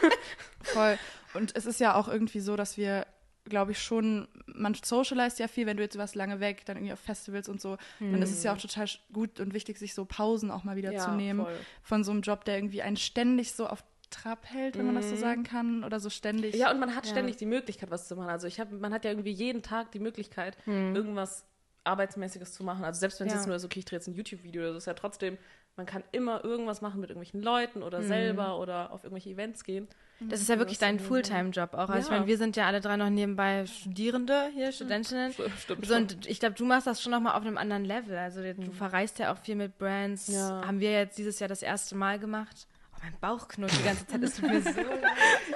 voll. 0.62 0.98
Und 1.34 1.56
es 1.56 1.66
ist 1.66 1.80
ja 1.80 1.94
auch 1.94 2.08
irgendwie 2.08 2.40
so, 2.40 2.56
dass 2.56 2.76
wir 2.76 3.06
glaube 3.44 3.72
ich 3.72 3.82
schon, 3.82 4.28
man 4.46 4.74
socialized 4.74 5.38
ja 5.38 5.48
viel, 5.48 5.66
wenn 5.66 5.76
du 5.76 5.82
jetzt 5.82 5.98
was 5.98 6.14
lange 6.14 6.40
weg, 6.40 6.64
dann 6.66 6.76
irgendwie 6.76 6.92
auf 6.92 7.00
Festivals 7.00 7.48
und 7.48 7.60
so, 7.60 7.76
mhm. 7.98 8.12
dann 8.12 8.22
ist 8.22 8.30
es 8.30 8.42
ja 8.42 8.54
auch 8.54 8.58
total 8.58 8.88
gut 9.12 9.40
und 9.40 9.54
wichtig, 9.54 9.78
sich 9.78 9.94
so 9.94 10.04
Pausen 10.04 10.50
auch 10.50 10.64
mal 10.64 10.76
wieder 10.76 10.92
ja, 10.92 11.00
zu 11.00 11.10
nehmen 11.12 11.44
voll. 11.44 11.56
von 11.82 12.04
so 12.04 12.12
einem 12.12 12.20
Job, 12.22 12.44
der 12.44 12.56
irgendwie 12.56 12.82
einen 12.82 12.96
ständig 12.96 13.52
so 13.52 13.66
auf 13.66 13.82
Trab 14.10 14.44
hält, 14.46 14.76
wenn 14.76 14.86
man 14.86 14.96
das 14.96 15.08
so 15.08 15.14
mhm. 15.14 15.20
sagen 15.20 15.42
kann, 15.44 15.84
oder 15.84 16.00
so 16.00 16.10
ständig. 16.10 16.56
Ja, 16.56 16.72
und 16.72 16.80
man 16.80 16.96
hat 16.96 17.06
ja. 17.06 17.12
ständig 17.12 17.36
die 17.36 17.46
Möglichkeit, 17.46 17.92
was 17.92 18.08
zu 18.08 18.16
machen. 18.16 18.30
Also 18.30 18.48
ich 18.48 18.58
habe, 18.58 18.74
man 18.74 18.92
hat 18.92 19.04
ja 19.04 19.10
irgendwie 19.12 19.30
jeden 19.30 19.62
Tag 19.62 19.92
die 19.92 20.00
Möglichkeit, 20.00 20.56
mhm. 20.66 20.96
irgendwas 20.96 21.44
Arbeitsmäßiges 21.84 22.52
zu 22.52 22.64
machen. 22.64 22.84
Also 22.84 22.98
selbst 22.98 23.20
wenn 23.20 23.28
es 23.28 23.34
ja. 23.34 23.38
jetzt 23.38 23.46
nur 23.46 23.58
so, 23.60 23.66
okay, 23.66 23.78
ich 23.78 23.84
drehe 23.84 23.98
jetzt 23.98 24.08
ein 24.08 24.14
YouTube-Video, 24.14 24.62
das 24.64 24.78
ist 24.78 24.86
ja 24.86 24.94
trotzdem, 24.94 25.38
man 25.76 25.86
kann 25.86 26.02
immer 26.12 26.44
irgendwas 26.44 26.82
machen 26.82 27.00
mit 27.00 27.10
irgendwelchen 27.10 27.42
Leuten 27.42 27.82
oder 27.82 28.00
mhm. 28.00 28.08
selber 28.08 28.58
oder 28.58 28.92
auf 28.92 29.04
irgendwelche 29.04 29.30
Events 29.30 29.64
gehen. 29.64 29.88
Das 30.20 30.42
ist 30.42 30.50
ja 30.50 30.58
wirklich 30.58 30.76
dein 30.76 31.00
Fulltime-Job 31.00 31.72
auch. 31.72 31.88
Also 31.88 31.94
ja. 31.94 32.00
ich 32.00 32.10
meine, 32.10 32.26
wir 32.26 32.36
sind 32.36 32.54
ja 32.54 32.66
alle 32.66 32.82
drei 32.82 32.98
noch 32.98 33.08
nebenbei 33.08 33.64
Studierende 33.66 34.50
hier, 34.52 34.70
Studentinnen. 34.70 35.32
Stimmt 35.32 35.86
so, 35.86 35.94
und 35.94 36.26
ich 36.26 36.40
glaube, 36.40 36.56
du 36.56 36.66
machst 36.66 36.86
das 36.86 37.00
schon 37.00 37.12
nochmal 37.12 37.36
auf 37.36 37.42
einem 37.42 37.56
anderen 37.56 37.86
Level. 37.86 38.18
Also 38.18 38.42
du 38.42 38.54
mhm. 38.54 38.72
verreist 38.72 39.18
ja 39.18 39.32
auch 39.32 39.38
viel 39.38 39.56
mit 39.56 39.78
Brands. 39.78 40.26
Ja. 40.26 40.66
Haben 40.66 40.80
wir 40.80 40.92
jetzt 40.92 41.16
dieses 41.16 41.38
Jahr 41.38 41.48
das 41.48 41.62
erste 41.62 41.94
Mal 41.94 42.18
gemacht 42.18 42.66
mein 43.02 43.14
Bauch 43.20 43.48
knurrt 43.48 43.72
die 43.78 43.84
ganze 43.84 44.06
Zeit. 44.06 44.22
Es 44.22 44.36
tut 44.36 44.50
mir 44.50 44.60
so 44.60 44.68
leid. 44.80 45.04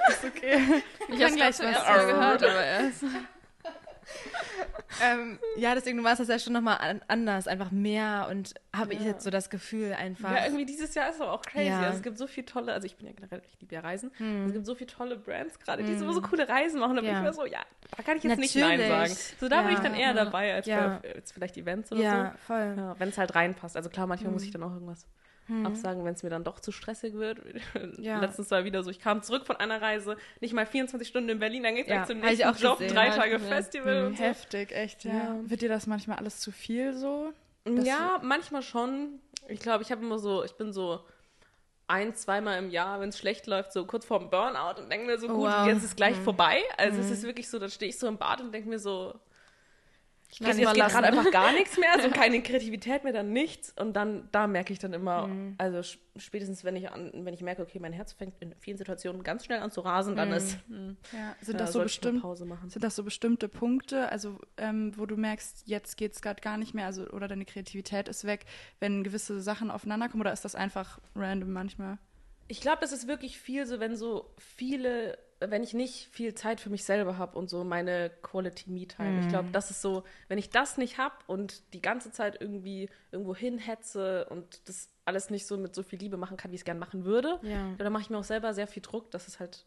ist 0.09 0.25
okay. 0.25 0.83
Ich 1.09 1.23
habe 1.23 1.35
gleich 1.35 1.59
was 1.59 2.05
gehört, 2.05 2.43
aber 2.43 2.65
erst. 2.65 3.03
Ähm, 5.03 5.39
ja, 5.57 5.75
deswegen, 5.75 5.97
du 5.97 6.03
machst 6.03 6.19
das 6.19 6.27
ja 6.27 6.39
schon 6.39 6.53
nochmal 6.53 6.77
an, 6.79 7.01
anders, 7.07 7.47
einfach 7.47 7.71
mehr 7.71 8.27
und 8.29 8.53
habe 8.75 8.93
ja. 8.93 8.99
ich 8.99 9.05
jetzt 9.05 9.23
so 9.23 9.29
das 9.29 9.49
Gefühl 9.49 9.93
einfach. 9.93 10.31
Ja, 10.31 10.45
irgendwie 10.45 10.65
dieses 10.65 10.93
Jahr 10.95 11.09
ist 11.09 11.21
aber 11.21 11.31
auch 11.31 11.41
crazy. 11.41 11.67
Ja. 11.67 11.81
Also 11.81 11.97
es 11.97 12.03
gibt 12.03 12.17
so 12.17 12.27
viele 12.27 12.45
tolle, 12.45 12.73
also 12.73 12.85
ich 12.85 12.95
bin 12.95 13.07
ja 13.07 13.13
generell, 13.13 13.41
ich 13.45 13.59
liebe 13.59 13.73
ja 13.73 13.81
Reisen. 13.81 14.11
Hm. 14.17 14.47
Es 14.47 14.53
gibt 14.53 14.65
so 14.65 14.75
viele 14.75 14.89
tolle 14.89 15.17
Brands 15.17 15.59
gerade, 15.59 15.83
die 15.83 15.91
hm. 15.91 16.13
so, 16.13 16.21
coole 16.21 16.47
Reisen 16.47 16.79
machen. 16.79 16.95
Da 16.95 17.01
bin 17.01 17.11
ich 17.11 17.21
mir 17.21 17.33
so, 17.33 17.45
ja, 17.45 17.61
da 17.95 18.03
kann 18.03 18.17
ich 18.17 18.23
jetzt 18.23 18.31
Natürlich. 18.31 18.55
nicht 18.55 18.63
Nein 18.63 18.89
sagen. 18.89 19.17
So, 19.39 19.49
da 19.49 19.61
bin 19.63 19.73
ich 19.73 19.79
dann 19.79 19.95
eher 19.95 20.13
dabei 20.13 20.55
als 20.55 20.65
bei 20.65 20.99
jetzt 21.15 21.33
vielleicht 21.33 21.57
Events 21.57 21.91
oder 21.91 22.01
so. 22.01 22.05
Ja, 22.05 22.35
voll. 22.45 22.95
Wenn 22.97 23.09
es 23.09 23.17
halt 23.17 23.35
reinpasst. 23.35 23.75
Also 23.75 23.89
klar, 23.89 24.07
manchmal 24.07 24.27
hm. 24.27 24.33
muss 24.33 24.43
ich 24.43 24.51
dann 24.51 24.63
auch 24.63 24.73
irgendwas 24.73 25.07
hm. 25.47 25.65
absagen, 25.65 26.03
wenn 26.05 26.13
es 26.13 26.23
mir 26.23 26.29
dann 26.29 26.43
doch 26.43 26.59
zu 26.59 26.71
stressig 26.71 27.13
wird. 27.13 27.39
Ja. 27.97 28.19
Letztens 28.19 28.51
war 28.51 28.65
wieder 28.65 28.83
so, 28.83 28.89
ich 28.89 28.99
kam 28.99 29.21
zurück 29.21 29.45
von 29.45 29.55
einer 29.57 29.81
Reise, 29.81 30.17
nicht 30.41 30.53
mal 30.53 30.65
24 30.65 31.07
Stunden 31.07 31.29
in 31.29 31.39
Berlin, 31.39 31.63
dann 31.63 31.75
geht 31.75 31.85
es 31.85 31.91
ja, 31.91 32.05
zum 32.05 32.19
nächsten 32.19 32.47
auch 32.47 32.57
Job, 32.57 32.79
gesehen, 32.79 32.93
drei 32.93 33.09
Tage 33.09 33.33
ja. 33.33 33.39
Festival. 33.39 34.09
Mhm. 34.09 34.15
So. 34.15 34.23
Heftig, 34.23 34.71
echt, 34.71 35.03
ja. 35.05 35.13
ja. 35.13 35.39
Wird 35.43 35.61
dir 35.61 35.69
das 35.69 35.87
manchmal 35.87 36.17
alles 36.17 36.39
zu 36.39 36.51
viel 36.51 36.93
so? 36.93 37.31
Ja, 37.67 38.19
manchmal 38.21 38.61
schon. 38.61 39.19
Ich 39.47 39.59
glaube, 39.59 39.83
ich 39.83 39.91
habe 39.91 40.03
immer 40.03 40.19
so, 40.19 40.43
ich 40.43 40.53
bin 40.53 40.73
so 40.73 41.01
ein, 41.87 42.15
zweimal 42.15 42.59
im 42.59 42.69
Jahr, 42.69 42.99
wenn 42.99 43.09
es 43.09 43.17
schlecht 43.17 43.47
läuft, 43.47 43.71
so 43.73 43.85
kurz 43.85 44.05
vorm 44.05 44.29
Burnout 44.29 44.81
und 44.81 44.89
denke 44.89 45.05
mir 45.05 45.19
so, 45.19 45.27
oh, 45.27 45.33
gut, 45.33 45.49
wow. 45.49 45.67
jetzt 45.67 45.83
ist 45.83 45.95
gleich 45.95 46.17
mhm. 46.17 46.23
vorbei. 46.23 46.61
Also 46.77 46.97
mhm. 46.97 47.03
es 47.03 47.11
ist 47.11 47.23
wirklich 47.23 47.49
so, 47.49 47.59
dann 47.59 47.69
stehe 47.69 47.89
ich 47.89 47.99
so 47.99 48.07
im 48.07 48.17
Bad 48.17 48.41
und 48.41 48.51
denke 48.51 48.69
mir 48.69 48.79
so, 48.79 49.13
ich 50.35 50.45
kann 50.45 50.59
jetzt 50.59 50.73
geht 50.73 50.87
gerade 50.87 51.07
einfach 51.07 51.31
gar 51.31 51.53
nichts 51.53 51.77
mehr, 51.77 51.97
so 52.01 52.09
keine 52.11 52.41
Kreativität 52.41 53.05
mehr, 53.05 53.13
dann 53.13 53.31
nichts. 53.31 53.73
Und 53.79 53.93
dann, 53.93 54.27
da 54.33 54.47
merke 54.47 54.73
ich 54.73 54.79
dann 54.79 54.91
immer, 54.91 55.27
mhm. 55.27 55.55
also 55.57 55.81
spätestens 56.17 56.65
wenn 56.65 56.75
ich 56.75 56.91
an, 56.91 57.09
wenn 57.23 57.33
ich 57.33 57.41
merke, 57.41 57.61
okay, 57.61 57.79
mein 57.79 57.93
Herz 57.93 58.11
fängt 58.11 58.35
in 58.41 58.53
vielen 58.59 58.77
Situationen 58.77 59.23
ganz 59.23 59.45
schnell 59.45 59.61
an 59.61 59.71
zu 59.71 59.79
rasen, 59.79 60.17
dann 60.17 60.29
mhm. 60.29 60.35
ist. 60.35 60.57
Ja, 61.13 61.35
sind 61.39 61.59
das 61.61 61.71
so 61.71 61.81
bestimmt, 61.81 62.21
Sind 62.67 62.83
das 62.83 62.97
so 62.97 63.05
bestimmte 63.05 63.47
Punkte, 63.47 64.11
also 64.11 64.39
ähm, 64.57 64.91
wo 64.97 65.05
du 65.05 65.15
merkst, 65.15 65.63
jetzt 65.67 65.95
geht 65.95 66.13
es 66.13 66.21
gerade 66.21 66.41
gar 66.41 66.57
nicht 66.57 66.73
mehr, 66.73 66.85
also 66.85 67.07
oder 67.07 67.29
deine 67.29 67.45
Kreativität 67.45 68.09
ist 68.09 68.25
weg, 68.25 68.45
wenn 68.81 69.05
gewisse 69.05 69.39
Sachen 69.39 69.71
aufeinander 69.71 70.09
kommen, 70.09 70.21
oder 70.21 70.33
ist 70.33 70.43
das 70.43 70.55
einfach 70.55 70.99
random 71.15 71.53
manchmal? 71.53 71.97
Ich 72.49 72.59
glaube, 72.59 72.79
das 72.81 72.91
ist 72.91 73.07
wirklich 73.07 73.39
viel 73.39 73.65
so, 73.65 73.79
wenn 73.79 73.95
so 73.95 74.35
viele 74.37 75.17
wenn 75.39 75.63
ich 75.63 75.73
nicht 75.73 76.07
viel 76.11 76.33
Zeit 76.33 76.61
für 76.61 76.69
mich 76.69 76.83
selber 76.83 77.17
habe 77.17 77.37
und 77.37 77.49
so 77.49 77.63
meine 77.63 78.09
Quality 78.21 78.69
Me 78.71 78.87
Time. 78.87 79.11
Mm. 79.11 79.19
Ich 79.19 79.27
glaube, 79.27 79.49
mhm. 79.49 79.51
das 79.51 79.69
ist 79.69 79.81
so, 79.81 80.03
wenn 80.27 80.37
ich 80.37 80.49
das 80.49 80.77
nicht 80.77 80.97
habe 80.97 81.15
und 81.27 81.73
die 81.73 81.81
ganze 81.81 82.11
Zeit 82.11 82.39
irgendwie 82.39 82.89
irgendwo 83.11 83.35
hinhetze 83.35 84.27
und 84.29 84.67
das 84.67 84.89
alles 85.03 85.29
nicht 85.29 85.45
so 85.45 85.57
mit 85.57 85.75
so 85.75 85.83
viel 85.83 85.99
Liebe 85.99 86.17
machen 86.17 86.37
kann, 86.37 86.51
wie 86.51 86.55
ich 86.55 86.61
es 86.61 86.65
gerne 86.65 86.79
machen 86.79 87.05
würde, 87.05 87.39
ja. 87.43 87.73
dann 87.77 87.91
mache 87.91 88.03
ich 88.03 88.09
mir 88.09 88.17
auch 88.17 88.23
selber 88.23 88.53
sehr 88.53 88.67
viel 88.67 88.81
Druck, 88.81 89.11
dass 89.11 89.27
es 89.27 89.39
halt 89.39 89.65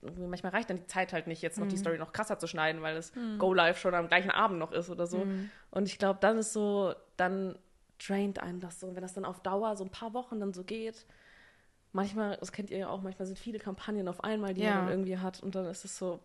manchmal 0.00 0.52
reicht 0.52 0.70
dann 0.70 0.78
die 0.78 0.86
Zeit 0.86 1.12
halt 1.12 1.26
nicht, 1.26 1.42
jetzt 1.42 1.58
noch 1.58 1.66
mm. 1.66 1.68
die 1.68 1.76
mhm. 1.76 1.80
Story 1.80 1.98
noch 1.98 2.12
krasser 2.12 2.38
zu 2.38 2.46
schneiden, 2.46 2.82
weil 2.82 2.94
das 2.94 3.14
mm. 3.14 3.38
Go 3.38 3.52
Live 3.52 3.78
schon 3.78 3.94
am 3.94 4.08
gleichen 4.08 4.30
Abend 4.30 4.58
noch 4.58 4.72
ist 4.72 4.88
oder 4.88 5.06
so. 5.06 5.18
Mhm. 5.18 5.50
Und 5.70 5.86
ich 5.86 5.98
glaube, 5.98 6.18
dann 6.20 6.38
ist 6.38 6.52
so, 6.52 6.94
dann 7.16 7.58
draint 7.98 8.42
einen 8.42 8.60
das 8.60 8.80
so. 8.80 8.86
Und 8.86 8.94
wenn 8.94 9.02
das 9.02 9.14
dann 9.14 9.24
auf 9.24 9.40
Dauer 9.40 9.76
so 9.76 9.84
ein 9.84 9.90
paar 9.90 10.14
Wochen 10.14 10.40
dann 10.40 10.52
so 10.52 10.64
geht, 10.64 11.06
manchmal, 11.96 12.36
das 12.36 12.52
kennt 12.52 12.70
ihr 12.70 12.78
ja 12.78 12.88
auch, 12.88 13.02
manchmal 13.02 13.26
sind 13.26 13.38
viele 13.38 13.58
Kampagnen 13.58 14.06
auf 14.06 14.22
einmal, 14.22 14.54
die 14.54 14.62
ja. 14.62 14.82
man 14.82 14.90
irgendwie 14.90 15.18
hat 15.18 15.42
und 15.42 15.56
dann 15.56 15.66
ist 15.66 15.84
es 15.84 15.98
so. 15.98 16.20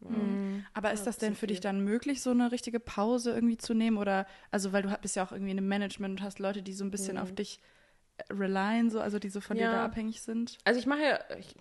Mhm. 0.00 0.64
Aber 0.74 0.92
ist 0.92 1.06
das 1.06 1.18
denn 1.18 1.34
für 1.34 1.46
dich 1.46 1.60
dann 1.60 1.82
möglich, 1.82 2.22
so 2.22 2.30
eine 2.30 2.52
richtige 2.52 2.80
Pause 2.80 3.32
irgendwie 3.32 3.58
zu 3.58 3.74
nehmen? 3.74 3.96
Oder, 3.96 4.26
also, 4.50 4.72
weil 4.72 4.82
du 4.82 4.94
bist 5.00 5.16
ja 5.16 5.24
auch 5.24 5.32
irgendwie 5.32 5.52
in 5.52 5.58
einem 5.58 5.68
Management 5.68 6.20
und 6.20 6.26
hast 6.26 6.38
Leute, 6.38 6.62
die 6.62 6.72
so 6.72 6.84
ein 6.84 6.90
bisschen 6.90 7.16
mhm. 7.16 7.22
auf 7.22 7.34
dich 7.34 7.60
relyen, 8.30 8.90
so, 8.90 9.00
also 9.00 9.18
die 9.18 9.30
so 9.30 9.40
von 9.40 9.56
ja. 9.56 9.66
dir 9.66 9.76
da 9.76 9.84
abhängig 9.84 10.20
sind? 10.20 10.58
Also 10.64 10.80
ich 10.80 10.86
mache 10.86 11.02
ja, 11.02 11.18
ich, 11.38 11.54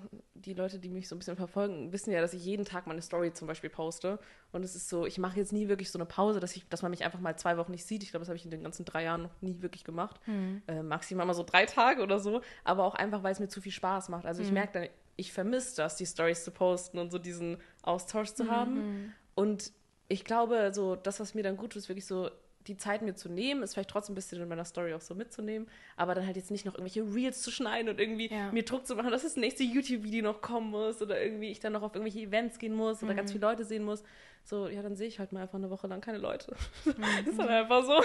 die 0.45 0.53
Leute, 0.53 0.79
die 0.79 0.89
mich 0.89 1.07
so 1.07 1.15
ein 1.15 1.19
bisschen 1.19 1.35
verfolgen, 1.35 1.91
wissen 1.91 2.11
ja, 2.11 2.21
dass 2.21 2.33
ich 2.33 2.43
jeden 2.43 2.65
Tag 2.65 2.87
meine 2.87 3.01
Story 3.01 3.33
zum 3.33 3.47
Beispiel 3.47 3.69
poste. 3.69 4.19
Und 4.51 4.63
es 4.63 4.75
ist 4.75 4.89
so, 4.89 5.05
ich 5.05 5.17
mache 5.17 5.37
jetzt 5.37 5.53
nie 5.53 5.67
wirklich 5.67 5.91
so 5.91 5.97
eine 5.97 6.05
Pause, 6.05 6.39
dass, 6.39 6.55
ich, 6.55 6.67
dass 6.69 6.81
man 6.81 6.91
mich 6.91 7.03
einfach 7.03 7.19
mal 7.19 7.37
zwei 7.37 7.57
Wochen 7.57 7.71
nicht 7.71 7.85
sieht. 7.85 8.03
Ich 8.03 8.11
glaube, 8.11 8.21
das 8.21 8.29
habe 8.29 8.37
ich 8.37 8.45
in 8.45 8.51
den 8.51 8.63
ganzen 8.63 8.85
drei 8.85 9.03
Jahren 9.03 9.23
noch 9.23 9.41
nie 9.41 9.61
wirklich 9.61 9.83
gemacht. 9.83 10.19
Mhm. 10.25 10.61
Äh, 10.67 10.83
maximal 10.83 11.25
mal 11.25 11.33
so 11.33 11.43
drei 11.43 11.65
Tage 11.65 12.01
oder 12.01 12.19
so. 12.19 12.41
Aber 12.63 12.85
auch 12.85 12.95
einfach, 12.95 13.23
weil 13.23 13.33
es 13.33 13.39
mir 13.39 13.49
zu 13.49 13.61
viel 13.61 13.71
Spaß 13.71 14.09
macht. 14.09 14.25
Also 14.25 14.41
mhm. 14.41 14.47
ich 14.47 14.53
merke 14.53 14.73
dann, 14.73 14.89
ich 15.15 15.33
vermisse 15.33 15.75
das, 15.77 15.97
die 15.97 16.05
Stories 16.05 16.43
zu 16.43 16.51
posten 16.51 16.97
und 16.97 17.11
so 17.11 17.17
diesen 17.17 17.57
Austausch 17.81 18.33
zu 18.33 18.45
mhm. 18.45 18.51
haben. 18.51 19.13
Und 19.35 19.73
ich 20.07 20.23
glaube, 20.23 20.71
so 20.73 20.95
das, 20.95 21.19
was 21.19 21.33
mir 21.33 21.43
dann 21.43 21.57
gut 21.57 21.73
tut, 21.73 21.81
ist 21.81 21.89
wirklich 21.89 22.05
so, 22.05 22.29
die 22.69 22.77
Zeit 22.77 23.01
mir 23.01 23.15
zu 23.15 23.29
nehmen, 23.29 23.63
ist 23.63 23.73
vielleicht 23.73 23.89
trotzdem 23.89 24.13
ein 24.13 24.15
bisschen 24.15 24.41
in 24.41 24.47
meiner 24.47 24.65
Story 24.65 24.93
auch 24.93 25.01
so 25.01 25.15
mitzunehmen, 25.15 25.67
aber 25.97 26.15
dann 26.15 26.25
halt 26.25 26.37
jetzt 26.37 26.51
nicht 26.51 26.65
noch 26.65 26.75
irgendwelche 26.75 27.03
Reels 27.13 27.41
zu 27.41 27.51
schneiden 27.51 27.89
und 27.89 27.99
irgendwie 27.99 28.31
ja. 28.31 28.51
mir 28.51 28.63
Druck 28.63 28.85
zu 28.87 28.95
machen, 28.95 29.11
dass 29.11 29.23
das 29.23 29.35
nächste 29.35 29.63
YouTube-Video 29.63 30.23
noch 30.23 30.41
kommen 30.41 30.69
muss 30.69 31.01
oder 31.01 31.21
irgendwie 31.21 31.49
ich 31.49 31.59
dann 31.59 31.73
noch 31.73 31.81
auf 31.81 31.95
irgendwelche 31.95 32.25
Events 32.25 32.59
gehen 32.59 32.73
muss 32.73 33.03
oder 33.03 33.13
mhm. 33.13 33.17
ganz 33.17 33.31
viele 33.31 33.45
Leute 33.45 33.65
sehen 33.65 33.83
muss. 33.83 34.03
So, 34.43 34.67
ja, 34.67 34.81
dann 34.81 34.95
sehe 34.95 35.07
ich 35.07 35.19
halt 35.19 35.31
mal 35.33 35.41
einfach 35.41 35.57
eine 35.57 35.69
Woche 35.69 35.87
lang 35.87 36.01
keine 36.01 36.19
Leute. 36.19 36.55
Mhm. 36.85 37.29
ist 37.29 37.39
dann 37.39 37.49
einfach 37.49 37.83
so. 37.83 38.03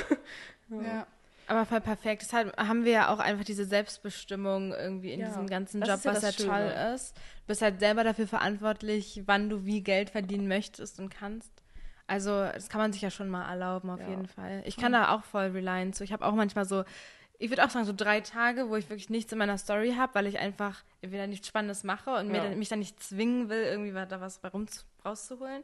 Ja. 0.76 0.82
ja. 0.82 1.06
Aber 1.46 1.66
voll 1.66 1.80
perfekt. 1.80 2.22
Deshalb 2.22 2.56
haben 2.56 2.84
wir 2.84 2.92
ja 2.92 3.08
auch 3.12 3.18
einfach 3.18 3.44
diese 3.44 3.64
Selbstbestimmung 3.64 4.72
irgendwie 4.72 5.12
in 5.12 5.20
Ja, 5.20 5.28
diesem 5.28 5.46
ganzen 5.46 5.80
das 5.80 5.88
Job, 5.88 6.04
ja 6.04 6.14
was 6.14 6.22
ja 6.22 6.28
das 6.28 6.36
toll 6.36 6.94
ist. 6.94 7.16
Du 7.16 7.48
bist 7.48 7.62
halt 7.62 7.80
selber 7.80 8.04
dafür 8.04 8.26
verantwortlich, 8.26 9.22
wann 9.26 9.50
du 9.50 9.66
wie 9.66 9.82
Geld 9.82 10.10
verdienen 10.10 10.48
möchtest 10.48 10.98
und 11.00 11.10
kannst. 11.10 11.50
Also, 12.06 12.30
das 12.44 12.68
kann 12.68 12.80
man 12.80 12.92
sich 12.92 13.02
ja 13.02 13.10
schon 13.10 13.28
mal 13.28 13.48
erlauben, 13.48 13.90
auf 13.90 14.00
Ja. 14.00 14.08
jeden 14.08 14.26
Fall. 14.26 14.62
Ich 14.66 14.76
kann 14.76 14.92
da 14.92 15.14
auch 15.14 15.24
voll 15.24 15.46
relyen 15.46 15.92
zu. 15.92 16.04
Ich 16.04 16.12
habe 16.12 16.24
auch 16.26 16.34
manchmal 16.34 16.64
so, 16.66 16.84
ich 17.38 17.50
würde 17.50 17.64
auch 17.64 17.70
sagen, 17.70 17.86
so 17.86 17.94
drei 17.96 18.20
Tage, 18.20 18.68
wo 18.68 18.76
ich 18.76 18.88
wirklich 18.90 19.10
nichts 19.10 19.32
in 19.32 19.38
meiner 19.38 19.58
Story 19.58 19.94
habe, 19.96 20.14
weil 20.14 20.26
ich 20.26 20.38
einfach 20.38 20.82
entweder 21.00 21.26
nichts 21.26 21.48
Spannendes 21.48 21.82
mache 21.82 22.14
und 22.14 22.28
mir 22.28 22.38
Ja. 22.38 22.44
dann, 22.44 22.58
mich 22.58 22.68
dann 22.68 22.78
nicht 22.78 23.02
zwingen 23.02 23.48
will, 23.48 23.62
irgendwie 23.62 23.92
da 23.92 24.20
was 24.20 24.38
bei 24.38 24.48
rum 24.48 24.66
rauszuholen. 25.04 25.62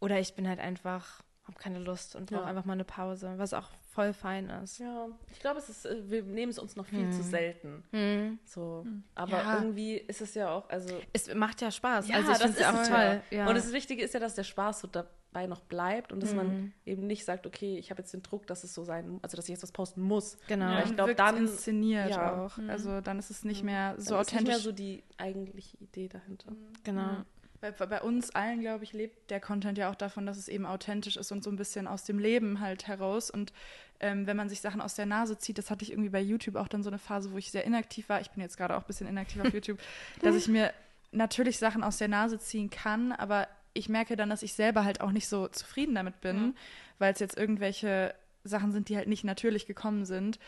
Oder 0.00 0.18
ich 0.20 0.34
bin 0.34 0.48
halt 0.48 0.60
einfach, 0.60 1.22
habe 1.44 1.58
keine 1.58 1.78
Lust 1.78 2.14
und 2.16 2.26
brauche 2.30 2.40
Ja. 2.40 2.46
einfach 2.46 2.64
mal 2.64 2.74
eine 2.74 2.84
Pause, 2.84 3.34
was 3.36 3.54
auch 3.54 3.70
voll 3.92 4.12
fein 4.12 4.50
ist. 4.50 4.78
Ja, 4.78 5.08
ich 5.30 5.38
glaube, 5.40 5.58
es 5.58 5.68
ist, 5.68 5.86
äh, 5.86 6.10
wir 6.10 6.22
nehmen 6.24 6.50
es 6.50 6.58
uns 6.58 6.76
noch 6.76 6.86
viel 6.86 7.10
zu 7.10 7.22
selten. 7.22 7.84
Hm. 7.90 8.38
So, 8.44 8.86
aber 9.14 9.42
Ja. 9.42 9.54
irgendwie 9.54 9.96
ist 9.96 10.20
es 10.20 10.34
ja 10.34 10.50
auch, 10.50 10.68
also 10.70 11.00
Es 11.12 11.32
macht 11.34 11.60
ja 11.62 11.70
Spaß. 11.70 12.08
Ja, 12.08 12.16
also 12.16 12.32
ich 12.32 12.38
das 12.38 12.50
es 12.52 12.58
ja 12.60 12.70
ist 12.70 12.78
auch 12.80 12.88
toll. 12.88 13.22
Und 13.48 13.54
das 13.56 13.72
Wichtige 13.72 14.02
ist 14.04 14.14
ja, 14.14 14.20
dass 14.20 14.34
der 14.34 14.44
Spaß 14.44 14.80
so 14.80 14.88
dabei 15.32 15.46
noch 15.46 15.60
bleibt 15.60 16.12
und 16.12 16.22
dass 16.22 16.30
Mhm. 16.30 16.36
man 16.36 16.72
eben 16.86 17.06
nicht 17.06 17.24
sagt, 17.24 17.46
okay, 17.46 17.76
ich 17.78 17.90
habe 17.90 18.00
jetzt 18.02 18.12
den 18.12 18.22
Druck, 18.22 18.46
dass 18.46 18.64
es 18.64 18.74
so 18.74 18.84
sein, 18.84 19.18
also 19.22 19.36
dass 19.36 19.44
ich 19.46 19.50
jetzt 19.50 19.62
was 19.62 19.72
posten 19.72 20.02
muss. 20.02 20.38
genau. 20.48 20.70
Ja, 20.70 20.80
ich 20.80 20.86
Und 20.90 20.94
glaub, 20.96 21.08
wirkt's 21.08 21.22
dann- 21.22 21.36
inszeniert 21.36 22.10
ja. 22.10 22.44
auch. 22.44 22.58
Also 22.68 23.00
dann 23.00 23.18
ist 23.18 23.30
es 23.30 23.44
nicht 23.44 23.62
mehr 23.62 23.94
so 23.98 24.12
Dann 24.12 24.20
ist 24.22 24.26
nicht 24.32 24.34
authentisch. 24.40 24.48
mehr 24.54 24.58
so 24.58 24.72
die 24.72 25.02
eigentliche 25.18 25.76
Idee 25.78 26.08
dahinter. 26.08 26.52
genau. 26.84 27.24
Bei, 27.60 27.72
bei 27.72 28.00
uns 28.02 28.30
allen, 28.36 28.60
glaube 28.60 28.84
ich, 28.84 28.92
lebt 28.92 29.32
der 29.32 29.40
Content 29.40 29.78
ja 29.78 29.90
auch 29.90 29.96
davon, 29.96 30.24
dass 30.26 30.36
es 30.36 30.46
eben 30.46 30.64
authentisch 30.64 31.16
ist 31.16 31.32
und 31.32 31.42
so 31.42 31.50
ein 31.50 31.56
bisschen 31.56 31.88
aus 31.88 32.04
dem 32.04 32.20
Leben 32.20 32.60
halt 32.60 32.86
heraus. 32.86 33.32
Und 33.32 33.52
ähm, 33.98 34.28
wenn 34.28 34.36
man 34.36 34.48
sich 34.48 34.60
Sachen 34.60 34.80
aus 34.80 34.94
der 34.94 35.06
Nase 35.06 35.38
zieht, 35.38 35.58
das 35.58 35.68
hatte 35.68 35.82
ich 35.82 35.90
irgendwie 35.90 36.10
bei 36.10 36.20
YouTube 36.20 36.54
auch 36.54 36.68
dann 36.68 36.84
so 36.84 36.88
eine 36.90 37.00
Phase, 37.00 37.32
wo 37.32 37.36
ich 37.36 37.50
sehr 37.50 37.64
inaktiv 37.64 38.08
war. 38.10 38.20
Ich 38.20 38.30
bin 38.30 38.42
jetzt 38.42 38.56
gerade 38.58 38.76
auch 38.76 38.82
ein 38.82 38.86
bisschen 38.86 39.08
inaktiv 39.08 39.42
auf 39.44 39.52
YouTube, 39.52 39.80
dass 40.22 40.36
ich 40.36 40.46
mir 40.46 40.72
natürlich 41.10 41.58
Sachen 41.58 41.82
aus 41.82 41.96
der 41.98 42.06
Nase 42.06 42.38
ziehen 42.38 42.70
kann, 42.70 43.10
aber 43.10 43.48
ich 43.74 43.88
merke 43.88 44.16
dann, 44.16 44.30
dass 44.30 44.42
ich 44.42 44.54
selber 44.54 44.84
halt 44.84 45.00
auch 45.00 45.12
nicht 45.12 45.28
so 45.28 45.48
zufrieden 45.48 45.94
damit 45.94 46.20
bin, 46.20 46.54
weil 46.98 47.12
es 47.12 47.20
jetzt 47.20 47.36
irgendwelche 47.36 48.14
Sachen 48.44 48.72
sind, 48.72 48.88
die 48.88 48.96
halt 48.96 49.08
nicht 49.08 49.24
natürlich 49.24 49.66
gekommen 49.66 50.04
sind. 50.04 50.38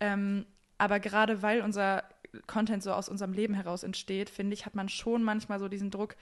Ähm, 0.00 0.46
aber 0.78 1.00
gerade 1.00 1.42
weil 1.42 1.62
unser 1.62 2.04
Content 2.46 2.82
so 2.82 2.92
aus 2.92 3.08
unserem 3.08 3.32
Leben 3.32 3.54
heraus 3.54 3.82
entsteht, 3.82 4.28
finde 4.28 4.54
ich, 4.54 4.66
hat 4.66 4.74
man 4.74 4.88
schon 4.88 5.22
manchmal 5.22 5.58
so 5.58 5.68
diesen 5.68 5.90
Druck, 5.90 6.16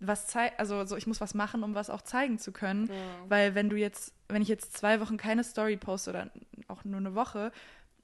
was 0.00 0.26
zeigt, 0.26 0.60
also 0.60 0.84
so 0.84 0.96
ich 0.96 1.06
muss 1.06 1.20
was 1.20 1.32
machen, 1.34 1.62
um 1.62 1.74
was 1.74 1.88
auch 1.88 2.02
zeigen 2.02 2.38
zu 2.38 2.52
können. 2.52 2.88
Weil 3.28 3.54
wenn 3.54 3.70
du 3.70 3.76
jetzt, 3.76 4.12
wenn 4.28 4.42
ich 4.42 4.48
jetzt 4.48 4.76
zwei 4.76 5.00
Wochen 5.00 5.16
keine 5.16 5.42
Story 5.42 5.76
poste 5.76 6.10
oder 6.10 6.30
auch 6.68 6.84
nur 6.84 7.00
eine 7.00 7.14
Woche, 7.14 7.50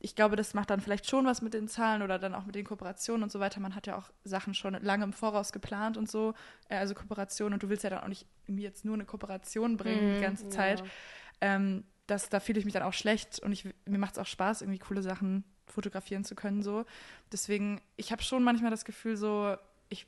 ich 0.02 0.14
glaube, 0.14 0.34
das 0.34 0.54
macht 0.54 0.70
dann 0.70 0.80
vielleicht 0.80 1.08
schon 1.08 1.26
was 1.26 1.42
mit 1.42 1.52
den 1.54 1.68
Zahlen 1.68 2.02
oder 2.02 2.18
dann 2.18 2.34
auch 2.34 2.46
mit 2.46 2.54
den 2.54 2.64
Kooperationen 2.64 3.22
und 3.22 3.30
so 3.30 3.38
weiter. 3.38 3.60
Man 3.60 3.74
hat 3.74 3.86
ja 3.86 3.96
auch 3.96 4.10
Sachen 4.24 4.54
schon 4.54 4.74
lange 4.74 5.04
im 5.04 5.12
Voraus 5.12 5.52
geplant 5.52 5.96
und 5.98 6.10
so, 6.10 6.34
äh, 6.68 6.76
also 6.76 6.94
Kooperationen 6.94 7.54
und 7.54 7.62
du 7.62 7.68
willst 7.68 7.84
ja 7.84 7.90
dann 7.90 8.00
auch 8.00 8.08
nicht 8.08 8.26
irgendwie 8.46 8.62
jetzt 8.62 8.84
nur 8.84 8.94
eine 8.94 9.04
Kooperation 9.04 9.76
bringen 9.76 10.14
die 10.16 10.22
ganze 10.22 10.48
Zeit. 10.48 10.82
Ähm, 11.40 11.84
das, 12.06 12.28
da 12.28 12.40
fühle 12.40 12.58
ich 12.58 12.64
mich 12.64 12.74
dann 12.74 12.82
auch 12.82 12.94
schlecht 12.94 13.38
und 13.40 13.52
ich, 13.52 13.64
mir 13.84 13.98
macht 13.98 14.14
es 14.14 14.18
auch 14.18 14.26
Spaß, 14.26 14.62
irgendwie 14.62 14.80
coole 14.80 15.02
Sachen 15.02 15.44
fotografieren 15.66 16.24
zu 16.24 16.34
können. 16.34 16.62
So. 16.62 16.84
Deswegen, 17.30 17.80
ich 17.96 18.10
habe 18.10 18.22
schon 18.22 18.42
manchmal 18.42 18.70
das 18.70 18.84
Gefühl, 18.84 19.16
so, 19.16 19.56
ich 19.90 20.06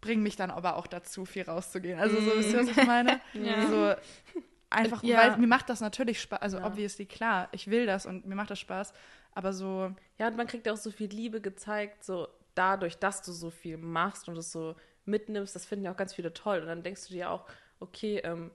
bringe 0.00 0.22
mich 0.22 0.36
dann 0.36 0.50
aber 0.50 0.76
auch 0.76 0.86
dazu, 0.86 1.24
viel 1.24 1.44
rauszugehen. 1.44 1.98
Also 1.98 2.20
so, 2.20 2.36
wisst 2.36 2.52
ihr, 2.52 2.60
was 2.60 2.68
ich 2.68 2.86
meine? 2.86 3.20
Ja. 3.32 3.66
So, 3.68 4.40
einfach, 4.70 5.02
Ja. 5.02 5.18
weil 5.18 5.36
mir 5.38 5.46
macht 5.46 5.68
das 5.68 5.80
natürlich 5.80 6.20
Spaß. 6.20 6.40
Also 6.40 6.58
Ja. 6.58 6.66
obviously, 6.66 7.06
klar, 7.06 7.48
ich 7.52 7.68
will 7.70 7.86
das 7.86 8.06
und 8.06 8.26
mir 8.26 8.34
macht 8.34 8.50
das 8.50 8.58
Spaß. 8.60 8.92
Aber 9.32 9.52
so, 9.52 9.94
Ja, 10.18 10.28
und 10.28 10.36
man 10.36 10.46
kriegt 10.46 10.66
ja 10.66 10.72
auch 10.72 10.76
so 10.78 10.90
viel 10.90 11.08
Liebe 11.10 11.40
gezeigt, 11.40 12.04
so 12.04 12.28
dadurch, 12.54 12.98
dass 12.98 13.20
du 13.22 13.32
so 13.32 13.50
viel 13.50 13.76
machst 13.76 14.28
und 14.28 14.36
es 14.38 14.50
so 14.50 14.74
mitnimmst, 15.04 15.54
das 15.54 15.66
finden 15.66 15.84
ja 15.84 15.92
auch 15.92 15.96
ganz 15.96 16.14
viele 16.14 16.32
toll. 16.32 16.60
Und 16.60 16.66
dann 16.66 16.82
denkst 16.82 17.06
du 17.08 17.12
dir 17.14 17.30
auch, 17.30 17.44
okay, 17.80 18.18
ähm, 18.24 18.50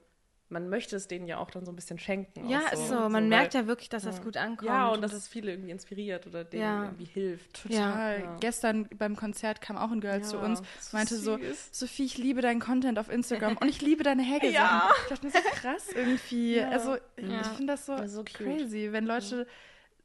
man 0.52 0.68
möchte 0.68 0.94
es 0.96 1.08
denen 1.08 1.26
ja 1.26 1.38
auch 1.38 1.50
dann 1.50 1.64
so 1.64 1.72
ein 1.72 1.76
bisschen 1.76 1.98
schenken. 1.98 2.48
Ja, 2.48 2.60
auch 2.66 2.72
ist 2.72 2.88
so. 2.88 3.08
Man 3.08 3.28
merkt 3.28 3.54
ja 3.54 3.66
wirklich, 3.66 3.88
dass 3.88 4.04
das 4.04 4.18
ja. 4.18 4.22
gut 4.22 4.36
ankommt. 4.36 4.68
Ja, 4.68 4.88
und 4.88 5.00
dass 5.02 5.12
es 5.12 5.26
viele 5.26 5.50
irgendwie 5.50 5.70
inspiriert 5.70 6.26
oder 6.26 6.44
denen 6.44 6.62
Ja. 6.62 6.84
irgendwie 6.84 7.04
hilft. 7.06 7.62
total. 7.62 8.20
Ja. 8.20 8.36
Gestern 8.40 8.88
beim 8.96 9.16
Konzert 9.16 9.60
kam 9.60 9.76
auch 9.76 9.90
ein 9.90 10.00
Girl 10.00 10.22
zu 10.22 10.38
uns, 10.38 10.60
so 10.80 10.96
meinte 10.96 11.16
so, 11.16 11.38
süß. 11.38 11.70
Sophie, 11.72 12.04
ich 12.04 12.18
liebe 12.18 12.42
deinen 12.42 12.60
Content 12.60 12.98
auf 12.98 13.08
Instagram 13.10 13.56
und 13.60 13.68
ich 13.68 13.80
liebe 13.80 14.04
deine 14.04 14.22
Häge-Sachen. 14.22 14.52
Ja. 14.54 14.90
Ich 15.04 15.08
dachte 15.08 15.26
mir 15.26 15.32
so 15.32 15.38
krass 15.54 15.88
irgendwie. 15.94 16.56
Ja. 16.56 16.68
Also 16.68 16.96
Ja. 17.16 17.40
ich 17.40 17.46
finde 17.48 17.72
das 17.72 17.86
so, 17.86 18.06
so 18.06 18.20
cute. 18.22 18.34
crazy, 18.34 18.88
wenn 18.92 19.06
Leute 19.06 19.46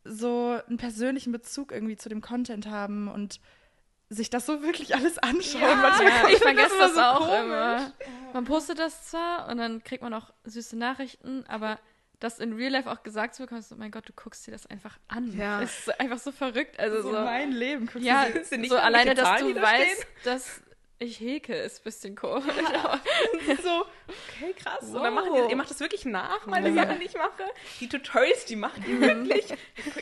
so 0.06 0.58
einen 0.68 0.78
persönlichen 0.78 1.34
Bezug 1.34 1.72
irgendwie 1.74 1.98
zu 1.98 2.08
dem 2.08 2.22
Content 2.22 2.68
haben 2.70 3.10
und 3.10 3.42
sich 4.10 4.30
das 4.30 4.46
so 4.46 4.62
wirklich 4.64 4.96
alles 4.96 5.18
anschauen. 5.18 5.62
Ja, 5.62 5.92
kommt 6.22 6.32
ich 6.34 6.38
vergesse 6.40 6.78
das 6.80 6.94
so 6.96 7.02
auch 7.02 7.28
komisch. 7.28 7.44
immer. 7.44 7.92
Man 8.34 8.46
postet 8.46 8.80
das 8.80 9.08
zwar 9.10 9.48
und 9.50 9.58
dann 9.58 9.84
kriegt 9.84 10.02
man 10.04 10.14
auch 10.14 10.32
süße 10.46 10.78
Nachrichten, 10.78 11.46
aber 11.48 11.80
das 12.20 12.40
in 12.40 12.54
Real 12.54 12.72
Life 12.72 12.90
auch 12.90 13.04
gesagt 13.04 13.36
zu 13.36 13.44
bekommen, 13.44 13.62
so, 13.62 13.76
mein 13.76 13.92
Gott, 13.92 14.08
du 14.10 14.14
guckst 14.14 14.48
dir 14.48 14.52
das 14.52 14.66
einfach 14.66 14.98
an. 15.08 15.38
Ja. 15.38 15.62
Ist 15.62 16.00
einfach 16.00 16.18
so 16.18 16.32
verrückt. 16.32 16.80
Also 16.80 17.02
So 17.04 17.12
so, 17.12 17.20
mein 17.22 17.52
Leben. 17.52 17.86
guckst 17.86 18.02
ja, 18.08 18.26
du 18.26 18.34
dir- 18.34 18.46
Sind 18.46 18.62
nicht 18.62 18.72
so 18.72 18.78
alleine, 18.78 19.14
dass 19.14 19.40
du 19.42 19.54
weißt, 19.56 20.08
dass 20.24 20.62
ich 21.00 21.20
häke, 21.20 21.54
ist 21.56 21.80
ein 21.80 21.84
bisschen 21.84 22.16
komisch. 22.16 22.46
Aber 22.84 23.00
so, 23.64 23.86
okay, 24.08 24.54
krass. 24.58 24.84
Und 24.84 24.94
dann 25.04 25.16
Wow. 25.16 25.26
machen 25.26 25.34
die, 25.46 25.52
ihr 25.52 25.56
macht 25.56 25.70
das 25.70 25.80
wirklich 25.80 26.06
nach, 26.06 26.46
meine 26.48 26.70
Ja. 26.70 26.84
Sachen, 26.86 27.00
die 27.00 27.06
ich 27.06 27.14
mache. 27.16 27.44
Die 27.80 27.88
Tutorials, 27.90 28.46
die 28.46 28.56
macht 28.56 28.80
ihr 28.88 29.00
wirklich. 29.02 29.48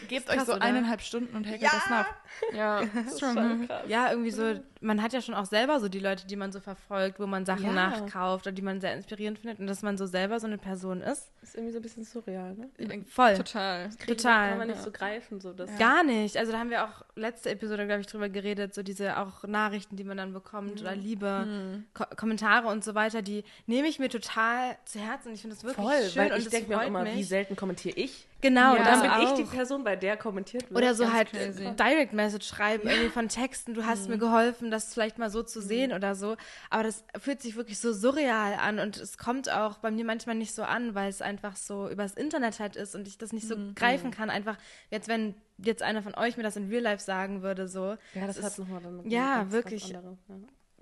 Gebt 0.07 0.27
krass, 0.27 0.37
euch 0.37 0.45
so 0.45 0.53
oder? 0.53 0.61
eineinhalb 0.61 1.01
Stunden 1.01 1.35
und 1.35 1.45
hackelt 1.45 1.61
Ja. 1.63 1.69
das 1.73 1.89
nach. 1.89 2.07
ja. 2.53 2.81
Das 3.03 3.13
ist 3.13 3.19
schon 3.19 3.67
krass. 3.67 3.83
Ja, 3.87 4.09
irgendwie 4.11 4.31
so, 4.31 4.59
man 4.85 5.01
hat 5.01 5.13
ja 5.13 5.21
schon 5.21 5.33
auch 5.35 5.45
selber 5.45 5.79
so 5.79 5.89
die 5.89 5.99
Leute, 5.99 6.27
die 6.27 6.35
man 6.35 6.51
so 6.51 6.59
verfolgt, 6.59 7.19
wo 7.19 7.25
man 7.25 7.45
Sachen 7.45 7.65
Ja. 7.65 7.71
nachkauft 7.73 8.45
oder 8.47 8.53
die 8.53 8.61
man 8.61 8.79
sehr 8.79 8.93
inspirierend 8.93 9.39
findet 9.39 9.59
und 9.59 9.67
dass 9.67 9.81
man 9.81 9.97
so 9.97 10.05
selber 10.05 10.39
so 10.39 10.47
eine 10.47 10.57
Person 10.57 11.01
ist. 11.01 11.31
Das 11.41 11.49
ist 11.49 11.55
irgendwie 11.55 11.73
so 11.73 11.79
ein 11.79 11.81
bisschen 11.81 12.03
surreal, 12.03 12.55
ne? 12.55 13.03
Voll. 13.07 13.33
Total. 13.35 13.89
Total. 14.07 14.49
Kann 14.49 14.57
man 14.59 14.67
nicht 14.67 14.81
so 14.81 14.91
greifen, 14.91 15.41
so 15.41 15.53
das. 15.53 15.69
Gar 15.77 16.03
nicht. 16.03 16.37
Also 16.37 16.51
da 16.51 16.59
haben 16.59 16.69
wir 16.69 16.85
auch 16.85 17.03
letzte 17.15 17.49
Episode, 17.49 17.85
glaube 17.85 18.01
ich, 18.01 18.07
drüber 18.07 18.29
geredet, 18.29 18.73
so 18.73 18.83
diese 18.83 19.17
auch 19.17 19.43
Nachrichten, 19.43 19.95
die 19.95 20.03
man 20.03 20.17
dann 20.17 20.33
bekommt 20.33 20.79
oder 20.81 20.95
Liebe, 20.95 21.83
Ko 21.93 22.05
Kommentare 22.15 22.67
und 22.67 22.83
so 22.83 22.93
weiter, 22.95 23.21
die 23.21 23.43
nehme 23.65 23.87
ich 23.87 23.99
mir 23.99 24.09
total 24.09 24.77
zu 24.85 24.99
Herzen. 24.99 25.33
Ich 25.33 25.41
finde 25.41 25.55
das 25.55 25.63
wirklich 25.63 25.85
Voll, 25.85 26.09
schön 26.09 26.23
weil 26.23 26.33
und 26.33 26.39
ich 26.39 26.49
denke 26.49 26.69
mir 26.69 26.79
auch 26.79 26.85
immer, 26.87 27.03
mich. 27.03 27.15
wie 27.15 27.23
selten 27.23 27.55
kommentiere 27.55 27.97
ich. 27.97 28.27
Genau, 28.41 28.75
Ja. 28.75 28.83
das 28.83 29.01
Dann 29.01 29.11
bin 29.11 29.21
ich 29.21 29.27
auch. 29.29 29.35
die 29.37 29.43
Person, 29.43 29.83
bei 29.83 29.95
der 29.95 30.17
kommentiert 30.17 30.69
wird. 30.69 30.77
Oder 30.77 30.93
so 30.93 31.11
halt 31.11 31.29
crazy. 31.31 31.71
Direct 31.75 32.13
Message 32.13 32.47
schreiben, 32.47 32.87
irgendwie 32.87 33.09
von 33.09 33.27
Texten, 33.27 33.73
du 33.73 33.85
hast 33.85 34.07
mir 34.07 34.17
geholfen, 34.19 34.69
das 34.69 34.93
vielleicht 34.93 35.17
mal 35.17 35.29
so 35.31 35.41
zu 35.41 35.61
sehen 35.61 35.93
oder 35.93 36.13
so. 36.13 36.35
Aber 36.69 36.83
das 36.83 37.03
fühlt 37.19 37.41
sich 37.41 37.55
wirklich 37.55 37.79
so 37.79 37.91
surreal 37.93 38.53
an 38.61 38.77
und 38.79 38.97
es 38.97 39.17
kommt 39.17 39.49
auch 39.51 39.77
bei 39.79 39.89
mir 39.89 40.05
manchmal 40.05 40.35
nicht 40.35 40.53
so 40.53 40.61
an, 40.63 40.93
weil 40.93 41.09
es 41.09 41.21
einfach 41.23 41.55
so 41.55 41.89
übers 41.89 42.13
Internet 42.13 42.59
halt 42.59 42.75
ist 42.75 42.93
und 42.93 43.07
ich 43.07 43.17
das 43.17 43.33
nicht 43.33 43.47
so 43.47 43.55
greifen 43.73 44.11
kann. 44.11 44.29
Einfach, 44.29 44.57
jetzt 44.91 45.07
wenn 45.07 45.33
jetzt 45.57 45.81
einer 45.81 46.03
von 46.03 46.13
euch 46.15 46.37
mir 46.37 46.43
das 46.43 46.55
in 46.57 46.67
Real 46.69 46.83
Life 46.83 47.03
sagen 47.03 47.41
würde, 47.41 47.67
so. 47.67 47.95
Ja, 48.13 48.27
das 48.27 48.37
ist- 48.37 48.43
hat 48.43 48.59
nochmal 48.59 48.81
dann 48.83 49.09
ja, 49.09 49.37
ganz, 49.37 49.53
wirklich. 49.53 49.93
Ganz 49.93 50.19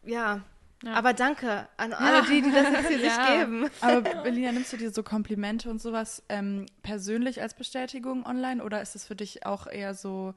ja. 0.04 0.42
Ja. 0.84 0.90
Ja. 0.92 0.96
Aber 0.96 1.14
danke 1.14 1.68
an 1.78 1.94
alle 1.94 2.24
die, 2.28 2.42
die 2.42 2.52
das 2.52 2.70
jetzt 2.70 2.88
hier 2.90 2.98
Ja. 3.00 3.06
nicht 3.06 3.40
geben. 3.40 3.70
Aber 3.82 4.02
Berliner, 4.24 4.52
nimmst 4.52 4.74
du 4.74 4.78
dir 4.78 4.92
so 4.92 5.02
Komplimente 5.02 5.70
und 5.70 5.82
sowas 5.82 6.24
ähm, 6.30 6.66
persönlich 6.82 7.42
als 7.42 7.54
Bestätigung 7.54 8.26
online 8.26 8.64
oder 8.64 8.82
ist 8.82 8.96
es 8.96 9.06
für 9.06 9.16
dich 9.16 9.46
auch 9.46 9.68
eher 9.68 9.94
so, 9.94 10.34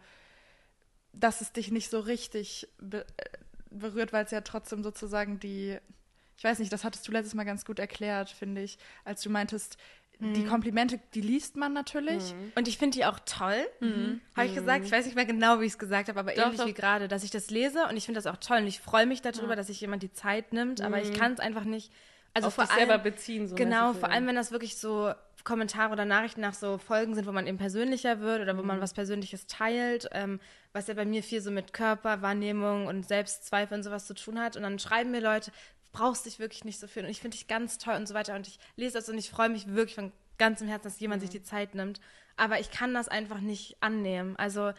dass 1.12 1.40
es 1.40 1.52
dich 1.52 1.70
nicht 1.72 1.90
so 1.90 1.98
richtig 2.00 2.68
be 2.78 3.04
äh, 3.16 3.24
berührt, 3.70 4.12
weil 4.12 4.24
es 4.24 4.30
ja 4.30 4.40
trotzdem 4.40 4.82
sozusagen 4.82 5.38
die, 5.40 5.76
ich 6.38 6.44
weiß 6.44 6.60
nicht, 6.60 6.72
das 6.72 6.84
hattest 6.84 7.06
du 7.08 7.12
letztes 7.12 7.34
Mal 7.34 7.44
ganz 7.44 7.64
gut 7.64 7.78
erklärt, 7.78 8.30
finde 8.30 8.62
ich, 8.62 8.78
als 9.04 9.20
du 9.22 9.28
meintest, 9.30 9.76
die 10.18 10.40
Mhm. 10.40 10.48
Komplimente, 10.48 10.98
die 11.14 11.20
liest 11.20 11.56
man 11.56 11.72
natürlich. 11.72 12.34
Und 12.54 12.68
ich 12.68 12.78
finde 12.78 12.96
die 12.96 13.04
auch 13.04 13.18
toll. 13.26 13.66
Habe 14.36 14.46
ich 14.46 14.54
gesagt. 14.54 14.84
Ich 14.84 14.92
weiß 14.92 15.04
nicht 15.04 15.14
mehr 15.14 15.26
genau, 15.26 15.60
wie 15.60 15.64
ich 15.66 15.72
es 15.72 15.78
gesagt 15.78 16.08
habe, 16.08 16.18
aber 16.18 16.32
Doch, 16.32 16.44
ähnlich 16.44 16.60
doch. 16.60 16.66
wie 16.66 16.72
gerade, 16.74 17.08
dass 17.08 17.22
ich 17.24 17.30
das 17.30 17.50
lese 17.50 17.84
und 17.88 17.96
ich 17.96 18.06
finde 18.06 18.18
das 18.20 18.26
auch 18.32 18.38
toll 18.38 18.58
und 18.58 18.66
ich 18.66 18.80
freue 18.80 19.06
mich 19.06 19.22
darüber, 19.22 19.56
dass 19.56 19.66
sich 19.66 19.80
jemand 19.80 20.02
die 20.02 20.12
Zeit 20.12 20.52
nimmt, 20.52 20.80
aber 20.80 21.00
ich 21.02 21.12
kann 21.12 21.32
es 21.32 21.40
einfach 21.40 21.64
nicht. 21.64 21.92
Also 22.34 22.48
Auf 22.48 22.54
vor 22.54 22.64
dich 22.64 22.74
selber 22.74 22.92
allem, 22.94 23.02
beziehen. 23.02 23.48
So 23.48 23.54
genau, 23.54 23.88
mäßig, 23.88 24.00
vor 24.00 24.08
ja. 24.10 24.14
allem, 24.14 24.26
wenn 24.26 24.36
das 24.36 24.52
wirklich 24.52 24.76
so 24.76 25.10
Kommentare 25.44 25.92
oder 25.92 26.04
Nachrichten 26.04 26.42
nach 26.42 26.52
so 26.52 26.76
Folgen 26.76 27.14
sind, 27.14 27.26
wo 27.26 27.32
man 27.32 27.46
eben 27.46 27.56
persönlicher 27.56 28.20
wird 28.20 28.42
oder 28.42 28.58
wo 28.58 28.62
man 28.62 28.80
was 28.82 28.92
Persönliches 28.92 29.46
teilt, 29.46 30.06
ähm, 30.12 30.38
was 30.74 30.86
ja 30.88 30.92
bei 30.94 31.06
mir 31.06 31.22
viel 31.22 31.40
so 31.40 31.50
mit 31.50 31.72
Körperwahrnehmung 31.72 32.88
und 32.88 33.06
Selbstzweifel 33.06 33.78
und 33.78 33.84
sowas 33.84 34.06
zu 34.06 34.14
tun 34.14 34.38
hat. 34.38 34.56
Und 34.56 34.64
dann 34.64 34.78
schreiben 34.78 35.12
mir 35.12 35.20
Leute, 35.20 35.50
brauchst 35.92 36.26
dich 36.26 36.38
wirklich 36.38 36.64
nicht 36.64 36.78
so 36.78 36.86
viel 36.86 37.04
und 37.04 37.10
ich 37.10 37.20
finde 37.20 37.36
dich 37.36 37.48
ganz 37.48 37.78
toll 37.78 37.94
und 37.94 38.06
so 38.06 38.14
weiter. 38.14 38.34
Und 38.34 38.46
ich 38.46 38.58
lese 38.76 38.94
das 38.94 39.08
und 39.08 39.18
ich 39.18 39.30
freue 39.30 39.48
mich 39.48 39.66
wirklich 39.74 39.94
von 39.94 40.12
ganzem 40.38 40.68
Herzen, 40.68 40.84
dass 40.84 41.00
jemand 41.00 41.22
sich 41.22 41.30
die 41.30 41.42
Zeit 41.42 41.74
nimmt. 41.74 42.00
Aber 42.36 42.60
ich 42.60 42.70
kann 42.70 42.92
das 42.92 43.08
einfach 43.08 43.40
nicht 43.40 43.76
annehmen. 43.80 44.36
Also, 44.36 44.72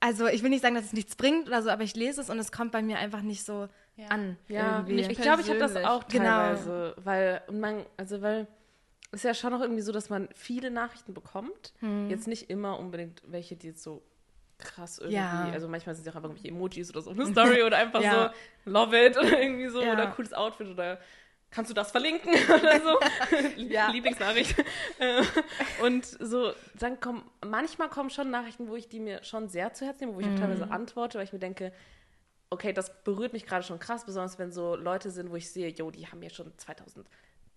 also 0.00 0.26
ich 0.26 0.42
will 0.42 0.50
nicht 0.50 0.62
sagen, 0.62 0.74
dass 0.74 0.86
es 0.86 0.92
nichts 0.92 1.16
bringt 1.16 1.48
oder 1.48 1.62
so, 1.62 1.70
aber 1.70 1.82
ich 1.82 1.94
lese 1.94 2.20
es 2.20 2.30
und 2.30 2.38
es 2.38 2.52
kommt 2.52 2.72
bei 2.72 2.82
mir 2.82 2.98
einfach 2.98 3.22
nicht 3.22 3.44
so 3.44 3.68
an. 4.08 4.36
Ja, 4.48 4.84
irgendwie. 4.86 5.00
ich 5.12 5.20
glaube, 5.20 5.42
ich 5.42 5.48
habe 5.48 5.58
das 5.58 5.76
auch 5.76 6.06
Genau. 6.08 6.24
teilweise, 6.24 6.94
weil 6.98 7.42
und 7.48 7.60
man, 7.60 7.84
also 7.96 8.22
weil 8.22 8.46
ist 9.10 9.24
ja 9.24 9.34
schon 9.34 9.52
noch 9.52 9.60
irgendwie 9.60 9.80
so, 9.82 9.90
dass 9.90 10.10
man 10.10 10.28
viele 10.34 10.70
Nachrichten 10.70 11.14
bekommt. 11.14 11.72
Hm. 11.80 12.10
Jetzt 12.10 12.26
nicht 12.28 12.50
immer 12.50 12.78
unbedingt 12.78 13.22
welche, 13.26 13.56
die 13.56 13.68
jetzt 13.68 13.82
so 13.82 14.02
krass 14.58 14.98
irgendwie, 14.98 15.14
Ja. 15.14 15.50
also 15.52 15.68
manchmal 15.68 15.94
sind 15.94 16.06
es 16.06 16.12
auch 16.12 16.16
einfach 16.16 16.28
irgendwelche 16.30 16.48
Emojis 16.54 16.90
oder 16.90 17.02
so 17.02 17.10
eine 17.10 17.26
Story 17.32 17.62
oder 17.62 17.76
einfach 17.78 18.00
Ja. 18.02 18.32
so 18.64 18.70
love 18.70 19.06
it 19.06 19.16
oder 19.16 19.40
irgendwie 19.40 19.68
so 19.68 19.82
Ja. 19.82 19.92
oder 19.92 20.08
cooles 20.08 20.32
Outfit 20.32 20.68
oder 20.68 20.98
kannst 21.50 21.70
du 21.70 21.74
das 21.74 21.90
verlinken 21.90 22.32
oder 22.62 22.80
so. 22.80 22.98
Lieblingsnachricht. 23.92 24.58
Äh, 24.98 25.22
und 25.82 26.04
so, 26.04 26.52
dann 26.74 27.00
kommen, 27.00 27.22
manchmal 27.44 27.88
kommen 27.88 28.10
schon 28.10 28.30
Nachrichten, 28.30 28.68
wo 28.68 28.76
ich 28.76 28.88
die 28.88 29.00
mir 29.00 29.22
schon 29.24 29.48
sehr 29.48 29.72
zu 29.72 29.86
Herzen 29.86 30.04
nehme, 30.06 30.16
wo 30.16 30.20
ich 30.20 30.26
Mhm. 30.26 30.34
auch 30.34 30.38
teilweise 30.40 30.70
antworte, 30.70 31.18
weil 31.18 31.24
ich 31.24 31.32
mir 31.32 31.38
denke, 31.38 31.72
okay, 32.50 32.72
das 32.72 33.02
berührt 33.04 33.32
mich 33.32 33.46
gerade 33.46 33.62
schon 33.62 33.78
krass, 33.78 34.04
besonders 34.06 34.38
wenn 34.38 34.52
so 34.52 34.74
Leute 34.76 35.10
sind, 35.10 35.30
wo 35.30 35.36
ich 35.36 35.50
sehe, 35.50 35.68
jo, 35.68 35.90
die 35.90 36.06
haben 36.06 36.18
mir 36.18 36.30
schon 36.30 36.52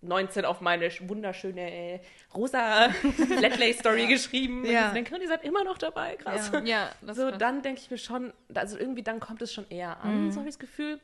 2019 0.02 0.44
auf 0.44 0.60
meine 0.60 0.86
sch- 0.88 1.08
wunderschöne 1.08 1.60
äh, 1.94 2.00
rosa 2.34 2.88
Flatlay-Story 3.38 4.06
geschrieben. 4.08 4.60
Und 4.62 4.70
Ja. 4.70 4.88
ich 4.88 4.92
denke, 4.94 5.14
oh, 5.14 5.18
die 5.18 5.26
seid 5.26 5.44
immer 5.44 5.64
noch 5.64 5.78
dabei, 5.78 6.16
krass. 6.16 6.50
Ja. 6.52 6.60
Ja, 6.64 6.90
das 7.02 7.16
So, 7.16 7.28
krass. 7.28 7.38
dann 7.38 7.62
denke 7.62 7.80
ich 7.80 7.90
mir 7.90 7.98
schon, 7.98 8.32
also 8.54 8.76
irgendwie 8.78 9.02
dann 9.02 9.20
kommt 9.20 9.42
es 9.42 9.52
schon 9.52 9.66
eher 9.70 10.00
an, 10.02 10.32
so 10.32 10.40
habe 10.40 10.48
ich 10.48 10.54
das 10.56 10.60
Gefühl. 10.60 11.00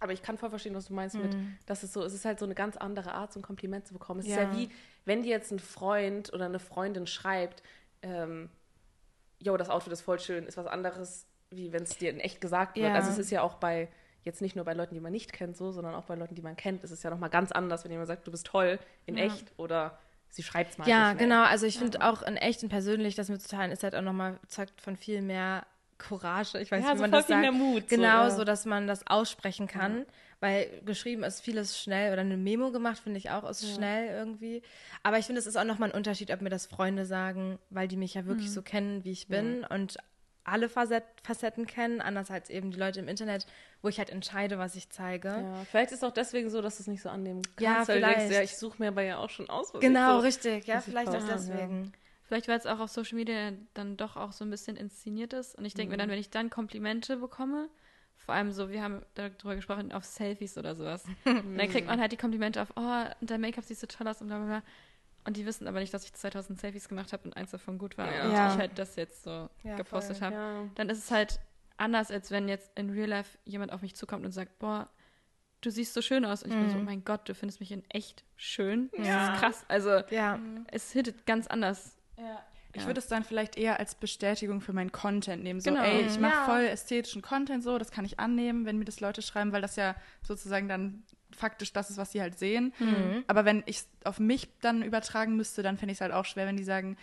Aber 0.00 0.12
ich 0.12 0.22
kann 0.22 0.36
voll 0.36 0.50
verstehen, 0.50 0.74
was 0.74 0.86
du 0.86 0.92
meinst 0.92 1.16
mit, 1.16 1.34
dass 1.66 1.82
es 1.82 1.92
so, 1.92 2.02
es 2.02 2.12
ist 2.12 2.24
halt 2.24 2.38
so 2.38 2.44
eine 2.44 2.54
ganz 2.54 2.76
andere 2.76 3.12
Art, 3.12 3.32
so 3.32 3.38
ein 3.38 3.42
Kompliment 3.44 3.86
zu 3.86 3.94
bekommen. 3.94 4.20
Es 4.20 4.26
ist 4.26 4.36
Ja. 4.36 4.42
ja 4.42 4.56
wie, 4.56 4.68
wenn 5.04 5.22
dir 5.22 5.30
jetzt 5.30 5.50
ein 5.50 5.60
Freund 5.60 6.32
oder 6.32 6.44
eine 6.46 6.58
Freundin 6.58 7.06
schreibt, 7.06 7.62
ähm, 8.02 8.50
yo, 9.38 9.56
das 9.56 9.70
Outfit 9.70 9.92
ist 9.92 10.02
voll 10.02 10.18
schön, 10.18 10.46
ist 10.46 10.56
was 10.56 10.66
anderes, 10.66 11.26
wie 11.50 11.72
wenn 11.72 11.84
es 11.84 11.96
dir 11.96 12.10
in 12.10 12.20
echt 12.20 12.40
gesagt 12.40 12.76
wird. 12.76 12.88
Ja. 12.88 12.94
Also 12.94 13.10
es 13.10 13.18
ist 13.18 13.30
ja 13.30 13.42
auch 13.42 13.54
bei, 13.54 13.88
jetzt 14.24 14.42
nicht 14.42 14.56
nur 14.56 14.64
bei 14.64 14.74
Leuten, 14.74 14.94
die 14.94 15.00
man 15.00 15.12
nicht 15.12 15.32
kennt, 15.32 15.56
so, 15.56 15.70
sondern 15.72 15.94
auch 15.94 16.04
bei 16.04 16.14
Leuten, 16.14 16.34
die 16.34 16.42
man 16.42 16.56
kennt, 16.56 16.82
ist 16.84 16.90
es 16.90 17.02
ja 17.02 17.10
nochmal 17.10 17.30
ganz 17.30 17.52
anders, 17.52 17.84
wenn 17.84 17.90
jemand 17.90 18.08
sagt, 18.08 18.26
du 18.26 18.30
bist 18.30 18.46
toll 18.46 18.78
in 19.06 19.16
echt 19.16 19.52
oder 19.56 19.98
sie 20.30 20.42
schreibt 20.42 20.72
es 20.72 20.78
mal. 20.78 20.88
Ja, 20.88 21.10
schnell. 21.10 21.18
genau. 21.28 21.42
Also 21.44 21.66
ich 21.66 21.78
finde 21.78 22.00
auch 22.02 22.22
in 22.22 22.36
echt 22.36 22.62
und 22.62 22.68
persönlich, 22.68 23.14
das 23.14 23.28
mitzuteilen, 23.28 23.70
ist 23.70 23.82
halt 23.82 23.94
auch 23.94 24.02
nochmal, 24.02 24.38
zeugt 24.48 24.80
von 24.80 24.96
viel 24.96 25.22
mehr 25.22 25.64
Courage. 25.98 26.58
Ich 26.60 26.70
weiß 26.72 26.82
Ja, 26.82 26.88
nicht, 26.88 26.94
wie 26.94 26.96
so 26.98 27.02
man 27.02 27.12
das 27.12 27.28
sagt. 27.28 27.40
mehr 27.40 27.52
Mut, 27.52 27.82
so, 27.88 27.96
Genau, 27.96 28.02
ja. 28.24 28.30
so, 28.30 28.44
dass 28.44 28.64
man 28.66 28.86
das 28.86 29.06
aussprechen 29.06 29.68
kann. 29.68 30.04
Weil 30.40 30.66
geschrieben 30.84 31.22
ist 31.22 31.40
vieles 31.40 31.80
schnell 31.80 32.12
oder 32.12 32.20
eine 32.20 32.36
Memo 32.36 32.70
gemacht, 32.70 32.98
finde 32.98 33.16
ich 33.18 33.30
auch, 33.30 33.48
ist 33.48 33.72
schnell 33.74 34.08
irgendwie. 34.08 34.62
Aber 35.02 35.18
ich 35.18 35.24
finde, 35.26 35.38
es 35.38 35.46
ist 35.46 35.56
auch 35.56 35.64
nochmal 35.64 35.90
ein 35.90 35.94
Unterschied, 35.96 36.30
ob 36.32 36.42
mir 36.42 36.50
das 36.50 36.66
Freunde 36.66 37.06
sagen, 37.06 37.58
weil 37.70 37.88
die 37.88 37.96
mich 37.96 38.12
ja 38.14 38.26
wirklich 38.26 38.52
so 38.52 38.60
kennen, 38.60 39.04
wie 39.04 39.12
ich 39.12 39.28
bin 39.28 39.64
und 39.64 39.96
alle 40.42 40.68
Facet 40.68 41.04
Facetten 41.22 41.66
kennen, 41.66 42.02
anders 42.02 42.30
als 42.30 42.50
eben 42.50 42.70
die 42.72 42.78
Leute 42.78 43.00
im 43.00 43.08
Internet, 43.08 43.46
wo 43.84 43.88
ich 43.88 43.98
halt 43.98 44.08
entscheide, 44.10 44.58
was 44.58 44.74
ich 44.76 44.88
zeige. 44.88 45.28
Ja, 45.28 45.64
vielleicht 45.70 45.92
ist 45.92 45.98
es 45.98 46.04
auch 46.04 46.12
deswegen 46.12 46.48
so, 46.48 46.62
dass 46.62 46.78
du 46.78 46.82
es 46.82 46.86
nicht 46.86 47.02
so 47.02 47.10
annehmen 47.10 47.42
kannst. 47.42 47.60
Ja, 47.60 47.74
denkst, 47.84 47.92
vielleicht. 47.92 48.32
ja, 48.32 48.42
ich 48.42 48.56
suche 48.56 48.76
mir 48.82 48.88
aber 48.88 49.02
ja 49.02 49.18
auch 49.18 49.28
schon 49.30 49.48
aus. 49.50 49.74
was 49.74 49.80
Genau, 49.80 50.16
ich 50.16 50.16
so, 50.16 50.26
richtig. 50.26 50.66
Ja, 50.66 50.80
vielleicht 50.80 51.10
auch 51.10 51.14
ja. 51.14 51.34
deswegen. 51.34 51.92
Vielleicht, 52.26 52.48
weil 52.48 52.56
es 52.58 52.64
auch 52.64 52.80
auf 52.80 52.90
Social 52.90 53.16
Media 53.16 53.52
dann 53.74 53.98
doch 53.98 54.16
auch 54.16 54.32
so 54.32 54.42
ein 54.44 54.50
bisschen 54.50 54.76
inszeniert 54.76 55.34
ist. 55.34 55.56
Und 55.58 55.66
ich 55.66 55.74
denke 55.74 55.92
mir 55.92 55.98
dann, 55.98 56.08
wenn 56.08 56.18
ich 56.18 56.30
dann 56.30 56.48
Komplimente 56.48 57.18
bekomme, 57.18 57.68
vor 58.16 58.34
allem 58.34 58.52
so, 58.52 58.70
wir 58.70 58.82
haben 58.82 59.02
darüber 59.14 59.54
gesprochen, 59.54 59.92
auf 59.92 60.04
Selfies 60.04 60.56
oder 60.56 60.74
sowas. 60.74 61.04
Und 61.26 61.58
dann 61.58 61.68
kriegt 61.68 61.86
man 61.86 62.00
halt 62.00 62.10
die 62.12 62.16
Komplimente 62.16 62.62
auf, 62.62 62.72
oh, 62.76 63.04
dein 63.20 63.42
Make-up 63.42 63.64
sieht 63.64 63.78
so 63.78 63.86
toll 63.86 64.08
aus 64.08 64.22
und 64.22 64.28
bla 64.28 64.38
bla 64.38 64.46
bla. 64.46 64.62
Und 65.26 65.36
die 65.36 65.44
wissen 65.44 65.68
aber 65.68 65.80
nicht, 65.80 65.92
dass 65.92 66.04
ich 66.06 66.14
2000 66.14 66.58
Selfies 66.58 66.88
gemacht 66.88 67.12
habe 67.12 67.24
und 67.24 67.36
eins 67.36 67.50
davon 67.50 67.76
gut 67.76 67.98
war. 67.98 68.10
Ja. 68.10 68.24
Und 68.24 68.32
Ja. 68.32 68.52
ich 68.54 68.58
halt 68.58 68.78
das 68.78 68.96
jetzt 68.96 69.24
so 69.24 69.50
Ja, 69.62 69.76
gepostet 69.76 70.22
habe. 70.22 70.34
Ja. 70.34 70.64
Dann 70.76 70.88
ist 70.88 70.98
es 70.98 71.10
halt 71.10 71.38
anders, 71.76 72.10
als 72.10 72.30
wenn 72.30 72.48
jetzt 72.48 72.70
in 72.78 72.90
Real 72.90 73.08
Life 73.08 73.38
jemand 73.44 73.72
auf 73.72 73.82
mich 73.82 73.94
zukommt 73.94 74.24
und 74.24 74.32
sagt, 74.32 74.58
boah, 74.58 74.88
du 75.60 75.70
siehst 75.70 75.94
so 75.94 76.02
schön 76.02 76.24
aus. 76.24 76.42
Und 76.42 76.50
ich 76.52 76.56
bin 76.58 76.68
so, 76.70 76.78
oh 76.78 76.82
mein 76.82 77.04
Gott, 77.04 77.28
du 77.28 77.34
findest 77.34 77.60
mich 77.60 77.72
in 77.72 77.82
echt 77.90 78.24
schön. 78.36 78.90
Das 78.96 79.06
Ja. 79.06 79.34
ist 79.34 79.40
krass. 79.40 79.64
Also 79.68 80.02
Ja. 80.10 80.38
es 80.70 80.92
hittet 80.92 81.26
ganz 81.26 81.46
anders. 81.46 81.96
Ich 82.76 82.82
Ja. 82.82 82.86
würde 82.88 82.98
es 82.98 83.06
dann 83.06 83.22
vielleicht 83.24 83.56
eher 83.56 83.78
als 83.78 83.94
Bestätigung 83.94 84.60
für 84.60 84.72
meinen 84.72 84.90
Content 84.92 85.42
nehmen. 85.44 85.60
So, 85.60 85.70
Genau. 85.70 85.82
ey, 85.84 86.02
ich 86.02 86.18
mache 86.18 86.32
Ja. 86.34 86.44
voll 86.44 86.62
ästhetischen 86.64 87.22
Content, 87.22 87.62
so, 87.62 87.78
das 87.78 87.90
kann 87.92 88.04
ich 88.04 88.18
annehmen, 88.18 88.66
wenn 88.66 88.78
mir 88.78 88.84
das 88.84 88.98
Leute 89.00 89.22
schreiben, 89.22 89.52
weil 89.52 89.62
das 89.62 89.76
ja 89.76 89.94
sozusagen 90.22 90.68
dann 90.68 91.04
faktisch 91.30 91.72
das 91.72 91.90
ist, 91.90 91.96
was 91.98 92.12
sie 92.12 92.20
halt 92.20 92.38
sehen. 92.38 92.72
Aber 93.28 93.44
wenn 93.44 93.62
ich 93.66 93.78
es 93.78 93.88
auf 94.04 94.18
mich 94.20 94.48
dann 94.60 94.82
übertragen 94.82 95.36
müsste, 95.36 95.62
dann 95.62 95.76
fände 95.78 95.92
ich 95.92 95.96
es 95.98 96.00
halt 96.02 96.12
auch 96.12 96.24
schwer, 96.24 96.46
wenn 96.46 96.56
die 96.56 96.64
sagen, 96.64 96.96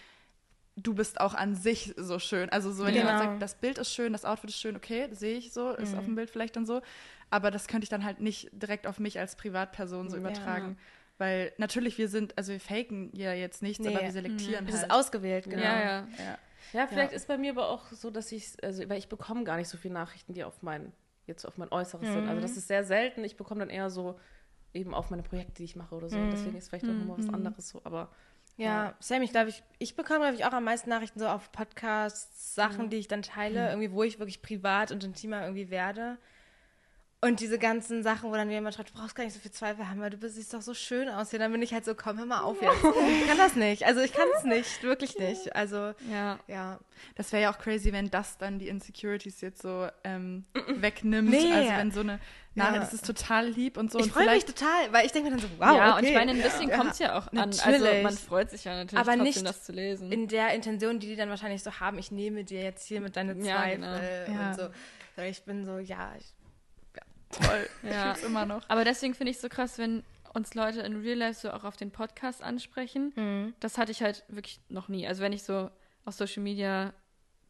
du 0.76 0.94
bist 0.94 1.20
auch 1.20 1.34
an 1.34 1.54
sich 1.56 1.94
so 1.98 2.18
schön. 2.20 2.50
Also 2.50 2.72
so, 2.72 2.84
wenn 2.86 2.94
Genau. 2.94 3.08
jemand 3.08 3.20
sagt, 3.20 3.42
das 3.42 3.56
Bild 3.56 3.78
ist 3.78 3.94
schön, 3.94 4.14
das 4.14 4.26
Outfit 4.26 4.50
ist 4.50 4.60
schön, 4.60 4.76
okay, 4.76 5.10
sehe 5.12 5.38
ich 5.38 5.52
so, 5.54 5.72
ist 5.72 5.96
auf 5.96 6.06
dem 6.06 6.16
Bild 6.16 6.30
vielleicht 6.30 6.56
dann 6.56 6.66
so. 6.66 6.82
Aber 7.30 7.52
das 7.52 7.68
könnte 7.68 7.84
ich 7.84 7.90
dann 7.90 8.04
halt 8.06 8.20
nicht 8.22 8.50
direkt 8.54 8.88
auf 8.88 9.00
mich 9.00 9.20
als 9.20 9.36
Privatperson 9.36 10.10
so 10.10 10.16
Ja. 10.16 10.22
übertragen. 10.22 10.78
Weil 11.18 11.54
natürlich, 11.58 11.98
wir 11.98 12.08
sind, 12.08 12.38
also 12.38 12.52
wir 12.52 12.60
faken 12.60 13.12
ja 13.14 13.34
jetzt 13.34 13.62
nichts, 13.62 13.86
aber 13.86 14.00
Nee. 14.00 14.06
wir 14.06 14.12
selektieren 14.12 14.66
Es 14.68 14.74
halt. 14.74 14.84
ist 14.86 14.92
ausgewählt, 14.92 15.50
genau. 15.50 15.62
Ja, 15.64 15.80
ja. 15.80 16.08
ja. 16.18 16.38
Ja, 16.74 16.88
vielleicht 16.88 17.12
ist 17.12 17.28
bei 17.28 17.38
mir 17.38 17.52
aber 17.52 17.68
auch 17.70 17.92
so, 17.92 18.10
dass 18.10 18.32
ich, 18.32 18.54
also, 18.64 18.88
weil 18.90 18.98
ich 18.98 19.10
bekomme 19.10 19.44
gar 19.44 19.58
nicht 19.58 19.68
so 19.68 19.78
viele 19.78 19.94
Nachrichten, 19.94 20.34
die 20.34 20.44
auf 20.44 20.62
mein, 20.64 20.94
jetzt 21.28 21.46
auf 21.46 21.58
mein 21.58 21.70
Äußeres 21.72 22.14
sind. 22.14 22.28
Also 22.28 22.42
das 22.42 22.56
ist 22.58 22.68
sehr 22.70 22.86
selten. 22.86 23.24
Ich 23.26 23.36
bekomme 23.36 23.60
dann 23.60 23.70
eher 23.70 23.90
so 23.90 24.18
eben 24.74 24.94
auf 24.94 25.10
meine 25.10 25.22
Projekte, 25.22 25.54
die 25.56 25.66
ich 25.66 25.76
mache 25.76 25.94
oder 25.96 26.10
so. 26.10 26.16
Und 26.22 26.32
deswegen 26.32 26.58
ist 26.58 26.70
vielleicht 26.70 26.86
auch 26.90 26.94
nochmal 26.94 27.18
was 27.18 27.30
anderes 27.30 27.68
so. 27.70 27.82
Aber 27.84 28.10
Ja, 28.62 28.94
Sam, 29.00 29.24
ich 29.24 29.32
glaube, 29.32 29.50
ich, 29.50 29.64
ich 29.80 29.96
bekomme, 29.96 30.20
glaube 30.20 30.36
ich, 30.36 30.46
auch 30.46 30.54
am 30.54 30.64
meisten 30.66 30.90
Nachrichten 30.90 31.20
so 31.20 31.28
auf 31.28 31.52
Podcasts, 31.52 32.54
Sachen, 32.54 32.90
die 32.92 32.98
ich 32.98 33.08
dann 33.08 33.24
teile, 33.24 33.70
irgendwie, 33.70 33.92
wo 33.92 34.04
ich 34.04 34.20
wirklich 34.20 34.44
privat 34.44 34.92
und 34.92 35.04
intimer 35.04 35.42
irgendwie 35.42 35.72
werde. 35.72 36.20
Und 37.24 37.40
diese 37.40 37.60
ganzen 37.60 38.02
Sachen, 38.02 38.32
wo 38.32 38.36
dann 38.36 38.50
jemand 38.50 38.74
schreibt, 38.74 38.90
du 38.90 38.94
brauchst 38.96 39.14
gar 39.16 39.24
nicht 39.24 39.34
so 39.34 39.40
viel 39.40 39.52
Zweifel 39.52 39.88
haben, 39.88 40.02
weil 40.02 40.10
du 40.10 40.28
siehst 40.28 40.56
doch 40.56 40.62
so 40.64 40.74
schön 40.74 41.08
aus 41.08 41.30
hier. 41.30 41.38
Dann 41.38 41.52
bin 41.52 41.62
ich 41.62 41.72
halt 41.72 41.86
so, 41.86 41.94
komm, 41.94 42.18
hör 42.18 42.26
mal 42.26 42.42
auf 42.42 42.60
jetzt. 42.60 42.74
Ich 42.84 43.28
kann 43.28 43.38
das 43.38 43.56
nicht. 43.56 43.86
Also 43.86 44.02
ich 44.02 44.12
kann 44.12 44.28
es 44.38 44.44
nicht, 44.44 44.82
wirklich 44.82 45.16
nicht. 45.20 45.56
Also, 45.56 45.94
Ja. 46.12 46.40
ja. 46.48 46.80
Das 47.16 47.32
wäre 47.32 47.44
ja 47.44 47.54
auch 47.54 47.60
crazy, 47.60 47.94
wenn 47.94 48.10
das 48.10 48.40
dann 48.40 48.58
die 48.58 48.70
Insecurities 48.70 49.40
jetzt 49.42 49.62
so 49.62 49.88
ähm, 50.04 50.46
wegnimmt. 50.78 51.30
Nee. 51.30 51.52
Also 51.54 51.72
wenn 51.74 51.92
so 51.92 52.00
eine 52.00 52.20
Nachricht, 52.56 52.76
Ja. 52.76 52.80
das 52.82 52.94
ist 52.96 53.06
total 53.06 53.48
lieb 53.50 53.78
und 53.78 53.92
so. 53.92 54.00
ich 54.00 54.12
freue 54.12 54.28
mich 54.34 54.46
total, 54.46 54.92
weil 54.92 55.06
ich 55.06 55.12
denke 55.12 55.30
mir 55.30 55.38
dann 55.38 55.48
so, 55.48 55.54
wow, 55.60 55.78
ja, 55.78 55.90
okay. 55.92 56.00
und 56.00 56.08
ich 56.10 56.14
meine, 56.16 56.32
ein 56.32 56.42
bisschen 56.42 56.70
Ja. 56.70 56.78
kommt 56.78 56.92
es 56.94 57.00
ja 57.00 57.18
auch 57.20 57.28
an. 57.32 57.38
Also 57.38 57.66
Natürlich. 57.70 58.04
man 58.04 58.18
freut 58.18 58.50
sich 58.50 58.64
ja 58.64 58.74
natürlich 58.76 59.00
Aber 59.00 59.12
trotzdem, 59.16 59.24
nicht 59.24 59.46
das 59.48 59.64
zu 59.64 59.72
lesen. 59.74 60.12
in 60.12 60.28
der 60.28 60.56
Intention, 60.56 61.00
die 61.00 61.06
die 61.08 61.16
dann 61.16 61.30
wahrscheinlich 61.30 61.62
so 61.62 61.80
haben, 61.80 62.00
ich 62.00 62.12
nehme 62.12 62.44
dir 62.44 62.64
jetzt 62.64 62.84
hier 62.88 63.00
mit 63.00 63.16
deinen 63.16 63.46
Ja, 63.46 63.58
Zweifel 63.58 63.78
genau. 64.26 64.40
Ja. 64.42 64.50
und 64.50 64.56
so. 64.58 65.22
Ich 65.22 65.44
bin 65.44 65.66
so, 65.66 65.78
ja, 65.78 66.14
ich, 66.18 66.26
toll, 67.32 67.70
Ja. 67.84 68.14
ich 68.18 68.24
immer 68.24 68.46
noch. 68.46 68.64
Aber 68.70 68.84
deswegen 68.86 69.14
finde 69.14 69.32
ich 69.32 69.38
es 69.38 69.42
so 69.42 69.50
krass, 69.50 69.78
wenn 69.78 70.04
uns 70.34 70.54
Leute 70.54 70.82
in 70.82 71.02
Real 71.02 71.18
Life 71.18 71.40
so 71.42 71.52
auch 71.52 71.64
auf 71.64 71.76
den 71.76 71.92
Podcast 71.92 72.42
ansprechen. 72.42 73.12
Mhm. 73.16 73.54
Das 73.60 73.78
hatte 73.78 73.92
ich 73.92 74.02
halt 74.02 74.24
wirklich 74.30 74.60
noch 74.70 74.88
nie. 74.88 75.08
Also 75.08 75.22
wenn 75.22 75.34
ich 75.34 75.44
so 75.44 75.70
auf 76.06 76.14
Social 76.14 76.42
Media 76.44 76.94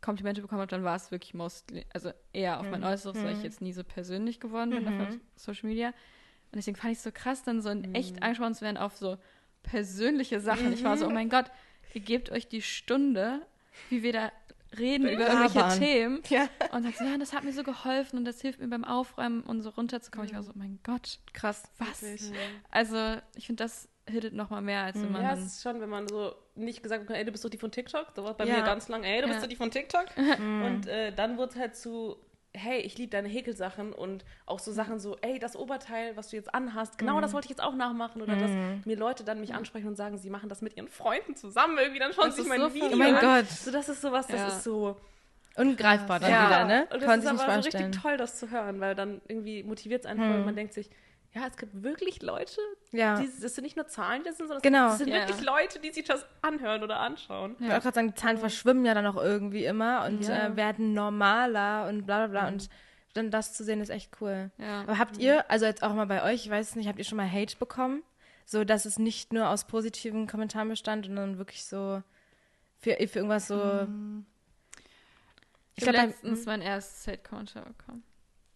Komplimente 0.02 0.42
bekommen 0.42 0.62
habe, 0.62 0.70
dann 0.72 0.84
war 0.84 0.96
es 0.96 1.12
wirklich 1.12 1.36
mostly, 1.36 1.86
also 1.94 2.12
eher 2.34 2.60
auf 2.60 2.66
Mhm. 2.66 2.72
mein 2.72 2.84
Äußeres, 2.84 3.16
weil 3.24 3.34
ich 3.38 3.44
jetzt 3.44 3.62
nie 3.62 3.72
so 3.72 3.84
persönlich 3.84 4.40
geworden 4.40 4.72
bin 4.72 4.88
auf 5.02 5.10
Social 5.36 5.70
Media. 5.70 5.90
Und 5.90 6.56
deswegen 6.58 6.76
fand 6.76 6.92
ich 6.94 6.98
es 6.98 7.04
so 7.04 7.12
krass, 7.14 7.44
dann 7.44 7.62
so 7.62 7.70
in 7.70 7.82
Mhm. 7.82 7.94
echt 7.96 8.24
angesprochen 8.24 8.56
zu 8.56 8.62
werden 8.66 8.78
auf 8.78 8.98
so 8.98 9.18
persönliche 9.62 10.40
Sachen. 10.40 10.74
Ich 10.74 10.84
war 10.84 10.98
so, 10.98 11.06
oh 11.06 11.12
mein 11.12 11.30
Gott, 11.30 11.46
ihr 11.94 12.02
gebt 12.02 12.32
euch 12.32 12.48
die 12.50 12.64
Stunde, 12.64 13.46
wie 13.90 14.02
wir 14.02 14.12
da 14.14 14.32
reden 14.78 15.08
über 15.08 15.28
irgendwelche 15.28 15.60
Labern. 15.60 15.80
Themen 15.80 16.22
Ja. 16.30 16.48
und 16.72 16.84
sagt 16.84 16.98
so, 16.98 17.04
ja, 17.06 17.18
das 17.18 17.34
hat 17.34 17.44
mir 17.44 17.54
so 17.54 17.64
geholfen 17.64 18.18
und 18.20 18.26
das 18.26 18.42
hilft 18.42 18.60
mir 18.60 18.68
beim 18.68 18.84
Aufräumen 18.84 19.42
und 19.42 19.62
so 19.62 19.70
runterzukommen. 19.70 20.28
Ich 20.28 20.34
war 20.36 20.44
so, 20.44 20.52
oh 20.52 20.58
mein 20.58 20.80
Gott, 20.84 21.20
krass. 21.34 21.64
was? 21.78 22.02
Wirklich. 22.02 22.32
Also 22.70 23.18
ich 23.36 23.48
finde, 23.48 23.64
das 23.64 23.88
hittet 24.10 24.34
noch 24.34 24.50
mal 24.50 24.62
mehr, 24.62 24.82
als 24.84 25.02
wenn 25.02 25.12
man 25.12 25.22
ja, 25.22 25.34
es 25.34 25.46
ist 25.46 25.62
schon, 25.62 25.80
wenn 25.80 25.90
man 25.90 26.08
so 26.08 26.34
nicht 26.56 26.82
gesagt 26.84 27.02
bekommt, 27.04 27.18
ey, 27.20 27.26
du 27.26 27.32
bist 27.32 27.46
doch 27.46 27.50
die 27.50 27.58
von 27.58 27.72
TikTok. 27.72 28.14
Da 28.16 28.24
war 28.24 28.34
bei 28.34 28.46
Ja. 28.46 28.58
mir 28.58 28.64
ganz 28.64 28.88
lang, 28.88 29.04
ey, 29.04 29.22
du 29.22 29.28
bist 29.28 29.38
Ja. 29.38 29.42
doch 29.44 29.50
die 29.50 29.56
von 29.56 29.72
TikTok. 29.72 30.06
Und 30.40 30.88
äh, 30.88 31.14
dann 31.14 31.38
wurde 31.38 31.52
es 31.54 31.60
halt 31.60 31.76
zu, 31.76 32.18
hey, 32.54 32.80
ich 32.82 32.98
liebe 32.98 33.10
deine 33.12 33.28
Häkelsachen 33.30 33.94
und 33.94 34.26
auch 34.46 34.60
so 34.60 34.72
Sachen 34.72 35.00
so, 35.00 35.18
ey, 35.22 35.40
das 35.40 35.56
Oberteil, 35.56 36.18
was 36.18 36.30
du 36.30 36.36
jetzt 36.36 36.54
anhast, 36.54 36.98
genau 36.98 37.22
das 37.22 37.34
wollte 37.34 37.46
ich 37.46 37.50
jetzt 37.50 37.64
auch 37.64 37.76
nachmachen. 37.76 38.22
Oder 38.22 38.36
dass 38.36 38.52
mir 38.86 38.98
Leute 38.98 39.24
dann 39.24 39.40
mich 39.40 39.54
ansprechen 39.54 39.88
und 39.88 39.96
sagen, 39.96 40.18
sie 40.18 40.30
machen 40.30 40.50
das 40.50 40.62
mit 40.62 40.76
ihren 40.76 40.90
Freunden 40.90 41.36
zusammen. 41.36 41.78
Irgendwie 41.78 42.00
dann 42.00 42.14
schauen 42.14 42.32
sie 42.32 42.38
sich 42.38 42.46
ist 42.46 42.50
mein 42.50 42.60
so 42.62 42.74
Video 42.74 42.90
verrückt. 42.90 43.08
Oh 43.10 43.12
mein 43.14 43.16
an. 43.16 43.46
Gott. 43.46 43.50
So, 43.50 43.72
das 43.72 43.90
ist 43.90 44.02
sowas, 44.02 44.28
das 44.28 44.40
Ja. 44.42 44.48
ist 44.50 44.64
so. 44.64 44.98
Ungreifbar 45.56 46.20
dann 46.20 46.32
Ja, 46.32 46.46
wieder, 46.46 46.66
ne? 46.66 46.82
Und 46.84 46.90
Kann 46.90 47.00
das 47.02 47.18
ist 47.18 47.24
sich 47.24 47.32
nicht 47.34 47.42
aber 47.42 47.62
so 47.62 47.66
richtig 47.68 48.02
toll, 48.02 48.18
das 48.18 48.38
zu 48.40 48.52
hören, 48.52 48.80
weil 48.80 48.96
dann 48.96 49.22
irgendwie 49.28 49.64
motiviert 49.64 50.06
es 50.06 50.06
einen 50.06 50.20
voll 50.26 50.38
und 50.38 50.46
man 50.46 50.56
denkt 50.56 50.74
sich, 50.74 50.90
ja, 51.34 51.48
es 51.48 51.56
gibt 51.58 51.82
wirklich 51.84 52.22
Leute, 52.22 52.60
Ja. 52.92 53.20
die, 53.20 53.30
das 53.42 53.56
sind 53.56 53.64
nicht 53.64 53.76
nur 53.78 53.88
Zahlen, 53.88 54.24
das 54.24 54.38
sind, 54.38 54.48
sondern 54.48 54.62
Genau. 54.62 54.88
das 54.90 54.98
sind 55.00 55.10
Ja. 55.10 55.28
wirklich 55.28 55.42
Leute, 55.46 55.80
die 55.80 55.92
sich 55.92 56.04
das 56.06 56.26
anhören 56.42 56.84
oder 56.84 57.00
anschauen. 57.00 57.56
Ich 57.60 57.62
wollte 57.62 57.78
auch 57.78 57.82
gerade 57.84 57.96
sagen, 57.96 58.08
die 58.10 58.16
Zahlen 58.16 58.38
verschwimmen 58.38 58.86
ja 58.86 58.94
dann 58.94 59.06
auch 59.08 59.16
irgendwie 59.16 59.66
immer 59.66 60.06
und 60.06 60.28
Ja. 60.28 60.48
äh, 60.48 60.56
werden 60.56 60.94
normaler 60.94 61.88
und 61.88 62.06
bla 62.06 62.26
bla 62.26 62.42
bla. 62.42 62.48
Und 62.50 62.70
dann 63.14 63.30
das 63.32 63.54
zu 63.54 63.64
sehen, 63.64 63.82
ist 63.82 63.90
echt 63.90 64.12
cool. 64.22 64.52
Ja. 64.58 64.82
Aber 64.82 64.98
habt 64.98 65.18
ihr, 65.18 65.50
also 65.52 65.66
jetzt 65.66 65.84
auch 65.84 65.94
mal 65.94 66.06
bei 66.06 66.24
euch, 66.24 66.46
ich 66.46 66.50
weiß 66.52 66.70
es 66.70 66.76
nicht, 66.76 66.88
habt 66.88 66.98
ihr 67.00 67.06
schon 67.06 67.18
mal 67.18 67.30
Hate 67.32 67.58
bekommen? 67.58 68.04
So, 68.46 68.64
dass 68.66 68.86
es 68.86 69.00
nicht 69.00 69.32
nur 69.34 69.50
aus 69.50 69.66
positiven 69.66 70.28
Kommentaren 70.28 70.68
bestand, 70.70 71.06
sondern 71.06 71.38
wirklich 71.38 71.64
so 71.66 72.04
für, 72.80 72.96
für 73.08 73.20
irgendwas 73.20 73.48
so. 73.48 73.88
Ich 75.76 75.84
Ich 75.84 75.88
habe 75.88 75.98
letztens 76.08 76.46
mein 76.46 76.62
erstes 76.62 77.08
Hate-Kommentar 77.08 77.64
bekommen. 77.66 78.04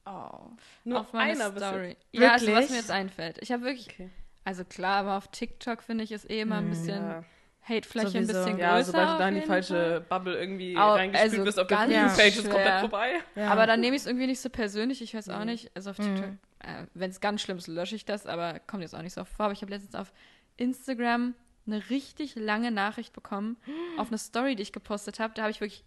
Oh. 0.06 0.52
Nur 0.84 1.00
auf 1.02 1.14
meine 1.14 1.32
einer 1.44 1.52
Story. 1.58 1.98
Ja, 2.12 2.34
also 2.34 2.52
was 2.54 2.70
mir 2.70 2.76
jetzt 2.78 2.92
einfällt. 2.92 3.38
Ich 3.42 3.52
habe 3.52 3.64
wirklich 3.64 3.88
Okay. 3.90 4.10
Also 4.44 4.64
klar, 4.64 4.98
aber 4.98 5.18
auf 5.18 5.30
TikTok 5.30 5.82
finde 5.82 6.04
ich 6.04 6.12
es 6.12 6.24
eh 6.30 6.42
immer 6.42 6.58
ein 6.58 6.70
bisschen 6.70 7.02
Ja. 7.04 7.24
Hatefläche 7.68 8.20
ein 8.20 8.28
bisschen 8.28 8.60
Ja, 8.60 8.76
größer. 8.76 8.92
sobald 8.92 9.10
du 9.10 9.18
da 9.18 9.28
in 9.30 9.36
die 9.36 9.42
falsche 9.42 10.06
Bubble 10.08 10.38
irgendwie 10.40 10.78
Au- 10.78 10.94
reingespielt 10.94 11.32
also 11.34 11.44
bist 11.44 11.60
auf 11.60 11.66
der 11.68 11.80
Review-Page, 11.80 12.38
ist 12.38 12.44
komplett 12.52 12.80
vorbei. 12.82 13.14
Ja. 13.36 13.50
Aber 13.50 13.66
dann 13.66 13.80
nehme 13.80 13.96
ich 13.96 14.04
es 14.04 14.06
irgendwie 14.08 14.28
nicht 14.28 14.40
so 14.40 14.52
persönlich, 14.52 15.02
ich 15.02 15.16
weiß 15.16 15.30
auch 15.30 15.40
Mhm. 15.40 15.46
nicht. 15.48 15.72
Also 15.76 15.90
auf 15.90 15.96
TikTok, 15.98 16.26
äh, 16.60 16.84
wenn 16.94 17.10
es 17.10 17.20
ganz 17.22 17.42
schlimm 17.42 17.58
ist, 17.58 17.66
lösche 17.68 17.96
ich 17.96 18.06
das, 18.06 18.28
aber 18.28 18.60
kommt 18.60 18.84
jetzt 18.84 18.94
auch 18.96 19.02
nicht 19.02 19.14
so 19.14 19.22
oft 19.22 19.34
vor. 19.34 19.46
Aber 19.46 19.54
ich 19.54 19.64
habe 19.64 19.72
letztens 19.72 19.96
auf 19.96 20.14
Instagram 20.58 21.34
eine 21.66 21.90
richtig 21.90 22.36
lange 22.36 22.70
Nachricht 22.70 23.14
bekommen, 23.14 23.58
auf 23.98 24.10
eine 24.10 24.20
Story, 24.20 24.56
die 24.56 24.62
ich 24.62 24.72
gepostet 24.72 25.20
habe. 25.20 25.34
Da 25.34 25.42
habe 25.42 25.52
ich 25.52 25.60
wirklich, 25.60 25.84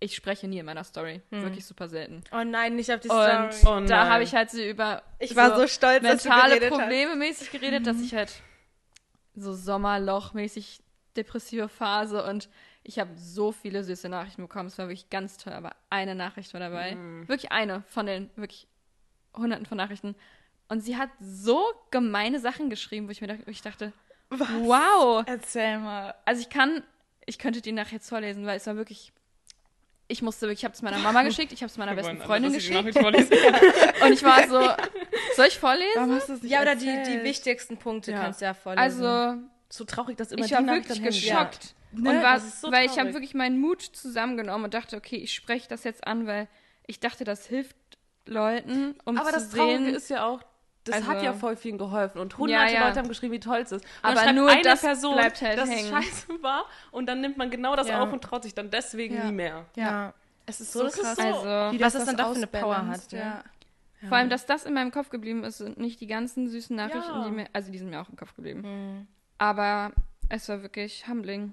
ich 0.00 0.16
spreche 0.16 0.48
nie 0.48 0.58
in 0.58 0.66
meiner 0.66 0.84
Story. 0.84 1.20
Wirklich 1.30 1.66
super 1.66 1.88
selten. 1.88 2.24
Oh 2.32 2.42
nein, 2.42 2.74
nicht 2.74 2.92
auf 2.92 3.00
die 3.00 3.08
Und 3.08 3.52
Story. 3.52 3.84
Oh 3.84 3.86
da 3.86 4.08
habe 4.08 4.24
ich 4.24 4.34
halt 4.34 4.50
so 4.50 4.60
über 4.60 5.02
ich 5.18 5.36
war 5.36 5.56
so 5.56 5.66
stolz, 5.66 6.02
dass 6.02 6.22
du 6.22 6.28
mentale 6.28 6.60
hast. 6.60 6.68
Probleme 6.70 7.16
mäßig 7.16 7.50
geredet, 7.50 7.86
dass 7.86 8.00
ich 8.00 8.14
halt 8.14 8.32
so 9.34 9.52
Sommerloch-mäßig 9.52 10.80
depressive 11.16 11.68
Phase 11.68 12.24
und 12.24 12.48
ich 12.82 12.98
habe 12.98 13.10
so 13.14 13.52
viele 13.52 13.84
süße 13.84 14.08
Nachrichten 14.08 14.42
bekommen. 14.42 14.68
Es 14.68 14.78
war 14.78 14.86
wirklich 14.86 15.10
ganz 15.10 15.36
toll, 15.36 15.52
aber 15.52 15.76
eine 15.90 16.14
Nachricht 16.14 16.52
war 16.54 16.60
dabei. 16.60 16.96
Wirklich 17.26 17.52
eine 17.52 17.82
von 17.88 18.06
den 18.06 18.30
wirklich 18.36 18.66
hunderten 19.34 19.66
von 19.66 19.76
Nachrichten. 19.76 20.16
Und 20.68 20.80
sie 20.80 20.96
hat 20.96 21.10
so 21.20 21.62
gemeine 21.90 22.40
Sachen 22.40 22.70
geschrieben, 22.70 23.06
wo 23.06 23.10
ich 23.10 23.20
mir 23.20 23.26
dachte, 23.26 23.50
ich 23.50 23.60
dachte 23.60 23.92
wow. 24.30 25.24
Erzähl 25.26 25.78
mal. 25.78 26.14
Also 26.24 26.40
ich 26.40 26.48
kann, 26.48 26.82
ich 27.26 27.38
könnte 27.38 27.60
die 27.60 27.72
nachher 27.72 27.96
jetzt 27.96 28.08
vorlesen, 28.08 28.46
weil 28.46 28.56
es 28.56 28.66
war 28.66 28.76
wirklich, 28.76 29.12
ich 30.10 30.22
musste 30.22 30.42
wirklich, 30.42 30.60
ich 30.60 30.64
habe 30.64 30.74
es 30.74 30.82
meiner 30.82 30.98
Mama 30.98 31.22
geschickt, 31.22 31.52
ich 31.52 31.62
habe 31.62 31.70
es 31.70 31.78
meiner 31.78 31.94
besten 31.94 32.18
Freundin 32.18 32.52
geschickt 32.52 32.92
vorlese. 32.98 33.34
und 34.04 34.12
ich 34.12 34.22
war 34.22 34.46
so, 34.48 34.60
soll 35.36 35.46
ich 35.46 35.58
vorlesen? 35.58 35.90
Warum 35.94 36.14
hast 36.14 36.28
du 36.28 36.32
es 36.34 36.42
nicht 36.42 36.52
Ja, 36.52 36.62
oder 36.62 36.74
die, 36.74 37.02
die 37.02 37.22
wichtigsten 37.22 37.76
Punkte 37.76 38.10
Ja. 38.12 38.20
kannst 38.20 38.40
du 38.40 38.44
ja 38.46 38.54
vorlesen. 38.54 39.04
Also 39.04 39.40
so 39.68 39.84
traurig, 39.84 40.16
dass 40.16 40.32
immer 40.32 40.44
ich 40.44 40.48
die 40.48 40.54
war 40.54 40.66
wirklich 40.66 41.02
geschockt. 41.02 41.74
Ne? 41.92 42.10
Und 42.10 42.22
war, 42.22 42.38
so 42.40 42.70
weil 42.70 42.86
ich 42.86 42.98
habe 42.98 43.12
wirklich 43.14 43.34
meinen 43.34 43.60
Mut 43.60 43.82
zusammengenommen 43.82 44.64
und 44.64 44.74
dachte, 44.74 44.96
okay, 44.96 45.16
ich 45.16 45.32
spreche 45.34 45.68
das 45.68 45.84
jetzt 45.84 46.06
an, 46.06 46.26
weil 46.26 46.48
ich 46.86 47.00
dachte, 47.00 47.24
das 47.24 47.46
hilft 47.46 47.76
Leuten, 48.26 48.94
um 49.04 49.16
Aber 49.18 49.28
zu 49.30 49.34
das 49.36 49.50
Traurige 49.50 49.84
sehen. 49.86 49.94
ist 49.94 50.10
ja 50.10 50.26
auch, 50.26 50.40
das 50.84 50.96
Also- 50.96 51.08
hat 51.08 51.22
ja 51.22 51.32
voll 51.32 51.56
vielen 51.56 51.78
geholfen 51.78 52.18
und 52.20 52.36
hunderte 52.38 52.72
Ja, 52.72 52.80
ja. 52.80 52.86
Leute 52.86 52.98
haben 53.00 53.08
geschrieben, 53.08 53.32
wie 53.32 53.40
toll 53.40 53.58
es 53.58 53.72
ist. 53.72 53.84
Und 53.84 53.90
Aber 54.18 54.32
nur 54.32 54.48
eine 54.50 54.62
das 54.62 54.80
Person, 54.80 55.14
bleibt 55.14 55.40
halt 55.42 55.58
dass 55.58 55.68
es 55.68 55.74
hängen. 55.76 55.90
scheiße 56.02 56.42
war 56.42 56.64
und 56.90 57.06
dann 57.06 57.20
nimmt 57.20 57.36
man 57.36 57.50
genau 57.50 57.76
das 57.76 57.88
Ja. 57.88 58.02
auf 58.02 58.12
und 58.12 58.22
traut 58.22 58.42
sich 58.44 58.54
dann 58.54 58.70
deswegen 58.70 59.16
Ja. 59.16 59.24
nie 59.24 59.32
mehr. 59.32 59.66
Ja. 59.76 59.84
ja. 59.84 60.14
Es 60.46 60.60
ist 60.60 60.72
So, 60.72 60.80
so, 60.80 60.84
das 60.86 60.94
ist 60.96 61.02
krass. 61.02 61.16
so- 61.16 61.22
also, 61.22 61.76
wie 61.76 61.80
Was 61.80 61.92
das 61.92 62.02
es 62.02 62.08
dann 62.08 62.16
doch 62.16 62.30
für 62.32 62.36
eine 62.36 62.46
Power 62.46 62.86
hat? 62.86 63.12
Ja. 63.12 63.42
vor 64.08 64.16
allem, 64.16 64.30
dass 64.30 64.46
das 64.46 64.64
in 64.64 64.72
meinem 64.72 64.90
Kopf 64.92 65.10
geblieben 65.10 65.44
ist 65.44 65.60
und 65.60 65.76
nicht 65.76 66.00
die 66.00 66.06
ganzen 66.06 66.48
süßen 66.48 66.74
Nachrichten, 66.74 67.14
Ja. 67.14 67.24
die 67.26 67.30
mir, 67.32 67.46
also 67.52 67.70
die 67.70 67.76
sind 67.78 67.90
mir 67.90 68.00
auch 68.00 68.08
im 68.08 68.16
Kopf 68.16 68.34
geblieben. 68.34 68.62
Hm. 68.64 69.06
Aber 69.36 69.92
es 70.30 70.48
war 70.48 70.62
wirklich 70.62 71.06
humbling. 71.06 71.52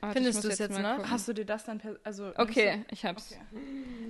Warte, 0.00 0.14
Findest 0.14 0.44
du 0.44 0.48
es 0.48 0.58
jetzt 0.58 0.72
mal 0.72 0.82
noch? 0.82 0.96
gucken. 0.96 1.10
Hast 1.10 1.26
du 1.26 1.32
dir 1.32 1.46
das 1.46 1.64
dann 1.64 1.78
per 1.78 1.96
also 2.04 2.32
Okay, 2.36 2.84
ich 2.90 3.04
hab's. 3.04 3.32
Okay. 3.32 3.40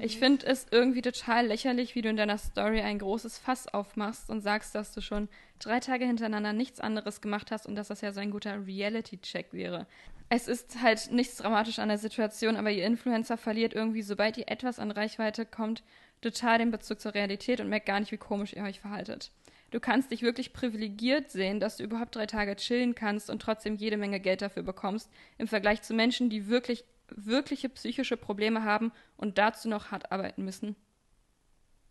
Ich 0.01 0.18
finde 0.18 0.47
es 0.47 0.66
irgendwie 0.70 1.01
total 1.01 1.47
lächerlich, 1.47 1.95
wie 1.95 2.03
du 2.03 2.09
in 2.09 2.16
deiner 2.16 2.39
Story 2.39 2.80
ein 2.80 2.99
großes 2.99 3.39
Fass 3.39 3.68
aufmachst 3.68 4.28
und 4.28 4.41
sagst, 4.41 4.74
dass 4.74 4.93
du 4.93 5.01
schon 5.01 5.28
drei 5.61 5.78
Tage 5.80 6.05
hintereinander 6.05 6.53
nichts 6.53 6.80
anderes 6.80 7.20
gemacht 7.20 7.51
hast 7.51 7.66
und 7.66 7.76
dass 7.76 7.89
das 7.89 8.01
ja 8.01 8.12
so 8.12 8.20
ein 8.20 8.32
guter 8.32 8.66
Reality-Check 8.66 9.53
wäre. 9.53 9.87
Es 10.28 10.49
ist 10.49 10.82
halt 10.82 11.12
nichts 11.12 11.37
dramatisch 11.37 11.78
an 11.78 11.89
der 11.89 11.99
Situation, 11.99 12.57
aber 12.57 12.70
ihr 12.70 12.84
Influencer 12.84 13.37
verliert 13.37 13.74
irgendwie, 13.74 14.03
sobald 14.03 14.37
ihr 14.39 14.49
etwas 14.49 14.80
an 14.80 14.91
Reichweite 14.91 15.47
kommt, 15.47 15.84
total 16.20 16.59
den 16.59 16.72
Bezug 16.72 17.01
zur 17.01 17.14
Realität 17.14 17.61
und 17.61 17.68
merkt 17.68 17.87
gar 17.87 18.01
nicht, 18.01 18.11
wie 18.11 18.16
komisch 18.16 18.53
ihr 18.53 18.64
euch 18.64 18.80
verhaltet. 18.80 19.30
Du 19.71 19.81
kannst 19.81 20.11
dich 20.11 20.23
wirklich 20.23 20.53
privilegiert 20.53 21.31
sehen, 21.31 21.61
dass 21.61 21.77
du 21.77 21.85
überhaupt 21.85 22.14
drei 22.14 22.27
Tage 22.27 22.55
chillen 22.57 22.95
kannst 22.95 23.29
und 23.31 23.43
trotzdem 23.43 23.77
jede 23.77 23.97
Menge 23.97 24.21
Geld 24.21 24.43
dafür 24.43 24.62
bekommst, 24.62 25.11
im 25.39 25.49
Vergleich 25.49 25.83
zu 25.83 25.93
Menschen, 25.93 26.31
die 26.31 26.47
wirklich, 26.47 26.85
wirkliche 27.09 27.69
psychische 27.69 28.17
Probleme 28.17 28.62
haben 28.62 28.93
und 29.17 29.39
dazu 29.39 29.69
noch 29.69 29.91
hart 29.91 30.12
arbeiten 30.12 30.45
müssen. 30.45 30.77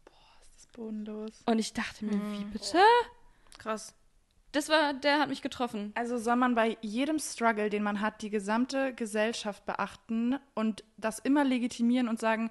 Das 0.06 0.56
ist 0.58 0.72
bodenlos. 0.72 1.44
Und 1.46 1.60
ich 1.60 1.74
dachte 1.74 2.06
mir, 2.06 2.14
wie 2.14 2.46
bitte? 2.46 2.80
Krass. 3.58 3.94
Das 4.56 4.70
war, 4.70 4.94
der 4.94 5.20
hat 5.20 5.28
mich 5.28 5.42
getroffen. 5.42 5.92
Also 5.96 6.18
soll 6.18 6.38
man 6.38 6.56
bei 6.56 6.78
jedem 6.80 7.20
Struggle, 7.20 7.70
den 7.70 7.84
man 7.84 8.00
hat, 8.00 8.22
die 8.22 8.30
gesamte 8.30 8.94
Gesellschaft 8.94 9.66
beachten 9.66 10.40
und 10.54 10.86
das 10.96 11.20
immer 11.20 11.44
legitimieren 11.44 12.08
und 12.08 12.22
sagen, 12.22 12.50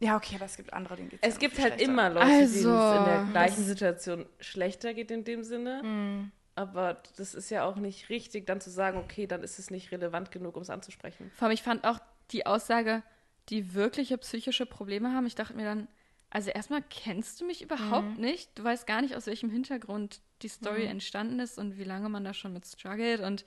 ja, 0.00 0.16
okay, 0.16 0.36
aber 0.36 0.44
es 0.46 0.56
gibt 0.56 0.72
andere, 0.72 0.96
denen 0.96 1.08
geht's 1.08 1.22
ja 1.22 1.28
Es 1.28 1.38
gibt 1.38 1.58
halt 1.58 1.74
schlechter. 1.74 1.90
immer 1.92 2.08
Leute, 2.10 2.26
Also, 2.26 2.70
denen 2.70 2.78
es 2.92 2.98
in 2.98 3.04
der 3.04 3.26
gleichen 3.32 3.56
das- 3.56 3.66
Situation 3.66 4.26
schlechter 4.40 4.94
geht 4.94 5.10
in 5.10 5.24
dem 5.24 5.42
Sinne. 5.42 5.80
Hm. 5.82 6.32
Aber 6.54 7.00
das 7.16 7.34
ist 7.34 7.50
ja 7.50 7.64
auch 7.64 7.76
nicht 7.76 8.08
richtig, 8.08 8.46
dann 8.46 8.60
zu 8.60 8.70
sagen, 8.70 8.98
okay, 8.98 9.26
dann 9.28 9.42
ist 9.44 9.58
es 9.60 9.70
nicht 9.70 9.92
relevant 9.92 10.30
genug, 10.32 10.56
um 10.56 10.62
es 10.62 10.70
anzusprechen. 10.70 11.30
Vor 11.36 11.46
allem, 11.46 11.54
ich 11.54 11.62
fand 11.62 11.84
auch 11.84 12.00
die 12.32 12.46
Aussage, 12.46 13.02
die 13.48 13.74
wirkliche 13.74 14.18
psychische 14.18 14.66
Probleme 14.66 15.12
haben. 15.14 15.26
Ich 15.26 15.36
dachte 15.36 15.54
mir 15.54 15.64
dann, 15.64 15.86
also 16.30 16.50
erstmal 16.50 16.82
kennst 16.90 17.40
du 17.40 17.46
mich 17.46 17.62
überhaupt 17.62 18.18
nicht. 18.18 18.58
Du 18.58 18.64
weißt 18.64 18.86
gar 18.88 19.00
nicht, 19.02 19.14
aus 19.14 19.26
welchem 19.26 19.50
Hintergrund 19.50 20.20
die 20.42 20.48
Story 20.48 20.84
entstanden 20.84 21.38
ist 21.40 21.58
und 21.58 21.78
wie 21.78 21.84
lange 21.84 22.08
man 22.08 22.24
da 22.24 22.34
schon 22.34 22.52
mit 22.52 22.66
struggelt. 22.66 23.20
Und 23.20 23.44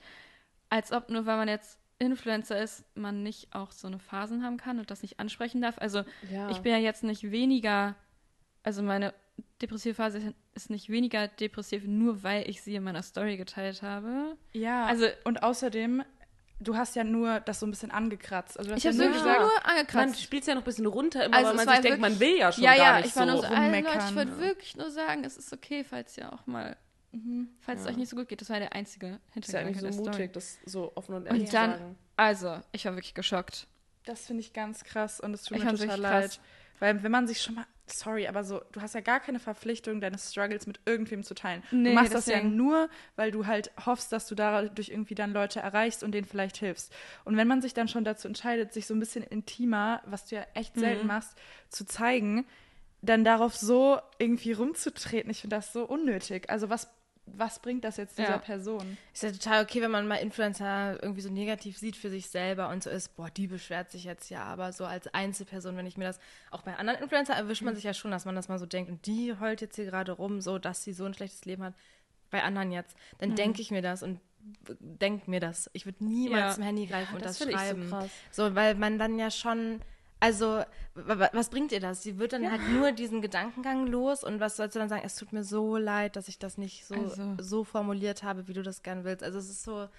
als 0.69 0.91
ob 0.93 1.09
nur 1.09 1.25
weil 1.25 1.35
man 1.37 1.47
jetzt 1.49 1.77
Influencer 2.01 2.61
ist, 2.61 2.83
man 2.95 3.23
nicht 3.23 3.53
auch 3.55 3.71
so 3.71 3.87
eine 3.87 3.99
Phasen 3.99 4.43
haben 4.43 4.57
kann 4.57 4.79
und 4.79 4.91
das 4.91 5.01
nicht 5.01 5.19
ansprechen 5.19 5.61
darf. 5.61 5.77
Also 5.77 6.03
Ja. 6.31 6.49
ich 6.49 6.59
bin 6.59 6.71
ja 6.71 6.77
jetzt 6.79 7.03
nicht 7.03 7.31
weniger, 7.31 7.95
also 8.63 8.81
meine 8.83 9.13
depressive 9.61 9.93
Phase 9.95 10.33
ist 10.55 10.69
nicht 10.69 10.89
weniger 10.89 11.27
depressiv, 11.27 11.83
nur 11.85 12.23
weil 12.23 12.49
ich 12.49 12.61
sie 12.61 12.75
in 12.75 12.83
meiner 12.83 13.03
Story 13.03 13.37
geteilt 13.37 13.81
habe. 13.81 14.35
Ja, 14.53 14.85
Also- 14.85 15.07
und 15.23 15.43
außerdem, 15.43 16.03
du 16.59 16.75
hast 16.75 16.95
ja 16.95 17.03
nur 17.03 17.39
das 17.39 17.59
so 17.59 17.65
ein 17.67 17.71
bisschen 17.71 17.91
angekratzt. 17.91 18.59
Also 18.59 18.73
Ich 18.73 18.85
habe 18.85 18.95
ja 18.95 19.01
wirklich 19.03 19.21
gesagt, 19.21 19.39
nur 19.39 19.47
Man 19.49 19.63
angekratzt. 19.63 20.21
spielt 20.21 20.41
es 20.43 20.47
ja 20.47 20.55
noch 20.55 20.61
ein 20.61 20.65
bisschen 20.65 20.85
runter, 20.87 21.25
immer 21.25 21.37
Also 21.37 21.49
weil 21.49 21.65
man 21.65 21.67
sich 21.75 21.79
denkt, 21.81 21.99
man 22.01 22.19
will 22.19 22.37
ja 22.37 22.51
schon 22.51 22.63
ja, 22.63 22.75
gar 22.75 22.85
ja, 22.85 22.97
nicht 22.97 23.07
ich 23.07 23.15
war 23.15 23.25
so. 23.27 23.31
nur 23.33 23.41
so, 23.41 23.47
also 23.47 23.71
Leute, 23.71 24.05
ich 24.09 24.15
wollte 24.15 24.39
wirklich 24.39 24.75
nur 24.75 24.91
sagen, 24.91 25.23
es 25.23 25.37
ist 25.37 25.53
okay, 25.53 25.83
falls 25.83 26.17
ihr 26.17 26.31
auch 26.33 26.45
mal, 26.47 26.75
falls 27.59 27.81
es 27.81 27.87
euch 27.87 27.97
nicht 27.97 28.09
so 28.09 28.15
gut 28.15 28.27
geht. 28.29 28.41
Das 28.41 28.49
war 28.49 28.59
der 28.59 28.73
einzige 28.73 29.19
ist 29.35 29.51
ja 29.51 29.59
eigentlich 29.59 29.77
so 29.77 29.83
der 29.83 29.93
Story. 29.93 30.09
mutig, 30.11 30.33
das 30.33 30.59
so 30.65 30.91
offen 30.95 31.15
und 31.15 31.25
ehrlich 31.25 31.41
Und 31.41 31.47
zu 31.47 31.53
dann, 31.53 31.71
sagen. 31.71 31.97
also, 32.17 32.59
ich 32.71 32.85
war 32.85 32.93
wirklich 32.95 33.13
geschockt. 33.13 33.67
das 34.05 34.25
finde 34.27 34.41
ich 34.41 34.53
ganz 34.53 34.83
krass 34.83 35.19
und 35.19 35.33
es 35.33 35.43
tut 35.43 35.57
Ich 35.57 35.63
mir 35.63 35.71
total 35.71 35.79
wirklich 35.87 36.01
leid. 36.01 36.23
krass. 36.23 36.39
Weil 36.79 37.03
wenn 37.03 37.11
man 37.11 37.27
sich 37.27 37.39
schon 37.43 37.53
mal, 37.55 37.65
sorry, 37.85 38.27
aber 38.27 38.43
so, 38.43 38.59
du 38.71 38.81
hast 38.81 38.95
ja 38.95 39.01
gar 39.01 39.19
keine 39.19 39.37
Verpflichtung, 39.39 40.01
deine 40.01 40.17
Struggles 40.17 40.65
mit 40.65 40.79
irgendwem 40.87 41.23
zu 41.23 41.35
teilen. 41.35 41.61
Nee, 41.69 41.89
du 41.89 41.95
machst 41.95 42.13
das 42.15 42.25
ja 42.25 42.37
deswegen. 42.37 42.55
nur, 42.55 42.89
weil 43.15 43.29
du 43.29 43.45
halt 43.45 43.69
hoffst, 43.85 44.11
dass 44.11 44.25
du 44.27 44.33
dadurch 44.33 44.89
irgendwie 44.89 45.13
dann 45.13 45.31
Leute 45.31 45.59
erreichst 45.59 46.01
und 46.01 46.11
denen 46.13 46.25
vielleicht 46.25 46.57
hilfst. 46.57 46.91
Und 47.23 47.37
wenn 47.37 47.47
man 47.47 47.61
sich 47.61 47.75
dann 47.75 47.87
schon 47.87 48.03
dazu 48.03 48.27
entscheidet, 48.27 48.73
sich 48.73 48.87
so 48.87 48.95
ein 48.95 48.99
bisschen 48.99 49.21
intimer, 49.23 50.01
was 50.05 50.25
du 50.25 50.37
ja 50.37 50.45
echt 50.55 50.73
selten 50.75 51.05
machst, 51.05 51.37
zu 51.69 51.85
zeigen, 51.85 52.47
dann 53.03 53.23
darauf 53.23 53.55
so 53.55 53.99
irgendwie 54.17 54.53
rumzutreten, 54.53 55.29
ich 55.29 55.41
finde 55.41 55.55
das 55.57 55.71
so 55.71 55.83
unnötig. 55.85 56.49
Also 56.49 56.69
was, 56.71 56.89
was 57.37 57.59
bringt 57.59 57.83
das 57.83 57.97
jetzt 57.97 58.17
dieser 58.17 58.29
Ja. 58.31 58.37
Person? 58.37 58.97
Ist 59.13 59.23
ja 59.23 59.31
total 59.31 59.63
okay, 59.63 59.81
wenn 59.81 59.91
man 59.91 60.07
mal 60.07 60.15
Influencer 60.15 61.01
irgendwie 61.01 61.21
so 61.21 61.29
negativ 61.29 61.77
sieht 61.77 61.95
für 61.95 62.09
sich 62.09 62.29
selber 62.29 62.69
und 62.69 62.83
so 62.83 62.89
ist, 62.89 63.15
boah, 63.15 63.29
die 63.29 63.47
beschwert 63.47 63.91
sich 63.91 64.03
jetzt 64.03 64.29
ja, 64.29 64.43
aber 64.43 64.71
so 64.73 64.85
als 64.85 65.07
Einzelperson, 65.13 65.75
wenn 65.77 65.85
ich 65.85 65.97
mir 65.97 66.05
das, 66.05 66.19
auch 66.49 66.61
bei 66.61 66.75
anderen 66.75 67.01
Influencer 67.01 67.33
erwischt 67.33 67.61
man 67.63 67.75
sich 67.75 67.83
ja 67.83 67.93
schon, 67.93 68.11
dass 68.11 68.25
man 68.25 68.35
das 68.35 68.47
mal 68.49 68.59
so 68.59 68.65
denkt 68.65 68.89
und 68.91 69.05
die 69.05 69.33
heult 69.39 69.61
jetzt 69.61 69.75
hier 69.75 69.85
gerade 69.85 70.11
rum, 70.11 70.41
so, 70.41 70.57
dass 70.59 70.83
sie 70.83 70.93
so 70.93 71.05
ein 71.05 71.13
schlechtes 71.13 71.45
Leben 71.45 71.63
hat, 71.63 71.73
bei 72.29 72.43
anderen 72.43 72.71
jetzt, 72.71 72.95
dann 73.19 73.35
denke 73.35 73.61
ich 73.61 73.71
mir 73.71 73.81
das 73.81 74.03
und 74.03 74.19
denke 74.79 75.29
mir 75.29 75.39
das. 75.39 75.69
Ich 75.73 75.85
würde 75.85 76.03
niemals 76.03 76.41
Ja. 76.41 76.51
zum 76.55 76.63
Handy 76.63 76.85
greifen 76.87 77.15
und 77.15 77.25
das 77.25 77.37
das, 77.37 77.47
finde 77.47 77.53
ich 77.53 77.59
so 77.59 77.65
schreiben. 77.67 77.89
krass. 77.89 78.09
So, 78.31 78.55
weil 78.55 78.75
man 78.75 78.97
dann 78.97 79.19
ja 79.19 79.29
schon, 79.29 79.81
also, 80.21 80.63
wa- 80.95 81.19
wa- 81.19 81.29
was 81.33 81.49
bringt 81.49 81.73
ihr 81.73 81.79
das? 81.81 82.01
Sie 82.03 82.17
wird 82.17 82.31
dann 82.31 82.49
halt 82.49 82.61
nur 82.69 82.93
diesen 82.93 83.21
Gedankengang 83.21 83.87
los 83.87 84.23
und 84.23 84.39
was 84.39 84.55
sollst 84.55 84.75
du 84.75 84.79
dann 84.79 84.87
sagen? 84.87 85.01
Es 85.03 85.15
tut 85.15 85.33
mir 85.33 85.43
so 85.43 85.75
leid, 85.77 86.15
dass 86.15 86.29
ich 86.29 86.39
das 86.39 86.57
nicht 86.57 86.85
so, 86.85 86.95
Also- 86.95 87.35
so 87.39 87.63
formuliert 87.65 88.23
habe, 88.23 88.47
wie 88.47 88.53
du 88.53 88.61
das 88.63 88.83
gerne 88.83 89.03
willst. 89.03 89.23
Also, 89.23 89.39
es 89.39 89.49
ist 89.49 89.63
so, 89.63 89.89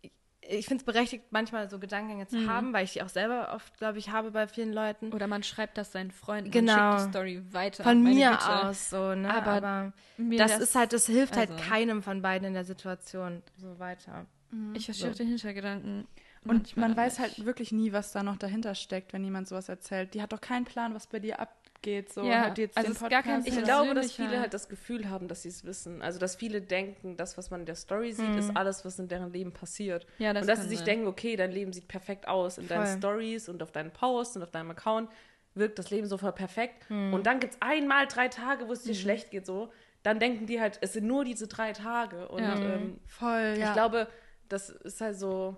ich, 0.00 0.12
ich 0.42 0.66
finde 0.66 0.82
es 0.82 0.84
berechtigt, 0.86 1.24
manchmal 1.30 1.68
so 1.68 1.78
Gedankengänge 1.78 2.26
zu 2.28 2.48
haben, 2.48 2.72
weil 2.72 2.84
ich 2.84 2.92
die 2.94 3.02
auch 3.02 3.08
selber 3.08 3.52
oft, 3.54 3.76
glaube 3.76 3.98
ich, 3.98 4.10
habe 4.10 4.30
bei 4.30 4.46
vielen 4.48 4.72
Leuten. 4.72 5.12
Oder 5.12 5.26
man 5.26 5.42
schreibt 5.42 5.76
das 5.78 5.92
seinen 5.92 6.10
Freunden 6.12 6.50
Genau. 6.50 6.72
und 6.72 6.98
schickt 7.00 7.06
die 7.06 7.10
Story 7.18 7.42
weiter. 7.52 7.84
Von 7.84 8.02
mir 8.02 8.30
Güte. 8.30 8.48
aus 8.68 8.88
so, 8.90 9.14
ne? 9.14 9.34
Aber 9.34 9.50
Aber, 9.52 9.92
das, 10.16 10.52
das- 10.52 10.60
ist 10.60 10.74
halt, 10.76 10.92
das 10.92 11.06
hilft 11.06 11.36
halt 11.36 11.50
also- 11.50 11.64
keinem 11.68 12.02
von 12.02 12.22
beiden 12.22 12.46
in 12.48 12.54
der 12.54 12.64
Situation 12.64 13.42
so 13.56 13.78
weiter. 13.78 14.26
Ich 14.74 14.84
verstehe 14.86 15.10
auch 15.10 15.14
den 15.14 15.28
Hintergedanken. 15.28 16.08
Und 16.44 16.52
manchmal 16.54 16.88
man 16.88 16.96
weiß 16.96 17.18
nicht. 17.18 17.36
halt 17.36 17.44
wirklich 17.46 17.70
nie, 17.72 17.92
was 17.92 18.12
da 18.12 18.22
noch 18.22 18.36
dahinter 18.36 18.74
steckt, 18.74 19.12
wenn 19.12 19.22
jemand 19.24 19.46
sowas 19.48 19.68
erzählt. 19.68 20.14
Die 20.14 20.22
hat 20.22 20.32
doch 20.32 20.40
keinen 20.40 20.64
Plan, 20.64 20.94
was 20.94 21.06
bei 21.06 21.18
dir 21.18 21.38
abgeht. 21.38 22.12
So, 22.12 22.24
Ja, 22.24 22.44
hört 22.44 22.56
die 22.58 22.62
jetzt 22.62 22.76
also 22.78 22.88
den 22.88 22.96
es 22.96 23.02
ist 23.02 23.10
gar 23.10 23.22
kein 23.22 23.44
Ich 23.44 23.62
glaube, 23.62 23.92
dass 23.94 24.12
viele 24.12 24.40
halt 24.40 24.54
das 24.54 24.68
Gefühl 24.68 25.08
haben, 25.10 25.28
dass 25.28 25.42
sie 25.42 25.48
es 25.50 25.64
wissen. 25.64 26.00
Also, 26.02 26.18
dass 26.18 26.36
viele 26.36 26.60
denken, 26.62 27.16
das, 27.18 27.36
was 27.36 27.50
man 27.50 27.60
in 27.60 27.66
der 27.66 27.74
Story 27.74 28.12
sieht, 28.12 28.36
ist 28.36 28.56
alles, 28.56 28.84
was 28.84 28.98
in 28.98 29.08
deren 29.08 29.32
Leben 29.32 29.52
passiert. 29.52 30.06
Ja, 30.18 30.32
das 30.32 30.42
und 30.42 30.48
dass 30.48 30.62
sie 30.62 30.68
sich 30.68 30.78
sein. 30.78 30.86
denken, 30.86 31.06
okay, 31.08 31.36
dein 31.36 31.52
Leben 31.52 31.72
sieht 31.74 31.88
perfekt 31.88 32.26
aus. 32.28 32.56
In 32.58 32.68
deinen 32.68 32.86
Voll. 32.86 32.96
Stories 32.98 33.48
und 33.50 33.62
auf 33.62 33.70
deinen 33.72 33.90
Posts 33.90 34.36
und 34.36 34.42
auf 34.42 34.50
deinem 34.50 34.70
Account 34.70 35.10
wirkt 35.54 35.78
das 35.78 35.90
Leben 35.90 36.06
sofort 36.06 36.36
perfekt. 36.36 36.88
Und 36.90 37.26
dann 37.26 37.40
gibt 37.40 37.54
es 37.54 37.62
einmal 37.62 38.06
drei 38.06 38.28
Tage, 38.28 38.68
wo 38.68 38.72
es 38.72 38.82
dir 38.84 38.94
schlecht 38.94 39.30
geht, 39.30 39.44
so. 39.46 39.70
dann 40.02 40.18
denken 40.18 40.46
die 40.46 40.60
halt, 40.60 40.78
es 40.80 40.94
sind 40.94 41.06
nur 41.06 41.24
diese 41.24 41.48
drei 41.48 41.72
Tage. 41.72 42.28
Und 42.28 42.42
Ja. 42.42 42.54
ähm, 42.62 42.98
Voll, 43.06 43.56
ja. 43.58 43.66
ich 43.68 43.72
glaube, 43.74 44.06
das 44.48 44.70
ist 44.70 45.00
halt 45.00 45.18
so 45.18 45.56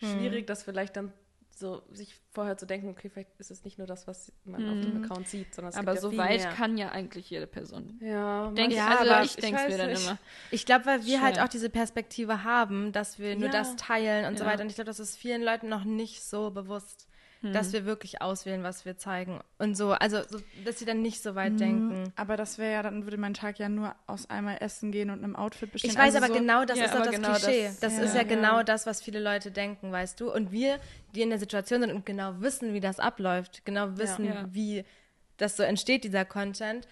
schwierig, 0.00 0.46
das 0.46 0.62
vielleicht 0.62 0.96
dann 0.96 1.12
so 1.56 1.82
sich 1.92 2.20
vorher 2.32 2.56
zu 2.56 2.66
denken, 2.66 2.88
okay, 2.88 3.08
vielleicht 3.08 3.30
ist 3.38 3.52
es 3.52 3.62
nicht 3.64 3.78
nur 3.78 3.86
das, 3.86 4.08
was 4.08 4.32
man 4.44 4.68
auf 4.68 4.80
dem 4.80 4.96
Account 4.96 5.28
sieht, 5.28 5.54
sondern 5.54 5.70
es 5.70 5.76
Aber 5.76 5.92
gibt 5.92 5.94
ja 5.96 6.00
so 6.00 6.10
viel 6.10 6.18
weit 6.18 6.40
mehr. 6.40 6.50
kann 6.50 6.76
ja 6.76 6.88
eigentlich 6.90 7.30
jede 7.30 7.46
Person. 7.46 7.96
Ja, 8.02 8.50
Denk, 8.50 8.72
Ja, 8.72 8.88
also 8.88 9.08
aber 9.12 9.22
ich 9.22 9.36
ich 9.36 9.36
denke 9.36 9.68
mir 9.68 9.78
dann 9.78 9.90
nicht. 9.90 10.02
immer. 10.02 10.18
Ich 10.50 10.66
glaube, 10.66 10.86
weil 10.86 11.04
wir 11.06 11.22
halt 11.22 11.36
Schwer. 11.36 11.44
auch 11.44 11.48
diese 11.48 11.70
Perspektive 11.70 12.42
haben, 12.42 12.90
dass 12.90 13.20
wir 13.20 13.36
nur 13.36 13.46
Ja. 13.46 13.52
das 13.52 13.76
teilen 13.76 14.24
und 14.24 14.36
so 14.36 14.42
Ja. 14.44 14.50
weiter. 14.50 14.62
Und 14.64 14.68
ich 14.68 14.74
glaube, 14.74 14.86
das 14.86 14.98
ist 14.98 15.16
vielen 15.16 15.42
Leuten 15.42 15.68
noch 15.68 15.84
nicht 15.84 16.24
so 16.24 16.50
bewusst, 16.50 17.08
dass 17.52 17.72
wir 17.72 17.84
wirklich 17.84 18.22
auswählen, 18.22 18.62
was 18.62 18.84
wir 18.84 18.96
zeigen. 18.96 19.40
Und 19.58 19.76
so, 19.76 19.92
also, 19.92 20.22
so, 20.28 20.38
dass 20.64 20.78
sie 20.78 20.84
dann 20.84 21.02
nicht 21.02 21.22
so 21.22 21.34
weit 21.34 21.60
denken. 21.60 22.12
Aber 22.16 22.36
das 22.36 22.58
wäre 22.58 22.72
ja, 22.72 22.82
dann 22.82 23.04
würde 23.04 23.18
mein 23.18 23.34
Tag 23.34 23.58
ja 23.58 23.68
nur 23.68 23.94
aus 24.06 24.30
einmal 24.30 24.56
essen 24.60 24.90
gehen 24.92 25.10
und 25.10 25.22
einem 25.22 25.36
Outfit 25.36 25.70
bestehen. 25.72 25.90
Ich 25.90 25.96
weiß 25.96 26.14
Also 26.14 26.18
aber 26.18 26.28
so, 26.28 26.34
genau, 26.34 26.64
das 26.64 26.78
Ja, 26.78 26.84
ist 26.86 26.94
aber 26.94 27.04
das 27.04 27.14
genau 27.14 27.32
Klischee. 27.34 27.64
das- 27.66 27.80
Das, 27.80 27.96
ja. 27.98 28.02
ist 28.04 28.14
ja 28.14 28.22
Ja. 28.22 28.26
genau 28.28 28.62
das, 28.62 28.86
was 28.86 29.02
viele 29.02 29.20
Leute 29.20 29.50
denken, 29.50 29.92
weißt 29.92 30.18
du. 30.20 30.32
Und 30.32 30.52
wir, 30.52 30.78
die 31.14 31.22
in 31.22 31.30
der 31.30 31.38
Situation 31.38 31.80
sind 31.82 31.92
und 31.92 32.06
genau 32.06 32.40
wissen, 32.40 32.72
wie 32.72 32.80
das 32.80 32.98
abläuft, 33.00 33.64
genau 33.64 33.98
wissen, 33.98 34.24
Ja. 34.24 34.46
wie 34.50 34.84
das 35.36 35.56
so 35.56 35.62
entsteht, 35.62 36.04
dieser 36.04 36.24
Content, 36.24 36.86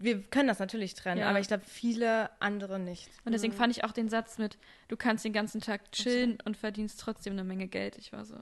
wir 0.00 0.22
können 0.22 0.46
das 0.46 0.60
natürlich 0.60 0.94
trennen, 0.94 1.22
Ja. 1.22 1.28
aber 1.30 1.40
ich 1.40 1.48
glaube, 1.48 1.64
viele 1.66 2.30
andere 2.40 2.78
nicht. 2.78 3.08
Und 3.24 3.32
deswegen 3.32 3.52
fand 3.52 3.76
ich 3.76 3.82
auch 3.82 3.90
den 3.90 4.08
Satz 4.08 4.38
mit, 4.38 4.56
du 4.86 4.96
kannst 4.96 5.24
den 5.24 5.32
ganzen 5.32 5.60
Tag 5.60 5.90
chillen 5.90 6.38
und 6.44 6.56
verdienst 6.56 7.00
trotzdem 7.00 7.32
eine 7.32 7.42
Menge 7.42 7.66
Geld. 7.66 7.98
Ich 7.98 8.12
war 8.12 8.24
so, 8.24 8.36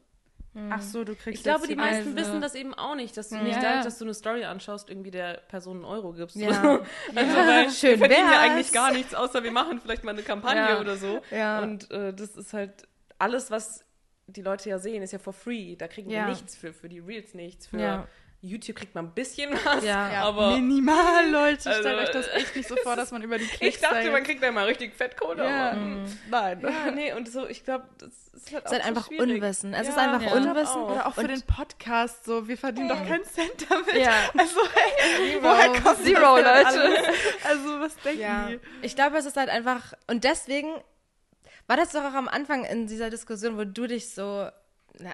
Ach 0.71 0.81
so, 0.81 1.05
du 1.05 1.15
kriegst 1.15 1.39
Ich 1.39 1.43
glaube, 1.43 1.67
die 1.69 1.77
meisten 1.77 2.09
Also- 2.09 2.17
wissen 2.17 2.41
das 2.41 2.55
eben 2.55 2.73
auch 2.75 2.95
nicht, 2.95 3.17
dass 3.17 3.29
du 3.29 3.37
Ja. 3.37 3.43
nicht 3.43 3.57
Ja. 3.57 3.63
dadurch, 3.63 3.85
dass 3.85 3.99
du 3.99 4.05
eine 4.05 4.15
Story 4.15 4.45
anschaust, 4.45 4.89
irgendwie 4.89 5.11
der 5.11 5.35
Person 5.49 5.77
einen 5.77 5.85
Euro 5.85 6.13
gibst. 6.13 6.37
Ja. 6.37 6.47
Also, 7.15 7.37
weil 7.37 7.71
Schön 7.71 7.91
wir 7.91 7.99
verdienen 7.99 8.27
ja 8.27 8.31
wär's. 8.31 8.41
eigentlich 8.41 8.73
gar 8.73 8.91
nichts, 8.93 9.15
außer 9.15 9.43
wir 9.45 9.53
machen 9.53 9.81
vielleicht 9.81 10.05
mal 10.05 10.13
eine 10.13 10.23
Kampagne 10.23 10.61
Ja. 10.63 10.81
oder 10.81 10.97
so. 10.97 11.21
Ja. 11.31 11.61
Und 11.61 11.91
äh, 11.91 12.13
das 12.15 12.37
ist 12.37 12.53
halt 12.55 12.89
alles, 13.19 13.51
was 13.51 13.85
die 14.29 14.43
Leute 14.43 14.69
ja 14.71 14.79
sehen, 14.79 15.03
ist 15.03 15.13
ja 15.13 15.19
for 15.19 15.33
free. 15.33 15.77
Da 15.77 15.89
kriegen 15.89 16.11
Ja. 16.11 16.23
wir 16.25 16.31
nichts 16.33 16.57
für, 16.57 16.73
für 16.73 16.89
die 16.89 16.99
Reels 17.01 17.35
nichts. 17.35 17.67
Für 17.69 17.79
Ja. 17.79 18.09
YouTube 18.47 18.77
kriegt 18.77 18.95
man 18.95 19.07
ein 19.07 19.13
bisschen 19.13 19.53
was. 19.65 19.85
Ja. 19.85 20.11
ja, 20.13 20.23
aber 20.25 20.57
minimal, 20.57 21.31
Leute. 21.31 21.69
Also, 21.71 21.81
Stellt 21.83 21.99
euch 22.01 22.11
das 22.11 22.29
echt 22.29 22.57
nicht 22.57 22.69
so 22.69 22.77
vor, 22.77 22.97
dass 22.97 23.11
man 23.11 23.23
über 23.23 23.39
die 23.39 23.47
Klicks 23.47 23.77
ich 23.77 23.83
dachte, 23.83 24.05
da 24.05 24.11
man 24.11 24.23
kriegt 24.23 24.43
da 24.43 24.51
mal 24.53 24.67
richtig 24.67 24.95
Fettkohle. 24.95 25.45
ja, 25.45 25.71
aber, 25.73 25.77
Mhm. 25.81 26.07
nein. 26.31 26.61
ja, 26.63 26.91
nee, 26.93 27.13
und 27.13 27.29
so, 27.31 27.47
ich 27.47 27.65
glaube, 27.65 27.85
das 27.99 28.09
ist 28.09 28.53
halt 28.53 28.65
Es 28.65 28.71
ist 28.71 28.73
halt 28.73 28.83
so 28.83 28.89
einfach 28.89 29.07
schwierig. 29.09 29.35
Unwissen. 29.37 29.75
Es 29.75 29.87
Ja, 29.87 29.93
ist 29.93 29.99
einfach 29.99 30.33
Unwissen. 30.35 30.77
auch. 30.77 30.91
Oder 30.91 31.07
auch 31.07 31.15
für 31.15 31.21
Und- 31.23 31.29
den 31.31 31.43
Podcast 31.43 32.25
so, 32.25 32.47
wir 32.49 32.57
verdienen 32.59 32.89
doch 32.89 33.05
keinen 33.07 33.25
Cent 33.25 33.67
damit. 33.69 33.95
Ja. 33.95 34.13
Also, 34.39 34.61
hey, 34.75 35.39
woher 35.43 35.81
kommt 35.83 36.05
Zero, 36.05 36.37
Leute. 36.37 37.05
Also, 37.45 37.81
was 37.81 37.97
denken 37.99 38.21
Ja, 38.21 38.49
die? 38.49 38.61
ich 38.83 38.95
glaube, 38.95 39.17
es 39.17 39.25
ist 39.27 39.37
halt 39.37 39.49
einfach, 39.49 39.95
und 40.07 40.25
deswegen 40.25 40.69
war 41.67 41.77
das 41.77 41.91
doch 41.93 42.05
auch 42.05 42.15
am 42.15 42.29
Anfang 42.29 42.65
in 42.65 42.87
dieser 42.87 43.11
Diskussion, 43.11 43.57
wo 43.59 43.65
du 43.65 43.87
dich 43.89 44.11
so, 44.11 44.49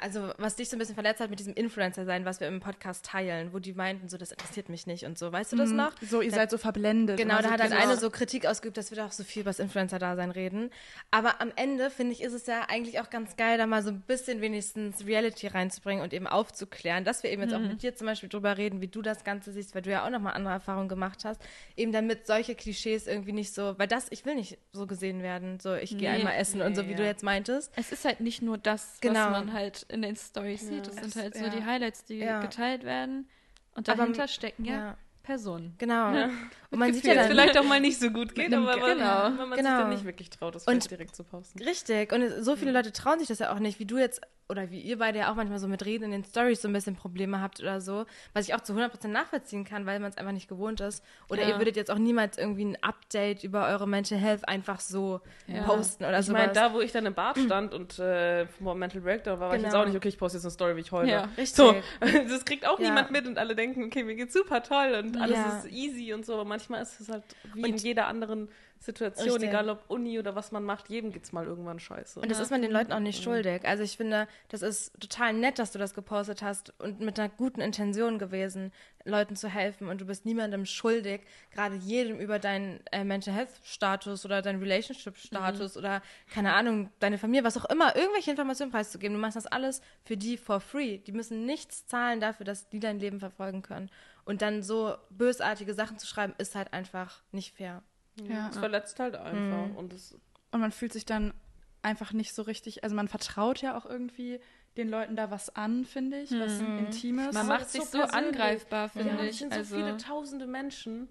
also 0.01 0.33
was 0.39 0.57
dich 0.57 0.69
so 0.69 0.77
ein 0.77 0.79
bisschen 0.79 0.95
verletzt 0.95 1.21
hat 1.21 1.31
mit 1.31 1.39
diesem 1.39 1.55
Influencer 1.55 2.05
sein, 2.05 2.25
was 2.25 2.41
wir 2.41 2.49
im 2.49 2.61
Podcast 2.61 3.05
teilen, 3.05 3.53
wo 3.53 3.59
die 3.59 3.73
meinten, 3.73 4.09
so, 4.09 4.17
das 4.17 4.31
interessiert 4.33 4.69
mich 4.69 4.87
nicht 4.87 5.05
und 5.05 5.19
so, 5.19 5.33
weißt 5.33 5.53
du 5.53 5.57
das 5.57 5.71
noch? 5.71 5.93
So, 6.01 6.21
ihr 6.21 6.31
seid 6.31 6.51
so 6.51 6.59
verblendet. 6.59 7.17
Genau, 7.17 7.41
da 7.43 7.51
hat 7.51 7.61
genau. 7.61 7.77
eine 7.77 7.97
so 7.97 8.11
Kritik 8.11 8.47
ausgeübt, 8.47 8.77
dass 8.77 8.91
wir 8.91 8.99
doch 8.99 9.13
so 9.13 9.25
viel 9.25 9.43
über 9.43 9.51
das 9.51 9.59
Influencer-Dasein 9.59 10.31
reden. 10.31 10.71
Aber 11.11 11.41
am 11.41 11.53
Ende, 11.57 11.91
finde 11.91 12.13
ich, 12.13 12.23
ist 12.23 12.33
es 12.33 12.47
ja 12.47 12.67
eigentlich 12.69 13.01
auch 13.01 13.11
ganz 13.11 13.37
geil, 13.37 13.59
da 13.59 13.67
mal 13.67 13.83
so 13.83 13.91
ein 13.91 14.01
bisschen 14.01 14.41
wenigstens 14.41 15.07
Reality 15.07 15.47
reinzubringen 15.49 16.03
und 16.03 16.13
eben 16.13 16.27
aufzuklären, 16.27 17.05
dass 17.05 17.23
wir 17.23 17.31
eben 17.31 17.43
jetzt 17.43 17.55
auch 17.55 17.61
mit 17.61 17.83
dir 17.83 17.95
zum 17.95 18.07
Beispiel 18.07 18.29
drüber 18.29 18.57
reden, 18.59 18.81
wie 18.81 18.89
du 18.89 19.03
das 19.03 19.25
Ganze 19.25 19.53
siehst, 19.53 19.75
weil 19.75 19.83
du 19.83 19.91
ja 19.91 20.05
auch 20.07 20.11
nochmal 20.11 20.35
andere 20.35 20.55
Erfahrungen 20.55 20.89
gemacht 20.89 21.25
hast. 21.25 21.41
Eben 21.77 21.93
damit 21.93 22.27
solche 22.27 22.55
Klischees 22.55 23.07
irgendwie 23.07 23.33
nicht 23.33 23.55
so, 23.55 23.75
weil 23.79 23.89
das, 23.89 24.07
ich 24.11 24.25
will 24.25 24.35
nicht 24.35 24.59
so 24.73 24.87
gesehen 24.87 25.23
werden, 25.23 25.59
so 25.61 25.75
ich 25.75 25.91
gehe 25.91 26.11
Nee. 26.11 26.19
einmal 26.19 26.35
essen 26.35 26.61
und 26.63 26.75
so, 26.75 26.83
Nee, 26.83 26.89
wie 26.89 26.93
ja. 26.93 26.97
du 26.99 27.05
jetzt 27.07 27.23
meintest. 27.23 27.73
Es 27.77 27.93
ist 27.93 28.05
halt 28.05 28.21
nicht 28.21 28.43
nur 28.43 28.59
das, 28.59 28.99
Genau. 29.01 29.27
was 29.27 29.31
man 29.31 29.53
halt 29.53 29.72
in 29.89 30.03
den 30.03 30.17
Stories 30.17 30.67
sieht. 30.67 30.87
Es 30.89 30.95
sind 30.97 31.17
halt 31.17 31.35
so 31.37 31.45
ja. 31.45 31.51
die 31.51 31.65
Highlights, 31.65 32.05
die 32.05 32.19
Ja. 32.19 32.41
geteilt 32.41 32.85
werden. 32.85 33.29
Und 33.75 33.89
Aber- 33.89 33.99
dahinter 33.99 34.29
stecken 34.29 34.65
ja, 34.65 34.75
Ja. 34.75 34.97
Personen. 35.23 35.75
Genau. 35.79 36.13
Und 36.73 36.79
man 36.81 36.93
sieht 36.95 37.05
ja 37.05 37.15
dann, 37.15 37.29
vielleicht 37.29 37.57
auch 37.59 37.65
mal 37.65 37.79
nicht 37.81 38.01
so 38.01 38.11
gut 38.11 38.35
geht, 38.35 38.47
einem 38.53 38.67
aber 38.67 38.81
Ge- 38.87 38.95
genau. 38.95 39.25
wenn 39.27 39.37
man 39.37 39.53
sich 39.53 39.59
Genau. 39.59 39.79
dann 39.79 39.91
nicht 39.91 40.05
wirklich 40.05 40.31
traut, 40.31 40.55
das 40.57 40.67
Und- 40.67 40.91
direkt 40.91 41.15
zu 41.15 41.23
posten. 41.23 41.63
Richtig. 41.63 42.13
Und 42.13 42.43
so 42.45 42.57
viele 42.57 42.73
Leute 42.73 42.93
trauen 42.93 43.19
sich 43.21 43.29
das 43.29 43.39
ja 43.39 43.53
auch 43.55 43.59
nicht, 43.61 43.79
wie 43.79 43.87
du 43.87 43.99
jetzt 43.99 44.21
oder 44.49 44.71
wie 44.71 44.81
ihr 44.81 44.99
beide 44.99 45.21
ja 45.21 45.31
auch 45.33 45.35
manchmal 45.35 45.59
so 45.61 45.67
mit 45.69 45.83
Reden 45.87 46.05
in 46.07 46.11
den 46.11 46.25
Stories 46.25 46.61
so 46.61 46.69
ein 46.69 46.75
bisschen 46.75 46.95
Probleme 46.95 47.41
habt 47.41 47.61
oder 47.61 47.81
so, 47.81 48.05
was 48.35 48.47
ich 48.49 48.55
auch 48.55 48.61
zu 48.61 48.75
100% 48.75 49.09
nachvollziehen 49.09 49.65
kann, 49.65 49.87
weil 49.87 49.99
man 49.99 50.11
es 50.11 50.19
einfach 50.19 50.33
nicht 50.33 50.47
gewohnt 50.49 50.81
ist. 50.81 51.03
Oder 51.31 51.43
Ja. 51.43 51.49
ihr 51.51 51.59
würdet 51.59 51.75
jetzt 51.77 51.91
auch 51.91 51.97
niemals 51.97 52.37
irgendwie 52.37 52.67
ein 52.67 52.77
Update 52.83 53.45
über 53.45 53.67
eure 53.69 53.89
Mental 53.89 54.19
Health 54.19 54.47
einfach 54.47 54.81
so 54.81 55.23
Ja. 55.47 55.63
posten 55.63 56.05
oder 56.05 56.19
Ich 56.19 56.27
so. 56.27 56.33
meine, 56.33 56.53
da, 56.53 56.75
wo 56.75 56.81
ich 56.83 56.93
dann 56.93 57.07
im 57.07 57.15
Bad 57.15 57.39
stand 57.39 57.73
und 57.73 57.99
äh, 57.99 58.47
Mental 58.61 59.01
Breakdown 59.01 59.41
war, 59.41 59.49
war 59.51 59.57
ich 59.57 59.63
jetzt 59.63 59.71
Genau. 59.73 59.85
auch 59.85 59.87
nicht, 59.87 59.97
okay, 59.97 60.09
ich 60.09 60.19
poste 60.19 60.37
jetzt 60.37 60.45
eine 60.45 60.51
Story, 60.51 60.77
wie 60.77 60.81
ich 60.81 60.93
heule. 60.93 61.11
Ja. 61.11 61.23
Richtig. 61.39 61.57
So, 61.57 61.75
das 62.29 62.45
kriegt 62.45 62.67
auch 62.67 62.79
niemand 62.79 63.11
mit 63.11 63.27
und 63.27 63.39
alle 63.39 63.55
denken, 63.55 63.85
okay, 63.85 64.03
mir 64.05 64.17
geht's 64.17 64.35
super 64.35 64.63
toll 64.63 65.01
und 65.03 65.17
alles 65.19 65.39
ist 65.65 65.73
easy 65.73 66.13
und 66.13 66.27
so, 66.27 66.35
aber 66.35 66.45
manchmal 66.71 66.83
ist 66.83 67.01
es 67.01 67.09
halt 67.09 67.25
wie 67.55 67.65
Und- 67.65 67.71
in 67.71 67.77
jeder 67.77 68.07
anderen 68.07 68.49
Situation, 68.79 69.29
Richtig. 69.35 69.49
egal 69.51 69.69
ob 69.69 69.89
Uni 69.89 70.19
oder 70.19 70.35
was 70.35 70.51
man 70.51 70.65
macht, 70.65 70.89
jedem 70.89 71.13
geht's 71.13 71.31
mal 71.31 71.47
irgendwann 71.47 71.79
scheiße. 71.79 72.19
Und 72.19 72.29
das 72.29 72.41
ist 72.41 72.51
man 72.51 72.63
den 72.63 72.73
Leuten 72.73 72.93
auch 72.93 72.99
nicht 72.99 73.23
schuldig. 73.23 73.65
Also 73.65 73.85
ich 73.85 73.97
finde, 73.97 74.27
das 74.49 74.63
ist 74.63 74.93
total 75.01 75.35
nett, 75.35 75.61
dass 75.61 75.71
du 75.71 75.79
das 75.79 75.95
gepostet 75.95 76.43
hast 76.43 76.75
und 76.81 76.99
mit 76.99 77.17
einer 77.19 77.29
guten 77.29 77.61
Intention 77.61 78.19
gewesen, 78.19 78.73
Leuten 79.05 79.37
zu 79.37 79.49
helfen. 79.49 79.87
Und 79.87 80.01
du 80.01 80.05
bist 80.07 80.27
niemandem 80.27 80.67
schuldig, 80.67 81.21
gerade 81.53 81.77
jedem 81.77 82.19
über 82.19 82.41
deinen 82.41 82.81
äh, 82.91 83.05
Mental 83.05 83.33
Health 83.33 83.51
Status 83.63 84.25
oder 84.25 84.43
deinen 84.43 84.61
Relationship 84.61 85.17
Status 85.17 85.77
oder 85.77 86.03
keine 86.35 86.53
Ahnung, 86.53 86.91
deine 86.99 87.19
Familie, 87.19 87.45
was 87.45 87.57
auch 87.57 87.71
immer, 87.71 87.95
irgendwelche 87.95 88.33
Informationen 88.33 88.73
preiszugeben. 88.73 89.15
Du 89.15 89.21
machst 89.21 89.37
das 89.37 89.47
alles 89.47 89.81
für 90.05 90.17
die 90.17 90.37
for 90.37 90.59
free. 90.59 90.99
Die 90.99 91.13
müssen 91.13 91.47
nichts 91.47 91.87
zahlen 91.87 92.19
dafür, 92.19 92.45
dass 92.45 92.69
die 92.69 92.81
dein 92.81 92.99
Leben 92.99 93.21
verfolgen 93.21 93.63
können. 93.63 93.91
Und 94.25 94.43
dann 94.43 94.63
so 94.63 94.95
bösartige 95.11 95.75
Sachen 95.75 95.99
zu 95.99 96.07
schreiben, 96.07 96.35
ist 96.39 96.55
halt 96.55 96.73
einfach 96.73 97.23
nicht 97.33 97.55
fair. 97.57 97.83
Ja. 98.29 98.49
Es 98.51 98.59
verletzt 98.59 99.01
halt 99.01 99.17
einfach. 99.17 99.67
Mhm. 99.69 99.77
Und 99.77 99.93
es, 99.93 100.17
Und 100.53 100.61
man 100.61 100.71
fühlt 100.73 100.93
sich 100.93 101.05
dann 101.05 101.35
einfach 101.83 102.13
nicht 102.13 102.33
so 102.35 102.43
richtig, 102.43 102.85
also 102.85 102.95
man 102.95 103.09
vertraut 103.09 103.61
ja 103.61 103.77
auch 103.77 103.87
irgendwie 103.87 104.41
den 104.77 104.89
Leuten 104.89 105.17
da 105.17 105.31
was 105.31 105.55
an, 105.55 105.85
finde 105.85 106.21
ich, 106.21 106.31
was 106.31 106.61
Intimes. 106.61 107.35
Man 107.35 107.47
Aber 107.49 107.59
macht 107.59 107.69
sich 107.71 107.83
so 107.83 107.99
so 107.99 108.05
angreifbar, 108.05 108.85
ja, 108.85 108.89
finde 108.89 109.19
es 109.25 109.31
ich. 109.31 109.39
sind 109.39 109.53
so 109.53 109.59
Also, 109.59 109.77
viele 109.77 109.97
tausende 109.99 110.47
Menschen. 110.47 111.09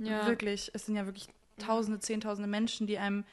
ja. 0.00 0.26
Wirklich, 0.26 0.70
es 0.72 0.86
sind 0.86 0.96
ja 0.96 1.04
wirklich 1.06 1.26
tausende, 1.58 1.98
zehntausende 2.00 2.48
Menschen, 2.48 2.86
die 2.86 2.98
einem, 2.98 3.24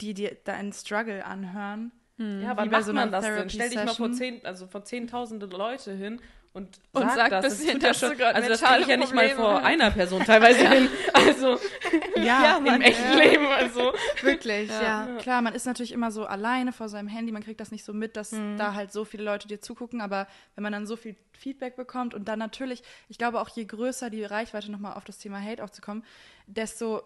die 0.00 0.14
dir 0.14 0.36
da 0.44 0.52
einen 0.52 0.72
Struggle 0.72 1.24
anhören. 1.24 1.92
Ja, 2.18 2.24
Wie 2.26 2.42
wann 2.42 2.56
bei 2.56 2.66
macht 2.66 2.84
so 2.84 2.92
man 2.92 3.10
das 3.12 3.24
denn? 3.24 3.48
Stell 3.48 3.70
dich 3.70 3.84
mal 3.84 3.94
vor 3.94 4.12
zehn, 4.12 4.44
also 4.44 4.66
vor 4.66 4.84
zehntausende 4.84 5.46
Leute 5.46 5.92
hin 5.94 6.20
und, 6.52 6.80
Und 6.92 7.02
sag 7.02 7.14
sag, 7.14 7.30
das. 7.30 7.58
das 7.58 7.66
tut 7.66 7.82
ja 7.82 7.94
schon, 7.94 8.20
also 8.20 8.48
das 8.48 8.62
kriege 8.62 8.80
ich 8.80 8.86
ja 8.88 8.96
nicht 8.96 9.14
mal 9.14 9.28
Probleme 9.28 9.40
vor 9.40 9.54
hast. 9.58 9.64
einer 9.66 9.90
Person 9.90 10.24
teilweise 10.26 10.68
hin. 10.68 10.88
Also 11.12 11.58
Ja, 12.16 12.56
im 12.56 12.80
echten 12.80 13.16
Leben. 13.16 13.46
Also 13.46 13.92
Wirklich, 14.22 14.70
ja. 14.70 15.06
Klar, 15.20 15.42
man 15.42 15.54
ist 15.54 15.66
natürlich 15.66 15.92
immer 15.92 16.10
so 16.10 16.26
alleine 16.26 16.72
vor 16.72 16.88
seinem 16.88 17.08
Handy, 17.08 17.32
man 17.32 17.44
kriegt 17.44 17.60
das 17.60 17.70
nicht 17.70 17.84
so 17.84 17.92
mit, 17.92 18.16
dass 18.16 18.34
da 18.56 18.74
halt 18.74 18.92
so 18.92 19.04
viele 19.04 19.22
Leute 19.22 19.46
dir 19.46 19.60
zugucken, 19.60 20.00
aber 20.00 20.26
wenn 20.54 20.62
man 20.62 20.72
dann 20.72 20.86
so 20.86 20.96
viel 20.96 21.16
Feedback 21.32 21.76
bekommt 21.76 22.14
und 22.14 22.26
dann 22.28 22.38
natürlich, 22.38 22.82
ich 23.08 23.18
glaube 23.18 23.40
auch 23.40 23.48
je 23.48 23.64
größer 23.64 24.10
die 24.10 24.24
Reichweite, 24.24 24.70
nochmal 24.72 24.94
auf 24.94 25.04
das 25.04 25.18
Thema 25.18 25.40
Hate 25.40 25.62
aufzukommen, 25.62 26.04
desto 26.46 27.02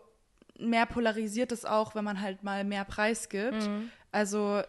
mehr 0.59 0.87
polarisiert 0.87 1.53
es 1.53 1.65
auch, 1.65 1.95
wenn 1.95 2.05
man 2.05 2.21
halt 2.21 2.43
mal 2.43 2.65
mehr 2.65 2.85
Preis 2.85 3.29
gibt. 3.29 3.69
Also 4.13 4.63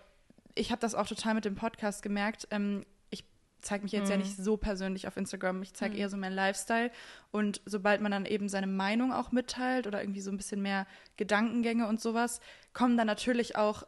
ich 0.55 0.71
habe 0.71 0.80
das 0.82 0.95
auch 0.95 1.07
total 1.07 1.34
mit 1.36 1.45
dem 1.45 1.55
Podcast 1.55 2.01
gemerkt. 2.03 2.47
Ähm, 2.51 2.86
zeige 3.64 3.84
mich 3.84 3.91
jetzt 3.91 4.09
ja 4.09 4.18
nicht 4.18 4.38
so 4.38 4.57
persönlich 4.57 5.07
auf 5.07 5.18
Instagram. 5.18 5.61
Ich 5.64 5.74
zeige 5.74 5.97
eher 5.97 6.09
so 6.09 6.18
meinen 6.18 6.36
Lifestyle. 6.36 6.91
Und 7.32 7.61
sobald 7.66 8.01
man 8.01 8.11
dann 8.11 8.26
eben 8.26 8.49
seine 8.49 8.68
Meinung 8.68 9.11
auch 9.11 9.32
mitteilt 9.32 9.88
oder 9.88 10.01
irgendwie 10.01 10.22
so 10.22 10.30
ein 10.32 10.38
bisschen 10.38 10.61
mehr 10.61 10.86
Gedankengänge 11.18 11.88
und 11.88 11.99
sowas, 12.01 12.39
kommen 12.74 12.97
dann 12.97 13.07
natürlich 13.07 13.55
auch 13.55 13.84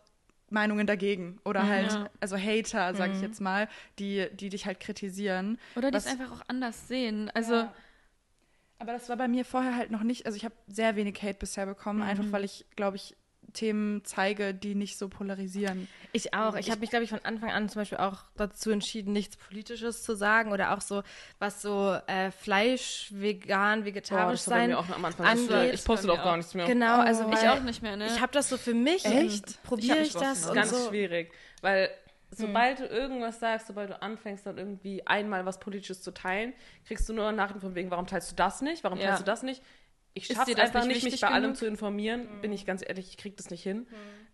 Meinungen 0.50 0.88
dagegen 0.88 1.40
oder 1.44 1.68
halt, 1.68 1.92
Ja. 1.92 2.10
also 2.20 2.38
Hater, 2.38 2.96
sage 2.96 3.14
ich 3.14 3.22
jetzt 3.22 3.42
mal, 3.42 3.68
die, 4.00 4.28
die 4.34 4.50
dich 4.50 4.66
halt 4.66 4.80
kritisieren. 4.80 5.58
Oder 5.76 5.92
die 5.92 5.98
es 5.98 6.08
einfach 6.08 6.32
auch 6.32 6.42
anders 6.48 6.88
sehen. 6.88 7.30
Also, 7.34 7.54
Ja. 7.56 7.74
Aber 8.78 8.92
das 8.92 9.08
war 9.08 9.16
bei 9.16 9.28
mir 9.28 9.46
vorher 9.46 9.76
halt 9.76 9.90
noch 9.90 10.04
nicht, 10.04 10.26
also 10.26 10.36
ich 10.36 10.44
habe 10.44 10.54
sehr 10.68 10.96
wenig 10.98 11.22
Hate 11.24 11.38
bisher 11.40 11.66
bekommen, 11.66 12.02
einfach 12.02 12.26
weil 12.32 12.44
ich, 12.44 12.66
glaube 12.76 12.98
ich, 12.98 13.16
Themen 13.54 14.04
zeige, 14.04 14.54
die 14.54 14.76
nicht 14.76 14.98
so 14.98 15.10
polarisieren. 15.10 15.88
Ich 16.12 16.34
auch. 16.34 16.56
Ich 16.56 16.70
habe 16.72 16.80
mich, 16.82 16.90
glaube 16.90 17.04
ich, 17.04 17.10
von 17.10 17.20
Anfang 17.24 17.52
an 17.52 17.70
zum 17.70 17.82
Beispiel 17.82 17.98
auch 18.00 18.24
dazu 18.38 18.72
entschieden, 18.72 19.14
nichts 19.14 19.38
Politisches 19.38 20.04
zu 20.04 20.16
sagen 20.16 20.52
oder 20.52 20.74
auch 20.76 20.82
so, 20.82 21.04
was 21.40 21.62
so 21.62 21.98
äh, 22.08 22.32
Fleisch, 22.32 23.10
vegan, 23.12 23.86
vegetarisch 23.86 24.42
das 24.42 24.48
war 24.50 24.54
bei 24.58 24.60
sein 24.62 24.70
mir 24.72 24.80
auch 24.80 24.90
am 24.90 25.06
Anfang 25.06 25.26
angeht. 25.26 25.74
Ich 25.74 25.84
poste 25.86 26.08
mir 26.08 26.16
gar 26.18 26.34
auch. 26.34 26.36
nichts 26.38 26.54
mehr. 26.54 26.66
Genau, 26.66 27.00
also 27.00 27.30
ich 27.30 27.38
weil 27.42 27.50
auch 27.50 27.62
nicht 27.64 27.82
mehr, 27.82 27.96
ne? 27.98 28.08
Ich 28.08 28.22
habe 28.22 28.32
das 28.32 28.50
so 28.50 28.58
für 28.58 28.74
mich. 28.74 29.06
Echt? 29.06 29.62
Probiere 29.64 30.00
Ich 30.00 30.08
ich, 30.08 30.14
das 30.14 30.42
Das 30.42 30.54
ganz 30.54 30.70
so. 30.72 30.90
schwierig, 30.90 31.32
weil 31.62 31.90
sobald 32.32 32.80
du 32.80 32.86
irgendwas 32.86 33.40
sagst, 33.40 33.68
sobald 33.68 33.90
du 33.92 34.02
anfängst, 34.02 34.46
dann 34.46 34.58
irgendwie 34.58 35.06
einmal 35.08 35.46
was 35.46 35.60
Politisches 35.60 36.02
zu 36.02 36.12
teilen, 36.14 36.54
kriegst 36.86 37.08
du 37.08 37.14
nur 37.14 37.32
Nachrichten 37.32 37.62
von 37.62 37.76
wegen, 37.76 37.92
warum 37.92 38.08
teilst 38.08 38.32
du 38.32 38.36
das 38.36 38.62
nicht? 38.62 38.84
Warum 38.84 39.00
Ja. 39.00 39.06
teilst 39.08 39.22
du 39.22 39.26
das 39.26 39.44
nicht? 39.44 39.62
Ich 40.16 40.30
Ist 40.30 40.36
schaffe 40.36 40.52
dir 40.56 40.58
es 40.58 40.64
einfach 40.76 40.86
nicht 40.86 41.04
mich 41.04 41.22
bei 41.22 41.28
allem 41.28 41.44
genug? 41.44 41.58
zu 41.58 41.66
informieren, 41.68 42.28
bin 42.42 42.52
ich 42.52 42.66
ganz 42.66 42.84
ehrlich, 42.86 43.10
ich 43.10 43.18
kriege 43.18 43.36
das 43.36 43.50
nicht 43.52 43.62
hin. 43.62 43.86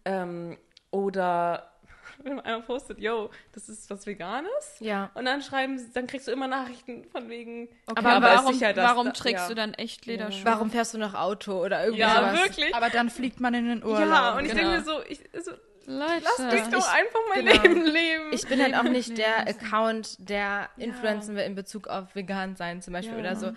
Ähm, 0.06 0.58
oder 0.92 1.72
wenn 2.24 2.36
man 2.36 2.46
einmal 2.46 2.62
postet, 2.64 3.00
yo, 3.00 3.30
das 3.54 3.68
ist 3.70 3.90
was 3.90 4.06
Veganes. 4.06 4.50
Ja. 4.80 5.10
Und 5.16 5.26
dann 5.26 5.42
schreiben, 5.42 5.78
sie- 5.80 5.92
dann 5.94 6.08
kriegst 6.08 6.28
du 6.28 6.32
immer 6.32 6.48
Nachrichten 6.48 7.06
von 7.06 7.30
wegen, 7.30 7.68
aber, 7.88 8.12
aber 8.14 8.34
ist 8.34 8.40
warum, 8.40 8.54
sicher, 8.54 8.74
dass 8.74 8.90
warum 8.90 9.06
da- 9.08 9.12
trägst 9.14 9.44
ja. 9.44 9.50
du 9.50 9.56
dann 9.56 9.74
echt 9.74 10.06
Lederschuhe? 10.06 10.46
Warum 10.46 10.70
fährst 10.72 10.94
du 10.94 10.98
noch 10.98 11.14
Auto 11.16 11.64
oder 11.64 11.82
irgendwie 11.84 12.02
ja, 12.02 12.16
sowas? 12.16 12.34
wirklich. 12.48 12.76
Aber 12.76 12.90
dann 12.90 13.10
fliegt 13.10 13.40
man 13.40 13.54
in 13.54 13.68
den 13.68 13.84
Urlaub. 13.84 14.08
Ja, 14.10 14.38
und 14.38 14.46
ich 14.46 14.52
genau. 14.52 14.72
denke 14.72 14.78
mir 14.80 14.84
so, 14.84 15.02
ich, 15.10 15.20
so 15.44 15.52
Leute. 15.88 16.24
lass 16.24 16.54
mich 16.54 16.64
doch 16.70 16.88
einfach 16.94 17.20
mein 17.34 17.46
genau. 17.46 17.62
Leben 17.64 17.86
leben. 17.86 18.34
Ich 18.34 18.48
bin 18.48 18.62
halt 18.62 18.76
auch 18.76 18.84
nicht 18.84 19.18
der 19.18 19.48
Account, 19.48 20.16
der 20.20 20.70
influenzen 20.78 21.36
will 21.36 21.44
in 21.44 21.56
Bezug 21.56 21.88
auf 21.88 22.14
vegan 22.16 22.56
sein 22.56 22.82
zum 22.84 22.94
Beispiel 22.94 23.18
oder 23.18 23.36
so. 23.36 23.52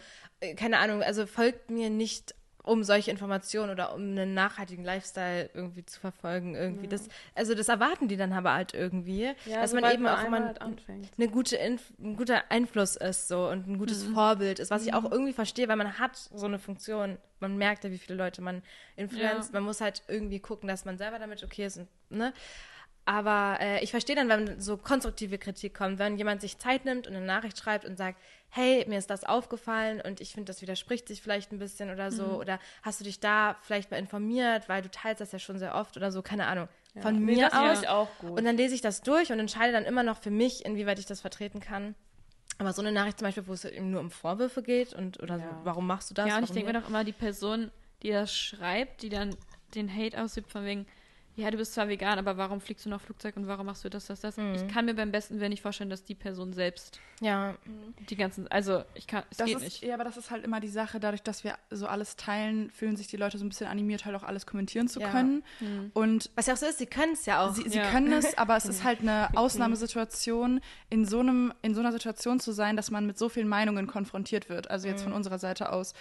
Keine 0.56 0.78
Ahnung, 0.78 1.02
also 1.02 1.26
folgt 1.26 1.70
mir 1.70 1.90
nicht 1.90 2.34
um 2.64 2.82
solche 2.82 3.10
Informationen 3.10 3.70
oder 3.70 3.94
um 3.94 4.00
einen 4.00 4.32
nachhaltigen 4.32 4.84
Lifestyle 4.84 5.50
irgendwie 5.52 5.84
zu 5.84 6.00
verfolgen 6.00 6.54
irgendwie. 6.54 6.88
Das, 6.88 7.08
also 7.34 7.54
das 7.54 7.68
erwarten 7.68 8.08
die 8.08 8.16
dann 8.16 8.32
aber 8.32 8.54
halt 8.54 8.72
irgendwie, 8.72 9.32
ja, 9.44 9.60
dass 9.60 9.74
man 9.74 9.84
eben 9.92 10.06
auch 10.06 10.24
immer 10.24 10.46
halt 10.46 10.60
eine 10.60 11.28
gute 11.28 11.56
Inf 11.56 11.92
ein 12.02 12.16
guter 12.16 12.50
Einfluss 12.50 12.96
ist 12.96 13.28
so 13.28 13.48
und 13.48 13.68
ein 13.68 13.78
gutes 13.78 14.04
Vorbild 14.04 14.58
ist, 14.60 14.70
was 14.70 14.86
ich 14.86 14.94
auch 14.94 15.10
irgendwie 15.10 15.34
verstehe, 15.34 15.68
weil 15.68 15.76
man 15.76 15.98
hat 15.98 16.16
so 16.16 16.46
eine 16.46 16.58
Funktion. 16.58 17.18
Man 17.38 17.58
merkt 17.58 17.84
ja, 17.84 17.90
wie 17.90 17.98
viele 17.98 18.16
Leute 18.16 18.40
man 18.40 18.62
influenzt. 18.96 19.52
Man 19.52 19.62
muss 19.62 19.82
halt 19.82 20.02
irgendwie 20.08 20.40
gucken, 20.40 20.66
dass 20.66 20.86
man 20.86 20.96
selber 20.96 21.18
damit 21.18 21.44
okay 21.44 21.66
ist 21.66 21.76
und, 21.76 21.88
ne? 22.08 22.32
Aber 23.06 23.58
äh, 23.60 23.84
ich 23.84 23.90
verstehe 23.90 24.16
dann, 24.16 24.30
wenn 24.30 24.58
so 24.60 24.78
konstruktive 24.78 25.36
Kritik 25.36 25.74
kommt, 25.74 25.98
wenn 25.98 26.16
jemand 26.16 26.40
sich 26.40 26.56
Zeit 26.56 26.86
nimmt 26.86 27.06
und 27.06 27.14
eine 27.14 27.26
Nachricht 27.26 27.58
schreibt 27.58 27.84
und 27.84 27.98
sagt, 27.98 28.18
hey, 28.54 28.84
mir 28.88 28.98
ist 28.98 29.10
das 29.10 29.24
aufgefallen 29.24 30.00
und 30.00 30.20
ich 30.20 30.32
finde, 30.32 30.50
das 30.50 30.62
widerspricht 30.62 31.08
sich 31.08 31.20
vielleicht 31.20 31.50
ein 31.52 31.58
bisschen 31.58 31.90
oder 31.90 32.12
so. 32.12 32.38
Oder 32.40 32.60
hast 32.82 33.00
du 33.00 33.04
dich 33.04 33.18
da 33.18 33.56
vielleicht 33.62 33.90
mal 33.90 33.96
informiert, 33.96 34.68
weil 34.68 34.80
du 34.80 34.90
teilst 34.90 35.20
das 35.20 35.32
ja 35.32 35.38
schon 35.40 35.58
sehr 35.58 35.74
oft 35.74 35.96
oder 35.96 36.12
so, 36.12 36.22
keine 36.22 36.46
Ahnung. 36.46 36.68
Von 37.02 37.14
Nee, 37.24 37.34
mir 37.34 37.44
das 37.50 37.54
finde 37.58 37.72
aus. 37.72 37.82
ich 37.82 37.88
auch 37.88 38.18
gut. 38.18 38.38
Und 38.38 38.44
dann 38.44 38.56
lese 38.56 38.74
ich 38.74 38.80
das 38.80 39.02
durch 39.02 39.32
und 39.32 39.40
entscheide 39.40 39.72
dann 39.72 39.84
immer 39.84 40.04
noch 40.04 40.18
für 40.20 40.30
mich, 40.30 40.64
inwieweit 40.64 41.00
ich 41.00 41.06
das 41.06 41.20
vertreten 41.20 41.58
kann. 41.58 41.96
Aber 42.58 42.72
so 42.72 42.80
eine 42.82 42.92
Nachricht 42.92 43.18
zum 43.18 43.26
Beispiel, 43.26 43.48
wo 43.48 43.52
es 43.52 43.64
eben 43.64 43.90
nur 43.90 44.00
um 44.00 44.12
Vorwürfe 44.12 44.62
geht 44.62 44.94
und 44.94 45.20
oder 45.20 45.38
so, 45.38 45.44
Ja. 45.44 45.60
warum 45.64 45.88
machst 45.88 46.10
du 46.10 46.14
das? 46.14 46.28
Ja, 46.28 46.38
und 46.38 46.44
ich 46.44 46.52
denke 46.52 46.72
mir 46.72 46.80
doch 46.80 46.88
immer, 46.88 47.02
die 47.02 47.12
Person, 47.12 47.72
die 48.04 48.10
das 48.10 48.32
schreibt, 48.36 49.02
die 49.02 49.08
dann 49.08 49.36
den 49.74 49.92
Hate 49.92 50.22
ausübt, 50.22 50.52
von 50.52 50.64
wegen, 50.64 50.86
ja, 51.36 51.50
du 51.50 51.56
bist 51.56 51.74
zwar 51.74 51.88
vegan, 51.88 52.18
aber 52.18 52.36
warum 52.36 52.60
fliegst 52.60 52.86
du 52.86 52.90
noch 52.90 53.00
Flugzeug 53.00 53.36
und 53.36 53.46
warum 53.46 53.66
machst 53.66 53.84
du 53.84 53.88
das, 53.90 54.06
das, 54.06 54.20
das? 54.20 54.36
Mhm. 54.36 54.54
Ich 54.54 54.68
kann 54.68 54.84
mir 54.84 54.94
beim 54.94 55.10
besten 55.10 55.40
Willen 55.40 55.50
nicht 55.50 55.62
vorstellen, 55.62 55.90
dass 55.90 56.04
die 56.04 56.14
Person 56.14 56.52
selbst 56.52 57.00
Ja, 57.20 57.56
die 58.08 58.16
ganzen, 58.16 58.46
also 58.48 58.84
ich 58.94 59.06
kann, 59.06 59.24
es 59.30 59.38
Das 59.38 59.46
geht 59.46 59.56
ist, 59.56 59.62
nicht. 59.62 59.82
Ja, 59.82 59.94
aber 59.94 60.04
das 60.04 60.16
ist 60.16 60.30
halt 60.30 60.44
immer 60.44 60.60
die 60.60 60.68
Sache, 60.68 61.00
dadurch, 61.00 61.22
dass 61.22 61.42
wir 61.42 61.56
so 61.70 61.86
alles 61.86 62.16
teilen, 62.16 62.70
fühlen 62.70 62.96
sich 62.96 63.08
die 63.08 63.16
Leute 63.16 63.38
so 63.38 63.44
ein 63.44 63.48
bisschen 63.48 63.66
animiert, 63.66 64.04
halt 64.04 64.14
auch 64.14 64.22
alles 64.22 64.46
kommentieren 64.46 64.86
zu 64.88 65.00
Ja. 65.00 65.10
können. 65.10 65.42
Und 65.92 66.30
was 66.36 66.46
ja 66.46 66.54
auch 66.54 66.58
so 66.58 66.66
ist, 66.66 66.78
sie 66.78 66.86
können 66.86 67.14
es 67.14 67.26
ja 67.26 67.44
auch. 67.44 67.54
sie, 67.54 67.68
sie 67.68 67.78
Ja. 67.78 67.90
können 67.90 68.12
es, 68.12 68.36
aber 68.38 68.56
es 68.56 68.64
ist 68.66 68.84
halt 68.84 69.00
eine 69.00 69.28
Ausnahmesituation, 69.36 70.60
in 70.90 71.04
so, 71.04 71.20
einem, 71.20 71.52
in 71.62 71.74
so 71.74 71.80
einer 71.80 71.92
Situation 71.92 72.40
zu 72.40 72.52
sein, 72.52 72.76
dass 72.76 72.90
man 72.90 73.06
mit 73.06 73.18
so 73.18 73.28
vielen 73.28 73.48
Meinungen 73.48 73.86
konfrontiert 73.86 74.48
wird. 74.48 74.70
Also 74.70 74.88
jetzt 74.88 75.02
von 75.02 75.12
unserer 75.12 75.38
Seite 75.38 75.72
aus. 75.72 75.94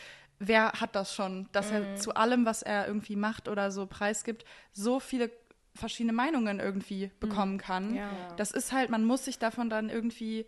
Wer 0.46 0.74
hat 0.74 0.96
das 0.96 1.16
schon, 1.16 1.48
dass 1.52 1.72
er 1.72 1.96
zu 1.96 2.16
allem, 2.16 2.46
was 2.46 2.64
er 2.64 2.88
irgendwie 2.88 3.16
macht 3.16 3.48
oder 3.48 3.72
so 3.72 3.86
preisgibt, 3.86 4.46
so 4.72 5.00
viele 5.00 5.32
verschiedene 5.76 6.14
Meinungen 6.14 6.60
irgendwie 6.60 7.12
bekommen 7.20 7.58
kann. 7.58 7.96
Ja. 7.96 8.12
Das 8.38 8.52
ist 8.52 8.72
halt, 8.72 8.90
man 8.90 9.06
muss 9.06 9.26
sich 9.26 9.40
davon 9.40 9.70
dann 9.70 9.90
irgendwie 9.90 10.46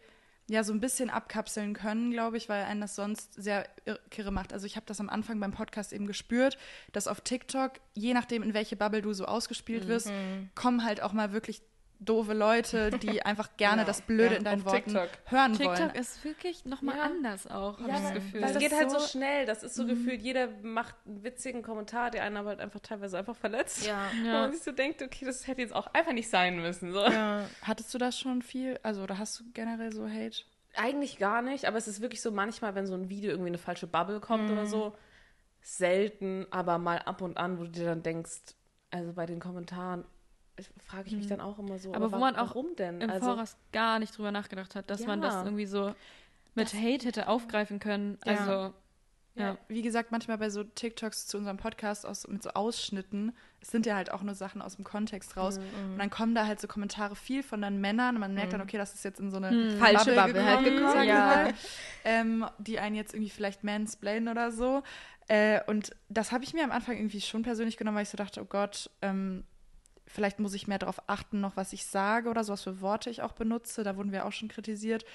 ja 0.48 0.64
so 0.64 0.72
ein 0.74 0.80
bisschen 0.80 1.10
abkapseln 1.10 1.74
können, 1.74 2.12
glaube 2.12 2.38
ich, 2.38 2.50
weil 2.50 2.66
einen 2.66 2.82
das 2.82 2.96
sonst 2.96 3.34
sehr 3.34 3.68
ir- 3.88 3.98
kirre 4.12 4.32
macht. 4.32 4.54
Also 4.54 4.68
ich 4.68 4.76
habe 4.76 4.86
das 4.86 5.00
am 5.00 5.10
Anfang 5.10 5.40
beim 5.40 5.52
Podcast 5.52 5.92
eben 5.92 6.06
gespürt, 6.06 6.60
dass 6.92 7.08
auf 7.08 7.22
TikTok, 7.22 7.72
je 7.96 8.14
nachdem 8.14 8.44
in 8.44 8.54
welche 8.54 8.76
Bubble 8.76 9.02
du 9.02 9.14
so 9.14 9.26
ausgespielt 9.26 9.88
wirst, 9.88 10.12
kommen 10.54 10.84
halt 10.84 11.02
auch 11.02 11.14
mal 11.14 11.32
wirklich 11.32 11.64
doofe 12.00 12.34
Leute, 12.34 12.92
die 12.92 13.22
einfach 13.26 13.56
gerne 13.58 13.82
Ja, 13.82 13.86
das 13.88 14.02
Blöde 14.02 14.32
ja, 14.34 14.38
in 14.40 14.44
deinen 14.44 14.66
Worten 14.66 14.92
TikTok. 14.92 15.10
hören 15.26 15.54
TikTok 15.54 15.78
wollen. 15.80 15.90
ist 15.92 16.24
wirklich 16.24 16.66
nochmal 16.66 16.98
Ja. 16.98 17.04
anders 17.04 17.48
auch, 17.48 17.80
habe 17.80 17.90
ich 17.92 17.98
das 17.98 18.14
Gefühl. 18.14 18.42
Das 18.42 18.52
es 18.52 18.58
geht 18.60 18.74
halt 18.74 18.92
so 18.92 19.00
so- 19.00 19.08
schnell. 19.08 19.46
Das 19.46 19.64
ist 19.64 19.76
so 19.76 19.86
gefühlt, 19.86 20.22
jeder 20.22 20.48
macht 20.62 20.96
einen 21.06 21.24
witzigen 21.24 21.62
Kommentar, 21.62 22.12
der 22.12 22.24
einen 22.24 22.38
aber 22.38 22.50
halt 22.50 22.60
einfach 22.60 22.80
teilweise 22.80 23.18
einfach 23.18 23.36
verletzt. 23.36 23.86
Ja. 23.86 24.10
Wo 24.22 24.28
Ja. 24.28 24.34
man 24.42 24.52
sich 24.54 24.62
so 24.64 24.72
denkt, 24.72 25.02
okay, 25.02 25.26
das 25.26 25.48
hätte 25.48 25.62
jetzt 25.62 25.74
auch 25.76 25.88
einfach 25.94 26.14
nicht 26.14 26.30
sein 26.30 26.62
müssen. 26.62 26.92
So. 26.92 27.02
ja. 27.04 27.46
Hattest 27.62 27.94
du 27.94 27.98
das 27.98 28.20
schon 28.20 28.42
viel? 28.42 28.80
Also, 28.84 29.02
oder 29.04 29.18
hast 29.18 29.40
du 29.40 29.44
generell 29.54 29.92
so 29.94 30.08
Hate? 30.08 30.44
Eigentlich 30.78 31.18
gar 31.20 31.42
nicht, 31.42 31.66
aber 31.66 31.78
es 31.78 31.88
ist 31.88 32.02
wirklich 32.02 32.22
so 32.22 32.32
manchmal, 32.32 32.76
wenn 32.76 32.86
so 32.86 32.94
ein 32.96 33.08
Video 33.10 33.32
irgendwie 33.32 33.48
in 33.48 33.54
eine 33.56 33.62
falsche 33.64 33.88
Bubble 33.88 34.20
kommt 34.20 34.46
Mhm. 34.48 34.52
oder 34.52 34.66
so, 34.66 34.94
selten, 35.62 36.46
aber 36.52 36.78
mal 36.78 37.00
ab 37.00 37.22
und 37.22 37.38
an, 37.38 37.58
wo 37.60 37.64
du 37.64 37.70
dir 37.72 37.86
dann 37.86 38.04
denkst, 38.04 38.54
also 38.92 39.14
bei 39.14 39.26
den 39.26 39.40
Kommentaren 39.40 40.06
frage 40.86 41.08
ich 41.08 41.16
mich 41.16 41.28
dann 41.28 41.42
auch 41.42 41.60
immer 41.60 41.78
so, 41.80 41.90
Mhm. 41.90 41.96
Aber 41.96 42.12
wo 42.12 42.18
man 42.18 42.36
auch 42.36 42.50
warum 42.50 42.76
denn? 42.78 43.02
Im 43.02 43.10
also, 43.10 43.28
Voraus 43.34 43.58
gar 43.72 44.00
nicht 44.00 44.18
drüber 44.18 44.32
nachgedacht 44.32 44.76
hat, 44.76 44.90
dass 44.90 45.06
man 45.06 45.22
Ja. 45.22 45.30
das 45.30 45.44
irgendwie 45.46 45.66
so 45.66 45.94
mit 46.54 46.74
Hate 46.74 47.06
hätte 47.08 47.28
aufgreifen 47.28 47.80
können. 47.80 48.18
Ja. 48.26 48.32
Also, 48.38 48.74
ja. 49.38 49.58
Wie 49.68 49.82
gesagt, 49.82 50.14
manchmal 50.14 50.38
bei 50.38 50.50
so 50.50 50.64
TikToks 50.64 51.28
zu 51.28 51.38
unserem 51.38 51.58
Podcast 51.58 52.06
aus, 52.06 52.26
mit 52.30 52.42
so 52.42 52.52
Ausschnitten, 52.52 53.36
es 53.60 53.68
sind 53.68 53.86
ja 53.86 53.96
halt 53.98 54.10
auch 54.10 54.22
nur 54.24 54.34
Sachen 54.34 54.62
aus 54.62 54.78
dem 54.78 54.86
Kontext 54.86 55.36
raus. 55.36 55.58
Und 55.58 55.98
dann 55.98 56.10
kommen 56.10 56.34
da 56.36 56.46
halt 56.46 56.62
so 56.62 56.70
Kommentare 56.70 57.18
viel 57.18 57.44
von 57.44 57.62
dann 57.62 57.82
Männern 57.82 58.16
und 58.16 58.22
man 58.22 58.34
merkt 58.34 58.54
dann, 58.54 58.62
okay, 58.62 58.78
das 58.78 58.94
ist 58.94 59.04
jetzt 59.04 59.20
in 59.20 59.32
so 59.32 59.38
eine 59.38 59.72
Falsche 59.78 60.16
Bubble 60.16 60.42
halt 60.46 60.64
gekommen. 60.64 60.90
sag 60.90 61.02
ich 61.04 61.10
Ja. 61.10 61.50
ähm, 62.06 62.46
die 62.60 62.80
einen 62.80 62.96
jetzt 62.96 63.14
irgendwie 63.14 63.30
vielleicht 63.30 63.66
mansplainen 63.66 64.30
oder 64.30 64.52
so. 64.52 64.84
Äh, 65.28 65.60
und 65.68 65.92
das 66.08 66.32
habe 66.32 66.46
ich 66.46 66.54
mir 66.54 66.64
am 66.64 66.72
Anfang 66.72 66.96
irgendwie 66.96 67.20
schon 67.20 67.42
persönlich 67.42 67.76
genommen, 67.76 67.98
weil 67.98 68.04
ich 68.04 68.10
so 68.10 68.18
dachte, 68.18 68.42
oh 68.42 68.46
Gott, 68.46 68.90
ähm, 69.02 69.44
vielleicht 70.08 70.40
muss 70.40 70.54
ich 70.54 70.68
mehr 70.68 70.80
darauf 70.80 71.02
achten, 71.08 71.42
noch 71.42 71.56
was 71.58 71.74
ich 71.74 71.86
sage 71.86 72.30
oder 72.30 72.44
so, 72.44 72.54
was 72.54 72.62
für 72.64 72.82
Worte 72.82 73.10
ich 73.10 73.22
auch 73.22 73.34
benutze. 73.34 73.84
Da 73.84 73.98
wurden 73.98 74.12
wir 74.12 74.26
auch 74.26 74.32
schon 74.32 74.50
kritisiert. 74.50 75.06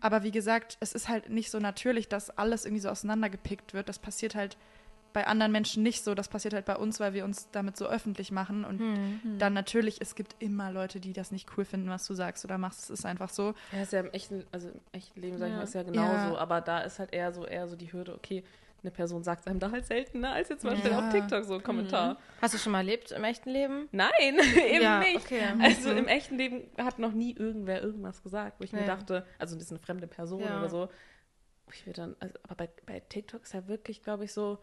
Aber 0.00 0.22
wie 0.22 0.30
gesagt, 0.30 0.76
es 0.80 0.92
ist 0.92 1.08
halt 1.08 1.30
nicht 1.30 1.50
so 1.50 1.58
natürlich, 1.58 2.08
dass 2.08 2.30
alles 2.30 2.64
irgendwie 2.64 2.80
so 2.82 2.88
auseinandergepickt 2.90 3.72
wird. 3.74 3.88
Das 3.88 3.98
passiert 3.98 4.34
halt 4.34 4.56
bei 5.14 5.26
anderen 5.28 5.52
Menschen 5.52 5.82
nicht 5.84 6.02
so. 6.02 6.14
Das 6.14 6.28
passiert 6.28 6.54
halt 6.54 6.64
bei 6.64 6.76
uns, 6.76 6.98
weil 7.00 7.14
wir 7.14 7.24
uns 7.24 7.48
damit 7.52 7.76
so 7.76 7.86
öffentlich 7.86 8.32
machen. 8.32 8.64
Und 8.64 8.82
dann 9.38 9.52
natürlich, 9.54 10.00
es 10.00 10.14
gibt 10.16 10.34
immer 10.40 10.72
Leute, 10.72 10.98
die 11.00 11.12
das 11.12 11.30
nicht 11.30 11.48
cool 11.56 11.64
finden, 11.64 11.88
was 11.88 12.04
du 12.06 12.14
sagst 12.14 12.44
oder 12.44 12.58
machst. 12.58 12.80
Es 12.82 12.90
ist 12.90 13.06
einfach 13.06 13.30
so. 13.30 13.54
ja, 13.72 13.82
ist 13.82 13.92
ja 13.92 14.00
im 14.00 14.10
echten, 14.10 14.44
also 14.52 14.68
im 14.68 14.80
echten 14.92 15.20
Leben, 15.20 15.38
sag 15.38 15.46
ich 15.46 15.52
Ja. 15.52 15.56
mal, 15.58 15.62
ist 15.64 15.74
ja 15.74 15.82
genauso, 15.84 16.34
Ja. 16.34 16.38
aber 16.38 16.60
da 16.60 16.80
ist 16.80 16.98
halt 16.98 17.12
eher 17.14 17.32
so, 17.32 17.46
eher 17.46 17.68
so 17.68 17.76
die 17.76 17.92
Hürde, 17.92 18.14
okay, 18.14 18.42
eine 18.84 18.90
Person 18.92 19.24
sagt 19.24 19.48
einem 19.48 19.58
da 19.58 19.70
halt 19.70 19.86
seltener 19.86 20.32
als 20.32 20.48
jetzt 20.50 20.60
zum 20.60 20.70
Beispiel 20.70 20.90
Ja. 20.92 20.98
auf 20.98 21.08
TikTok 21.08 21.44
so 21.44 21.54
ein 21.54 21.62
Kommentar. 21.62 22.18
Hast 22.40 22.54
du 22.54 22.58
schon 22.58 22.72
mal 22.72 22.78
erlebt 22.78 23.10
im 23.12 23.24
echten 23.24 23.50
Leben? 23.50 23.88
Nein, 23.92 24.10
eben 24.70 24.82
Ja, 24.82 25.00
nicht. 25.00 25.16
okay. 25.16 25.42
Also 25.60 25.90
im 25.90 26.06
echten 26.06 26.36
Leben 26.36 26.68
hat 26.78 26.98
noch 26.98 27.12
nie 27.12 27.34
irgendwer 27.34 27.82
irgendwas 27.82 28.22
gesagt, 28.22 28.60
wo 28.60 28.64
ich 28.64 28.72
mir 28.72 28.80
Nee. 28.80 28.86
dachte, 28.86 29.26
also 29.38 29.54
das 29.56 29.64
ist 29.64 29.70
eine 29.72 29.80
fremde 29.80 30.06
Person 30.06 30.40
Ja. 30.40 30.58
oder 30.58 30.68
so. 30.68 30.88
Ich 31.72 31.86
mir 31.86 31.94
dann, 31.94 32.14
also, 32.20 32.34
aber 32.44 32.54
bei, 32.54 32.68
bei 32.86 33.00
TikTok 33.00 33.42
ist 33.42 33.54
ja 33.54 33.66
wirklich, 33.68 34.02
glaube 34.02 34.24
ich, 34.24 34.32
so, 34.32 34.58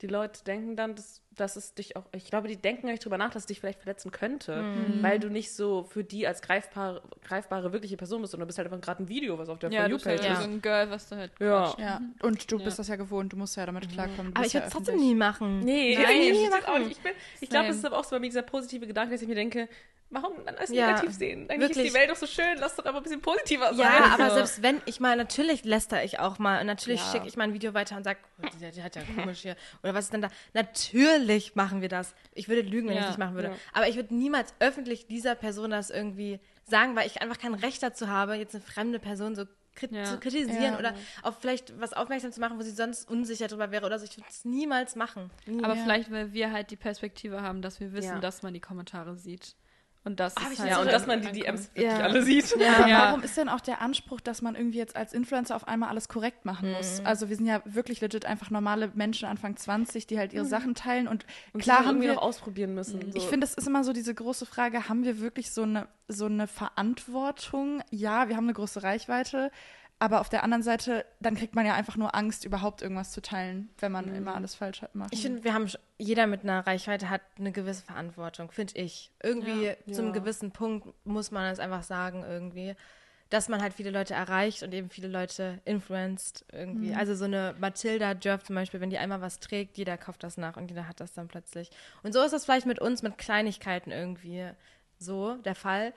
die 0.00 0.06
Leute 0.06 0.42
denken 0.44 0.74
dann, 0.76 0.94
dass, 0.94 1.20
dass 1.36 1.56
es 1.56 1.74
dich 1.74 1.96
auch, 1.96 2.04
ich 2.12 2.24
glaube, 2.26 2.48
die 2.48 2.56
denken 2.56 2.86
nicht 2.86 3.04
drüber 3.04 3.18
nach, 3.18 3.30
dass 3.30 3.42
es 3.42 3.46
dich 3.46 3.60
vielleicht 3.60 3.78
verletzen 3.80 4.10
könnte, 4.10 4.62
Mhm. 4.62 5.02
weil 5.02 5.18
du 5.18 5.28
nicht 5.28 5.52
so 5.52 5.84
für 5.84 6.02
die 6.02 6.26
als 6.26 6.42
greifbare, 6.42 7.02
greifbare 7.26 7.72
wirkliche 7.72 7.96
Person 7.96 8.20
bist, 8.22 8.32
sondern 8.32 8.44
du 8.44 8.48
bist 8.48 8.58
halt 8.58 8.66
einfach 8.72 8.80
gerade 8.80 9.02
ein 9.02 9.08
Video, 9.08 9.38
was 9.38 9.48
auf 9.48 9.58
der 9.58 9.70
Ja, 9.70 9.82
For 9.82 9.88
du 9.90 9.94
bist 9.96 10.06
halt 10.06 10.20
You-Page 10.20 10.34
Ja. 10.34 10.42
so 10.42 10.50
ein 10.50 10.62
Girl, 10.62 10.90
was 10.90 11.08
da 11.08 11.16
halt 11.16 11.32
Ja. 11.38 11.74
Ja. 11.78 12.00
Und 12.22 12.50
du 12.50 12.58
Ja. 12.58 12.64
bist 12.64 12.78
das 12.78 12.88
ja 12.88 12.96
gewohnt. 12.96 13.32
Du 13.32 13.36
musst 13.36 13.56
ja 13.56 13.66
damit 13.66 13.88
klarkommen. 13.90 14.32
Du 14.32 14.38
Aber 14.38 14.46
ich 14.46 14.54
würde 14.54 14.66
es 14.66 14.72
trotzdem 14.72 14.96
nie 14.96 15.14
machen. 15.14 15.60
Nee, 15.60 15.94
Nein, 15.96 16.04
ich, 16.20 16.32
nie 16.32 16.42
ich, 16.42 16.48
auch 16.48 16.66
machen. 16.68 16.82
nicht. 16.88 16.96
ich, 16.98 17.02
bin- 17.02 17.12
ich 17.40 17.48
glaube, 17.50 17.68
das 17.68 17.76
ist 17.76 17.84
aber 17.84 17.98
auch 17.98 18.04
so 18.04 18.10
bei 18.16 18.20
mir 18.20 18.28
dieser 18.28 18.42
positive 18.42 18.86
Gedanke, 18.86 19.12
dass 19.12 19.22
ich 19.22 19.28
mir 19.28 19.34
denke, 19.34 19.68
warum 20.10 20.44
dann 20.44 20.54
alles 20.56 20.70
Ja, 20.70 20.86
negativ 20.86 21.12
sehen? 21.12 21.50
Eigentlich 21.50 21.68
wirklich. 21.70 21.86
ist 21.86 21.94
die 21.94 21.98
Welt 21.98 22.10
doch 22.10 22.16
so 22.16 22.26
schön, 22.26 22.58
lass 22.58 22.76
doch 22.76 22.84
aber 22.86 22.98
ein 22.98 23.02
bisschen 23.02 23.20
positiver 23.20 23.74
sein. 23.74 23.78
Ja, 23.78 24.14
aber 24.14 24.30
selbst 24.34 24.62
wenn 24.62 24.80
ich 24.86 25.00
mal, 25.00 25.16
natürlich 25.16 25.64
läster 25.64 26.02
ich 26.04 26.18
auch 26.20 26.38
mal 26.38 26.60
und 26.60 26.66
natürlich 26.66 27.00
Ja. 27.00 27.12
schicke 27.12 27.26
ich 27.26 27.36
mal 27.36 27.44
ein 27.44 27.52
Video 27.54 27.74
weiter 27.74 27.96
und 27.96 28.04
sage, 28.04 28.18
oh, 28.42 28.46
die, 28.60 28.70
die 28.70 28.82
hat 28.82 28.96
ja 28.96 29.02
komisch 29.16 29.40
hier. 29.40 29.56
Oder 29.82 29.94
was 29.94 30.04
ist 30.06 30.12
denn 30.12 30.22
da? 30.22 30.28
Natürlich 30.54 31.54
machen 31.54 31.80
wir 31.80 31.88
das. 31.88 32.14
Ich 32.34 32.48
würde 32.48 32.62
lügen, 32.62 32.88
wenn 32.88 32.94
ich 32.96 33.00
Ja, 33.02 33.08
es 33.10 33.16
nicht 33.16 33.18
machen 33.18 33.34
würde. 33.34 33.48
ja. 33.48 33.54
Aber 33.72 33.88
ich 33.88 33.96
würde 33.96 34.14
niemals 34.14 34.54
öffentlich 34.60 35.06
dieser 35.06 35.34
Person 35.34 35.70
das 35.70 35.90
irgendwie 35.90 36.40
sagen, 36.64 36.96
weil 36.96 37.06
ich 37.06 37.22
einfach 37.22 37.38
kein 37.38 37.54
Recht 37.54 37.82
dazu 37.82 38.08
habe, 38.08 38.34
jetzt 38.34 38.54
eine 38.54 38.62
fremde 38.62 38.98
Person 38.98 39.34
so 39.34 39.44
krit 39.74 39.92
Ja. 39.92 40.04
zu 40.04 40.18
kritisieren 40.18 40.72
Ja. 40.72 40.78
oder 40.78 40.94
auf 41.22 41.38
vielleicht 41.40 41.78
was 41.78 41.92
aufmerksam 41.92 42.32
zu 42.32 42.40
machen, 42.40 42.58
wo 42.58 42.62
sie 42.62 42.70
sonst 42.70 43.08
unsicher 43.10 43.46
drüber 43.46 43.70
wäre 43.70 43.84
oder 43.86 43.98
so. 43.98 44.04
Ich 44.06 44.16
würde 44.16 44.28
es 44.30 44.44
niemals 44.44 44.96
machen. 44.96 45.30
Nie. 45.46 45.62
Aber 45.62 45.74
Ja. 45.74 45.82
vielleicht, 45.82 46.10
weil 46.10 46.32
wir 46.32 46.50
halt 46.50 46.70
die 46.70 46.76
Perspektive 46.76 47.42
haben, 47.42 47.60
dass 47.60 47.78
wir 47.80 47.92
wissen, 47.92 48.14
Ja. 48.14 48.20
dass 48.20 48.42
man 48.42 48.54
die 48.54 48.60
Kommentare 48.60 49.16
sieht. 49.16 49.54
Und 50.06 50.20
das 50.20 50.36
Hab 50.36 50.52
ist 50.52 50.60
halt 50.60 50.70
ja, 50.70 50.80
und 50.80 50.86
dass 50.86 51.06
man 51.08 51.20
die. 51.20 51.32
DMs 51.32 51.68
wirklich 51.74 51.84
Ja. 51.98 52.04
alle 52.04 52.22
sieht. 52.22 52.54
Aber 52.54 52.86
Ja. 52.88 52.98
warum 53.08 53.24
ist 53.24 53.36
denn 53.36 53.48
auch 53.48 53.60
der 53.60 53.80
Anspruch, 53.82 54.20
dass 54.20 54.40
man 54.40 54.54
irgendwie 54.54 54.78
jetzt 54.78 54.94
als 54.94 55.12
Influencer 55.12 55.56
auf 55.56 55.66
einmal 55.66 55.88
alles 55.88 56.08
korrekt 56.08 56.44
machen 56.44 56.70
muss? 56.70 57.00
Also 57.04 57.28
wir 57.28 57.34
sind 57.34 57.46
ja 57.46 57.60
wirklich 57.64 58.00
legit 58.00 58.24
einfach 58.24 58.50
normale 58.50 58.92
Menschen 58.94 59.28
Anfang 59.28 59.56
20, 59.56 60.06
die 60.06 60.16
halt 60.16 60.32
ihre 60.32 60.44
Sachen 60.44 60.76
teilen 60.76 61.08
und, 61.08 61.26
Und 61.52 61.60
klar 61.64 61.78
die 61.80 61.86
haben 61.86 61.96
irgendwie 61.96 62.06
wir 62.06 62.14
noch 62.14 62.22
ausprobieren 62.22 62.72
müssen. 62.72 63.00
So. 63.10 63.18
Ich 63.18 63.24
finde, 63.24 63.46
es 63.46 63.54
ist 63.54 63.66
immer 63.66 63.82
so 63.82 63.92
diese 63.92 64.14
große 64.14 64.46
Frage, 64.46 64.88
haben 64.88 65.02
wir 65.04 65.20
wirklich 65.20 65.50
so 65.50 65.62
eine, 65.64 65.88
so 66.06 66.26
eine 66.26 66.46
Verantwortung? 66.46 67.82
Ja, 67.90 68.28
wir 68.28 68.36
haben 68.36 68.44
eine 68.44 68.54
große 68.54 68.82
Reichweite, 68.84 69.50
Aber 69.98 70.20
auf 70.20 70.28
der 70.28 70.42
anderen 70.42 70.62
Seite, 70.62 71.06
dann 71.20 71.36
kriegt 71.36 71.54
man 71.54 71.64
ja 71.64 71.74
einfach 71.74 71.96
nur 71.96 72.14
Angst, 72.14 72.44
überhaupt 72.44 72.82
irgendwas 72.82 73.12
zu 73.12 73.22
teilen, 73.22 73.70
wenn 73.78 73.92
man 73.92 74.14
immer 74.14 74.34
alles 74.34 74.54
falsch 74.54 74.82
hat- 74.82 74.94
macht. 74.94 75.14
Ich 75.14 75.22
finde, 75.22 75.42
wir 75.42 75.54
haben 75.54 75.70
jeder 75.96 76.26
mit 76.26 76.42
einer 76.42 76.66
Reichweite 76.66 77.08
hat 77.08 77.22
eine 77.38 77.50
gewisse 77.50 77.82
Verantwortung, 77.82 78.50
finde 78.50 78.74
ich. 78.76 79.10
Irgendwie 79.22 79.68
Ja. 79.68 79.92
zu 79.94 80.02
einem 80.02 80.12
Ja. 80.14 80.20
gewissen 80.20 80.50
Punkt 80.50 80.88
muss 81.06 81.30
man 81.30 81.50
es 81.50 81.58
einfach 81.58 81.82
sagen, 81.82 82.24
irgendwie, 82.28 82.74
dass 83.30 83.48
man 83.48 83.62
halt 83.62 83.72
viele 83.72 83.90
Leute 83.90 84.12
erreicht 84.12 84.62
und 84.62 84.74
eben 84.74 84.90
viele 84.90 85.08
Leute 85.08 85.60
influenced 85.64 86.44
irgendwie. 86.52 86.94
Also 86.94 87.14
so 87.14 87.24
eine 87.24 87.54
Matilda 87.58 88.12
Jerv 88.20 88.42
zum 88.44 88.54
Beispiel, 88.54 88.80
wenn 88.82 88.90
die 88.90 88.98
einmal 88.98 89.22
was 89.22 89.40
trägt, 89.40 89.78
jeder 89.78 89.96
kauft 89.96 90.22
das 90.22 90.36
nach 90.36 90.58
und 90.58 90.70
jeder 90.70 90.86
hat 90.88 91.00
das 91.00 91.14
dann 91.14 91.26
plötzlich. 91.26 91.70
Und 92.02 92.12
so 92.12 92.20
ist 92.22 92.32
das 92.32 92.44
vielleicht 92.44 92.66
mit 92.66 92.80
uns, 92.80 93.02
mit 93.02 93.16
Kleinigkeiten 93.16 93.92
irgendwie 93.92 94.50
so 94.98 95.36
der 95.36 95.54
Fall. 95.54 95.94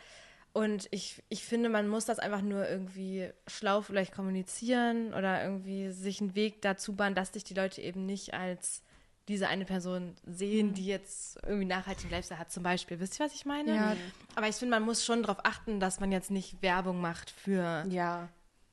Und 0.51 0.87
ich, 0.91 1.23
ich 1.29 1.43
finde, 1.45 1.69
man 1.69 1.87
muss 1.87 2.05
das 2.05 2.19
einfach 2.19 2.41
nur 2.41 2.67
irgendwie 2.67 3.29
schlau 3.47 3.81
vielleicht 3.81 4.13
kommunizieren 4.13 5.13
oder 5.13 5.43
irgendwie 5.43 5.89
sich 5.91 6.21
einen 6.21 6.35
Weg 6.35 6.61
dazu 6.61 6.95
bahnen, 6.95 7.15
dass 7.15 7.33
sich 7.33 7.43
die 7.43 7.53
Leute 7.53 7.81
eben 7.81 8.05
nicht 8.05 8.33
als 8.33 8.81
diese 9.27 9.47
eine 9.47 9.63
Person 9.65 10.15
sehen, 10.25 10.73
die 10.73 10.87
jetzt 10.87 11.37
irgendwie 11.43 11.65
nachhaltigen 11.67 12.09
Lifestyle 12.09 12.39
hat, 12.39 12.51
zum 12.51 12.63
Beispiel. 12.63 12.99
Wisst 12.99 13.19
ihr, 13.19 13.25
was 13.27 13.35
ich 13.35 13.45
meine? 13.45 13.75
Ja. 13.75 13.95
Aber 14.35 14.47
ich 14.47 14.55
finde, 14.55 14.71
man 14.71 14.81
muss 14.83 15.05
schon 15.05 15.21
darauf 15.21 15.45
achten, 15.45 15.79
dass 15.79 15.99
man 15.99 16.11
jetzt 16.11 16.31
nicht 16.31 16.63
Werbung 16.63 16.99
macht 16.99 17.29
für 17.29 17.85
Ja. 17.87 18.27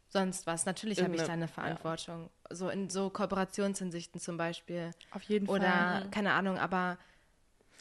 sonst 0.08 0.46
was. 0.46 0.64
Natürlich 0.64 1.02
habe 1.02 1.14
ich 1.14 1.22
da 1.22 1.34
eine 1.34 1.46
Verantwortung. 1.46 2.30
So 2.48 2.70
in 2.70 2.88
so 2.88 3.10
Kooperationshinsichten 3.10 4.18
zum 4.18 4.38
Beispiel. 4.38 4.92
auf 5.10 5.22
jeden 5.24 5.46
Fall. 5.46 5.56
Oder, 5.56 6.08
keine 6.10 6.32
Ahnung, 6.32 6.56
aber 6.58 6.96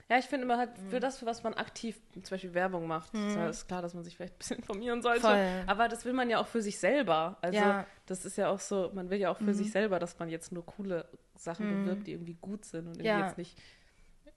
Ja, 0.08 0.20
ich 0.20 0.26
finde 0.26 0.46
immer 0.46 0.58
halt, 0.60 0.70
für 0.92 1.00
das, 1.00 1.18
für 1.18 1.26
was 1.26 1.42
man 1.42 1.56
aktiv 1.56 2.00
zum 2.14 2.24
Beispiel 2.30 2.54
Werbung 2.54 2.86
macht, 2.86 3.12
ist 3.16 3.36
ja- 3.36 3.50
ist 3.50 3.68
klar, 3.68 3.82
dass 3.82 3.96
man 3.96 4.04
sich 4.04 4.16
vielleicht 4.16 4.36
ein 4.36 4.38
bisschen 4.38 4.58
informieren 4.62 5.02
sollte. 5.02 5.22
Voll. 5.22 5.64
Aber 5.66 5.88
das 5.88 6.06
will 6.06 6.14
man 6.14 6.30
ja 6.30 6.40
auch 6.40 6.46
für 6.48 6.62
sich 6.62 6.78
selber. 6.78 7.38
Also 7.42 7.58
Ja. 7.60 7.88
das 8.06 8.24
ist 8.24 8.38
ja 8.38 8.50
auch 8.50 8.60
so, 8.60 8.92
man 8.94 9.10
will 9.10 9.20
ja 9.20 9.32
auch 9.32 9.40
für 9.40 9.54
sich 9.56 9.72
selber, 9.72 9.98
dass 9.98 10.20
man 10.20 10.30
jetzt 10.30 10.52
nur 10.52 10.64
coole 10.66 11.08
Sachen 11.36 11.68
bewirbt, 11.86 12.06
die 12.06 12.12
irgendwie 12.12 12.38
gut 12.40 12.66
sind 12.66 12.82
und 12.88 12.94
irgendwie 12.98 13.08
Ja. 13.08 13.26
jetzt 13.26 13.38
nicht 13.40 13.58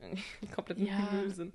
komplett 0.54 0.78
Ja. 0.78 1.08
Müll 1.12 1.30
sind. 1.34 1.54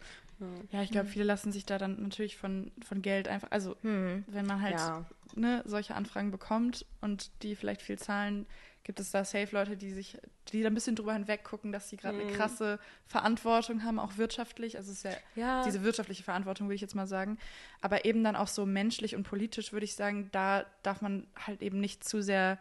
Ja. 0.71 0.81
Ich 0.81 0.91
glaube, 0.91 1.07
viele 1.07 1.23
lassen 1.23 1.51
sich 1.51 1.65
da 1.65 1.77
dann 1.77 2.01
natürlich 2.01 2.37
von, 2.37 2.71
von 2.83 3.01
Geld 3.01 3.27
einfach, 3.27 3.49
also 3.51 3.77
hm, 3.81 4.25
wenn 4.27 4.45
man 4.45 4.61
halt 4.61 4.75
Ja. 4.79 5.05
ne, 5.35 5.61
solche 5.65 5.95
Anfragen 5.95 6.31
bekommt 6.31 6.85
und 7.01 7.31
die 7.43 7.55
vielleicht 7.55 7.81
viel 7.81 7.97
zahlen, 7.97 8.45
gibt 8.83 8.99
es 8.99 9.11
da 9.11 9.23
safe 9.23 9.47
Leute, 9.55 9.77
die 9.77 9.91
sich, 9.91 10.17
die 10.49 10.61
da 10.61 10.67
ein 10.67 10.73
bisschen 10.73 10.95
drüber 10.95 11.13
hinweg 11.13 11.43
gucken, 11.43 11.71
dass 11.71 11.89
sie 11.89 11.95
gerade 11.97 12.19
eine 12.19 12.29
Mhm. 12.29 12.35
krasse 12.35 12.79
Verantwortung 13.07 13.83
haben, 13.83 13.97
auch 13.97 14.17
wirtschaftlich. 14.17 14.75
Also 14.77 14.91
es 14.91 14.97
ist 14.97 15.03
ja 15.05 15.17
Ja. 15.35 15.61
diese 15.63 15.83
wirtschaftliche 15.83 16.23
Verantwortung, 16.23 16.67
würde 16.67 16.75
ich 16.75 16.81
jetzt 16.81 16.95
mal 16.95 17.07
sagen. 17.07 17.37
Aber 17.81 18.03
eben 18.05 18.23
dann 18.23 18.35
auch 18.35 18.47
so 18.49 18.65
menschlich 18.65 19.15
und 19.15 19.23
politisch, 19.23 19.71
würde 19.71 19.85
ich 19.85 19.95
sagen, 19.95 20.29
da 20.33 20.65
darf 20.83 21.01
man 21.01 21.25
halt 21.35 21.61
eben 21.61 21.79
nicht 21.79 22.03
zu 22.03 22.21
sehr 22.21 22.57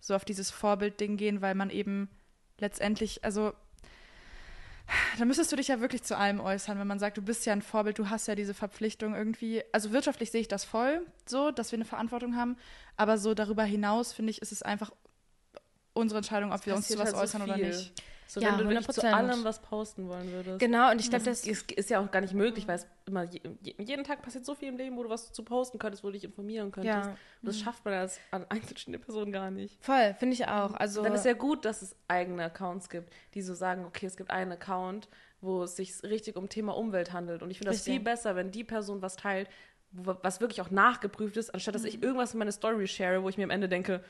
so 0.00 0.14
auf 0.14 0.24
dieses 0.24 0.50
Vorbildding 0.50 1.16
gehen, 1.18 1.42
weil 1.42 1.54
man 1.54 1.68
eben 1.70 2.08
letztendlich, 2.58 3.22
also 3.24 3.52
da 5.18 5.24
müsstest 5.24 5.50
du 5.50 5.56
dich 5.56 5.68
ja 5.68 5.80
wirklich 5.80 6.04
zu 6.04 6.16
allem 6.16 6.38
äußern, 6.40 6.78
wenn 6.78 6.86
man 6.86 7.00
sagt, 7.00 7.16
du 7.16 7.22
bist 7.22 7.44
ja 7.44 7.52
ein 7.52 7.60
Vorbild, 7.62 7.98
du 7.98 8.08
hast 8.08 8.28
ja 8.28 8.34
diese 8.36 8.54
Verpflichtung 8.54 9.14
irgendwie. 9.16 9.62
Also 9.72 9.92
wirtschaftlich 9.92 10.30
sehe 10.30 10.40
ich 10.40 10.48
das 10.48 10.64
voll 10.64 11.04
so, 11.26 11.50
dass 11.50 11.72
wir 11.72 11.76
eine 11.76 11.84
Verantwortung 11.84 12.36
haben, 12.36 12.56
aber 12.96 13.18
so 13.18 13.34
darüber 13.34 13.64
hinaus, 13.64 14.12
finde 14.12 14.30
ich, 14.30 14.40
ist 14.42 14.52
es 14.52 14.62
einfach 14.62 14.92
unsere 15.96 16.18
Entscheidung, 16.18 16.52
ob 16.52 16.64
wir 16.66 16.74
uns 16.76 16.88
zu 16.88 16.94
was 16.98 17.06
halt 17.06 17.16
so 17.16 17.22
äußern 17.22 17.42
oder 17.42 17.54
viel. 17.54 17.66
nicht. 17.68 17.92
So, 18.28 18.40
Ja, 18.40 18.58
wenn 18.58 18.66
du 18.66 18.68
wirklich 18.74 18.88
zu 18.88 19.02
100%. 19.02 19.12
allem 19.14 19.44
was 19.44 19.62
posten 19.62 20.08
wollen 20.08 20.32
würdest. 20.32 20.58
genau. 20.58 20.90
Und 20.90 21.00
ich 21.00 21.08
glaube, 21.10 21.24
das 21.24 21.42
Das 21.42 21.48
ist, 21.48 21.70
ist 21.70 21.90
ja 21.90 22.00
auch 22.00 22.10
gar 22.10 22.20
nicht 22.20 22.34
möglich, 22.34 22.66
weil 22.66 22.74
es 22.74 22.86
immer 23.06 23.22
je, 23.22 23.40
je- 23.62 23.76
jeden 23.78 24.02
Tag 24.02 24.20
passiert 24.20 24.44
so 24.44 24.56
viel 24.56 24.68
im 24.68 24.76
Leben, 24.76 24.96
wo 24.96 25.04
du 25.04 25.08
was 25.08 25.32
zu 25.32 25.44
posten 25.44 25.78
könntest, 25.78 26.02
wo 26.02 26.08
du 26.08 26.14
dich 26.14 26.24
informieren 26.24 26.72
könntest. 26.72 27.06
Ja. 27.06 27.10
Und 27.12 27.16
das 27.42 27.60
schafft 27.60 27.84
man 27.84 27.94
als 27.94 28.18
an 28.32 28.44
einzelne 28.48 28.98
Person 28.98 29.30
gar 29.30 29.52
nicht. 29.52 29.78
voll, 29.80 30.16
finde 30.18 30.34
ich 30.34 30.48
auch. 30.48 30.74
Also, 30.74 31.04
Dann 31.04 31.14
ist 31.14 31.24
ja 31.24 31.34
gut, 31.34 31.64
dass 31.64 31.82
es 31.82 31.94
eigene 32.08 32.42
Accounts 32.46 32.88
gibt, 32.88 33.12
die 33.34 33.42
so 33.42 33.54
sagen, 33.54 33.84
okay, 33.84 34.06
es 34.06 34.16
gibt 34.16 34.30
einen 34.32 34.50
Account, 34.50 35.08
wo 35.40 35.62
es 35.62 35.76
sich 35.76 36.02
richtig 36.02 36.34
um 36.34 36.48
Thema 36.48 36.76
Umwelt 36.76 37.12
handelt. 37.12 37.42
Und 37.44 37.50
ich 37.52 37.58
finde 37.58 37.74
das 37.74 37.82
viel 37.82 38.00
besser, 38.00 38.34
wenn 38.34 38.50
die 38.50 38.64
Person 38.64 39.02
was 39.02 39.14
teilt, 39.14 39.48
wo, 39.92 40.16
was 40.22 40.40
wirklich 40.40 40.60
auch 40.60 40.70
nachgeprüft 40.72 41.36
ist, 41.36 41.54
anstatt 41.54 41.76
dass 41.76 41.84
ich 41.84 42.02
irgendwas 42.02 42.32
in 42.32 42.40
meine 42.40 42.50
Story 42.50 42.88
share, 42.88 43.22
wo 43.22 43.28
ich 43.28 43.36
mir 43.36 43.44
am 43.44 43.50
Ende 43.50 43.68
denke, 43.68 44.02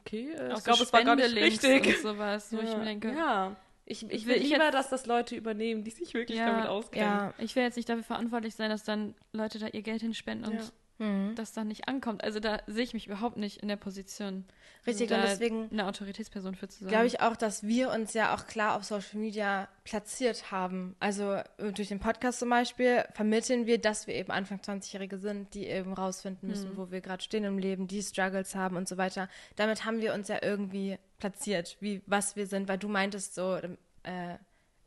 okay, 0.00 0.32
äh, 0.32 0.52
ich 0.54 0.64
glaube, 0.64 0.82
es 0.82 0.92
war 0.92 1.04
gar 1.04 1.16
nicht 1.16 1.34
richtig. 1.36 1.86
Und 1.86 1.96
sowas, 1.98 2.52
wo 2.52 2.58
ich 2.60 2.76
mir 2.76 2.84
denke, 2.84 3.12
ja. 3.12 3.56
Ich, 3.86 4.08
ich 4.08 4.24
Will 4.26 4.36
lieber, 4.38 4.64
jetzt- 4.66 4.74
dass 4.74 4.88
das 4.90 5.06
Leute 5.06 5.34
übernehmen, 5.34 5.82
die 5.82 5.90
sich 5.90 6.14
wirklich 6.14 6.38
Ja, 6.38 6.46
damit 6.46 6.66
auskennen. 6.66 7.08
ja, 7.08 7.34
ich 7.38 7.56
will 7.56 7.64
jetzt 7.64 7.74
nicht 7.76 7.88
dafür 7.88 8.04
verantwortlich 8.04 8.54
sein, 8.54 8.70
dass 8.70 8.84
dann 8.84 9.14
Leute 9.32 9.58
da 9.58 9.66
ihr 9.66 9.82
Geld 9.82 10.00
hinspenden 10.00 10.52
und 10.52 10.58
Ja. 10.60 11.06
hm, 11.06 11.32
das 11.34 11.52
dann 11.52 11.66
nicht 11.66 11.88
ankommt. 11.88 12.22
Also 12.22 12.38
da 12.38 12.60
sehe 12.68 12.84
ich 12.84 12.94
mich 12.94 13.08
überhaupt 13.08 13.36
nicht 13.36 13.62
in 13.62 13.66
der 13.68 13.74
Position, 13.76 14.44
richtig. 14.86 15.10
Und 15.10 15.22
deswegen 15.22 15.68
eine 15.70 15.86
Autoritätsperson 15.86 16.54
für 16.54 16.68
zu 16.68 16.80
sein. 16.80 16.88
glaube 16.88 17.06
ich 17.06 17.20
auch, 17.20 17.36
dass 17.36 17.62
wir 17.62 17.90
uns 17.90 18.14
ja 18.14 18.34
auch 18.34 18.46
klar 18.46 18.76
auf 18.76 18.84
Social 18.84 19.18
Media 19.18 19.68
platziert 19.84 20.50
haben. 20.50 20.96
Also 21.00 21.32
äh, 21.32 21.72
durch 21.74 21.88
den 21.88 22.00
Podcast 22.00 22.38
zum 22.38 22.50
Beispiel 22.50 23.04
vermitteln 23.12 23.66
wir, 23.66 23.78
dass 23.78 24.06
wir 24.06 24.14
eben 24.14 24.30
Anfang 24.30 24.58
20-Jährige 24.58 25.18
sind, 25.18 25.54
die 25.54 25.66
eben 25.66 25.92
rausfinden 25.92 26.48
müssen, 26.48 26.76
wo 26.76 26.90
wir 26.90 27.00
gerade 27.00 27.22
stehen 27.22 27.44
im 27.44 27.58
Leben, 27.58 27.86
die 27.86 28.02
Struggles 28.02 28.54
haben 28.54 28.76
und 28.76 28.88
so 28.88 28.96
weiter. 28.96 29.28
Damit 29.56 29.84
haben 29.84 30.00
wir 30.00 30.14
uns 30.14 30.28
ja 30.28 30.38
irgendwie 30.42 30.98
platziert, 31.18 31.76
wie 31.80 32.02
was 32.06 32.36
wir 32.36 32.46
sind, 32.46 32.68
weil 32.68 32.78
du 32.78 32.88
meintest 32.88 33.34
so, 33.34 33.56
äh, 33.56 34.38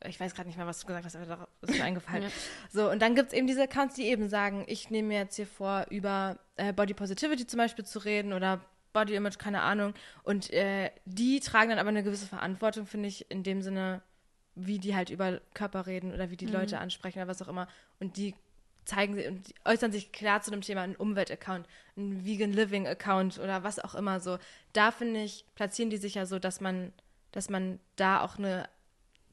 ich 0.06 0.20
weiß 0.20 0.34
gerade 0.34 0.48
nicht 0.48 0.56
mehr, 0.56 0.66
was 0.66 0.80
du 0.80 0.86
gesagt 0.86 1.04
hast, 1.04 1.16
aber 1.16 1.26
darauf 1.26 1.48
ist 1.62 1.76
mir 1.76 1.84
eingefallen. 1.84 2.24
Ja. 2.24 2.30
So, 2.70 2.90
und 2.90 3.00
dann 3.00 3.14
gibt 3.14 3.28
es 3.28 3.34
eben 3.34 3.46
diese 3.46 3.62
Accounts, 3.62 3.94
die 3.94 4.04
eben 4.04 4.28
sagen, 4.28 4.64
ich 4.66 4.90
nehme 4.90 5.08
mir 5.08 5.18
jetzt 5.18 5.36
hier 5.36 5.46
vor, 5.46 5.86
über 5.90 6.38
äh, 6.56 6.72
Body 6.72 6.94
Positivity 6.94 7.46
zum 7.46 7.58
Beispiel 7.58 7.84
zu 7.84 7.98
reden 8.00 8.32
oder 8.32 8.60
Body 8.94 9.14
Image, 9.14 9.36
keine 9.38 9.60
Ahnung. 9.60 9.92
Und 10.22 10.50
äh, 10.54 10.90
die 11.04 11.40
tragen 11.40 11.68
dann 11.68 11.78
aber 11.78 11.90
eine 11.90 12.02
gewisse 12.02 12.26
Verantwortung, 12.26 12.86
finde 12.86 13.08
ich, 13.08 13.30
in 13.30 13.42
dem 13.42 13.60
Sinne, 13.60 14.00
wie 14.54 14.78
die 14.78 14.94
halt 14.96 15.10
über 15.10 15.40
Körper 15.52 15.86
reden 15.86 16.14
oder 16.14 16.30
wie 16.30 16.36
die 16.38 16.46
Leute 16.46 16.78
ansprechen 16.78 17.18
oder 17.18 17.28
was 17.28 17.42
auch 17.42 17.48
immer. 17.48 17.68
Und 18.00 18.16
die 18.16 18.34
zeigen 18.86 19.14
sie 19.14 19.26
und 19.26 19.48
die 19.48 19.54
äußern 19.64 19.92
sich 19.92 20.12
klar 20.12 20.40
zu 20.42 20.50
dem 20.50 20.60
Thema, 20.60 20.82
ein 20.82 20.94
Umwelt-Account, 20.96 21.66
ein 21.96 22.24
Vegan 22.24 22.52
Living-Account 22.52 23.38
oder 23.38 23.64
was 23.64 23.78
auch 23.80 23.94
immer 23.94 24.20
so. 24.20 24.38
Da 24.72 24.90
finde 24.90 25.22
ich, 25.22 25.44
platzieren 25.54 25.90
die 25.90 25.96
sich 25.96 26.14
ja 26.14 26.24
so, 26.26 26.38
dass 26.38 26.60
man, 26.60 26.92
dass 27.32 27.50
man 27.50 27.80
da 27.96 28.20
auch 28.20 28.38
eine 28.38 28.68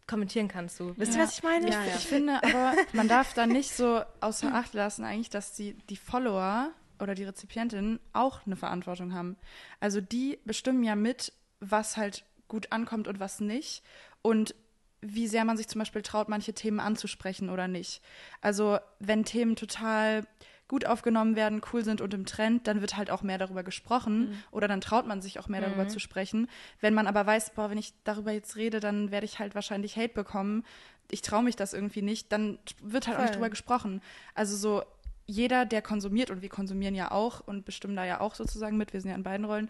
kommentieren 0.07 0.47
kann 0.47 0.67
zu. 0.69 0.97
Wisst 0.97 1.13
ihr, 1.13 1.19
Ja. 1.19 1.23
was 1.25 1.37
ich 1.37 1.43
meine? 1.43 1.69
Ja, 1.69 1.83
ja. 1.85 1.95
Ich 1.95 2.07
finde 2.07 2.41
aber, 2.43 2.73
man 2.93 3.07
darf 3.07 3.33
da 3.33 3.45
nicht 3.45 3.71
so 3.75 4.01
außer 4.21 4.53
Acht 4.53 4.73
lassen, 4.73 5.05
eigentlich, 5.05 5.29
dass 5.29 5.53
die, 5.53 5.73
die 5.89 5.95
Follower 5.97 6.71
oder 7.01 7.15
die 7.15 7.23
Rezipientinnen 7.23 7.99
auch 8.13 8.45
eine 8.45 8.55
Verantwortung 8.55 9.13
haben. 9.13 9.37
Also 9.79 10.01
die 10.01 10.39
bestimmen 10.45 10.83
ja 10.83 10.95
mit, 10.95 11.33
was 11.59 11.97
halt 11.97 12.23
gut 12.47 12.71
ankommt 12.71 13.07
und 13.07 13.19
was 13.19 13.39
nicht. 13.39 13.83
Und 14.21 14.55
wie 15.01 15.27
sehr 15.27 15.45
man 15.45 15.57
sich 15.57 15.67
zum 15.67 15.79
Beispiel 15.79 16.03
traut, 16.03 16.29
manche 16.29 16.53
Themen 16.53 16.79
anzusprechen 16.79 17.49
oder 17.49 17.67
nicht. 17.67 18.01
Also 18.39 18.77
wenn 18.99 19.25
Themen 19.25 19.55
total 19.55 20.23
gut 20.67 20.85
aufgenommen 20.85 21.35
werden, 21.35 21.61
cool 21.73 21.83
sind 21.83 21.99
und 21.99 22.13
im 22.13 22.25
Trend, 22.25 22.65
dann 22.65 22.79
wird 22.79 22.95
halt 22.95 23.11
auch 23.11 23.23
mehr 23.23 23.37
darüber 23.37 23.61
gesprochen 23.61 24.41
oder 24.51 24.69
dann 24.69 24.79
traut 24.79 25.05
man 25.05 25.21
sich 25.21 25.37
auch 25.37 25.49
mehr 25.49 25.59
darüber 25.59 25.89
zu 25.89 25.99
sprechen. 25.99 26.47
Wenn 26.79 26.93
man 26.93 27.07
aber 27.07 27.25
weiß, 27.25 27.55
boah, 27.55 27.69
wenn 27.69 27.77
ich 27.77 27.93
darüber 28.05 28.31
jetzt 28.31 28.55
rede, 28.55 28.79
dann 28.79 29.11
werde 29.11 29.25
ich 29.25 29.39
halt 29.39 29.53
wahrscheinlich 29.53 29.97
Hate 29.97 30.13
bekommen, 30.13 30.63
ich 31.09 31.21
traue 31.21 31.43
mich 31.43 31.57
das 31.57 31.73
irgendwie 31.73 32.01
nicht, 32.01 32.31
dann 32.31 32.57
wird 32.81 33.07
halt 33.07 33.17
auch 33.17 33.21
nicht 33.21 33.31
Voll. 33.31 33.39
drüber 33.39 33.49
gesprochen. 33.49 34.01
Also 34.33 34.55
so 34.55 34.83
jeder, 35.27 35.65
der 35.65 35.81
konsumiert, 35.81 36.29
und 36.31 36.41
wir 36.41 36.49
konsumieren 36.49 36.95
ja 36.95 37.11
auch 37.11 37.39
und 37.45 37.65
bestimmen 37.65 37.95
da 37.95 38.05
ja 38.05 38.19
auch 38.21 38.35
sozusagen 38.35 38.77
mit, 38.77 38.93
wir 38.93 39.01
sind 39.01 39.09
ja 39.11 39.15
in 39.15 39.23
beiden 39.23 39.45
Rollen, 39.45 39.69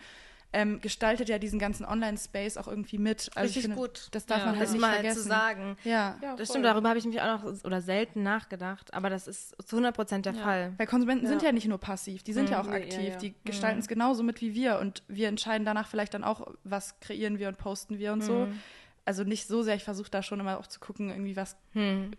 ähm, 0.53 0.81
gestaltet 0.81 1.29
ja 1.29 1.39
diesen 1.39 1.59
ganzen 1.59 1.85
Online-Space 1.85 2.57
auch 2.57 2.67
irgendwie 2.67 2.97
mit. 2.97 3.29
Also 3.35 3.49
ich 3.49 3.55
Richtig 3.55 3.61
finde, 3.61 3.75
gut. 3.77 4.09
Das 4.11 4.25
darf 4.25 4.39
Ja, 4.39 4.45
man 4.47 4.55
halt 4.55 4.63
das 4.65 4.71
nicht 4.73 4.81
mal 4.81 4.93
vergessen. 4.95 5.21
zu 5.21 5.27
sagen. 5.29 5.77
Ja. 5.85 6.17
Ja, 6.21 6.31
Das 6.35 6.35
voll. 6.35 6.45
stimmt, 6.47 6.65
darüber 6.65 6.89
habe 6.89 6.99
ich 6.99 7.05
mich 7.05 7.21
auch 7.21 7.41
noch 7.41 7.63
oder 7.63 7.79
selten 7.81 8.21
nachgedacht, 8.23 8.93
aber 8.93 9.09
das 9.09 9.27
ist 9.29 9.55
zu 9.65 9.77
100 9.77 9.95
Prozent 9.95 10.25
der 10.25 10.33
Ja. 10.33 10.43
Fall. 10.43 10.73
Weil 10.77 10.87
Konsumenten 10.87 11.25
sind 11.25 11.41
Ja. 11.41 11.53
nicht 11.53 11.67
nur 11.69 11.77
passiv, 11.77 12.23
die 12.23 12.33
sind 12.33 12.49
ja 12.49 12.61
auch 12.61 12.67
aktiv, 12.67 12.99
ja. 13.13 13.15
die 13.17 13.33
gestalten 13.45 13.79
es 13.79 13.87
genauso 13.87 14.23
mit 14.23 14.41
wie 14.41 14.53
wir 14.53 14.79
und 14.79 15.03
wir 15.07 15.29
entscheiden 15.29 15.63
danach 15.63 15.87
vielleicht 15.87 16.13
dann 16.15 16.25
auch, 16.25 16.45
was 16.65 16.99
kreieren 16.99 17.39
wir 17.39 17.47
und 17.47 17.57
posten 17.57 17.97
wir 17.97 18.11
und 18.11 18.21
so. 18.21 18.49
Also 19.05 19.23
nicht 19.23 19.47
so 19.47 19.63
sehr, 19.63 19.75
ich 19.75 19.83
versuche 19.85 20.11
da 20.11 20.21
schon 20.21 20.41
immer 20.41 20.59
auch 20.59 20.67
zu 20.67 20.81
gucken, 20.81 21.09
irgendwie 21.11 21.37
was, 21.37 21.55
Hm. 21.71 22.11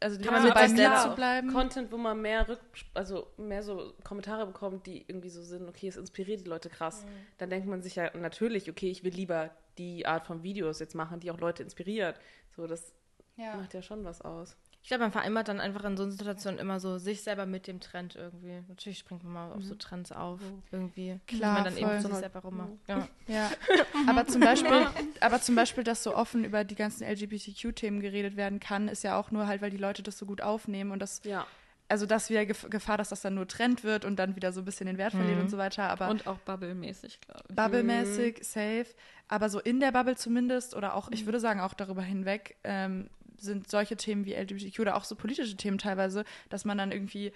Also 0.00 0.20
Kann 0.20 0.42
man 0.42 0.52
bei 0.54 0.68
mir 0.68 0.76
selber 0.76 0.96
zu 0.96 1.14
bleiben. 1.14 1.52
Content, 1.52 1.92
wo 1.92 1.96
man 1.96 2.20
mehr 2.20 2.48
rück, 2.48 2.60
also 2.94 3.28
mehr 3.36 3.62
so 3.62 3.94
Kommentare 4.04 4.46
bekommt, 4.46 4.86
die 4.86 5.04
irgendwie 5.06 5.30
so 5.30 5.42
sind, 5.42 5.68
okay, 5.68 5.88
es 5.88 5.96
inspiriert 5.96 6.40
die 6.40 6.48
Leute 6.48 6.68
krass. 6.68 7.04
Dann 7.38 7.50
denkt 7.50 7.66
man 7.66 7.82
sich 7.82 7.96
ja 7.96 8.16
natürlich, 8.16 8.70
okay, 8.70 8.90
ich 8.90 9.04
will 9.04 9.12
lieber 9.12 9.50
die 9.78 10.06
Art 10.06 10.26
von 10.26 10.42
Videos 10.42 10.78
jetzt 10.78 10.94
machen, 10.94 11.20
die 11.20 11.30
auch 11.30 11.38
Leute 11.38 11.62
inspiriert. 11.62 12.18
So, 12.56 12.66
das 12.66 12.94
Ja. 13.36 13.56
macht 13.56 13.74
ja 13.74 13.82
schon 13.82 14.04
was 14.04 14.20
aus. 14.20 14.56
Ich 14.82 14.88
glaube, 14.88 15.02
man 15.04 15.12
vereinbart 15.12 15.46
dann 15.46 15.60
einfach 15.60 15.84
in 15.84 15.96
so 15.96 16.02
einer 16.02 16.10
Situation 16.12 16.58
immer 16.58 16.80
so 16.80 16.98
sich 16.98 17.22
selber 17.22 17.46
mit 17.46 17.68
dem 17.68 17.78
Trend 17.78 18.16
irgendwie. 18.16 18.62
Natürlich 18.68 18.98
springt 18.98 19.22
man 19.22 19.32
mal 19.32 19.52
auf 19.52 19.62
so 19.62 19.76
Trends 19.76 20.10
auf, 20.10 20.40
irgendwie. 20.72 21.20
Klar, 21.28 21.54
man 21.54 21.64
dann 21.64 21.74
voll. 21.74 21.82
eben 21.82 22.00
für 22.02 22.08
sich 22.08 22.16
selber 22.16 22.40
rummacht. 22.40 22.70
Ja. 22.88 23.08
Ja, 23.28 23.50
aber 24.08 24.26
zum 24.26 24.40
Beispiel, 24.40 24.86
aber 25.20 25.40
zum 25.40 25.54
Beispiel, 25.54 25.84
dass 25.84 26.02
so 26.02 26.16
offen 26.16 26.44
über 26.44 26.64
die 26.64 26.74
ganzen 26.74 27.04
LGBTQ-Themen 27.04 28.00
geredet 28.00 28.36
werden 28.36 28.58
kann, 28.58 28.88
ist 28.88 29.04
ja 29.04 29.18
auch 29.18 29.30
nur 29.30 29.46
halt, 29.46 29.62
weil 29.62 29.70
die 29.70 29.76
Leute 29.76 30.02
das 30.02 30.18
so 30.18 30.26
gut 30.26 30.40
aufnehmen 30.42 30.90
und 30.90 30.98
das 30.98 31.22
Ja. 31.24 31.46
also 31.88 32.04
das 32.04 32.28
wäre 32.28 32.46
Gef 32.46 32.68
Gefahr, 32.68 32.98
dass 32.98 33.10
das 33.10 33.20
dann 33.20 33.34
nur 33.36 33.46
Trend 33.46 33.84
wird 33.84 34.04
und 34.04 34.16
dann 34.16 34.34
wieder 34.34 34.52
so 34.52 34.62
ein 34.62 34.64
bisschen 34.64 34.86
den 34.86 34.98
Wert 34.98 35.12
verliert 35.12 35.40
und 35.40 35.48
so 35.48 35.58
weiter. 35.58 35.90
Aber 35.90 36.08
Und 36.08 36.26
auch 36.26 36.38
Bubble-mäßig, 36.38 37.20
glaube 37.20 37.44
ich. 37.48 37.54
Bubble-mäßig, 37.54 38.42
safe. 38.42 38.86
Aber 39.28 39.48
so 39.48 39.60
in 39.60 39.78
der 39.78 39.92
Bubble 39.92 40.16
zumindest 40.16 40.74
oder 40.74 40.94
auch, 40.94 41.08
ich 41.12 41.24
würde 41.24 41.38
sagen, 41.38 41.60
auch 41.60 41.72
darüber 41.74 42.02
hinweg 42.02 42.56
ähm, 42.64 43.08
sind 43.42 43.68
solche 43.68 43.96
Themen 43.96 44.24
wie 44.24 44.34
LGBTQ 44.34 44.80
oder 44.80 44.96
auch 44.96 45.04
so 45.04 45.14
politische 45.16 45.56
Themen 45.56 45.78
teilweise, 45.78 46.24
dass 46.48 46.64
man 46.64 46.78
dann 46.78 46.92
irgendwie, 46.92 47.32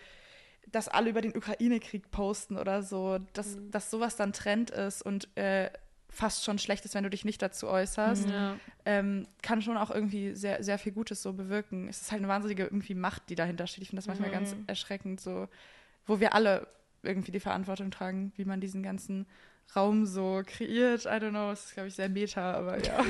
dass 0.72 0.88
alle 0.88 1.10
über 1.10 1.20
den 1.20 1.36
Ukraine-Krieg 1.36 2.10
posten 2.10 2.56
oder 2.56 2.82
so, 2.82 3.18
dass, 3.32 3.58
dass 3.70 3.90
sowas 3.90 4.16
dann 4.16 4.32
Trend 4.32 4.70
ist 4.70 5.02
und 5.02 5.28
äh, 5.36 5.70
fast 6.08 6.44
schon 6.44 6.58
schlecht 6.58 6.84
ist, 6.84 6.94
wenn 6.94 7.04
du 7.04 7.10
dich 7.10 7.24
nicht 7.24 7.42
dazu 7.42 7.68
äußerst, 7.68 8.28
Ja. 8.30 8.56
ähm, 8.86 9.26
kann 9.42 9.60
schon 9.60 9.76
auch 9.76 9.90
irgendwie 9.90 10.34
sehr, 10.34 10.62
sehr 10.62 10.78
viel 10.78 10.92
Gutes 10.92 11.22
so 11.22 11.32
bewirken. 11.34 11.88
Es 11.88 12.00
ist 12.00 12.10
halt 12.12 12.20
eine 12.20 12.28
wahnsinnige 12.28 12.62
irgendwie 12.64 12.94
Macht, 12.94 13.28
die 13.28 13.34
dahinter 13.34 13.66
steht. 13.66 13.82
Ich 13.82 13.88
finde 13.90 14.00
das 14.00 14.06
manchmal 14.06 14.30
ganz 14.30 14.56
erschreckend, 14.66 15.20
so, 15.20 15.48
wo 16.06 16.18
wir 16.20 16.32
alle 16.34 16.66
irgendwie 17.02 17.32
die 17.32 17.40
Verantwortung 17.40 17.90
tragen, 17.90 18.32
wie 18.36 18.44
man 18.44 18.60
diesen 18.60 18.82
ganzen 18.82 19.26
Raum 19.74 20.06
so 20.06 20.42
kreiert. 20.46 21.04
I 21.04 21.08
don't 21.08 21.30
know, 21.30 21.50
es 21.50 21.66
ist, 21.66 21.74
glaube 21.74 21.88
ich, 21.88 21.94
sehr 21.94 22.08
meta, 22.08 22.54
aber 22.54 22.78
ja. 22.82 23.04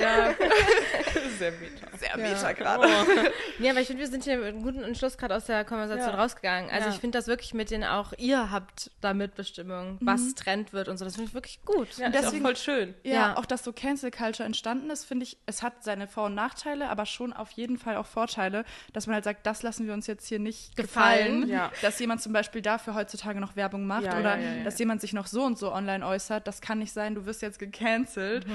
ja. 0.00 0.34
Sehr 1.38 1.52
meta. 1.52 1.96
Sehr 1.98 2.10
Ja. 2.10 2.16
meta 2.16 2.52
gerade. 2.52 2.88
Ja, 3.58 3.72
aber 3.72 3.80
ich 3.80 3.86
finde, 3.88 4.02
wir 4.02 4.08
sind 4.08 4.22
hier 4.24 4.36
mit 4.38 4.46
einem 4.46 4.62
guten 4.62 4.82
Entschluss 4.82 5.18
gerade 5.18 5.34
aus 5.34 5.46
der 5.46 5.64
Konversation 5.64 6.10
Ja. 6.14 6.20
rausgegangen. 6.22 6.70
Also 6.70 6.88
Ja. 6.88 6.94
ich 6.94 7.00
finde 7.00 7.18
das 7.18 7.26
wirklich 7.26 7.54
mit 7.54 7.70
den 7.70 7.82
auch, 7.84 8.12
ihr 8.18 8.50
habt 8.50 8.90
da 9.00 9.14
Mitbestimmung, 9.14 9.98
was 10.00 10.34
Trend 10.34 10.72
wird 10.72 10.88
und 10.88 10.96
so. 10.96 11.04
Das 11.04 11.14
finde 11.16 11.28
ich 11.28 11.34
wirklich 11.34 11.60
gut. 11.64 11.88
Ja, 11.98 12.06
Und 12.06 12.12
ist 12.14 12.18
auch 12.18 12.24
deswegen- 12.26 12.44
voll 12.44 12.56
schön. 12.56 12.94
Ja, 13.02 13.12
Ja. 13.12 13.36
auch 13.36 13.46
dass 13.46 13.64
so 13.64 13.72
Cancel 13.72 14.10
Culture 14.10 14.44
entstanden 14.46 14.90
ist, 14.90 15.04
finde 15.04 15.24
ich, 15.24 15.38
es 15.46 15.62
hat 15.62 15.82
seine 15.82 16.06
Vor- 16.06 16.26
und 16.26 16.34
Nachteile, 16.34 16.88
aber 16.88 17.04
schon 17.06 17.32
auf 17.32 17.50
jeden 17.52 17.78
Fall 17.78 17.96
auch 17.96 18.06
Vorteile, 18.06 18.64
dass 18.92 19.06
man 19.06 19.14
halt 19.14 19.24
sagt, 19.24 19.44
das 19.46 19.62
lassen 19.62 19.86
wir 19.86 19.94
uns 19.94 20.06
jetzt 20.06 20.26
hier 20.28 20.38
nicht 20.38 20.76
Gefallen. 20.76 21.42
gefallen. 21.42 21.48
Ja. 21.48 21.72
Dass 21.82 21.98
jemand 21.98 22.22
zum 22.22 22.32
Beispiel 22.32 22.62
dafür 22.62 22.94
heutzutage 22.94 23.40
noch 23.40 23.56
Werbung 23.56 23.86
macht 23.86 24.04
Ja, 24.04 24.18
oder 24.20 24.36
ja, 24.36 24.42
ja, 24.42 24.54
ja. 24.58 24.64
dass 24.64 24.78
jemand 24.78 25.00
sich 25.00 25.12
noch 25.12 25.26
so 25.26 25.42
und 25.42 25.58
so 25.58 25.72
online 25.72 26.06
äußert. 26.06 26.46
Das 26.46 26.60
kann 26.60 26.78
nicht 26.78 26.92
sein, 26.92 27.14
du 27.14 27.26
wirst 27.26 27.42
jetzt 27.42 27.58
gecancelt. 27.58 28.46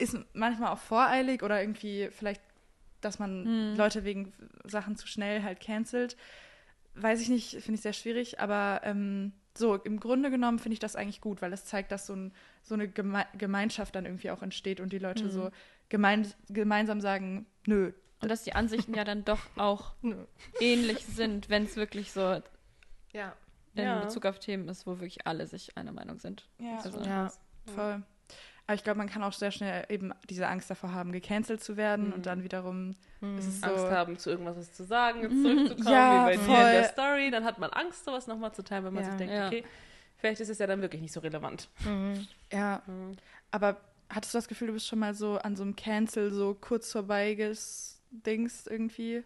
Ist 0.00 0.16
manchmal 0.32 0.72
auch 0.72 0.78
voreilig 0.78 1.42
oder 1.42 1.60
irgendwie 1.60 2.08
vielleicht, 2.10 2.40
dass 3.00 3.18
man 3.18 3.74
Leute 3.76 4.04
wegen 4.04 4.32
Sachen 4.64 4.96
zu 4.96 5.06
schnell 5.06 5.42
halt 5.42 5.60
cancelt. 5.60 6.16
Weiß 6.94 7.20
ich 7.20 7.28
nicht, 7.28 7.50
finde 7.62 7.74
ich 7.74 7.82
sehr 7.82 7.92
schwierig, 7.92 8.40
aber 8.40 8.80
ähm, 8.84 9.32
so, 9.56 9.74
im 9.76 10.00
Grunde 10.00 10.30
genommen 10.30 10.58
finde 10.58 10.74
ich 10.74 10.78
das 10.80 10.96
eigentlich 10.96 11.20
gut, 11.20 11.42
weil 11.42 11.52
es 11.52 11.64
zeigt, 11.64 11.92
dass 11.92 12.06
so, 12.06 12.14
ein, 12.14 12.32
so 12.62 12.74
eine 12.74 12.88
Geme 12.88 13.26
Gemeinschaft 13.36 13.94
dann 13.94 14.06
irgendwie 14.06 14.30
auch 14.30 14.42
entsteht 14.42 14.80
und 14.80 14.92
die 14.92 14.98
Leute 14.98 15.30
so 15.30 15.50
gemein 15.88 16.26
gemeinsam 16.48 17.00
sagen, 17.00 17.46
nö. 17.66 17.92
Und 18.22 18.28
dass 18.30 18.42
die 18.44 18.54
Ansichten 18.54 18.94
ja 18.94 19.04
dann 19.04 19.24
doch 19.24 19.40
auch 19.56 19.92
ähnlich 20.60 21.04
sind, 21.06 21.48
wenn 21.48 21.64
es 21.64 21.76
wirklich 21.76 22.12
so 22.12 22.40
Ja. 23.12 23.34
in 23.74 23.82
Ja. 23.84 24.00
Bezug 24.00 24.26
auf 24.26 24.38
Themen 24.38 24.68
ist, 24.68 24.86
wo 24.86 24.92
wirklich 24.98 25.26
alle 25.26 25.46
sich 25.46 25.76
einer 25.76 25.92
Meinung 25.92 26.18
sind. 26.18 26.48
Ja, 26.58 26.78
Also, 26.82 27.00
Ja. 27.00 27.32
voll. 27.74 28.02
Aber 28.70 28.76
ich 28.76 28.84
glaube, 28.84 28.98
man 28.98 29.08
kann 29.08 29.24
auch 29.24 29.32
sehr 29.32 29.50
schnell 29.50 29.84
eben 29.88 30.12
diese 30.28 30.46
Angst 30.46 30.70
davor 30.70 30.92
haben, 30.94 31.10
gecancelt 31.10 31.60
zu 31.60 31.76
werden 31.76 32.12
und 32.12 32.26
dann 32.26 32.44
wiederum 32.44 32.94
ist 33.36 33.48
es 33.48 33.60
so. 33.62 33.66
Angst 33.66 33.90
haben, 33.90 34.16
zu 34.16 34.30
irgendwas 34.30 34.56
was 34.58 34.72
zu 34.72 34.84
sagen, 34.84 35.22
jetzt 35.22 35.42
zurückzukommen, 35.42 35.88
Ja, 35.92 36.20
wie 36.22 36.24
bei 36.30 36.36
dir 36.36 36.42
voll. 36.44 36.54
in 36.66 36.70
der 36.70 36.84
Story. 36.84 37.30
Dann 37.32 37.44
hat 37.44 37.58
man 37.58 37.70
Angst, 37.70 38.04
sowas 38.04 38.28
nochmal 38.28 38.52
zu 38.54 38.62
teilen, 38.62 38.84
wenn 38.84 38.94
man 38.94 39.02
Ja. 39.02 39.08
sich 39.10 39.18
denkt, 39.18 39.34
Ja. 39.34 39.46
okay, 39.48 39.64
vielleicht 40.18 40.40
ist 40.40 40.50
es 40.50 40.58
ja 40.60 40.68
dann 40.68 40.82
wirklich 40.82 41.02
nicht 41.02 41.12
so 41.12 41.18
relevant. 41.18 41.68
Ja, 42.52 42.80
aber 43.50 43.76
hattest 44.08 44.34
du 44.34 44.38
das 44.38 44.46
Gefühl, 44.46 44.68
du 44.68 44.74
bist 44.74 44.86
schon 44.86 45.00
mal 45.00 45.14
so 45.14 45.36
an 45.38 45.56
so 45.56 45.64
einem 45.64 45.74
Cancel 45.74 46.30
so 46.32 46.54
kurz 46.54 46.92
vorbeiges-Dings 46.92 48.68
irgendwie? 48.68 49.24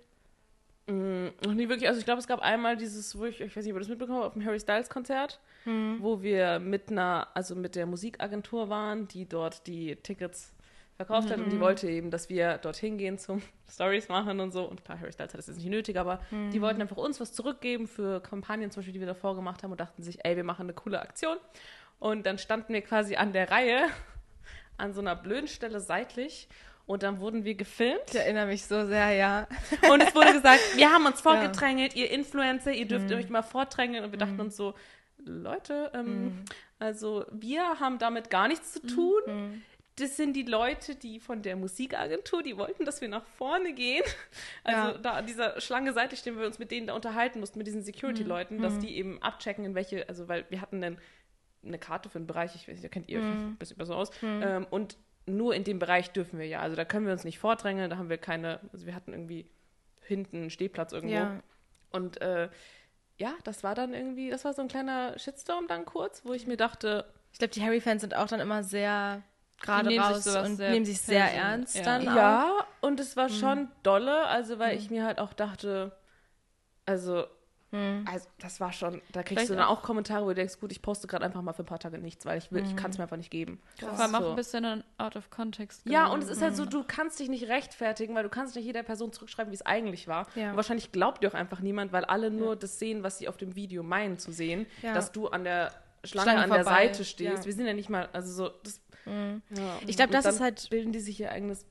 Mm, 0.87 1.27
Noch 1.45 1.53
nie 1.53 1.69
wirklich. 1.69 1.87
Also 1.89 1.99
ich 1.99 2.07
glaube, 2.07 2.21
es 2.21 2.27
gab 2.27 2.41
einmal 2.41 2.79
dieses, 2.79 3.19
wo 3.19 3.27
ich, 3.27 3.43
ich 3.43 3.55
weiß 3.55 3.65
nicht, 3.65 3.73
ob 3.75 3.77
ihr 3.77 3.81
das 3.81 3.89
mitbekommen 3.91 4.19
habt, 4.21 4.27
auf 4.29 4.33
dem 4.33 4.45
Harry 4.47 4.59
Styles 4.59 4.89
Konzert, 4.89 5.39
wo 6.01 6.23
wir 6.23 6.59
mit 6.59 6.91
einer, 6.91 7.29
also 7.35 7.55
mit 7.55 7.75
der 7.75 7.87
Musikagentur 7.87 8.69
waren, 8.69 9.09
die 9.09 9.29
dort 9.29 9.67
die 9.67 9.97
Tickets 9.97 10.53
verkauft 10.97 11.31
hat 11.31 11.39
und 11.39 11.51
die 11.51 11.59
wollte 11.59 11.89
eben, 11.89 12.11
dass 12.13 12.29
wir 12.29 12.59
dorthin 12.59 12.99
gehen 12.99 13.19
zum 13.19 13.43
Stories 13.69 14.09
machen 14.09 14.39
und 14.41 14.53
so. 14.53 14.65
Und 14.65 14.85
klar, 14.85 15.01
Harry 15.01 15.13
Styles 15.13 15.33
hat 15.33 15.39
das 15.39 15.49
jetzt 15.49 15.57
nicht 15.57 15.69
nötig, 15.69 15.99
aber 15.99 16.21
die 16.53 16.61
wollten 16.61 16.81
einfach 16.81 16.97
uns 16.97 17.21
was 17.21 17.33
zurückgeben 17.33 17.89
für 17.89 18.21
Kampagnen 18.21 18.71
zum 18.71 18.81
Beispiel, 18.81 18.93
die 18.93 19.01
wir 19.01 19.07
davor 19.07 19.35
gemacht 19.35 19.63
haben 19.63 19.73
und 19.73 19.81
dachten 19.81 20.03
sich, 20.03 20.25
ey, 20.25 20.37
wir 20.37 20.45
machen 20.45 20.63
eine 20.63 20.75
coole 20.75 21.01
Aktion. 21.01 21.37
Und 21.99 22.27
dann 22.27 22.39
standen 22.39 22.73
wir 22.73 22.83
quasi 22.83 23.17
an 23.17 23.33
der 23.33 23.51
Reihe, 23.51 23.87
an 24.77 24.93
so 24.93 25.01
einer 25.01 25.17
blöden 25.17 25.49
Stelle 25.49 25.81
seitlich 25.81 26.49
und 26.87 27.03
dann 27.03 27.19
wurden 27.19 27.45
wir 27.45 27.55
gefilmt. 27.55 28.03
Ich 28.09 28.17
erinnere 28.17 28.47
mich 28.47 28.67
so 28.67 28.87
sehr, 28.87 29.13
ja. 29.13 29.49
Und 29.91 30.03
es 30.03 30.15
wurde 30.15 30.35
gesagt, 30.35 30.61
wir 30.77 30.91
haben 30.91 31.07
uns 31.07 31.21
vorgedrängelt, 31.21 31.97
ihr 31.97 32.11
Influencer, 32.11 32.73
ihr 32.73 32.87
dürft 32.87 33.11
euch 33.11 33.31
mal 33.31 33.43
vordrängeln. 33.43 34.05
Und 34.05 34.11
wir 34.11 34.19
dachten 34.19 34.39
uns 34.39 34.55
so, 34.57 34.75
Leute, 35.27 35.91
ähm, 35.95 36.45
also 36.79 37.25
wir 37.33 37.81
haben 37.81 37.99
damit 37.99 38.31
gar 38.31 38.49
nichts 38.49 38.73
zu 38.75 38.87
tun. 38.87 39.63
Das 39.97 40.17
sind 40.17 40.33
die 40.35 40.43
Leute, 40.43 40.97
die 40.97 41.21
von 41.21 41.43
der 41.43 41.55
Musikagentur, 41.55 42.43
die 42.43 42.57
wollten, 42.57 42.85
dass 42.85 43.01
wir 43.01 43.09
nach 43.09 43.25
vorne 43.39 43.73
gehen. 43.75 44.03
Also 44.65 44.93
Ja. 44.93 44.99
da 44.99 45.11
an 45.13 45.27
dieser 45.27 45.61
Schlange 45.61 45.93
seitlich 45.93 46.19
stehen, 46.21 46.37
wir 46.37 46.47
uns 46.47 46.59
mit 46.59 46.73
denen 46.73 46.89
da 46.89 46.95
unterhalten 46.95 47.39
mussten, 47.39 47.59
mit 47.59 47.67
diesen 47.69 47.83
Security-Leuten, 47.83 48.61
dass 48.61 48.79
die 48.81 48.97
eben 48.97 49.23
abchecken, 49.23 49.65
in 49.65 49.75
welche, 49.77 50.09
also 50.09 50.27
weil 50.29 50.47
wir 50.49 50.61
hatten 50.61 50.81
dann 50.81 50.99
eine 51.65 51.79
Karte 51.79 52.09
für 52.11 52.19
einen 52.19 52.27
Bereich, 52.27 52.55
ich 52.57 52.63
weiß 52.67 52.75
nicht, 52.75 52.85
da 52.85 52.89
kennt 52.89 53.09
ihr 53.09 53.21
euch 53.21 53.25
ein 53.25 53.57
bisschen 53.57 53.77
besser 53.77 53.97
aus. 53.97 54.11
Ähm, 54.23 54.67
und 54.71 54.97
nur 55.27 55.55
in 55.55 55.63
dem 55.65 55.79
Bereich 55.79 56.11
dürfen 56.11 56.39
wir 56.41 56.47
ja. 56.47 56.61
Also 56.61 56.75
da 56.77 56.85
können 56.85 57.07
wir 57.07 57.13
uns 57.13 57.25
nicht 57.25 57.39
vordrängeln, 57.39 57.89
da 57.89 57.97
haben 57.97 58.11
wir 58.11 58.19
keine, 58.19 58.61
also 58.73 58.87
wir 58.87 58.95
hatten 58.97 59.13
irgendwie 59.13 59.47
hinten 60.03 60.39
einen 60.39 60.51
Stehplatz 60.51 60.93
irgendwo. 60.93 61.15
Ja. 61.15 61.41
Und 61.93 62.21
äh, 62.21 62.49
ja, 63.17 63.33
das 63.45 63.63
war 63.63 63.75
dann 63.75 63.95
irgendwie, 63.95 64.31
das 64.31 64.45
war 64.45 64.53
so 64.55 64.63
ein 64.63 64.69
kleiner 64.69 65.19
Shitstorm 65.19 65.67
dann 65.69 65.85
kurz, 65.85 66.25
wo 66.25 66.33
ich 66.33 66.47
mir 66.47 66.57
dachte, 66.57 67.05
Ich 67.33 67.39
glaube, 67.39 67.53
die 67.53 67.63
Harry-Fans 67.63 68.01
sind 68.01 68.15
auch 68.15 68.27
dann 68.27 68.41
immer 68.41 68.63
sehr 68.63 69.23
gerade 69.61 69.97
raus 69.97 70.25
sowas 70.25 70.49
und 70.51 70.57
sehr 70.57 70.71
nehmen 70.71 70.85
sich 70.85 71.01
sehr 71.01 71.33
ernst 71.33 71.77
Ja. 71.77 71.83
dann 71.85 72.09
auch. 72.09 72.15
ja, 72.17 72.67
und 72.81 73.01
es 73.01 73.17
war 73.17 73.29
schon 73.29 73.69
dolle, 73.83 74.27
also 74.27 74.59
weil 74.59 74.77
ich 74.77 74.91
mir 74.91 75.05
halt 75.05 75.19
auch 75.19 75.33
dachte, 75.33 75.93
also, 76.87 77.25
also 78.07 78.29
das 78.39 78.61
war 78.61 78.73
schon, 78.73 79.03
da 79.13 79.23
kriegst 79.23 79.29
Vielleicht 79.41 79.51
du 79.51 79.55
dann 79.57 79.65
auch 79.67 79.83
Kommentare, 79.83 80.25
wo 80.25 80.29
du 80.29 80.35
denkst, 80.37 80.61
gut, 80.61 80.71
ich 80.73 80.81
poste 80.83 81.07
gerade 81.07 81.25
einfach 81.25 81.43
mal 81.43 81.53
für 81.53 81.63
ein 81.63 81.67
paar 81.67 81.79
Tage 81.79 81.99
nichts, 81.99 82.25
weil 82.27 82.39
ich 82.39 82.53
will, 82.53 82.65
ich 82.65 82.77
kann 82.77 82.91
es 82.91 82.99
mir 82.99 83.05
einfach 83.05 83.17
nicht 83.17 83.31
geben. 83.31 83.61
Das 83.81 83.99
war 83.99 84.09
auch 84.15 84.23
So. 84.25 84.31
ein 84.31 84.37
bisschen 84.37 84.63
dann 84.63 84.85
out 84.99 85.17
of 85.17 85.31
context. 85.31 85.83
Ja, 85.87 86.05
genommen. 86.05 86.15
und 86.23 86.23
es 86.25 86.31
ist 86.37 86.43
halt 86.43 86.57
so, 86.57 86.65
du 86.67 86.85
kannst 86.87 87.19
dich 87.21 87.29
nicht 87.29 87.49
rechtfertigen, 87.49 88.15
weil 88.15 88.23
du 88.23 88.29
kannst 88.29 88.55
nicht 88.57 88.65
jeder 88.65 88.83
Person 88.83 89.13
zurückschreiben, 89.13 89.51
wie 89.51 89.57
es 89.57 89.67
eigentlich 89.67 90.09
war. 90.09 90.27
Ja. 90.35 90.51
Und 90.51 90.57
wahrscheinlich 90.57 90.93
glaubt 90.93 91.23
dir 91.23 91.29
auch 91.29 91.35
einfach 91.35 91.61
niemand, 91.61 91.93
weil 91.93 92.05
alle 92.05 92.31
nur 92.31 92.57
das 92.57 92.79
sehen, 92.79 93.03
was 93.03 93.19
sie 93.19 93.29
auf 93.29 93.37
dem 93.37 93.55
Video 93.57 93.83
meinen 93.83 94.19
zu 94.19 94.31
sehen, 94.33 94.67
Ja. 94.83 94.95
dass 94.95 95.13
du 95.13 95.29
an 95.29 95.45
der 95.45 95.73
Schlange, 96.05 96.31
Schlange 96.33 96.43
an 96.45 96.51
der 96.51 96.65
vorbei, 96.65 96.87
Seite 96.89 97.05
stehst. 97.05 97.39
ja. 97.39 97.45
Wir 97.47 97.53
sind 97.55 97.67
ja 97.67 97.73
nicht 97.73 97.89
mal, 97.89 98.09
also 98.13 98.31
so, 98.33 98.51
das, 98.63 98.81
ja. 99.07 99.41
Ich 99.87 99.97
glaube, 99.97 100.13
das 100.13 100.25
dann 100.25 100.35
ist 100.35 100.41
halt 100.41 100.71
bilden 100.71 100.93
die 100.93 101.01
sich 101.01 101.21
ihr 101.21 101.31
eigenes 101.33 101.67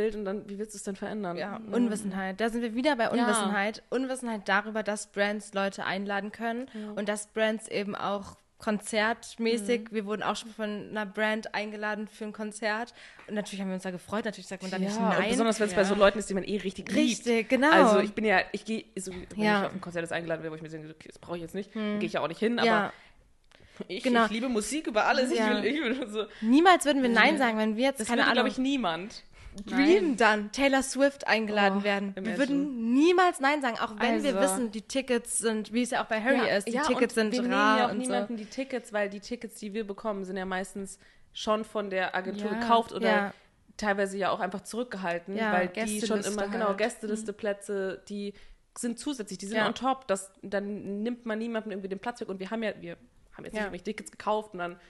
Bild 0.00 0.16
und 0.16 0.24
dann, 0.24 0.48
wie 0.48 0.58
willst 0.58 0.74
du 0.74 0.76
es 0.78 0.82
denn 0.82 0.96
verändern? 0.96 1.36
ja, 1.36 1.60
Unwissenheit. 1.70 2.40
Da 2.40 2.48
sind 2.48 2.62
wir 2.62 2.74
wieder 2.74 2.96
bei 2.96 3.10
Unwissenheit. 3.10 3.82
Unwissenheit 3.90 4.42
darüber, 4.48 4.82
dass 4.82 5.08
Brands 5.08 5.52
Leute 5.52 5.84
einladen 5.84 6.32
können 6.32 6.68
und 6.96 7.08
dass 7.08 7.26
Brands 7.28 7.68
eben 7.68 7.94
auch 7.94 8.36
konzertmäßig, 8.58 9.88
wir 9.90 10.04
wurden 10.04 10.22
auch 10.22 10.36
schon 10.36 10.50
von 10.50 10.88
einer 10.90 11.06
Brand 11.06 11.54
eingeladen 11.54 12.08
für 12.08 12.24
ein 12.24 12.32
Konzert 12.32 12.92
und 13.26 13.34
natürlich 13.34 13.60
haben 13.60 13.68
wir 13.68 13.74
uns 13.74 13.84
da 13.84 13.90
gefreut, 13.90 14.26
natürlich 14.26 14.48
sagt 14.48 14.62
man 14.62 14.70
da 14.70 14.78
nicht 14.78 14.94
Ja, 14.94 15.08
und 15.10 15.18
nein. 15.18 15.30
besonders 15.30 15.58
wenn 15.60 15.68
es 15.68 15.74
bei 15.74 15.84
so 15.84 15.94
Leuten 15.94 16.18
ist, 16.18 16.28
die 16.28 16.34
man 16.34 16.44
eh 16.44 16.58
richtig 16.58 16.88
liebt. 16.90 16.98
Richtig, 16.98 17.48
genau. 17.48 17.70
Also 17.70 18.00
ich 18.00 18.12
bin 18.12 18.24
ja, 18.26 18.40
ich 18.52 18.64
gehe, 18.66 18.84
so, 18.96 19.12
wenn 19.12 19.42
Ja. 19.42 19.60
ich 19.60 19.66
auf 19.68 19.72
ein 19.72 19.80
Konzert 19.80 20.02
jetzt 20.02 20.12
eingeladen 20.12 20.42
werde, 20.42 20.52
wo 20.52 20.56
ich 20.56 20.62
mir 20.62 20.68
denke, 20.68 20.90
okay, 20.90 21.08
das 21.08 21.18
brauche 21.18 21.36
ich 21.36 21.42
jetzt 21.42 21.54
nicht, 21.54 21.72
gehe 21.72 21.98
ich 22.02 22.12
ja 22.12 22.20
auch 22.20 22.28
nicht 22.28 22.38
hin, 22.38 22.58
aber 22.58 22.66
ja, 22.66 22.92
ich, 23.88 24.02
genau. 24.02 24.26
ich 24.26 24.30
liebe 24.30 24.48
Musik 24.48 24.86
über 24.86 25.06
alles. 25.06 25.34
Ja. 25.34 25.58
Ich 25.58 25.64
will, 25.64 25.72
ich 25.72 25.80
will 25.80 26.08
so. 26.08 26.24
niemals 26.42 26.84
würden 26.84 27.02
wir 27.02 27.08
nein 27.08 27.38
sagen, 27.38 27.56
wenn 27.58 27.76
wir 27.76 27.84
jetzt 27.84 28.00
Das 28.00 28.08
keine 28.08 28.18
würde, 28.22 28.30
Ahnung 28.32 28.34
glaube 28.34 28.48
ich, 28.50 28.58
niemand. 28.58 29.24
Dream 29.66 30.16
dann 30.16 30.52
Taylor 30.52 30.82
Swift 30.82 31.26
eingeladen 31.26 31.78
Oh, 31.80 31.84
werden. 31.84 32.14
Wir 32.14 32.22
imagine. 32.22 32.38
würden 32.38 32.92
niemals 32.94 33.40
Nein 33.40 33.60
sagen, 33.62 33.78
auch 33.78 33.92
wenn 33.98 34.22
wir 34.22 34.36
Also. 34.38 34.54
wissen, 34.54 34.70
die 34.70 34.82
Tickets 34.82 35.38
sind, 35.38 35.72
wie 35.72 35.82
es 35.82 35.90
ja 35.90 36.02
auch 36.02 36.06
bei 36.08 36.20
Harry 36.22 36.48
ist, 36.56 36.66
die 36.68 36.72
Tickets 36.78 37.16
und 37.16 37.32
sind 37.32 37.32
wir 37.32 37.42
nehmen 37.42 37.52
rar 37.54 37.78
ja 37.78 37.86
auch 37.86 37.90
und 37.90 37.98
niemanden 37.98 38.36
die 38.36 38.46
Tickets, 38.46 38.92
weil 38.92 39.10
die 39.10 39.20
Tickets, 39.20 39.56
die 39.58 39.72
wir 39.74 39.86
bekommen, 39.86 40.24
sind 40.24 40.36
ja 40.36 40.44
meistens 40.44 40.98
schon 41.32 41.64
von 41.64 41.90
der 41.90 42.14
Agentur 42.14 42.50
Ja. 42.52 42.58
gekauft 42.58 42.92
oder 42.92 43.06
Ja. 43.08 43.34
teilweise 43.76 44.16
ja 44.18 44.30
auch 44.30 44.40
einfach 44.40 44.60
zurückgehalten, 44.62 45.36
Ja, 45.36 45.52
weil 45.52 45.68
die 45.68 46.00
schon 46.00 46.20
immer, 46.22 46.48
genau, 46.48 46.68
halt. 46.68 46.78
Gästeliste 46.78 47.32
Plätze, 47.32 48.02
die 48.08 48.34
sind 48.78 48.98
zusätzlich, 48.98 49.38
die 49.38 49.46
sind 49.46 49.56
Ja. 49.58 49.66
on 49.66 49.74
top, 49.74 50.06
das, 50.06 50.32
dann 50.42 51.02
nimmt 51.02 51.26
man 51.26 51.38
niemandem 51.38 51.72
irgendwie 51.72 51.88
den 51.88 51.98
Platz 51.98 52.20
weg 52.20 52.28
und 52.28 52.38
wir 52.40 52.50
haben 52.50 52.62
ja, 52.62 52.72
wir 52.80 52.96
haben 53.32 53.44
jetzt 53.44 53.54
Ja. 53.54 53.62
nicht 53.62 53.66
irgendwelche 53.66 53.84
Tickets 53.84 54.10
gekauft 54.12 54.52
und 54.52 54.60
dann 54.60 54.80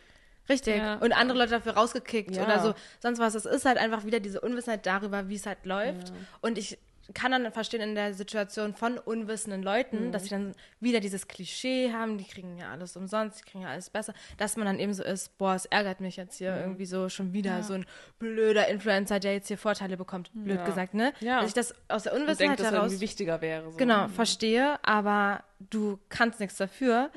Richtig. 0.49 0.77
Ja. 0.79 0.95
Und 0.97 1.13
andere 1.13 1.39
Leute 1.39 1.51
dafür 1.53 1.73
rausgekickt 1.73 2.35
Ja. 2.37 2.45
oder 2.45 2.61
so. 2.61 2.75
Sonst 3.01 3.19
was. 3.21 3.35
Es 3.35 3.45
ist 3.45 3.65
halt 3.65 3.79
einfach 3.79 4.05
wieder 4.05 4.21
diese 4.21 4.41
Unwissenheit 4.41 4.85
darüber, 4.87 5.29
wie 5.29 5.37
es 5.37 5.47
halt 5.47 5.65
läuft. 5.65 6.13
Und 6.41 6.59
ich 6.59 6.79
kann 7.13 7.33
dann 7.33 7.51
verstehen 7.51 7.81
in 7.81 7.97
der 7.97 8.15
Situation 8.15 8.73
von 8.73 8.97
unwissenden 8.97 9.65
Leuten, 9.65 10.07
Mhm. 10.07 10.13
dass 10.13 10.23
sie 10.25 10.29
dann 10.29 10.55
wieder 10.79 11.01
dieses 11.01 11.27
Klischee 11.27 11.93
haben, 11.93 12.19
die 12.19 12.25
kriegen 12.25 12.57
ja 12.57 12.71
alles 12.71 12.97
umsonst, 12.97 13.41
die 13.41 13.51
kriegen 13.51 13.65
ja 13.65 13.71
alles 13.71 13.91
besser, 13.91 14.15
dass 14.39 14.57
man 14.57 14.67
dann 14.67 14.79
eben 14.79 14.95
so 14.95 15.03
ist, 15.03 15.37
boah, 15.37 15.57
es 15.57 15.67
ärgert 15.67 16.01
mich 16.01 16.17
jetzt 16.17 16.39
hier 16.39 16.57
irgendwie 16.57 16.87
so 16.87 17.09
schon 17.09 17.33
wieder 17.33 17.51
Ja. 17.59 17.63
so 17.65 17.75
ein 17.75 17.85
blöder 18.21 18.69
Influencer, 18.69 19.19
der 19.19 19.33
jetzt 19.33 19.49
hier 19.49 19.59
Vorteile 19.59 19.97
bekommt, 19.97 20.31
blöd 20.35 20.59
Ja. 20.59 20.65
gesagt, 20.65 20.95
ne? 20.95 21.13
Ja. 21.19 21.41
Dass 21.41 21.49
ich 21.49 21.55
das 21.55 21.75
aus 21.89 22.05
der 22.05 22.15
Unwissenheit 22.15 22.61
er 22.61 22.67
heraus 22.71 22.85
irgendwie 22.93 23.01
wichtiger 23.01 23.41
wäre. 23.41 23.73
So. 23.73 23.77
genau 23.77 24.07
verstehe, 24.07 24.79
aber 24.85 25.43
du 25.59 25.99
kannst 26.11 26.39
nichts 26.39 26.59
dafür 26.59 27.11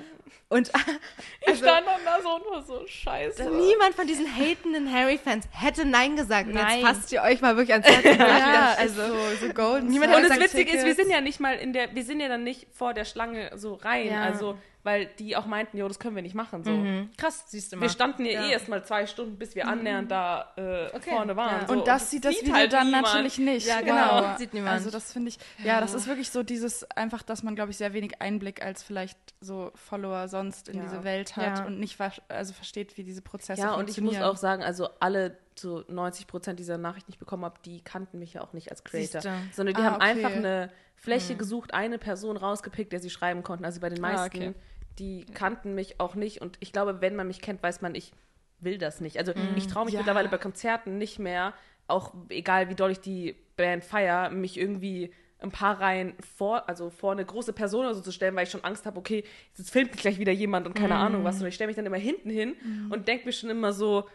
und 0.50 0.72
Ich 1.48 1.58
stand 1.58 1.88
dann 1.88 2.00
da 2.06 2.22
so 2.22 2.36
und 2.36 2.46
war 2.46 2.62
so 2.64 2.86
scheiße. 2.88 3.44
niemand 3.50 3.96
von 3.96 4.08
diesen 4.08 4.26
hatenden 4.28 4.92
Harry-Fans 4.92 5.48
hätte 5.52 5.86
Nein 5.86 6.16
gesagt. 6.16 6.48
Nein. 6.50 6.80
jetzt 6.80 6.88
fasst 6.88 7.12
ihr 7.12 7.22
euch 7.22 7.42
mal 7.42 7.58
wirklich 7.58 7.74
ans 7.74 7.88
Herz. 7.88 8.18
Ja, 8.20 8.76
also 8.78 9.02
also 9.02 9.16
so, 9.40 9.48
so 9.48 9.54
Golden 9.54 9.88
Niemand 9.88 10.16
Und 10.16 10.30
das 10.30 10.40
Witzige 10.40 10.72
ist, 10.72 10.86
wir 10.86 10.96
sind 10.96 11.10
ja 11.10 11.22
nicht 11.22 11.40
mal 11.40 11.56
in 11.56 11.74
der, 11.74 11.94
wir 11.96 12.04
sind 12.04 12.20
ja 12.20 12.28
dann 12.28 12.44
nicht 12.44 12.68
vor 12.72 12.94
der 12.94 13.06
Schlange 13.06 13.52
so 13.56 13.74
rein, 13.76 14.08
Ja. 14.08 14.22
also, 14.22 14.58
weil 14.84 15.06
die 15.20 15.36
auch 15.38 15.46
meinten, 15.46 15.78
jo, 15.78 15.88
das 15.88 15.98
können 16.00 16.16
wir 16.16 16.22
nicht 16.22 16.36
machen, 16.36 16.64
so. 16.64 16.72
Mhm. 16.72 17.10
krass, 17.18 17.46
siehst 17.48 17.72
du 17.72 17.78
mal. 17.78 17.84
Wir 17.84 17.90
standen 17.90 18.26
ja, 18.26 18.32
Ja. 18.34 18.48
eh 18.48 18.52
erst 18.52 18.68
mal 18.68 18.84
zwei 18.84 19.06
Stunden, 19.08 19.38
bis 19.38 19.56
wir 19.56 19.68
annähernd 19.68 20.12
da 20.12 20.52
äh, 20.58 20.88
Okay. 20.96 21.10
vorne 21.12 21.36
waren. 21.38 21.62
Ja. 21.62 21.68
So. 21.68 21.74
Und 21.74 21.88
das 21.88 22.12
sieht 22.12 22.26
das 22.26 22.36
Video 22.42 22.54
halt 22.54 22.74
dann 22.74 22.88
niemand. 22.88 23.06
natürlich 23.06 23.38
nicht. 23.38 23.66
Ja, 23.68 23.82
genau. 23.82 24.22
Wow. 24.24 24.38
Sieht 24.38 24.54
niemand. 24.54 24.74
Also 24.74 24.92
das 24.92 25.14
finde 25.14 25.30
ich, 25.30 25.38
ja, 25.64 25.80
das 25.80 25.94
ist 25.94 26.08
wirklich 26.08 26.30
so 26.32 26.44
dieses, 26.44 26.84
einfach, 26.92 27.24
dass 27.24 27.44
man, 27.44 27.56
glaube 27.56 27.72
ich, 27.72 27.78
sehr 27.78 27.94
wenig 27.94 28.22
Einblick 28.22 28.62
als 28.64 28.84
vielleicht 28.84 29.18
so 29.40 29.72
Follower 29.76 30.28
sonst 30.28 30.68
in 30.70 30.78
Ja. 30.78 30.84
diese 30.84 31.04
Welt 31.04 31.36
hat 31.38 31.60
Ja. 31.60 31.66
und 31.66 31.80
nicht 31.80 31.96
ver 31.96 32.12
also 32.28 32.54
versteht, 32.54 32.98
wie 32.98 33.04
diese 33.04 33.22
Prozesse 33.22 33.62
Ja, 33.62 33.74
und 33.76 33.90
ich 33.90 33.98
muss 34.02 34.16
funktionieren. 34.16 34.24
auch 34.24 34.38
sagen, 34.38 34.64
also 34.64 34.90
alle 35.00 35.38
zu 35.56 35.84
90 35.88 36.28
Prozent 36.28 36.60
dieser 36.60 36.78
Nachricht, 36.78 37.08
die 37.08 37.12
ich 37.12 37.20
bekommen 37.20 37.46
habe, 37.46 37.56
die 37.64 37.82
kannten 37.82 38.20
mich 38.20 38.34
ja 38.34 38.42
auch 38.42 38.54
nicht 38.54 38.70
als 38.72 38.84
Creator. 38.84 39.22
Siehste. 39.22 39.34
Sondern 39.54 39.76
die 39.76 39.82
Ah, 39.82 39.86
haben 39.86 39.96
okay. 39.96 40.06
einfach 40.06 40.32
eine 40.32 40.72
Fläche 40.96 41.36
gesucht, 41.36 41.74
eine 41.74 41.98
Person 42.00 42.38
rausgepickt, 42.38 42.92
der 42.94 43.00
sie 43.02 43.10
schreiben 43.10 43.44
konnten. 43.44 43.66
Also 43.66 43.80
bei 43.82 43.90
den 43.90 44.04
Ah, 44.04 44.14
meisten, 44.14 44.38
okay. 44.38 44.54
Die 45.00 45.26
kannten 45.34 45.76
mich 45.76 46.00
auch 46.00 46.16
nicht. 46.16 46.42
Und 46.42 46.58
ich 46.60 46.72
glaube, 46.72 47.02
wenn 47.02 47.16
man 47.16 47.28
mich 47.28 47.42
kennt, 47.42 47.62
weiß 47.64 47.82
man, 47.82 47.96
ich 47.96 48.12
will 48.60 48.78
das 48.78 49.02
nicht. 49.02 49.18
Also 49.18 49.34
ich 49.56 49.68
traue 49.68 49.86
mich 49.86 49.94
Ja. 49.94 50.00
mittlerweile 50.00 50.30
bei 50.30 50.38
Konzerten 50.38 50.98
nicht 50.98 51.20
mehr, 51.20 51.54
auch 51.88 52.14
egal 52.30 52.70
wie 52.70 52.76
doll 52.76 52.92
ich 52.92 53.00
die 53.00 53.36
Band 53.58 53.84
feier, 53.84 54.30
mich 54.30 54.58
irgendwie 54.58 55.14
ein 55.40 55.52
paar 55.52 55.82
Reihen 55.82 56.14
vor, 56.38 56.70
also 56.70 56.90
vor 56.90 57.12
eine 57.12 57.26
große 57.26 57.52
Person 57.52 57.82
oder 57.86 57.94
so 57.96 58.02
zu 58.02 58.14
stellen, 58.14 58.34
weil 58.36 58.46
ich 58.46 58.50
schon 58.50 58.64
Angst 58.64 58.86
habe, 58.86 58.98
okay, 58.98 59.26
jetzt 59.58 59.70
filmt 59.72 59.92
mich 59.92 60.00
gleich 60.00 60.18
wieder 60.18 60.32
jemand 60.32 60.66
und 60.66 60.74
keine 60.74 60.96
Ahnung 60.96 61.26
was. 61.26 61.42
Und 61.42 61.48
ich 61.48 61.56
stelle 61.56 61.68
mich 61.68 61.76
dann 61.76 61.86
immer 61.86 61.98
hinten 61.98 62.30
hin 62.30 62.56
und 62.90 63.08
denke 63.10 63.26
mir 63.26 63.34
schon 63.34 63.50
immer 63.50 63.74
so, 63.74 64.08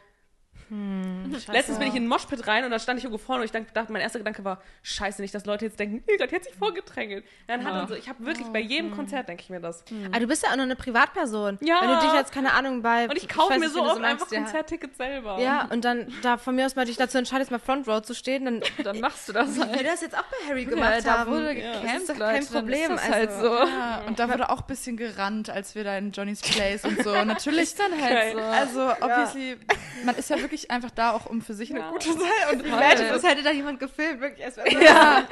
Letztens 1.52 1.78
bin 1.78 1.88
ich 1.88 1.94
in 1.94 2.02
den 2.04 2.08
Moshpit 2.08 2.46
rein 2.46 2.64
und 2.64 2.70
da 2.70 2.78
stand 2.78 2.98
ich 2.98 3.04
irgendwo 3.04 3.22
vorne 3.24 3.40
und 3.42 3.46
ich 3.46 3.52
dachte, 3.72 3.92
mein 3.92 4.02
erster 4.02 4.18
Gedanke 4.18 4.44
war, 4.44 4.60
scheiße, 4.82 5.22
nicht, 5.22 5.34
dass 5.34 5.46
Leute 5.46 5.64
jetzt 5.64 5.78
denken, 5.80 6.02
nee, 6.06 6.16
Gott, 6.18 6.30
die 6.30 6.34
hat 6.36 6.44
sich 6.44 6.54
vorgedrängelt. 6.54 7.24
Dann 7.46 7.64
hat 7.64 7.74
Ja. 7.74 7.80
und 7.82 7.88
so, 7.88 7.94
ich 7.94 8.08
habe 8.08 8.24
wirklich 8.26 8.46
bei 8.48 8.60
jedem 8.60 8.90
Konzert 8.94 9.28
denke 9.28 9.42
ich 9.42 9.50
mir 9.50 9.60
das. 9.60 9.84
Aber 10.10 10.20
du 10.20 10.26
bist 10.26 10.42
ja 10.42 10.50
auch 10.50 10.56
noch 10.56 10.64
eine 10.64 10.76
Privatperson. 10.76 11.58
Ja. 11.62 11.80
Wenn 11.80 11.88
du 11.90 12.00
dich 12.00 12.12
jetzt, 12.12 12.32
keine 12.32 12.52
Ahnung, 12.52 12.82
bei. 12.82 13.04
Und 13.08 13.16
ich 13.16 13.28
kaufe 13.28 13.54
weiß 13.54 13.58
mir 13.60 13.66
nicht, 13.66 13.74
so 13.74 13.82
oft 13.84 14.02
einfach 14.02 14.30
ja. 14.30 14.40
Konzerttickets 14.42 14.96
selber. 14.98 15.38
Ja, 15.40 15.66
und 15.70 15.84
dann 15.84 16.12
da 16.22 16.36
von 16.36 16.54
mir 16.54 16.66
aus 16.66 16.76
mal 16.76 16.84
dich 16.84 16.96
dazu 16.96 17.18
entscheidest, 17.18 17.50
mal 17.50 17.58
Front 17.58 17.86
Row 17.88 18.02
zu 18.02 18.14
stehen, 18.14 18.44
dann 18.44 18.62
Dann 18.84 19.00
machst 19.00 19.28
du 19.28 19.32
das 19.32 19.54
wie 19.54 19.60
wir 19.60 19.66
halt. 19.66 19.86
das 19.86 20.00
jetzt 20.02 20.16
auch 20.16 20.24
bei 20.24 20.48
Harry 20.48 20.64
Ja, 20.64 20.70
gemacht 20.70 21.00
da 21.04 21.18
haben. 21.18 21.30
wurde 21.30 21.52
Ja. 21.58 21.80
gecampt, 21.80 22.08
Das 22.08 22.16
ist 22.16 22.18
kein 22.18 22.46
Problem, 22.46 22.92
Ist 22.92 23.08
halt 23.10 23.28
also. 23.30 23.48
so. 23.48 23.54
ja, 23.66 24.02
und 24.06 24.18
da 24.18 24.28
wurde 24.28 24.50
auch 24.50 24.60
ein 24.60 24.66
bisschen 24.66 24.96
gerannt, 24.96 25.50
als 25.50 25.74
wir 25.74 25.84
da 25.84 25.96
in 25.96 26.12
Johnny's 26.12 26.40
Place 26.40 26.84
und 26.84 27.02
so. 27.02 27.12
Natürlich 27.24 27.62
Ist 27.62 27.80
dann 27.80 28.00
halt 28.02 28.32
so. 28.34 28.38
Also, 28.40 28.90
obviously, 29.00 29.56
man 30.04 30.14
ist 30.16 30.30
ja 30.30 30.36
wirklich 30.40 30.47
einfach 30.70 30.90
da 30.90 31.12
auch, 31.12 31.26
um 31.26 31.40
für 31.42 31.54
sich 31.54 31.70
eine 31.70 31.80
Ja. 31.80 31.90
gute 31.90 32.12
sein. 32.12 32.22
Und 32.52 32.66
Imagine, 32.66 33.08
das 33.10 33.22
hätte 33.22 33.42
da 33.42 33.50
jemand 33.50 33.78
gefilmt, 33.80 34.20
wirklich. 34.20 34.56
Wäre 34.56 34.84
ja, 34.84 35.22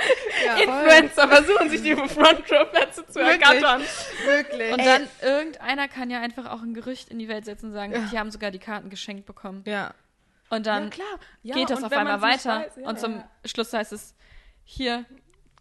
ja, 0.44 0.55
Influencer 0.56 1.28
versuchen 1.28 1.70
sich 1.70 1.82
die 1.82 1.94
Front 2.09 2.51
Row 2.51 2.70
Plätze 2.70 3.06
zu 3.06 3.14
Wirklich? 3.20 3.43
ergattern. 3.43 3.82
wirklich. 4.26 4.72
Und 4.72 4.84
dann 4.84 5.09
irgendeiner 5.22 5.88
kann 5.88 6.10
ja 6.10 6.20
einfach 6.20 6.51
auch 6.51 6.62
ein 6.62 6.74
Gerücht 6.74 7.09
in 7.09 7.18
die 7.18 7.28
Welt 7.28 7.44
setzen 7.44 7.66
und 7.66 7.72
sagen, 7.72 8.09
die 8.12 8.18
haben 8.18 8.30
sogar 8.30 8.51
die 8.51 8.59
Karten 8.59 8.90
geschenkt 8.90 9.26
bekommen. 9.26 9.62
ja. 9.66 9.93
Und 10.48 10.66
dann 10.66 10.84
ja, 10.84 10.90
klar. 10.90 11.18
Ja, 11.43 11.55
geht 11.56 11.70
das 11.70 11.82
auf 11.82 11.90
einmal 11.90 12.20
weiter. 12.22 12.60
weiß, 12.60 12.72
ja. 12.76 12.88
und 12.88 13.01
zum 13.01 13.20
Schluss 13.44 13.72
heißt 13.72 13.93
es, 13.93 14.14
hier, 14.62 15.05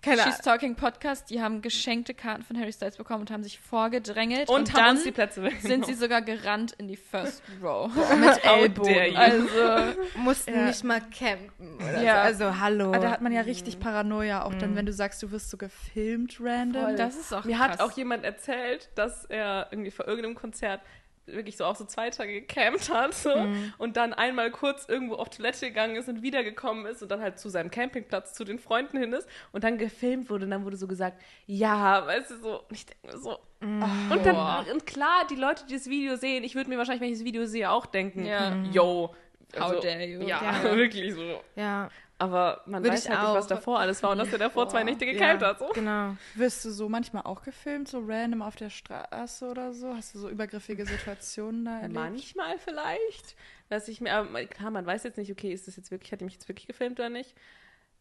Keine 0.05 0.21
She's 0.21 0.37
Talking 0.37 0.75
Podcast, 0.75 1.29
die 1.29 1.41
haben 1.41 1.61
geschenkte 1.61 2.13
Karten 2.13 2.43
von 2.43 2.57
Harry 2.59 2.71
Styles 2.71 2.95
bekommen 2.97 3.21
und 3.21 3.31
haben 3.31 3.43
sich 3.43 3.59
vorgedrängelt. 3.59 4.47
und, 4.49 4.55
Und, 4.55 4.73
haben 4.73 4.79
dann 4.83 4.95
uns 4.95 5.03
die 5.03 5.11
Plätze 5.11 5.41
weg. 5.43 5.55
sind 5.61 5.85
sie 5.85 5.93
sogar 5.95 6.21
gerannt 6.21 6.73
in 6.77 6.87
die 6.87 6.95
First 6.95 7.41
Row. 7.61 7.91
mit 8.19 8.45
Ellbogen. 8.45 9.15
Also, 9.17 9.99
mussten 10.17 10.53
Ja. 10.53 10.65
nicht 10.67 10.83
mal 10.83 11.01
campen. 11.01 11.75
Oder 11.77 12.03
Ja. 12.03 12.13
so. 12.33 12.45
Also, 12.45 12.59
hallo. 12.59 12.85
Aber 12.89 12.99
da 12.99 13.11
hat 13.11 13.21
man 13.21 13.31
ja 13.31 13.41
richtig 13.41 13.79
Paranoia, 13.79 14.43
auch 14.45 14.53
dann, 14.55 14.75
wenn 14.75 14.85
du 14.85 14.93
sagst, 14.93 15.23
du 15.23 15.31
wirst 15.31 15.49
so 15.49 15.57
gefilmt 15.57 16.37
random. 16.39 16.83
Voll. 16.83 16.95
das 16.95 17.15
ist 17.17 17.33
auch 17.33 17.43
Mir 17.45 17.57
krass. 17.57 17.71
hat 17.71 17.79
auch 17.81 17.91
jemand 17.93 18.23
erzählt, 18.23 18.89
dass 18.95 19.25
er 19.25 19.67
irgendwie 19.71 19.91
vor 19.91 20.07
irgendeinem 20.07 20.35
Konzert 20.35 20.81
wirklich 21.27 21.57
so 21.57 21.65
auch 21.65 21.75
so 21.75 21.85
zwei 21.85 22.09
Tage 22.09 22.41
gecampt 22.41 22.89
hat 22.89 23.13
so, 23.13 23.35
Mhm. 23.35 23.73
und 23.77 23.97
dann 23.97 24.13
einmal 24.13 24.51
kurz 24.51 24.85
irgendwo 24.87 25.15
auf 25.15 25.29
Toilette 25.29 25.67
gegangen 25.67 25.95
ist 25.95 26.07
und 26.09 26.21
wiedergekommen 26.21 26.85
ist 26.85 27.01
und 27.01 27.09
dann 27.09 27.21
halt 27.21 27.39
zu 27.39 27.49
seinem 27.49 27.71
Campingplatz 27.71 28.33
zu 28.33 28.43
den 28.43 28.59
Freunden 28.59 28.97
hin 28.97 29.13
ist 29.13 29.27
und 29.51 29.63
dann 29.63 29.77
gefilmt 29.77 30.29
wurde 30.29 30.45
und 30.45 30.51
dann 30.51 30.65
wurde 30.65 30.77
so 30.77 30.87
gesagt, 30.87 31.21
ja, 31.47 32.05
weißt 32.05 32.31
du, 32.31 32.37
so, 32.37 32.59
und 32.61 32.71
ich 32.71 32.85
denke 32.85 33.07
mir 33.07 33.17
so, 33.17 33.37
Mhm. 33.61 33.83
und 34.11 34.25
dann, 34.25 34.65
und 34.71 34.85
klar, 34.85 35.25
die 35.29 35.35
Leute, 35.35 35.65
die 35.65 35.73
das 35.73 35.87
Video 35.89 36.15
sehen, 36.17 36.43
ich 36.43 36.55
würde 36.55 36.69
mir 36.69 36.77
wahrscheinlich, 36.77 37.01
wenn 37.01 37.09
ich 37.11 37.17
das 37.19 37.25
Video 37.25 37.45
sehe, 37.45 37.71
auch 37.71 37.85
denken, 37.85 38.25
Ja. 38.25 38.55
yo, 38.71 39.15
How 39.57 39.79
dare 39.79 40.03
you. 40.05 40.21
Ja, 40.27 40.41
Ja. 40.43 40.63
wirklich 40.75 41.13
so. 41.13 41.39
ja, 41.55 41.89
Aber 42.17 42.61
man 42.65 42.81
Würde 42.81 42.95
weiß 42.95 43.09
halt 43.09 43.19
nicht, 43.19 43.33
was 43.33 43.45
auch. 43.45 43.49
davor 43.49 43.79
alles 43.79 44.01
war 44.01 44.11
und 44.11 44.19
dass 44.19 44.31
er 44.31 44.39
davor 44.39 44.69
zwei 44.69 44.83
Nächte 44.83 45.05
ja, 45.05 45.11
gecampt 45.11 45.43
hat. 45.43 45.59
So. 45.59 45.69
genau. 45.73 46.15
Wirst 46.35 46.63
du 46.63 46.71
so 46.71 46.87
manchmal 46.87 47.23
auch 47.23 47.43
gefilmt, 47.43 47.89
so 47.89 48.01
random 48.05 48.41
auf 48.41 48.55
der 48.55 48.69
Straße 48.69 49.45
oder 49.45 49.73
so? 49.73 49.93
Hast 49.93 50.15
du 50.15 50.19
so 50.19 50.29
übergriffige 50.29 50.85
Situationen 50.85 51.65
da 51.65 51.79
erlebt? 51.79 51.93
Manchmal 51.93 52.57
vielleicht, 52.57 53.35
dass 53.67 53.89
ich 53.89 53.99
mir, 53.99 54.13
aber 54.13 54.45
klar, 54.45 54.71
man 54.71 54.85
weiß 54.85 55.03
jetzt 55.03 55.17
nicht, 55.17 55.31
okay, 55.31 55.51
ist 55.51 55.67
das 55.67 55.75
jetzt 55.75 55.91
wirklich, 55.91 56.11
hat 56.13 56.21
die 56.21 56.25
mich 56.25 56.35
jetzt 56.35 56.47
wirklich 56.47 56.67
gefilmt 56.67 56.99
oder 56.99 57.09
nicht? 57.09 57.35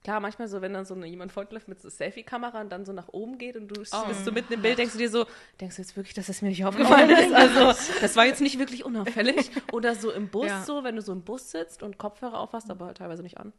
Klar, 0.04 0.20
manchmal 0.20 0.48
so, 0.48 0.60
wenn 0.60 0.74
dann 0.74 0.84
so 0.84 0.94
eine, 0.94 1.06
jemand 1.06 1.32
fortläuft 1.32 1.66
mit 1.66 1.80
so 1.80 1.88
Selfie-Kamera 1.88 2.60
und 2.60 2.70
dann 2.70 2.84
so 2.84 2.92
nach 2.92 3.08
oben 3.08 3.38
geht 3.38 3.56
und 3.56 3.68
du 3.68 3.80
bist 3.80 3.94
so 4.22 4.32
mitten 4.32 4.52
im 4.52 4.60
Bild, 4.60 4.76
denkst 4.76 4.92
du 4.92 4.98
dir 4.98 5.08
so, 5.08 5.24
denkst 5.58 5.76
du 5.76 5.82
jetzt 5.82 5.96
wirklich, 5.96 6.12
dass 6.12 6.28
es 6.28 6.42
mir 6.42 6.50
nicht 6.50 6.62
aufgefallen 6.66 7.08
ist? 7.08 7.32
Also, 7.32 7.72
das 8.02 8.14
war 8.14 8.26
jetzt 8.26 8.42
nicht 8.42 8.58
wirklich 8.58 8.84
unauffällig. 8.84 9.50
Oder 9.72 9.94
so 9.94 10.12
im 10.12 10.28
Bus 10.28 10.46
Ja. 10.46 10.62
so, 10.62 10.84
wenn 10.84 10.96
du 10.96 11.00
so 11.00 11.12
im 11.12 11.22
Bus 11.22 11.50
sitzt 11.50 11.82
und 11.82 11.96
Kopfhörer 11.96 12.38
aufhast, 12.38 12.70
aber 12.70 12.84
halt 12.84 12.98
teilweise 12.98 13.22
nicht 13.22 13.38
an. 13.38 13.54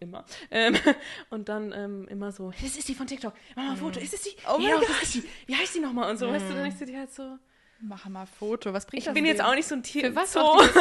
Immer. 0.00 0.26
Ähm, 0.50 0.76
und 1.30 1.48
dann 1.48 1.72
ähm, 1.72 2.06
immer 2.08 2.30
so, 2.30 2.50
das 2.50 2.76
ist 2.76 2.86
die 2.86 2.94
von 2.94 3.06
TikTok. 3.06 3.32
Mach 3.56 3.64
mal 3.64 3.70
ein 3.70 3.76
Foto. 3.78 4.00
Ist 4.00 4.12
es 4.12 4.22
die? 4.22 4.36
Oh 4.54 4.60
ja, 4.60 4.78
das 4.78 5.02
ist 5.02 5.14
die. 5.14 5.24
Wie 5.46 5.56
heißt 5.56 5.74
die 5.74 5.80
nochmal? 5.80 6.10
Und 6.10 6.18
so, 6.18 6.28
weißt 6.28 6.44
du, 6.44 6.52
dann 6.52 6.62
denkst 6.62 6.78
du 6.78 6.84
dir 6.84 6.98
halt 6.98 7.12
so, 7.14 7.38
Mach 7.82 8.06
mal 8.10 8.26
Foto. 8.26 8.74
Was 8.74 8.84
bringt 8.84 8.98
ich 8.98 9.04
das 9.06 9.14
bin 9.14 9.24
jetzt 9.24 9.38
denen? 9.38 9.48
auch 9.48 9.54
nicht 9.54 9.66
so 9.66 9.74
ein 9.74 9.82
Tier 9.82 10.10
Für 10.10 10.16
was 10.16 10.34
Zoo. 10.34 10.40
das 10.58 10.74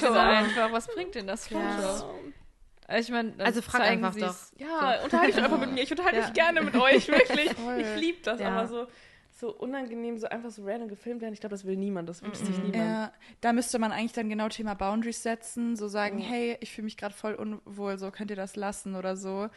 genau. 0.00 0.18
einfach? 0.18 0.70
Was 0.70 0.86
bringt 0.86 1.16
denn 1.16 1.26
das 1.26 1.48
Foto? 1.48 1.60
Ja. 1.60 2.04
Also 2.86 3.00
ich 3.08 3.10
meine, 3.10 3.32
Also 3.44 3.62
frag 3.62 3.80
einfach 3.82 4.12
sie's. 4.12 4.52
Ja, 4.58 5.02
unterhalte 5.04 5.32
dich 5.32 5.42
einfach 5.42 5.58
mit 5.58 5.72
mir. 5.72 5.82
Ich 5.82 5.90
unterhalte 5.90 6.18
Ja. 6.20 6.24
mich 6.26 6.34
gerne 6.34 6.60
mit 6.62 6.76
euch, 6.76 7.08
wirklich. 7.08 7.50
Ich 7.78 8.00
liebe 8.00 8.18
das, 8.22 8.40
Ja. 8.40 8.48
aber 8.48 8.66
so, 8.68 8.86
so 9.30 9.52
unangenehm, 9.52 10.16
so 10.18 10.28
einfach 10.28 10.50
so 10.50 10.64
random 10.64 10.88
gefilmt 10.88 11.20
werden, 11.22 11.32
ich 11.34 11.40
glaube, 11.40 11.54
das 11.54 11.64
will 11.64 11.76
niemand, 11.76 12.08
das 12.08 12.22
wünscht 12.22 12.44
sich 12.44 12.56
niemand. 12.62 12.74
Ja, 12.76 13.12
da 13.40 13.52
müsste 13.52 13.78
man 13.78 13.90
eigentlich 13.90 14.12
dann 14.12 14.28
genau 14.28 14.48
Thema 14.48 14.74
Boundaries 14.74 15.22
setzen, 15.22 15.76
so 15.76 15.88
sagen, 15.88 16.18
hey, 16.18 16.56
ich 16.60 16.72
fühle 16.72 16.84
mich 16.84 16.96
gerade 16.96 17.14
voll 17.14 17.34
unwohl, 17.34 17.98
so 17.98 18.10
könnt 18.10 18.30
ihr 18.30 18.36
das 18.36 18.54
lassen 18.54 18.94
oder 18.94 19.16
so. 19.16 19.48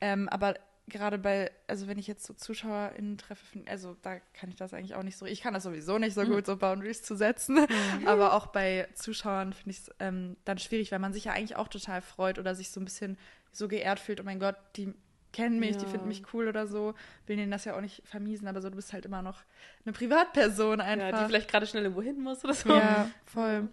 Ähm, 0.00 0.28
aber 0.28 0.54
gerade 0.86 1.18
bei, 1.18 1.50
also 1.66 1.88
wenn 1.88 1.98
ich 1.98 2.06
jetzt 2.06 2.26
so 2.26 2.34
ZuschauerInnen 2.34 3.16
treffe, 3.18 3.44
also 3.66 3.96
da 4.02 4.18
kann 4.34 4.50
ich 4.50 4.56
das 4.56 4.74
eigentlich 4.74 4.94
auch 4.94 5.02
nicht 5.02 5.16
so, 5.16 5.24
ich 5.26 5.40
kann 5.40 5.54
das 5.54 5.62
sowieso 5.62 5.98
nicht 5.98 6.14
so 6.14 6.24
gut, 6.24 6.44
so 6.46 6.56
Boundaries 6.56 7.02
zu 7.02 7.16
setzen, 7.16 7.66
aber 8.06 8.34
auch 8.34 8.48
bei 8.48 8.88
Zuschauern 8.94 9.52
finde 9.52 9.70
ich 9.70 9.78
es 9.78 9.90
ähm, 10.00 10.36
dann 10.44 10.58
schwierig, 10.58 10.92
weil 10.92 10.98
man 10.98 11.12
sich 11.12 11.24
ja 11.24 11.32
eigentlich 11.32 11.56
auch 11.56 11.68
total 11.68 12.02
freut 12.02 12.38
oder 12.38 12.54
sich 12.54 12.70
so 12.70 12.80
ein 12.80 12.84
bisschen 12.84 13.16
so 13.50 13.68
geehrt 13.68 13.98
fühlt, 14.00 14.20
oh 14.20 14.24
mein 14.24 14.40
Gott, 14.40 14.56
die 14.76 14.92
kennen 15.32 15.58
mich, 15.58 15.76
die 15.78 15.86
Ja. 15.86 15.90
finden 15.90 16.08
mich 16.08 16.22
cool 16.32 16.46
oder 16.48 16.66
so, 16.66 16.94
will 17.26 17.36
denen 17.36 17.50
das 17.50 17.64
ja 17.64 17.76
auch 17.76 17.80
nicht 17.80 18.02
vermiesen, 18.06 18.46
aber 18.46 18.60
so, 18.60 18.70
du 18.70 18.76
bist 18.76 18.92
halt 18.92 19.04
immer 19.04 19.22
noch 19.22 19.42
eine 19.84 19.92
Privatperson 19.92 20.80
einfach. 20.80 21.10
Ja, 21.10 21.20
die 21.22 21.26
vielleicht 21.26 21.50
gerade 21.50 21.66
schnell 21.66 21.82
irgendwo 21.84 22.02
hin 22.02 22.20
muss 22.20 22.44
oder 22.44 22.54
so. 22.54 22.68
Ja, 22.68 23.08
voll. 23.24 23.68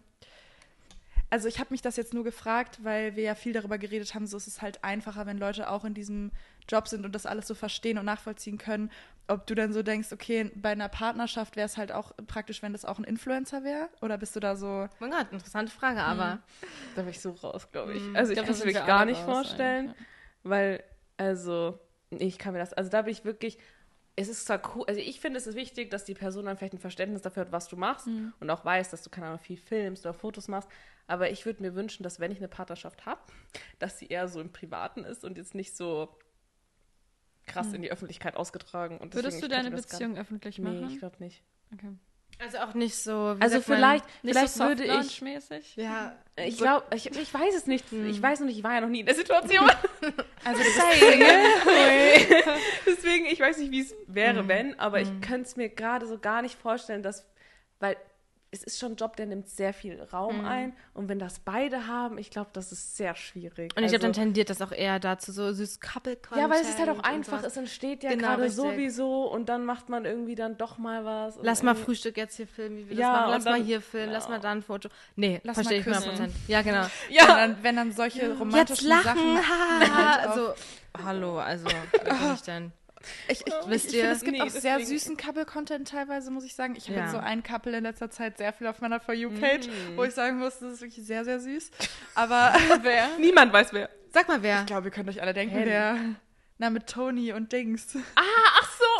Also 1.32 1.48
ich 1.48 1.60
habe 1.60 1.70
mich 1.72 1.82
das 1.82 1.96
jetzt 1.96 2.14
nur 2.14 2.26
gefragt, 2.26 2.80
weil 2.84 3.16
wir 3.16 3.24
ja 3.24 3.36
viel 3.36 3.54
darüber 3.54 3.78
geredet 3.78 4.14
haben, 4.14 4.28
so 4.28 4.36
ist 4.36 4.48
es 4.48 4.62
halt 4.62 4.84
einfacher, 4.84 5.26
wenn 5.26 5.38
Leute 5.38 5.70
auch 5.70 5.86
in 5.86 5.94
diesem 5.94 6.32
Job 6.68 6.90
sind 6.90 7.06
und 7.06 7.16
das 7.16 7.26
alles 7.26 7.48
so 7.48 7.56
verstehen 7.56 7.98
und 7.98 8.04
nachvollziehen 8.06 8.58
können, 8.58 8.92
ob 9.30 9.48
du 9.48 9.56
dann 9.56 9.72
so 9.72 9.82
denkst, 9.82 10.12
okay, 10.12 10.52
bei 10.56 10.72
einer 10.72 10.90
Partnerschaft 10.90 11.56
wäre 11.56 11.66
es 11.66 11.78
halt 11.78 11.94
auch 11.94 12.12
praktisch, 12.28 12.62
wenn 12.62 12.74
das 12.74 12.84
auch 12.84 12.98
ein 13.00 13.06
Influencer 13.06 13.64
wäre? 13.64 13.88
Oder 14.02 14.18
bist 14.18 14.36
du 14.36 14.42
da 14.42 14.58
so, 14.58 14.90
Mein 15.00 15.12
Gott, 15.12 15.28
interessante 15.32 15.72
Frage, 15.72 16.02
aber 16.02 16.40
Da 16.96 17.02
bin 17.04 17.12
ich 17.12 17.22
so 17.22 17.32
raus, 17.32 17.72
glaube 17.72 17.94
ich. 17.94 18.04
Mhm. 18.04 18.16
Also 18.16 18.34
ich, 18.34 18.38
Ich 18.38 18.44
glaub, 18.44 18.46
kann 18.48 18.52
das 18.52 18.60
es 18.60 18.66
mir 18.66 18.70
wir 18.72 18.74
wirklich 18.76 18.88
gar 18.88 19.06
nicht 19.06 19.22
vorstellen, 19.22 19.90
eigentlich, 19.92 20.08
weil, 20.44 20.84
also, 21.16 21.80
ich 22.10 22.38
kann 22.40 22.52
mir 22.52 22.60
das, 22.60 22.74
also 22.74 22.90
da 22.90 23.04
bin 23.04 23.14
ich 23.14 23.24
wirklich, 23.24 23.58
es 24.18 24.28
ist 24.28 24.46
zwar 24.46 24.62
cool, 24.76 24.84
also 24.88 25.00
ich 25.00 25.22
finde 25.22 25.38
es 25.38 25.48
ist 25.48 25.56
wichtig, 25.56 25.90
dass 25.92 26.04
die 26.04 26.14
Person 26.14 26.46
dann 26.46 26.58
vielleicht 26.58 26.74
ein 26.74 26.80
Verständnis 26.80 27.22
dafür 27.22 27.44
hat, 27.46 27.54
was 27.54 27.70
du 27.70 27.78
machst 27.78 28.08
Mhm. 28.08 28.34
und 28.42 28.50
auch 28.50 28.66
weiß, 28.66 28.90
dass 28.90 29.02
du, 29.04 29.10
keine 29.10 29.28
Ahnung, 29.28 29.40
viel 29.40 29.56
filmst 29.58 30.06
oder 30.06 30.14
Fotos 30.14 30.50
machst, 30.50 30.68
aber 31.08 31.30
ich 31.32 31.46
würde 31.46 31.62
mir 31.62 31.76
wünschen, 31.76 32.04
dass 32.04 32.20
wenn 32.20 32.32
ich 32.32 32.38
eine 32.40 32.48
Partnerschaft 32.48 33.06
habe, 33.06 33.22
dass 33.80 34.00
sie 34.00 34.08
eher 34.08 34.28
so 34.28 34.40
im 34.42 34.52
Privaten 34.52 35.04
ist 35.04 35.24
und 35.26 35.38
jetzt 35.38 35.56
nicht 35.56 35.76
so 35.76 36.10
krass 37.48 37.74
in 37.74 37.82
die 37.82 37.92
Öffentlichkeit 37.92 38.36
ausgetragen. 38.38 38.98
Und 38.98 39.14
Würdest 39.14 39.38
deswegen, 39.38 39.52
du 39.52 39.56
deine 39.58 39.72
Beziehung 39.76 40.18
öffentlich 40.18 40.60
machen? 40.60 40.86
Nee, 40.88 40.94
ich 40.94 41.00
glaube 41.00 41.16
nicht. 41.20 41.44
okay. 41.74 41.92
Also 42.40 42.58
auch 42.60 42.74
nicht 42.74 42.96
so. 42.96 43.36
wie 43.38 43.42
Also 43.42 43.58
sagt 43.58 43.68
man- 43.68 43.78
vielleicht, 43.78 44.06
Nicht 44.24 44.36
vielleicht 44.36 44.54
so 44.54 44.64
würde 44.64 44.84
ich. 44.86 44.90
Soft-Launch-mäßig? 44.92 45.76
Ja. 45.76 46.16
Ich 46.38 46.58
glaube, 46.58 46.86
ich, 46.96 47.06
ich 47.16 47.32
weiß 47.34 47.54
es 47.56 47.68
nicht. 47.68 47.92
Ich 47.92 48.20
weiß 48.20 48.40
noch 48.40 48.48
nicht, 48.48 48.58
ich 48.58 48.64
war 48.64 48.74
ja 48.74 48.82
noch 48.82 48.90
nie 48.90 49.02
in 49.02 49.06
der 49.06 49.14
Situation. 49.16 49.70
Also 50.44 50.64
du 50.64 50.70
bist 50.74 50.82
Deswegen, 52.88 53.26
ich 53.28 53.40
weiß 53.40 53.60
nicht, 53.60 53.72
wie 53.72 53.82
es 53.82 53.94
wäre, 54.08 54.48
wenn, 54.48 54.80
aber 54.80 55.02
ich 55.02 55.10
könnte 55.22 55.44
es 55.44 55.56
mir 55.56 55.70
gerade 55.70 56.08
so 56.08 56.18
gar 56.18 56.42
nicht 56.42 56.58
vorstellen, 56.58 57.04
dass, 57.04 57.28
weil 57.80 57.96
es 58.54 58.64
ist 58.64 58.80
schon 58.80 58.92
ein 58.92 58.96
Job, 58.98 59.16
der 59.16 59.28
nimmt 59.28 59.48
sehr 59.50 59.74
viel 59.74 60.02
Raum 60.12 60.44
ein 60.44 60.74
und 60.94 61.08
wenn 61.08 61.20
das 61.20 61.40
beide 61.40 61.88
haben, 61.88 62.18
ich 62.18 62.30
glaube, 62.30 62.50
das 62.52 62.74
ist 62.74 62.98
sehr 62.98 63.16
schwierig. 63.16 63.72
Und 63.78 63.84
ich 63.84 63.90
glaube, 63.90 64.00
dann 64.02 64.10
Also- 64.12 64.22
tendiert 64.22 64.50
das 64.50 64.62
auch 64.62 64.74
eher 64.74 65.00
dazu, 65.00 65.32
so 65.32 65.54
süß 65.54 65.80
couple 65.80 66.18
ja, 66.36 66.50
weil 66.50 66.62
es 66.62 66.68
ist 66.70 66.78
halt 66.80 66.90
auch 66.90 67.00
einfach, 67.00 67.42
es 67.44 67.56
entsteht 67.56 68.04
ja 68.04 68.10
Genau, 68.10 68.28
gerade 68.28 68.44
richtig. 68.44 68.58
sowieso 68.62 69.24
und 69.32 69.48
dann 69.48 69.64
macht 69.64 69.88
man 69.88 70.04
irgendwie 70.04 70.36
dann 70.36 70.58
doch 70.58 70.78
mal 70.78 71.06
was. 71.06 71.40
Lass 71.42 71.64
mal 71.64 71.76
Frühstück 71.76 72.18
jetzt 72.18 72.36
hier 72.36 72.48
filmen, 72.48 72.78
wie 72.78 72.90
wir 72.90 72.98
Ja, 72.98 73.12
das 73.14 73.20
machen. 73.22 73.32
Lass 73.32 73.46
mal 73.46 73.52
dann- 73.60 73.64
hier 73.66 73.82
filmen, 73.82 74.12
lass 74.12 74.28
mal 74.28 74.40
da 74.42 74.52
ein 74.52 74.62
Foto. 74.64 74.90
Nee, 75.16 75.40
Lass 75.46 75.56
verstehe 75.56 75.78
mal 75.80 75.92
ich 75.92 75.98
100%. 76.06 76.28
küssen. 76.34 76.44
Ja, 76.48 76.62
genau. 76.62 76.86
Wenn, 77.10 77.28
dann, 77.28 77.58
wenn 77.64 77.76
dann 77.78 77.92
solche 77.94 78.38
romantischen 78.38 78.90
Jetzt 78.90 79.06
lachen, 79.06 79.38
Sachen. 79.38 79.50
haha. 79.50 79.80
halt 80.20 80.28
auch- 80.28 80.30
Also, 80.32 80.54
hallo, 81.06 81.40
also, 81.40 81.68
wie 81.68 81.98
bin 82.04 82.34
ich 82.36 82.42
denn? 82.42 82.72
Ich, 83.28 83.42
ich, 83.46 83.54
Wisst 83.68 83.88
ich 83.88 83.94
ihr? 83.96 84.02
finde, 84.02 84.16
es 84.16 84.22
gibt 84.24 84.38
Nee, 84.38 84.42
auch 84.44 84.50
sehr 84.50 84.78
deswegen- 84.78 85.00
süßen 85.00 85.18
Couple-Content 85.18 85.88
teilweise, 85.88 86.32
muss 86.32 86.44
ich 86.44 86.54
sagen. 86.56 86.76
Ich 86.76 86.86
habe 86.88 86.96
Ja. 86.98 87.04
jetzt 87.04 87.12
so 87.12 87.18
einen 87.18 87.44
Couple 87.44 87.78
in 87.78 87.84
letzter 87.84 88.10
Zeit 88.10 88.38
sehr 88.38 88.54
viel 88.54 88.68
auf 88.68 88.82
meiner 88.82 89.00
For 89.00 89.14
You-Page, 89.14 89.68
wo 89.96 90.04
ich 90.04 90.14
sagen 90.14 90.40
muss, 90.40 90.60
das 90.60 90.74
ist 90.74 90.82
wirklich 90.82 91.06
sehr, 91.06 91.24
sehr 91.26 91.40
süß. 91.40 91.72
Aber 92.16 92.54
Wer? 92.84 93.10
Niemand 93.20 93.52
weiß 93.54 93.74
wer. 93.74 93.90
Sag 94.14 94.28
mal 94.28 94.42
wer. 94.44 94.60
ich 94.62 94.66
glaube, 94.66 94.88
ihr 94.88 94.92
könnt 94.92 95.10
euch 95.10 95.22
alle 95.22 95.34
denken, 95.34 95.56
Hä? 95.56 95.64
wer. 95.66 95.98
Na, 96.58 96.70
mit 96.70 96.86
Tony 96.88 97.34
und 97.34 97.52
Dings. 97.54 97.96
Ah. 98.16 98.22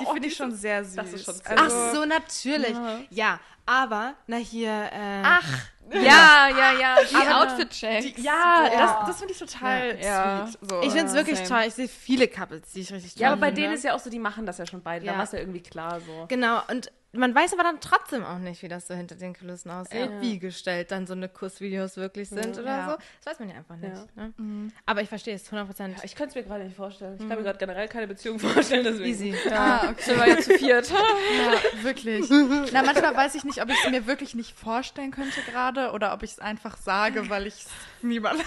Die 0.02 0.06
oh, 0.08 0.14
finde 0.14 0.28
ich 0.28 0.36
schon 0.36 0.54
sehr 0.54 0.84
süß. 0.84 0.96
das 0.96 1.14
ist 1.14 1.26
schon 1.26 1.36
Ach 1.46 1.64
Also, 1.64 1.94
so, 1.96 2.06
natürlich. 2.06 2.76
Ja, 3.10 3.40
aber, 3.66 4.16
na 4.28 4.38
hier, 4.38 4.72
äh, 4.72 5.22
Ach, 5.24 5.48
ja, 5.94 6.48
ja, 6.50 6.72
ja. 6.80 6.96
Die 7.10 7.16
Outfit-Checks. 7.34 8.22
Ja, 8.24 8.66
Ja. 8.72 8.86
das, 8.98 9.08
das 9.08 9.18
finde 9.20 9.34
ich 9.34 9.40
total 9.40 9.98
Ja. 10.02 10.48
sweet. 10.48 10.70
So. 10.70 10.82
ich 10.82 10.92
finde 10.92 11.06
es 11.08 11.14
wirklich 11.14 11.38
same. 11.38 11.50
toll. 11.50 11.68
Ich 11.68 11.74
sehe 11.74 11.88
viele 11.88 12.28
Couples, 12.28 12.72
die 12.74 12.82
ich 12.82 12.92
richtig 12.92 13.14
toll 13.16 13.22
Ja, 13.22 13.32
aber 13.32 13.42
bei 13.42 13.52
denen 13.52 13.74
ist 13.74 13.84
ja 13.84 13.94
auch 13.94 14.00
so, 14.00 14.10
die 14.10 14.20
machen 14.20 14.46
das 14.46 14.58
ja 14.58 14.66
schon 14.66 14.82
beide. 14.82 15.06
Da 15.06 15.12
Ja. 15.14 15.18
war 15.18 15.26
es 15.26 15.32
ja 15.32 15.40
irgendwie 15.40 15.62
klar 15.62 16.00
so. 16.02 16.26
Genau, 16.28 16.62
und 16.70 16.92
man 17.14 17.36
weiß 17.36 17.54
aber 17.54 17.64
dann 17.64 17.80
trotzdem 17.82 18.24
auch 18.24 18.38
nicht, 18.38 18.62
wie 18.64 18.68
das 18.70 18.88
so 18.88 18.94
hinter 18.94 19.16
den 19.16 19.36
Kulissen 19.36 19.70
aussieht, 19.70 20.10
Ja. 20.12 20.22
wie 20.22 20.40
gestellt 20.40 20.92
dann 20.92 21.08
so 21.08 21.14
eine 21.14 21.28
Kussvideos 21.28 21.98
wirklich 21.98 22.30
sind 22.30 22.58
oder 22.58 22.66
Ja. 22.66 22.90
so. 22.92 22.98
Das 23.24 23.34
weiß 23.34 23.40
man 23.40 23.50
ja 23.50 23.56
einfach 23.56 23.76
nicht. 23.76 23.94
Ja. 24.16 24.30
Ne? 24.38 24.72
Aber 24.86 25.02
ich 25.02 25.10
verstehe 25.10 25.36
es 25.36 25.52
100%. 25.52 26.04
Ich 26.04 26.16
könnte 26.16 26.30
es 26.30 26.36
mir 26.36 26.44
gerade 26.50 26.64
nicht 26.64 26.76
vorstellen. 26.76 27.18
Ich 27.20 27.28
kann 27.28 27.38
mir 27.38 27.44
gerade 27.44 27.58
generell 27.60 27.88
keine 27.90 28.08
Beziehung 28.08 28.40
vorstellen, 28.40 28.84
deswegen. 28.86 29.06
Easy. 29.10 29.36
Ah, 29.52 29.90
okay. 29.90 30.02
Sind 30.04 30.18
wir 30.20 30.28
jetzt 30.28 30.46
zu 30.46 30.58
viert. 30.58 30.90
Ja, 31.42 31.84
wirklich. 31.84 32.30
Na, 32.72 32.84
manchmal 32.84 33.16
weiß 33.16 33.36
ich 33.36 33.44
nicht, 33.44 33.62
ob 33.62 33.70
ich 33.70 33.78
es 33.84 33.90
mir 33.92 34.08
wirklich 34.08 34.34
nicht 34.36 34.58
vorstellen 34.58 35.12
könnte 35.12 35.42
gerade 35.42 35.92
oder 35.92 36.14
ob 36.14 36.24
ich 36.24 36.32
es 36.32 36.40
einfach 36.40 36.78
sage, 36.78 37.30
weil 37.30 37.48
ich 37.48 37.56
es 37.56 37.68
niemand 38.02 38.40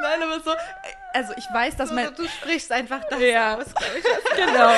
Nein, 0.00 0.22
aber 0.22 0.40
so, 0.40 0.50
also 1.12 1.32
ich 1.36 1.44
weiß, 1.52 1.76
dass 1.76 1.92
mein, 1.92 2.14
du 2.14 2.26
sprichst 2.26 2.72
einfach 2.72 3.02
das 3.08 3.20
Ja. 3.20 3.56
aus. 3.56 3.66
genau, 4.34 4.72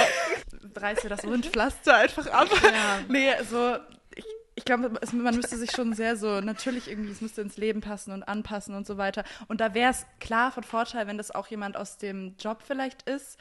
reißt 0.79 1.05
mir 1.05 1.11
das 1.11 1.25
Wundpflaster 1.27 1.97
einfach 1.97 2.27
ab. 2.29 2.49
Ja. 2.63 3.01
Nee, 3.09 3.31
so, 3.49 3.77
ich, 4.15 4.25
ich 4.55 4.65
glaube, 4.65 4.91
man 5.13 5.37
müsste 5.37 5.57
sich 5.57 5.71
schon 5.71 5.93
sehr 5.95 6.17
so, 6.17 6.41
natürlich 6.41 6.89
irgendwie, 6.89 7.13
es 7.13 7.21
müsste 7.21 7.43
ins 7.43 7.57
Leben 7.57 7.81
passen 7.81 8.13
und 8.13 8.23
anpassen 8.23 8.75
und 8.75 8.87
so 8.87 8.97
weiter. 8.99 9.25
Und 9.49 9.61
da 9.61 9.75
wäre 9.75 9.91
es 9.91 10.07
klar 10.21 10.51
von 10.53 10.65
Vorteil, 10.65 11.07
wenn 11.07 11.19
das 11.19 11.31
auch 11.31 11.47
jemand 11.49 11.77
aus 11.77 11.99
dem 11.99 12.35
Job 12.39 12.63
vielleicht 12.67 13.03
ist. 13.03 13.39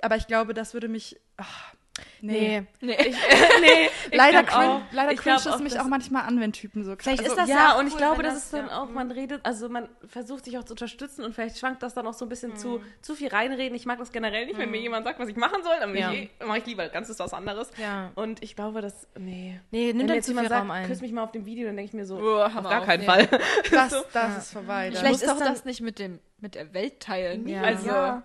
Aber 0.00 0.16
ich 0.16 0.26
glaube, 0.26 0.54
das 0.54 0.74
würde 0.74 0.88
mich, 0.88 1.20
ach, 1.36 1.74
nee. 2.20 2.62
Nee. 2.80 2.92
Ich, 2.92 3.16
nee, 3.60 3.88
ich 4.10 4.16
Leider, 4.16 4.42
crin 4.42 4.80
leider 4.92 5.14
cringe 5.14 5.36
es 5.36 5.58
mich 5.60 5.72
dass- 5.74 5.82
auch 5.84 5.88
manchmal 5.88 6.22
an, 6.22 6.40
wenn 6.40 6.52
Typen 6.52 6.82
so 6.84 6.94
Vielleicht 6.98 7.20
also, 7.20 7.32
ist 7.32 7.38
das 7.38 7.48
ja, 7.48 7.56
ja 7.56 7.78
und 7.78 7.86
ich 7.86 7.96
glaube, 7.96 8.22
das, 8.22 8.34
das- 8.34 8.44
ist 8.44 8.52
dann 8.52 8.66
ja. 8.68 8.82
auch, 8.82 8.88
man 8.90 9.10
redet, 9.10 9.40
also 9.44 9.68
man 9.68 9.88
versucht 10.06 10.44
sich 10.44 10.58
auch 10.58 10.64
zu 10.64 10.72
unterstützen 10.72 11.24
und 11.24 11.34
vielleicht 11.34 11.58
schwankt 11.58 11.82
das 11.82 11.94
dann 11.94 12.06
auch 12.06 12.14
so 12.14 12.24
ein 12.24 12.28
bisschen 12.28 12.52
Mhm. 12.52 12.56
zu, 12.56 12.80
zu 13.00 13.14
viel 13.14 13.28
reinreden. 13.28 13.74
Ich 13.76 13.86
mag 13.86 13.98
das 13.98 14.12
generell 14.12 14.46
nicht, 14.46 14.58
wenn 14.58 14.70
mir 14.70 14.80
jemand 14.80 15.04
sagt, 15.06 15.18
was 15.18 15.28
ich 15.28 15.36
machen 15.36 15.62
soll, 15.62 15.74
dann 15.80 15.94
Ja. 15.96 16.10
ja. 16.12 16.26
mache 16.46 16.58
ich 16.58 16.66
lieber 16.66 16.88
ganz 16.88 17.08
was 17.18 17.32
anderes. 17.32 17.70
Ja. 17.80 18.10
Und 18.14 18.42
ich 18.42 18.56
glaube, 18.56 18.80
das, 18.80 19.06
nee. 19.18 19.60
Nee, 19.70 19.92
nimm 19.92 20.06
dann 20.06 20.16
jetzt 20.16 20.26
zu 20.26 20.32
viel 20.32 20.42
jemand 20.42 20.60
Raum 20.60 20.68
sagt, 20.68 20.80
ein. 20.80 20.86
küss 20.88 21.00
mich 21.00 21.12
mal 21.12 21.22
auf 21.22 21.32
dem 21.32 21.46
Video, 21.46 21.66
dann 21.66 21.76
denke 21.76 21.88
ich 21.90 21.94
mir 21.94 22.06
so, 22.06 22.16
Oh, 22.18 22.42
auf 22.42 22.52
gar 22.54 22.80
auf, 22.80 22.84
keinen 22.86 23.00
nee. 23.00 23.06
Fall. 23.06 23.28
das, 23.70 24.04
das 24.12 24.38
ist 24.38 24.52
vorbei. 24.52 24.90
Vielleicht 24.92 25.22
ist 25.22 25.26
das 25.40 25.64
nicht 25.64 25.80
mit, 25.80 25.98
dem, 25.98 26.18
mit 26.40 26.54
der 26.54 26.72
Welt 26.74 27.00
teilen. 27.00 27.46
Ja. 27.48 27.62
Also, 27.62 27.88
Ja. 27.88 28.22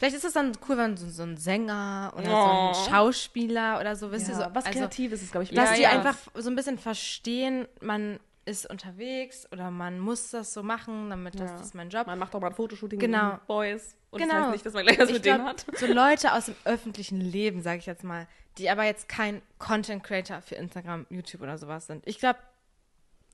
Vielleicht 0.00 0.16
ist 0.16 0.24
es 0.24 0.32
dann 0.32 0.52
cool, 0.66 0.78
wenn 0.78 0.96
so, 0.96 1.08
so 1.10 1.22
ein 1.24 1.36
Sänger 1.36 2.12
oder 2.16 2.30
Oh. 2.30 2.72
so 2.72 2.80
ein 2.80 2.90
Schauspieler 2.90 3.78
oder 3.78 3.94
so, 3.94 4.10
wisst 4.10 4.28
ihr, 4.30 4.34
so, 4.34 4.40
Ja, 4.40 4.50
was 4.54 4.64
also, 4.64 4.78
Kreatives 4.78 5.20
ist, 5.22 5.30
glaube 5.30 5.44
ich, 5.44 5.50
dass 5.50 5.68
Ja, 5.70 5.76
die 5.76 5.82
ja. 5.82 5.90
einfach 5.90 6.16
so 6.34 6.48
ein 6.48 6.56
bisschen 6.56 6.78
verstehen, 6.78 7.68
man 7.82 8.18
ist 8.46 8.64
unterwegs 8.68 9.46
oder 9.52 9.70
man 9.70 10.00
muss 10.00 10.30
das 10.30 10.54
so 10.54 10.62
machen, 10.62 11.10
damit 11.10 11.34
das, 11.34 11.50
Ja. 11.50 11.56
das 11.58 11.66
ist 11.66 11.74
mein 11.74 11.90
Job. 11.90 12.06
Man 12.06 12.18
macht 12.18 12.32
doch 12.32 12.40
mal 12.40 12.46
ein 12.48 12.54
Fotoshooting 12.54 12.98
Genau. 12.98 13.32
mit 13.34 13.46
Boys. 13.46 13.94
Und 14.10 14.20
Genau. 14.22 14.32
das 14.32 14.42
heißt 14.44 14.52
nicht, 14.52 14.66
dass 14.66 14.72
man 14.72 14.82
gleich 14.84 14.98
was 14.98 15.12
mit 15.12 15.24
denen 15.26 15.44
hat. 15.44 15.66
so 15.76 15.86
Leute 15.86 16.32
aus 16.32 16.46
dem 16.46 16.56
öffentlichen 16.64 17.20
Leben, 17.20 17.60
sage 17.62 17.78
ich 17.80 17.86
jetzt 17.86 18.02
mal, 18.02 18.26
die 18.56 18.70
aber 18.70 18.84
jetzt 18.84 19.06
kein 19.06 19.42
Content 19.58 20.02
Creator 20.02 20.40
für 20.40 20.54
Instagram, 20.54 21.06
YouTube 21.10 21.42
oder 21.42 21.58
sowas 21.58 21.86
sind. 21.86 22.04
Ich 22.08 22.18
glaube, 22.18 22.38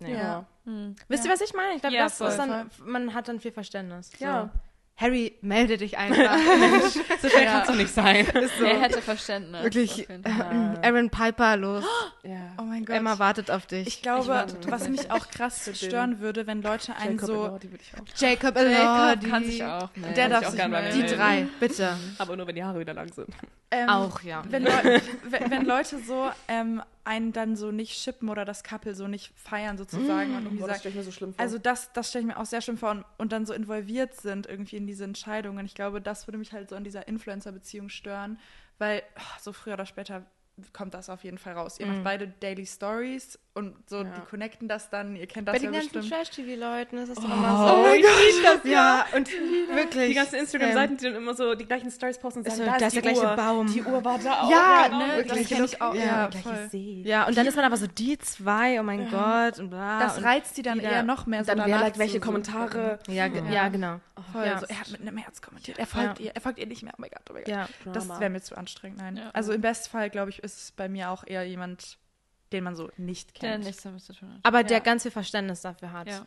nee. 0.00 0.14
Ja. 0.14 0.44
Wisst 1.06 1.24
ihr, 1.24 1.30
was 1.30 1.40
ich 1.40 1.54
meine? 1.54 1.76
Ich 1.76 1.80
glaube, 1.80 1.94
Ja, 1.94 2.02
das 2.04 2.18
voll, 2.18 2.28
ist 2.28 2.38
dann, 2.38 2.68
man 2.84 3.14
hat 3.14 3.28
dann 3.28 3.38
viel 3.40 3.52
Verständnis. 3.52 4.10
Ja. 4.18 4.50
So. 4.52 4.60
Harry, 4.98 5.36
melde 5.42 5.76
dich 5.76 5.98
einfach. 5.98 6.38
So 7.20 7.28
schnell 7.28 7.44
kannst 7.46 7.70
du 7.70 7.74
nicht 7.74 7.92
sein. 7.92 8.26
Er 8.64 8.80
hätte 8.80 9.02
Verständnis. 9.02 9.62
Wirklich, 9.62 9.96
jeden 9.98 10.22
Fall. 10.24 10.78
Aaron 10.82 11.10
Piper, 11.10 11.56
los. 11.58 11.84
ja. 12.22 12.52
Oh 12.58 12.62
mein 12.62 12.84
Gott. 12.86 12.96
Emma 12.96 13.18
wartet 13.18 13.50
auf 13.50 13.66
dich. 13.66 13.86
ich 13.86 14.02
glaube, 14.02 14.28
warte 14.28 14.56
was 14.70 14.88
mich 14.88 15.10
auch 15.10 15.28
krass 15.28 15.70
stören 15.74 16.20
würde, 16.20 16.46
wenn 16.46 16.62
Leute 16.62 16.96
einen 16.96 17.18
Jacob 17.18 17.26
so. 17.26 17.34
Elordi 17.44 17.70
würde 17.70 17.84
ich 17.84 18.00
auch. 18.00 18.18
Jacob 18.18 18.56
Elordi. 18.56 19.28
kann 19.28 19.44
sich 19.44 19.62
auch 19.64 19.90
melden. 19.96 20.14
Der 20.14 20.28
darf 20.30 20.40
ich 20.40 20.46
auch 20.46 20.52
sich 20.52 20.66
melden. 20.68 21.00
Die 21.06 21.14
drei, 21.14 21.46
bitte. 21.60 21.96
Aber 22.18 22.36
nur, 22.36 22.46
wenn 22.46 22.54
die 22.54 22.64
Haare 22.64 22.80
wieder 22.80 22.94
lang 22.94 23.12
sind. 23.12 23.28
Ähm, 23.70 23.88
Auch, 23.88 24.22
ja. 24.22 24.42
Wenn, 24.48 24.64
Leu 24.64 24.70
wenn 25.48 25.64
Leute 25.66 25.98
so 25.98 26.30
ähm, 26.48 26.80
einen 27.06 27.32
dann 27.32 27.56
so 27.56 27.70
nicht 27.70 27.96
shippen 27.96 28.28
oder 28.28 28.44
das 28.44 28.64
Couple 28.64 28.94
so 28.94 29.06
nicht 29.06 29.32
feiern 29.38 29.78
sozusagen 29.78 30.34
und 30.34 30.44
irgendwie 30.44 30.60
Boah, 30.60 30.68
das 30.68 30.80
stelle 30.80 30.90
ich 30.90 30.96
mir 30.96 31.04
so 31.04 31.12
schlimm 31.12 31.34
vor. 31.34 31.40
also 31.40 31.58
das, 31.58 31.92
das 31.92 32.10
stelle 32.10 32.22
ich 32.22 32.26
mir 32.26 32.38
auch 32.38 32.46
sehr 32.46 32.60
schön 32.60 32.76
vor 32.76 32.90
und, 32.90 33.04
und 33.16 33.32
dann 33.32 33.46
so 33.46 33.52
involviert 33.52 34.14
sind 34.14 34.46
irgendwie 34.46 34.76
in 34.76 34.86
diese 34.86 35.04
Entscheidungen. 35.04 35.64
Ich 35.66 35.74
glaube, 35.74 36.00
das 36.00 36.26
würde 36.26 36.38
mich 36.38 36.52
halt 36.52 36.70
so 36.70 36.76
an 36.76 36.84
dieser 36.84 37.06
Influencer-Beziehung 37.06 37.88
stören, 37.88 38.38
weil 38.78 39.02
oh, 39.16 39.40
so 39.40 39.52
früher 39.52 39.74
oder 39.74 39.86
später 39.86 40.26
kommt 40.72 40.94
das 40.94 41.08
auf 41.08 41.22
jeden 41.22 41.38
Fall 41.38 41.52
raus. 41.52 41.78
Ihr 41.78 41.86
macht 41.86 42.02
beide 42.02 42.28
Daily 42.28 42.66
Stories 42.66 43.38
und 43.56 43.74
so, 43.88 43.96
Ja. 44.02 44.04
die 44.04 44.20
connecten 44.30 44.68
das 44.68 44.90
dann, 44.90 45.16
ihr 45.16 45.26
kennt 45.26 45.46
Bei 45.46 45.52
das 45.52 45.62
den 45.62 45.72
ja 45.72 45.80
ganzen 45.80 45.92
bestimmt. 45.94 46.14
Trash-TV-Leuten 46.14 46.98
ist 46.98 47.08
das 47.08 47.16
doch 47.18 47.24
Oh, 47.28 47.32
immer 47.32 47.68
so. 47.68 47.76
mein 47.82 48.02
Gott. 48.02 48.64
Ja, 48.64 49.06
und 49.16 49.28
wirklich. 49.74 50.08
Die 50.10 50.14
ganzen 50.14 50.34
Instagram-Seiten, 50.36 50.96
die 50.98 51.04
dann 51.04 51.14
immer 51.16 51.34
so 51.34 51.54
die 51.54 51.64
gleichen 51.64 51.90
Stories 51.90 52.18
posten 52.18 52.40
und 52.40 52.44
sagen, 52.44 52.58
so, 52.58 52.64
da, 52.64 52.70
da 52.72 52.76
ist 52.76 52.82
ist 52.94 52.96
die 52.96 53.00
der 53.02 53.12
gleiche 53.14 53.26
Uhr. 53.30 53.36
Baum. 53.36 53.66
Die 53.72 53.82
Uhr 53.82 54.04
war 54.04 54.18
da 54.18 54.42
auch. 54.42 54.50
Ja, 54.50 54.86
genau, 54.88 54.98
ne, 55.06 55.16
wirklich. 55.16 55.48
das 55.48 55.72
ich 55.72 55.80
auch. 55.82 55.94
Ja, 55.94 56.04
Ja, 56.04 56.26
gleiche 56.28 56.48
voll. 56.48 56.68
See. 56.70 57.02
Ja, 57.04 57.26
und 57.26 57.36
dann 57.36 57.46
ist 57.46 57.56
man 57.56 57.64
aber 57.64 57.76
so 57.76 57.86
die 57.86 58.18
zwei, 58.18 58.78
oh 58.78 58.82
mein 58.82 59.10
Gott, 59.10 59.58
und 59.58 59.70
bla. 59.70 60.00
Das 60.00 60.22
reizt 60.22 60.56
die 60.56 60.62
dann 60.62 60.78
eher 60.78 61.02
noch 61.02 61.26
mehr 61.26 61.42
so 61.44 61.48
Dann 61.48 61.58
wer 61.58 61.64
danach 61.66 61.80
like 61.80 61.98
welche 61.98 62.20
Kommentare. 62.20 62.98
Ja, 63.08 63.26
Ja. 63.26 63.44
ja, 63.50 63.68
genau. 63.68 64.00
Voll, 64.32 64.44
Ja. 64.46 64.58
so, 64.58 64.66
er 64.66 64.80
hat 64.80 64.90
mit 64.90 65.00
einem 65.00 65.16
Herz 65.16 65.40
kommentiert. 65.40 65.78
Er 65.78 65.86
folgt 65.86 66.18
Ja. 66.18 66.26
ihr, 66.26 66.30
er 66.34 66.40
folgt 66.40 66.58
ihr 66.58 66.66
nicht 66.66 66.82
mehr. 66.82 66.92
Oh 66.96 67.00
mein 67.00 67.10
Gott, 67.10 67.22
oh 67.30 67.32
mein 67.32 67.44
Gott. 67.44 67.54
Ja. 67.54 67.68
Das 67.92 68.08
wäre 68.20 68.30
mir 68.30 68.40
zu 68.42 68.56
anstrengend, 68.56 68.98
nein. 68.98 69.16
Ja. 69.16 69.30
Also 69.32 69.52
im 69.52 69.60
Bestfall, 69.62 70.10
glaube 70.10 70.30
ich, 70.30 70.42
ist 70.42 70.58
es 70.60 70.72
bei 70.72 70.88
mir 70.88 71.10
auch 71.10 71.24
eher 71.26 71.44
jemand, 71.44 71.98
den 72.52 72.62
man 72.64 72.76
so 72.76 72.90
nicht 72.96 73.42
Der 73.42 73.50
kennt. 73.52 73.64
nichts 73.64 73.82
damit 73.82 74.02
zu 74.02 74.12
tun 74.12 74.32
hat. 74.32 74.38
Aber 74.44 74.62
der 74.62 74.78
Ja. 74.78 74.82
ganz 74.82 75.02
viel 75.02 75.10
Verständnis 75.10 75.62
dafür 75.62 75.92
hat, 75.92 76.06
Ja. 76.08 76.20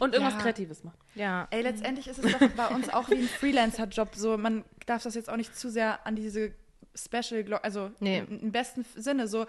Und 0.00 0.12
irgendwas 0.14 0.34
Ja. 0.34 0.40
Kreatives 0.40 0.84
macht. 0.84 0.98
Ja. 1.14 1.48
Ey, 1.50 1.62
letztendlich 1.62 2.06
ist 2.08 2.18
es 2.22 2.32
doch 2.32 2.48
bei 2.50 2.66
uns 2.68 2.88
auch 2.90 3.08
wie 3.10 3.14
ein 3.16 3.28
Freelancer-Job. 3.28 4.14
So, 4.14 4.36
man 4.36 4.64
darf 4.86 5.02
das 5.02 5.14
jetzt 5.14 5.30
auch 5.30 5.36
nicht 5.36 5.56
zu 5.56 5.70
sehr 5.70 6.06
an 6.06 6.16
diese 6.16 6.52
Special, 6.94 7.42
Glo- 7.44 7.60
also 7.62 7.90
Nee. 8.00 8.18
im, 8.28 8.40
im 8.40 8.52
besten 8.52 8.84
Sinne. 8.94 9.28
So, 9.28 9.46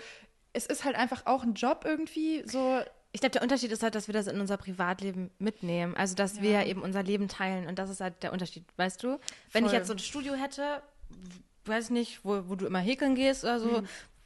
es 0.54 0.66
ist 0.68 0.86
halt 0.86 0.96
einfach 0.96 1.26
auch 1.26 1.44
ein 1.44 1.54
Job 1.54 1.84
irgendwie. 1.86 2.44
So, 2.48 2.82
Ich 3.12 3.22
glaube, 3.22 3.32
der 3.34 3.42
Unterschied 3.42 3.72
ist 3.72 3.82
halt, 3.82 3.96
dass 3.96 4.08
wir 4.08 4.14
das 4.14 4.28
in 4.28 4.40
unser 4.40 4.56
Privatleben 4.58 5.32
mitnehmen. 5.40 5.96
Also, 5.98 6.14
dass 6.14 6.42
wir 6.44 6.68
eben 6.68 6.84
unser 6.84 7.02
Leben 7.02 7.28
teilen. 7.28 7.68
Und 7.68 7.80
das 7.80 7.90
ist 7.90 8.02
halt 8.02 8.22
der 8.22 8.32
Unterschied, 8.32 8.64
weißt 8.78 9.02
du? 9.02 9.20
Wenn 9.52 9.66
ich 9.66 9.72
jetzt 9.72 9.88
so 9.88 9.94
ein 9.94 10.00
Studio 10.00 10.36
hätte, 10.36 10.84
weiß 11.66 11.86
ich 11.86 11.90
nicht, 11.92 12.24
wo, 12.24 12.48
wo 12.48 12.54
du 12.56 12.68
immer 12.68 12.78
häkeln 12.80 13.16
gehst 13.16 13.44
oder 13.44 13.60
so, 13.60 13.82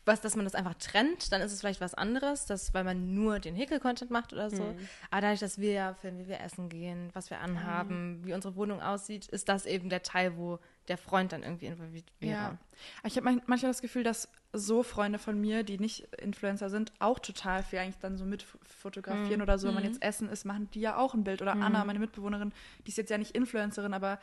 was, 0.05 0.19
dass 0.21 0.35
man 0.35 0.43
das 0.43 0.53
einfach 0.55 0.73
trennt, 0.75 1.31
dann 1.31 1.41
ist 1.41 1.53
es 1.53 1.61
vielleicht 1.61 1.79
was 1.79 1.93
anderes, 1.93 2.45
dass, 2.45 2.73
weil 2.73 2.83
man 2.83 3.13
nur 3.13 3.39
den 3.39 3.55
Häkel-Content 3.55 4.11
macht 4.11 4.33
oder 4.33 4.49
so. 4.49 4.75
Aber 5.11 5.21
dadurch, 5.21 5.39
dass 5.39 5.59
wir 5.59 5.71
ja 5.71 5.93
filmen, 5.93 6.19
wie 6.19 6.27
wir 6.27 6.41
essen 6.41 6.67
gehen, 6.67 7.09
was 7.13 7.29
wir 7.29 7.39
anhaben, 7.39 8.19
wie 8.25 8.33
unsere 8.33 8.55
Wohnung 8.55 8.81
aussieht, 8.81 9.27
ist 9.27 9.47
das 9.47 9.65
eben 9.65 9.89
der 9.89 10.03
Teil, 10.03 10.35
wo 10.37 10.59
der 10.89 10.97
Freund 10.97 11.31
dann 11.31 11.43
irgendwie 11.43 11.67
involviert 11.67 12.11
wäre. 12.19 12.31
ja. 12.33 12.57
Ich 13.05 13.15
habe 13.15 13.31
manchmal 13.45 13.71
das 13.71 13.81
Gefühl, 13.81 14.03
dass 14.03 14.27
so 14.51 14.83
Freunde 14.83 15.19
von 15.19 15.39
mir, 15.39 15.63
die 15.63 15.79
nicht 15.79 16.01
Influencer 16.21 16.69
sind, 16.69 16.91
auch 16.99 17.19
total 17.19 17.63
viel 17.63 17.79
eigentlich 17.79 17.97
dann 17.99 18.17
so 18.17 18.25
mit 18.25 18.43
fotografieren 18.63 19.41
oder 19.41 19.57
so. 19.57 19.67
Wenn 19.67 19.75
man 19.75 19.83
jetzt 19.85 20.03
essen 20.03 20.27
ist, 20.27 20.43
machen 20.43 20.69
die 20.73 20.81
ja 20.81 20.97
auch 20.97 21.13
ein 21.13 21.23
Bild. 21.23 21.41
Oder 21.41 21.53
Anna, 21.53 21.85
meine 21.85 21.99
Mitbewohnerin, 21.99 22.51
die 22.85 22.89
ist 22.91 22.97
jetzt 22.97 23.09
ja 23.09 23.17
nicht 23.17 23.31
Influencerin, 23.35 23.93
aber 23.93 24.19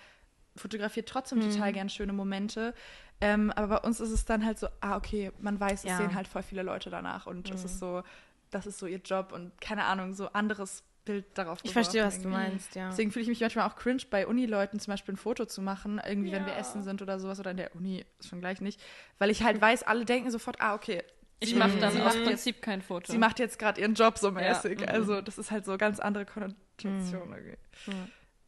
fotografiert 0.56 1.08
trotzdem 1.08 1.38
Mhm. 1.38 1.50
total 1.52 1.72
gern 1.72 1.88
schöne 1.88 2.12
Momente. 2.12 2.74
Ähm, 3.20 3.50
aber 3.52 3.80
bei 3.80 3.86
uns 3.88 4.00
ist 4.00 4.10
es 4.10 4.24
dann 4.24 4.44
halt 4.44 4.58
so, 4.58 4.68
ah, 4.80 4.96
okay, 4.96 5.30
man 5.40 5.60
weiß, 5.60 5.80
es 5.84 5.90
Ja. 5.90 5.96
sehen 5.98 6.14
halt 6.14 6.26
voll 6.26 6.42
viele 6.42 6.62
Leute 6.62 6.88
danach 6.90 7.26
und 7.26 7.50
es 7.50 7.64
ist 7.64 7.78
so, 7.78 8.02
das 8.50 8.66
ist 8.66 8.78
so 8.78 8.86
ihr 8.86 8.98
Job 8.98 9.32
und 9.32 9.60
keine 9.60 9.84
Ahnung, 9.84 10.14
so 10.14 10.28
anderes 10.32 10.82
Bild 11.04 11.26
darauf 11.34 11.60
Ich 11.62 11.72
verstehe, 11.72 12.04
was 12.04 12.16
du 12.16 12.28
irgendwie. 12.28 12.36
meinst, 12.50 12.74
ja. 12.74 12.88
Deswegen 12.90 13.10
fühle 13.10 13.22
ich 13.22 13.28
mich 13.28 13.40
manchmal 13.40 13.68
auch 13.68 13.76
cringe, 13.76 14.02
bei 14.10 14.26
Unileuten 14.26 14.80
zum 14.80 14.92
Beispiel 14.92 15.14
ein 15.14 15.18
Foto 15.18 15.44
zu 15.46 15.60
machen, 15.62 16.00
irgendwie, 16.06 16.32
wenn 16.32 16.46
wir 16.46 16.56
essen 16.56 16.82
sind 16.82 17.00
oder 17.02 17.18
sowas, 17.18 17.40
oder 17.40 17.50
in 17.50 17.56
der 17.58 17.74
Uni, 17.74 18.04
ist 18.18 18.28
schon 18.28 18.40
gleich 18.40 18.60
nicht, 18.60 18.80
weil 19.18 19.30
ich 19.30 19.42
halt 19.42 19.60
weiß, 19.60 19.82
alle 19.82 20.04
denken 20.04 20.30
sofort, 20.30 20.60
ah, 20.60 20.74
okay. 20.74 21.02
Ich 21.42 21.54
mache 21.54 21.78
dann 21.78 21.90
sie 21.92 21.98
aus 22.00 22.04
macht 22.04 22.16
jetzt, 22.16 22.26
Prinzip 22.26 22.60
kein 22.62 22.82
Foto. 22.82 23.10
sie 23.10 23.16
macht 23.18 23.38
jetzt 23.38 23.58
gerade 23.58 23.80
ihren 23.80 23.94
Job 23.94 24.18
so 24.18 24.30
mäßig. 24.30 24.80
mhm. 24.80 24.88
Also, 24.88 25.22
das 25.22 25.38
ist 25.38 25.50
halt 25.50 25.64
so 25.64 25.78
ganz 25.78 25.98
andere 26.00 26.26
Konnotation 26.26 27.32
irgendwie. 27.32 27.56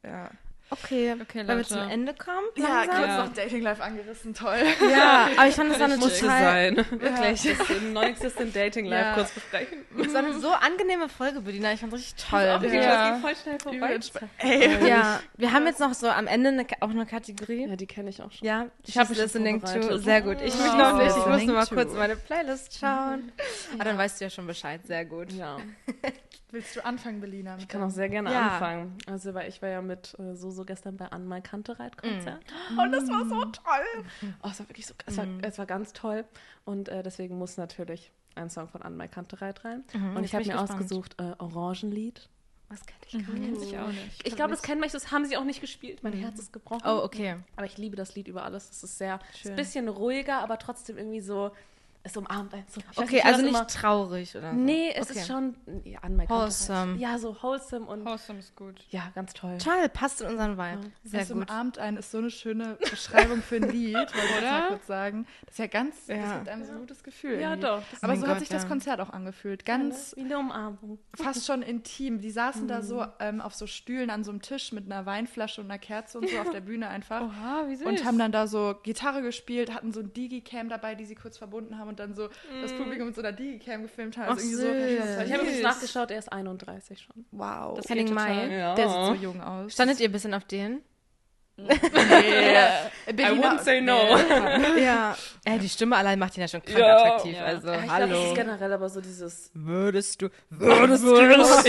Ja. 0.04 0.30
Okay, 0.72 1.14
Okay, 1.20 1.46
wollen 1.46 1.58
wir 1.58 1.64
zum 1.64 1.88
Ende 1.88 2.14
kommen? 2.14 2.46
Ja, 2.56 2.84
kurz 2.86 2.98
Ja. 3.06 3.24
noch 3.24 3.32
Dating 3.34 3.62
Life 3.62 3.82
angerissen, 3.82 4.34
toll. 4.34 4.58
Ja, 4.90 5.28
aber 5.36 5.48
ich 5.48 5.54
fand, 5.54 5.70
das 5.70 5.78
war 5.78 5.86
eine 5.86 5.96
Musste 5.98 6.20
total, 6.20 6.42
sein. 6.42 6.76
Wirklich. 6.90 7.58
Das 7.58 7.82
Non-Existent 7.92 8.56
Dating 8.56 8.86
Live 8.86 9.04
Ja. 9.06 9.14
kurz 9.14 9.30
besprechen. 9.32 9.78
das 9.98 10.14
war 10.14 10.24
eine 10.24 10.38
so 10.40 10.50
angenehme 10.50 11.08
Folge, 11.08 11.40
Bediener. 11.40 11.72
Ich 11.72 11.80
fand 11.80 11.92
richtig 11.92 12.14
toll. 12.24 12.40
Ja. 12.40 12.60
Ja. 12.62 13.10
Das 13.10 13.12
geht 13.12 13.20
voll 13.22 13.36
schnell 13.42 13.58
vorbei. 13.60 13.98
Ey. 14.38 14.88
Ja, 14.88 15.20
wir 15.36 15.52
haben 15.52 15.66
jetzt 15.66 15.80
noch 15.80 15.94
so 15.94 16.08
am 16.08 16.26
Ende 16.26 16.48
eine, 16.50 16.66
auch 16.80 16.90
eine 16.90 17.06
Kategorie. 17.06 17.66
Ja, 17.68 17.76
die 17.76 17.86
kenne 17.86 18.10
ich 18.10 18.22
auch 18.22 18.32
schon. 18.32 18.46
Ja, 18.46 18.66
Ich 18.86 18.96
hab 18.96 19.08
mich 19.08 19.18
schon 19.18 19.24
Listening 19.26 19.60
to. 19.62 19.98
Sehr 19.98 20.22
gut. 20.22 20.38
Ich 20.40 20.54
mich 20.54 20.72
Oh, 20.72 20.76
noch 20.76 20.96
nicht. 20.96 21.08
Ich 21.10 21.16
musste 21.16 21.30
listening 21.32 21.54
mal 21.54 21.66
to. 21.66 21.74
kurz 21.74 21.92
meine 21.94 22.16
Playlist 22.16 22.78
schauen. 22.78 23.32
Aber 23.74 23.84
dann 23.84 23.98
weißt 23.98 24.20
du 24.20 24.24
ja 24.24 24.30
schon 24.30 24.46
Bescheid. 24.46 24.80
Sehr 24.86 25.04
gut. 25.04 25.32
Ja. 25.32 25.58
Willst 26.52 26.76
du 26.76 26.84
anfangen, 26.84 27.20
Belina? 27.20 27.56
Ich 27.58 27.66
kann 27.66 27.82
auch 27.82 27.90
sehr 27.90 28.08
gerne 28.08 28.30
Ja. 28.32 28.50
anfangen. 28.52 28.96
Also, 29.06 29.34
weil 29.34 29.48
ich 29.48 29.60
war 29.62 29.70
ja 29.70 29.82
mit 29.82 30.14
äh, 30.18 30.34
Soso 30.36 30.64
gestern 30.64 30.96
bei 30.96 31.06
Anmal 31.06 31.42
Kantereit-Konzert. 31.42 32.40
Und 32.78 32.92
das 32.92 33.08
war 33.08 33.24
so 33.26 33.44
toll. 33.46 34.04
Oh, 34.42 34.48
es 34.50 34.60
war 34.60 34.68
wirklich 34.68 34.86
so, 34.86 34.94
es 35.06 35.16
war, 35.16 35.26
es 35.42 35.58
war 35.58 35.66
ganz 35.66 35.92
toll. 35.92 36.24
Und 36.64 36.88
äh, 36.88 37.02
deswegen 37.02 37.38
muss 37.38 37.56
natürlich 37.56 38.12
ein 38.34 38.50
Song 38.50 38.68
von 38.68 38.82
Anmal 38.82 39.08
Kantereit 39.08 39.64
rein. 39.64 39.84
Und 39.94 40.16
jetzt 40.22 40.26
ich 40.26 40.34
habe 40.34 40.44
mir 40.44 40.52
ich 40.52 40.60
gespannt. 40.60 40.70
ausgesucht 40.70 41.16
äh, 41.18 41.32
Orangenlied. 41.38 42.28
Was 42.68 42.86
kenn 42.86 42.96
ich 43.06 43.26
gar 43.26 43.60
sich 43.60 43.78
auch 43.78 43.88
nicht. 43.88 44.26
Ich 44.26 44.34
glaube, 44.34 44.50
das 44.52 44.62
kennen 44.62 44.80
manche, 44.80 44.94
das 44.94 45.10
haben 45.12 45.26
sie 45.26 45.36
auch 45.36 45.44
nicht 45.44 45.60
gespielt. 45.60 46.02
Mein 46.02 46.14
Herz 46.14 46.38
ist 46.38 46.52
gebrochen. 46.54 46.82
Oh, 46.86 47.02
okay. 47.04 47.36
Aber 47.56 47.66
ich 47.66 47.76
liebe 47.76 47.96
das 47.96 48.14
Lied 48.14 48.28
über 48.28 48.44
alles. 48.44 48.70
Es 48.70 48.82
ist 48.82 48.96
sehr, 48.96 49.18
es 49.30 49.36
ist 49.36 49.42
Schön. 49.42 49.50
ein 49.52 49.56
bisschen 49.56 49.88
ruhiger, 49.88 50.38
aber 50.38 50.58
trotzdem 50.58 50.96
irgendwie 50.96 51.20
so, 51.20 51.50
es 52.04 52.16
umarmt 52.16 52.52
einen 52.52 52.64
so. 52.68 52.80
Ich 52.90 52.98
Okay, 52.98 53.18
man 53.18 53.26
also 53.26 53.36
das 53.38 53.42
nicht 53.42 53.54
immer- 53.60 53.66
traurig 53.68 54.36
oder 54.36 54.50
so. 54.50 54.56
Nee, 54.56 54.90
es 54.94 55.08
okay. 55.10 55.20
ist 55.20 55.26
schon 55.28 55.56
ja, 55.84 56.00
an 56.00 56.18
Wholesome. 56.28 56.96
Ja, 56.96 57.18
so 57.18 57.36
wholesome 57.42 57.86
und 57.86 58.04
Wholesome 58.04 58.40
ist 58.40 58.56
gut. 58.56 58.80
ja, 58.90 59.10
ganz 59.14 59.32
toll. 59.34 59.56
Toll, 59.58 59.88
passt 59.88 60.20
in 60.20 60.28
unseren 60.28 60.58
Vibe. 60.58 60.80
Sehr 61.04 61.20
es 61.20 61.28
gut. 61.28 61.48
umarmt 61.48 61.78
einen 61.78 61.96
ist 61.98 62.10
so 62.10 62.18
eine 62.18 62.30
schöne 62.30 62.76
Beschreibung 62.90 63.40
für 63.42 63.56
ein 63.56 63.70
Lied, 63.70 63.94
wollte 63.94 64.08
ich 64.18 64.34
jetzt 64.34 64.42
mal 64.42 64.68
kurz 64.68 64.86
sagen. 64.86 65.26
Das 65.46 65.54
ist 65.54 65.58
ja 65.58 65.66
ganz, 65.68 66.06
das 66.06 66.16
Ja. 66.16 66.34
gibt 66.36 66.48
einem 66.48 66.64
so 66.64 66.72
ein 66.72 66.78
gutes 66.80 67.04
Gefühl. 67.04 67.40
Ja, 67.40 67.50
irgendwie. 67.50 67.66
doch. 67.66 67.82
Das 67.90 68.02
Aber 68.02 68.14
so 68.16 68.22
Gott, 68.22 68.30
hat 68.30 68.38
sich 68.40 68.48
das 68.48 68.62
ja. 68.64 68.68
Konzert 68.68 69.00
auch 69.00 69.10
angefühlt. 69.10 69.64
Ganz 69.64 70.14
wie 70.16 70.22
eine 70.22 70.38
Umarmung. 70.38 70.98
fast 71.14 71.46
schon 71.46 71.62
intim. 71.62 72.20
Die 72.20 72.30
saßen 72.30 72.66
da 72.66 72.82
so 72.82 73.06
ähm, 73.20 73.40
auf 73.40 73.54
so 73.54 73.66
Stühlen 73.66 74.10
an 74.10 74.24
so 74.24 74.30
einem 74.32 74.42
Tisch 74.42 74.72
mit 74.72 74.86
einer 74.86 75.06
Weinflasche 75.06 75.60
und 75.60 75.70
einer 75.70 75.78
Kerze 75.78 76.18
und 76.18 76.28
so 76.28 76.38
auf 76.38 76.50
der 76.50 76.60
Bühne 76.62 76.88
einfach. 76.88 77.20
Oha, 77.22 77.64
wie 77.68 77.76
süß. 77.76 77.86
Und 77.86 78.04
haben 78.04 78.18
dann 78.18 78.32
da 78.32 78.46
so 78.46 78.74
Gitarre 78.82 79.22
gespielt, 79.22 79.72
hatten 79.72 79.92
so 79.92 80.00
ein 80.00 80.12
Digicam 80.12 80.68
dabei, 80.68 80.94
die 80.96 81.04
sie 81.04 81.14
kurz 81.14 81.38
verbunden 81.38 81.78
haben 81.78 81.91
und 81.92 82.00
dann 82.00 82.14
so 82.14 82.28
das 82.62 82.72
Publikum 82.72 83.06
mit 83.06 83.14
so 83.14 83.22
einer 83.22 83.32
Digicam 83.32 83.82
gefilmt 83.82 84.16
haben. 84.16 84.26
Ach, 84.28 84.36
Also 84.36 84.62
irgendwie 84.66 84.96
so, 84.96 85.20
Ich 85.24 85.32
habe 85.32 85.42
übrigens 85.44 85.62
nachgeschaut, 85.62 86.10
er 86.10 86.18
ist 86.18 86.32
31 86.32 87.00
schon. 87.00 87.24
Wow. 87.30 87.76
Das 87.76 87.88
Henning. 87.88 88.12
Mai. 88.12 88.46
Ja. 88.56 88.74
Der 88.74 88.88
sieht 88.88 89.06
so 89.06 89.14
jung 89.14 89.40
aus. 89.40 89.72
Standet 89.72 90.00
ihr 90.00 90.08
ein 90.08 90.12
bisschen 90.12 90.34
auf 90.34 90.44
den? 90.44 90.80
Yeah. 91.58 92.90
I 93.08 93.12
wouldn't 93.38 93.60
say 93.62 93.80
no. 93.82 94.16
Ja. 94.78 95.14
Ey, 95.44 95.58
die 95.58 95.68
Stimme 95.68 95.96
allein 95.96 96.18
macht 96.18 96.36
ihn 96.36 96.40
ja 96.40 96.48
schon 96.48 96.62
krank 96.62 96.78
Ja. 96.78 96.96
attraktiv. 96.96 97.36
Ja. 97.36 97.44
Also, 97.44 97.68
Ja, 97.68 97.74
ich 97.74 97.82
glaube, 97.84 98.00
das 98.00 98.10
hallo. 98.10 98.28
ist 98.30 98.34
generell 98.34 98.72
aber 98.72 98.88
so 98.88 99.00
dieses 99.02 99.50
Würdest 99.52 100.22
du. 100.22 100.28
Würdest 100.48 101.04
du 101.04 101.14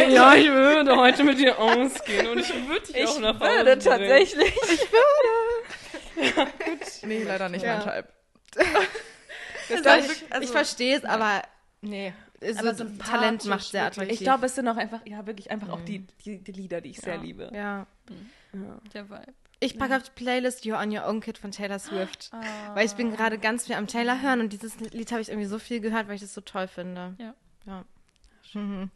Ja, 0.09 0.35
ich 0.35 0.47
würde 0.49 0.95
heute 0.95 1.23
mit 1.25 1.37
dir 1.37 1.59
ausgehen 1.59 2.27
und 2.27 2.39
ich 2.39 2.53
würde 2.67 2.93
dich 2.93 3.05
auch 3.07 3.19
nach 3.19 3.39
Hause 3.39 3.63
bringen. 3.63 3.79
tatsächlich. 3.81 4.53
Nee, 7.03 7.23
leider 7.23 7.49
nicht 7.49 7.63
Ja. 7.65 7.83
mein 7.85 8.03
Type. 8.03 8.07
Also, 9.69 10.11
ich 10.11 10.31
also- 10.34 10.44
ich 10.45 10.52
verstehe 10.52 10.98
es, 10.98 11.06
aber 11.06 11.41
nee. 11.81 12.14
So 12.41 12.48
Aber 12.60 12.76
Talent 12.76 12.77
sympathisch 13.41 13.45
macht 13.49 13.64
sehr 13.72 13.85
attraktiv. 13.85 14.14
Ich 14.15 14.19
glaube, 14.19 14.45
es 14.48 14.56
sind 14.56 14.68
auch 14.68 14.76
einfach, 14.76 14.99
ja, 15.06 15.26
wirklich 15.26 15.49
einfach 15.49 15.69
auch 15.69 15.80
die, 15.81 16.06
die, 16.26 16.40
die 16.40 16.52
Lieder, 16.52 16.81
die 16.81 16.90
ich 16.90 16.99
sehr 16.99 17.15
Ja. 17.15 17.22
liebe. 17.22 17.49
ja. 17.53 17.88
Der 18.94 19.10
Vibe. 19.10 19.34
Ich 19.61 19.77
packe 19.80 19.95
auf 19.95 20.03
die 20.03 20.11
Playlist 20.11 20.65
You're 20.65 20.81
on 20.81 20.91
Your 20.95 21.07
Own 21.07 21.22
Kid 21.22 21.38
von 21.38 21.52
Taylor 21.52 21.80
Swift. 21.80 22.31
Weil 22.73 22.85
ich 22.85 22.94
bin 22.94 23.11
gerade 23.15 23.38
ganz 23.38 23.65
viel 23.68 23.76
am 23.76 23.88
Taylor 23.88 24.22
hören 24.22 24.41
und 24.41 24.52
dieses 24.52 24.77
Lied 24.80 25.11
habe 25.11 25.22
ich 25.22 25.30
irgendwie 25.30 25.48
so 25.48 25.57
viel 25.57 25.80
gehört, 25.80 26.07
weil 26.10 26.15
ich 26.15 26.22
das 26.22 26.34
so 26.34 26.41
toll 26.41 26.68
finde. 26.68 27.15
Ja. 27.18 27.34
Ja. 27.65 27.85
Mhm. 28.53 28.91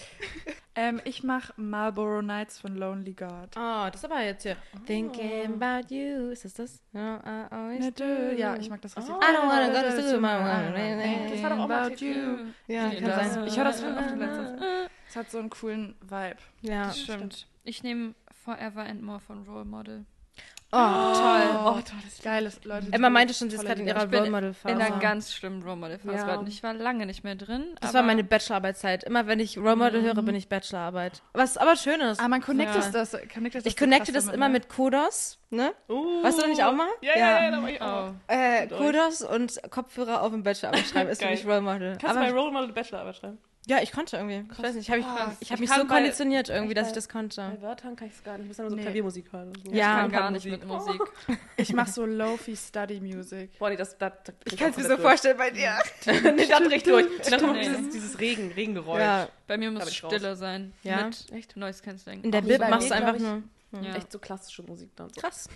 Ähm, 0.78 1.00
ich 1.04 1.22
mache 1.22 1.54
Marlboro 1.56 2.20
Nights 2.20 2.58
von 2.58 2.76
Lonely 2.76 3.14
God. 3.14 3.48
Oh, 3.56 3.86
das 3.90 3.94
ist 3.96 4.04
aber 4.04 4.20
jetzt 4.22 4.42
hier. 4.42 4.58
Thinking 4.84 5.54
about 5.54 5.86
you. 5.88 6.28
Ist 6.32 6.44
das 6.44 6.52
das? 6.52 6.82
No, 6.92 7.16
I 7.16 7.46
always 7.50 7.94
do. 7.94 8.04
Ja, 8.36 8.56
ich 8.56 8.68
mag 8.68 8.82
das 8.82 8.94
richtig. 8.94 9.14
I 9.14 9.18
don't 9.18 9.48
wanna 9.48 9.68
go 9.68 9.80
to 9.80 10.02
school, 10.02 10.20
mama. 10.20 10.70
Das 10.70 11.42
war 11.42 11.50
doch 11.50 11.58
auch 11.60 11.68
mal 11.68 11.86
About 11.86 12.04
you. 12.04 12.14
Ja, 12.66 12.88
Ich, 12.92 13.00
kann 13.00 13.08
das, 13.08 13.34
sein. 13.34 13.46
ich 13.46 13.56
höre 13.56 13.64
das 13.64 13.82
oft 13.82 14.10
in 14.12 14.18
letzter 14.18 14.58
Zeit. 14.58 14.90
Es 15.08 15.16
hat 15.16 15.30
so 15.30 15.38
einen 15.38 15.48
coolen 15.48 15.94
Vibe. 16.02 16.36
Ja. 16.60 16.92
Stimmt. 16.92 17.46
Ich 17.64 17.82
nehme 17.82 18.14
Forever 18.44 18.82
and 18.82 19.00
More 19.00 19.20
von 19.20 19.44
Role 19.48 19.64
Model. 19.64 20.04
Oh, 20.72 20.76
toll. 20.78 21.42
Oh, 21.64 21.80
tolles, 21.80 22.20
geiles, 22.22 22.64
Leute. 22.64 22.88
Emma 22.90 23.08
meinte 23.08 23.32
schon, 23.32 23.48
sie 23.48 23.56
ist 23.56 23.64
gerade 23.64 23.80
in 23.80 23.86
ihrer 23.86 24.12
Role 24.12 24.30
Model 24.30 24.52
Phase. 24.52 24.74
In 24.74 24.82
einer 24.82 24.98
ganz 24.98 25.32
schlimmen 25.32 25.62
Role 25.62 25.76
Model 25.76 25.98
Phase. 25.98 26.26
Ja. 26.26 26.42
Ich 26.46 26.62
war 26.62 26.74
lange 26.74 27.06
nicht 27.06 27.22
mehr 27.22 27.36
drin. 27.36 27.64
Das 27.80 27.90
aber 27.90 28.00
war 28.00 28.06
meine 28.06 28.24
Bachelorarbeitszeit. 28.24 29.04
Immer 29.04 29.28
wenn 29.28 29.38
ich 29.38 29.58
Role 29.58 29.76
Model 29.76 30.02
höre, 30.02 30.20
bin 30.22 30.34
ich 30.34 30.48
Bachelorarbeit. 30.48 31.22
Was 31.34 31.56
aber 31.56 31.76
schön 31.76 32.00
ist. 32.00 32.20
Ah, 32.20 32.26
man 32.28 32.42
connectet 32.42 32.84
Ja. 32.84 32.90
das. 32.90 33.12
Connectet 33.32 33.64
das 33.64 33.72
Ich 33.72 33.76
connecte 33.76 34.12
das 34.12 34.24
immer 34.24 34.46
damit, 34.46 34.64
mit 34.64 34.68
Kodos, 34.68 35.38
ne? 35.50 35.72
Uh. 35.88 36.22
Weißt 36.24 36.36
du 36.36 36.42
das 36.42 36.50
nicht 36.50 36.64
auch 36.64 36.72
mal? 36.72 36.88
Ja, 37.00 37.12
ja, 37.16 37.44
ja, 37.44 37.50
da 37.52 37.62
war 37.62 37.70
ich 37.70 37.80
auch. 37.80 38.10
Oh. 38.10 38.32
Äh, 38.32 38.66
Kodos 38.66 39.22
und 39.22 39.60
Kopfhörer 39.70 40.20
auf 40.20 40.32
dem 40.32 40.42
Bachelorarbeit 40.42 40.86
schreiben 40.86 41.10
ist 41.10 41.22
für 41.22 41.30
mich 41.30 41.46
Role 41.46 41.60
Model. 41.60 41.96
Kannst 42.00 42.16
du 42.16 42.20
bei 42.20 42.28
Aber, 42.28 42.38
Role 42.40 42.52
Model 42.52 42.72
Bachelorarbeit 42.72 43.16
schreiben? 43.16 43.38
Ja, 43.66 43.82
ich 43.82 43.92
konnte 43.92 44.16
irgendwie. 44.16 44.44
Ich 44.52 44.58
weiß 44.62 44.74
nicht, 44.76 44.84
ich 44.84 44.90
habe 44.90 45.00
ich, 45.00 45.06
Krass. 45.06 45.36
ich 45.40 45.50
hab 45.50 45.56
Ich 45.56 45.60
mich 45.60 45.70
so 45.70 45.84
bei- 45.86 45.94
konditioniert 45.96 46.48
irgendwie, 46.48 46.74
dass 46.74 46.88
ich 46.88 46.92
das 46.94 47.08
konnte. 47.08 47.40
Bei 47.56 47.62
Wörtern 47.62 47.96
kann 47.96 48.08
ich 48.08 48.14
es 48.14 48.22
gar 48.22 48.34
nicht. 48.38 48.42
Ich 48.44 48.48
muss 48.48 48.56
dann 48.58 48.64
nur 48.66 48.70
so 48.70 48.76
Nee. 48.76 48.82
Klaviermusik 48.82 49.32
hören. 49.32 49.48
und 49.48 49.64
So. 49.66 49.72
Ja. 49.72 49.96
Ich 49.96 50.00
kann 50.02 50.12
gar 50.12 50.30
Musik. 50.30 50.50
nicht 50.52 50.60
mit 50.60 50.68
Musik. 50.68 51.00
Ich 51.58 51.72
mache 51.72 51.90
so 51.90 52.04
Lofi 52.06 52.54
Study 52.56 53.00
Music. 53.00 53.58
Boah, 53.58 53.70
nee, 53.70 53.76
das, 53.76 53.96
das, 53.98 54.12
das 54.24 54.34
Ich 54.44 54.56
kann 54.58 54.70
es 54.70 54.76
mir 54.76 54.84
so 54.84 54.96
vorstellen 54.98 55.38
bei 55.38 55.50
dir. 55.50 55.72
nee, 56.06 56.46
das 56.46 56.60
richtig 56.60 56.82
durch. 56.84 57.06
Und 57.06 57.32
dann 57.32 57.40
kommt 57.40 57.60
dieses, 57.62 57.88
dieses 57.90 58.20
Regen, 58.20 58.52
Regengeräusch. 58.52 59.00
Ja, 59.00 59.28
Bei 59.46 59.56
mir 59.56 59.70
muss 59.70 59.80
bin 59.84 59.88
ich 59.88 59.96
Stille 59.98 60.36
sein. 60.36 60.72
Ja? 60.82 61.06
Mit 61.06 61.32
Echt? 61.32 61.56
Noise 61.56 61.82
Cancelling. 61.82 62.22
in 62.22 62.30
der 62.30 62.42
Bib 62.42 62.60
machst 62.60 62.90
du 62.90 62.94
einfach 62.94 63.18
nur. 63.18 63.42
Ja. 63.82 63.94
Echt 63.96 64.12
so 64.12 64.18
klassische 64.18 64.62
Musik 64.62 64.90
dann. 64.96 65.08
So. 65.10 65.20
Krass. 65.20 65.48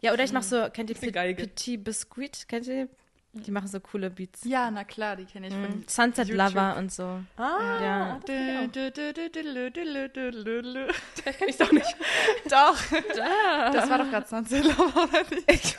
Ja, 0.00 0.12
oder 0.12 0.22
ich 0.24 0.32
mache 0.32 0.44
so, 0.44 0.68
kennt 0.72 0.90
ihr. 0.90 0.96
Petit 0.96 1.82
Biscuit? 1.82 2.46
Kennt 2.48 2.66
ihr? 2.66 2.88
Die 3.32 3.50
machen 3.50 3.68
so 3.68 3.78
coole 3.78 4.08
Beats. 4.08 4.40
Ja, 4.44 4.70
na 4.70 4.84
klar, 4.84 5.14
die 5.14 5.26
kenne 5.26 5.48
ich 5.48 5.54
mhm. 5.54 5.64
von 5.64 5.84
Sunset 5.86 6.28
YouTube. 6.28 6.48
Lover 6.48 6.76
und 6.78 6.90
so. 6.90 7.20
Ah, 7.36 7.82
ja. 7.82 8.20
Ich 11.46 11.56
doch 11.58 11.72
nicht. 11.72 11.96
Doch. 12.50 12.76
Ja. 13.16 13.70
Das 13.70 13.90
war 13.90 13.98
doch 13.98 14.10
gerade 14.10 14.26
Sunset 14.26 14.64
Lover, 14.64 15.04
oder 15.04 15.22
nicht? 15.30 15.78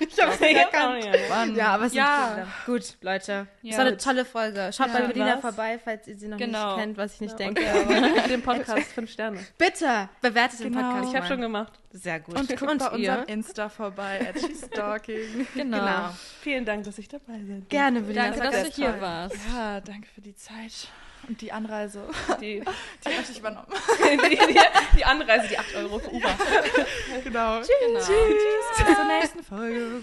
Ich, 0.00 0.20
habe 0.20 0.32
es 0.32 0.40
nicht 0.40 0.56
erkannt. 0.56 1.04
Nicht. 1.04 1.56
Ja, 1.56 1.68
aber 1.68 1.86
es 1.86 1.94
ja. 1.94 2.34
sind 2.34 2.46
Gut, 2.66 2.96
Leute. 3.02 3.46
Ja. 3.62 3.70
Das 3.70 3.78
war 3.78 3.86
eine 3.86 3.96
tolle 3.96 4.24
Folge. 4.24 4.70
Schaut 4.72 4.88
ja, 4.88 4.92
bei 4.92 5.06
Melina 5.06 5.38
vorbei, 5.38 5.78
falls 5.82 6.08
ihr 6.08 6.16
sie 6.16 6.26
noch 6.28 6.38
genau. 6.38 6.74
nicht 6.74 6.84
kennt, 6.84 6.98
was 6.98 7.14
ich 7.14 7.20
nicht 7.20 7.38
denke. 7.38 7.62
den 8.28 8.42
Podcast 8.42 8.88
fünf 8.92 9.10
Sterne. 9.10 9.38
Bitte 9.56 10.08
bewertet 10.20 10.58
genau. 10.58 10.78
den 10.78 10.88
Podcast. 10.88 11.08
Ich 11.08 11.16
habe 11.16 11.26
schon 11.26 11.40
gemacht. 11.40 11.79
Sehr 11.92 12.20
gut. 12.20 12.38
Und 12.38 12.48
guckt 12.48 12.78
bei 12.78 12.96
ihr? 12.96 13.10
unserem 13.10 13.24
Insta 13.26 13.68
vorbei, 13.68 14.20
at 14.28 14.40
She's 14.40 14.64
Stalking. 14.66 15.46
Genau. 15.54 15.78
Genau. 15.78 16.14
Vielen 16.40 16.64
Dank, 16.64 16.84
dass 16.84 16.98
ich 16.98 17.08
dabei 17.08 17.38
bin. 17.38 17.66
Gerne, 17.68 18.00
Berliner. 18.00 18.30
Danke, 18.30 18.50
dass 18.50 18.68
du 18.70 18.74
hier 18.76 18.92
toll. 18.92 19.00
warst. 19.00 19.36
Ja, 19.52 19.80
danke 19.80 20.08
für 20.08 20.20
die 20.20 20.34
Zeit 20.36 20.88
und 21.28 21.40
die 21.40 21.50
Anreise. 21.52 22.02
Die, 22.40 22.60
Die 23.04 23.08
habe 23.08 23.24
ich 23.30 23.38
übernommen. 23.38 23.66
die, 24.04 24.36
die, 24.36 24.60
die 24.96 25.04
Anreise, 25.04 25.48
die 25.48 25.58
8 25.58 25.74
Euro 25.76 25.98
für 25.98 26.10
Uber. 26.12 26.34
Genau. 27.24 27.60
Genau. 27.60 27.98
Bis 27.98 28.06
zur 28.06 29.04
nächsten 29.06 29.42
Folge. 29.42 30.02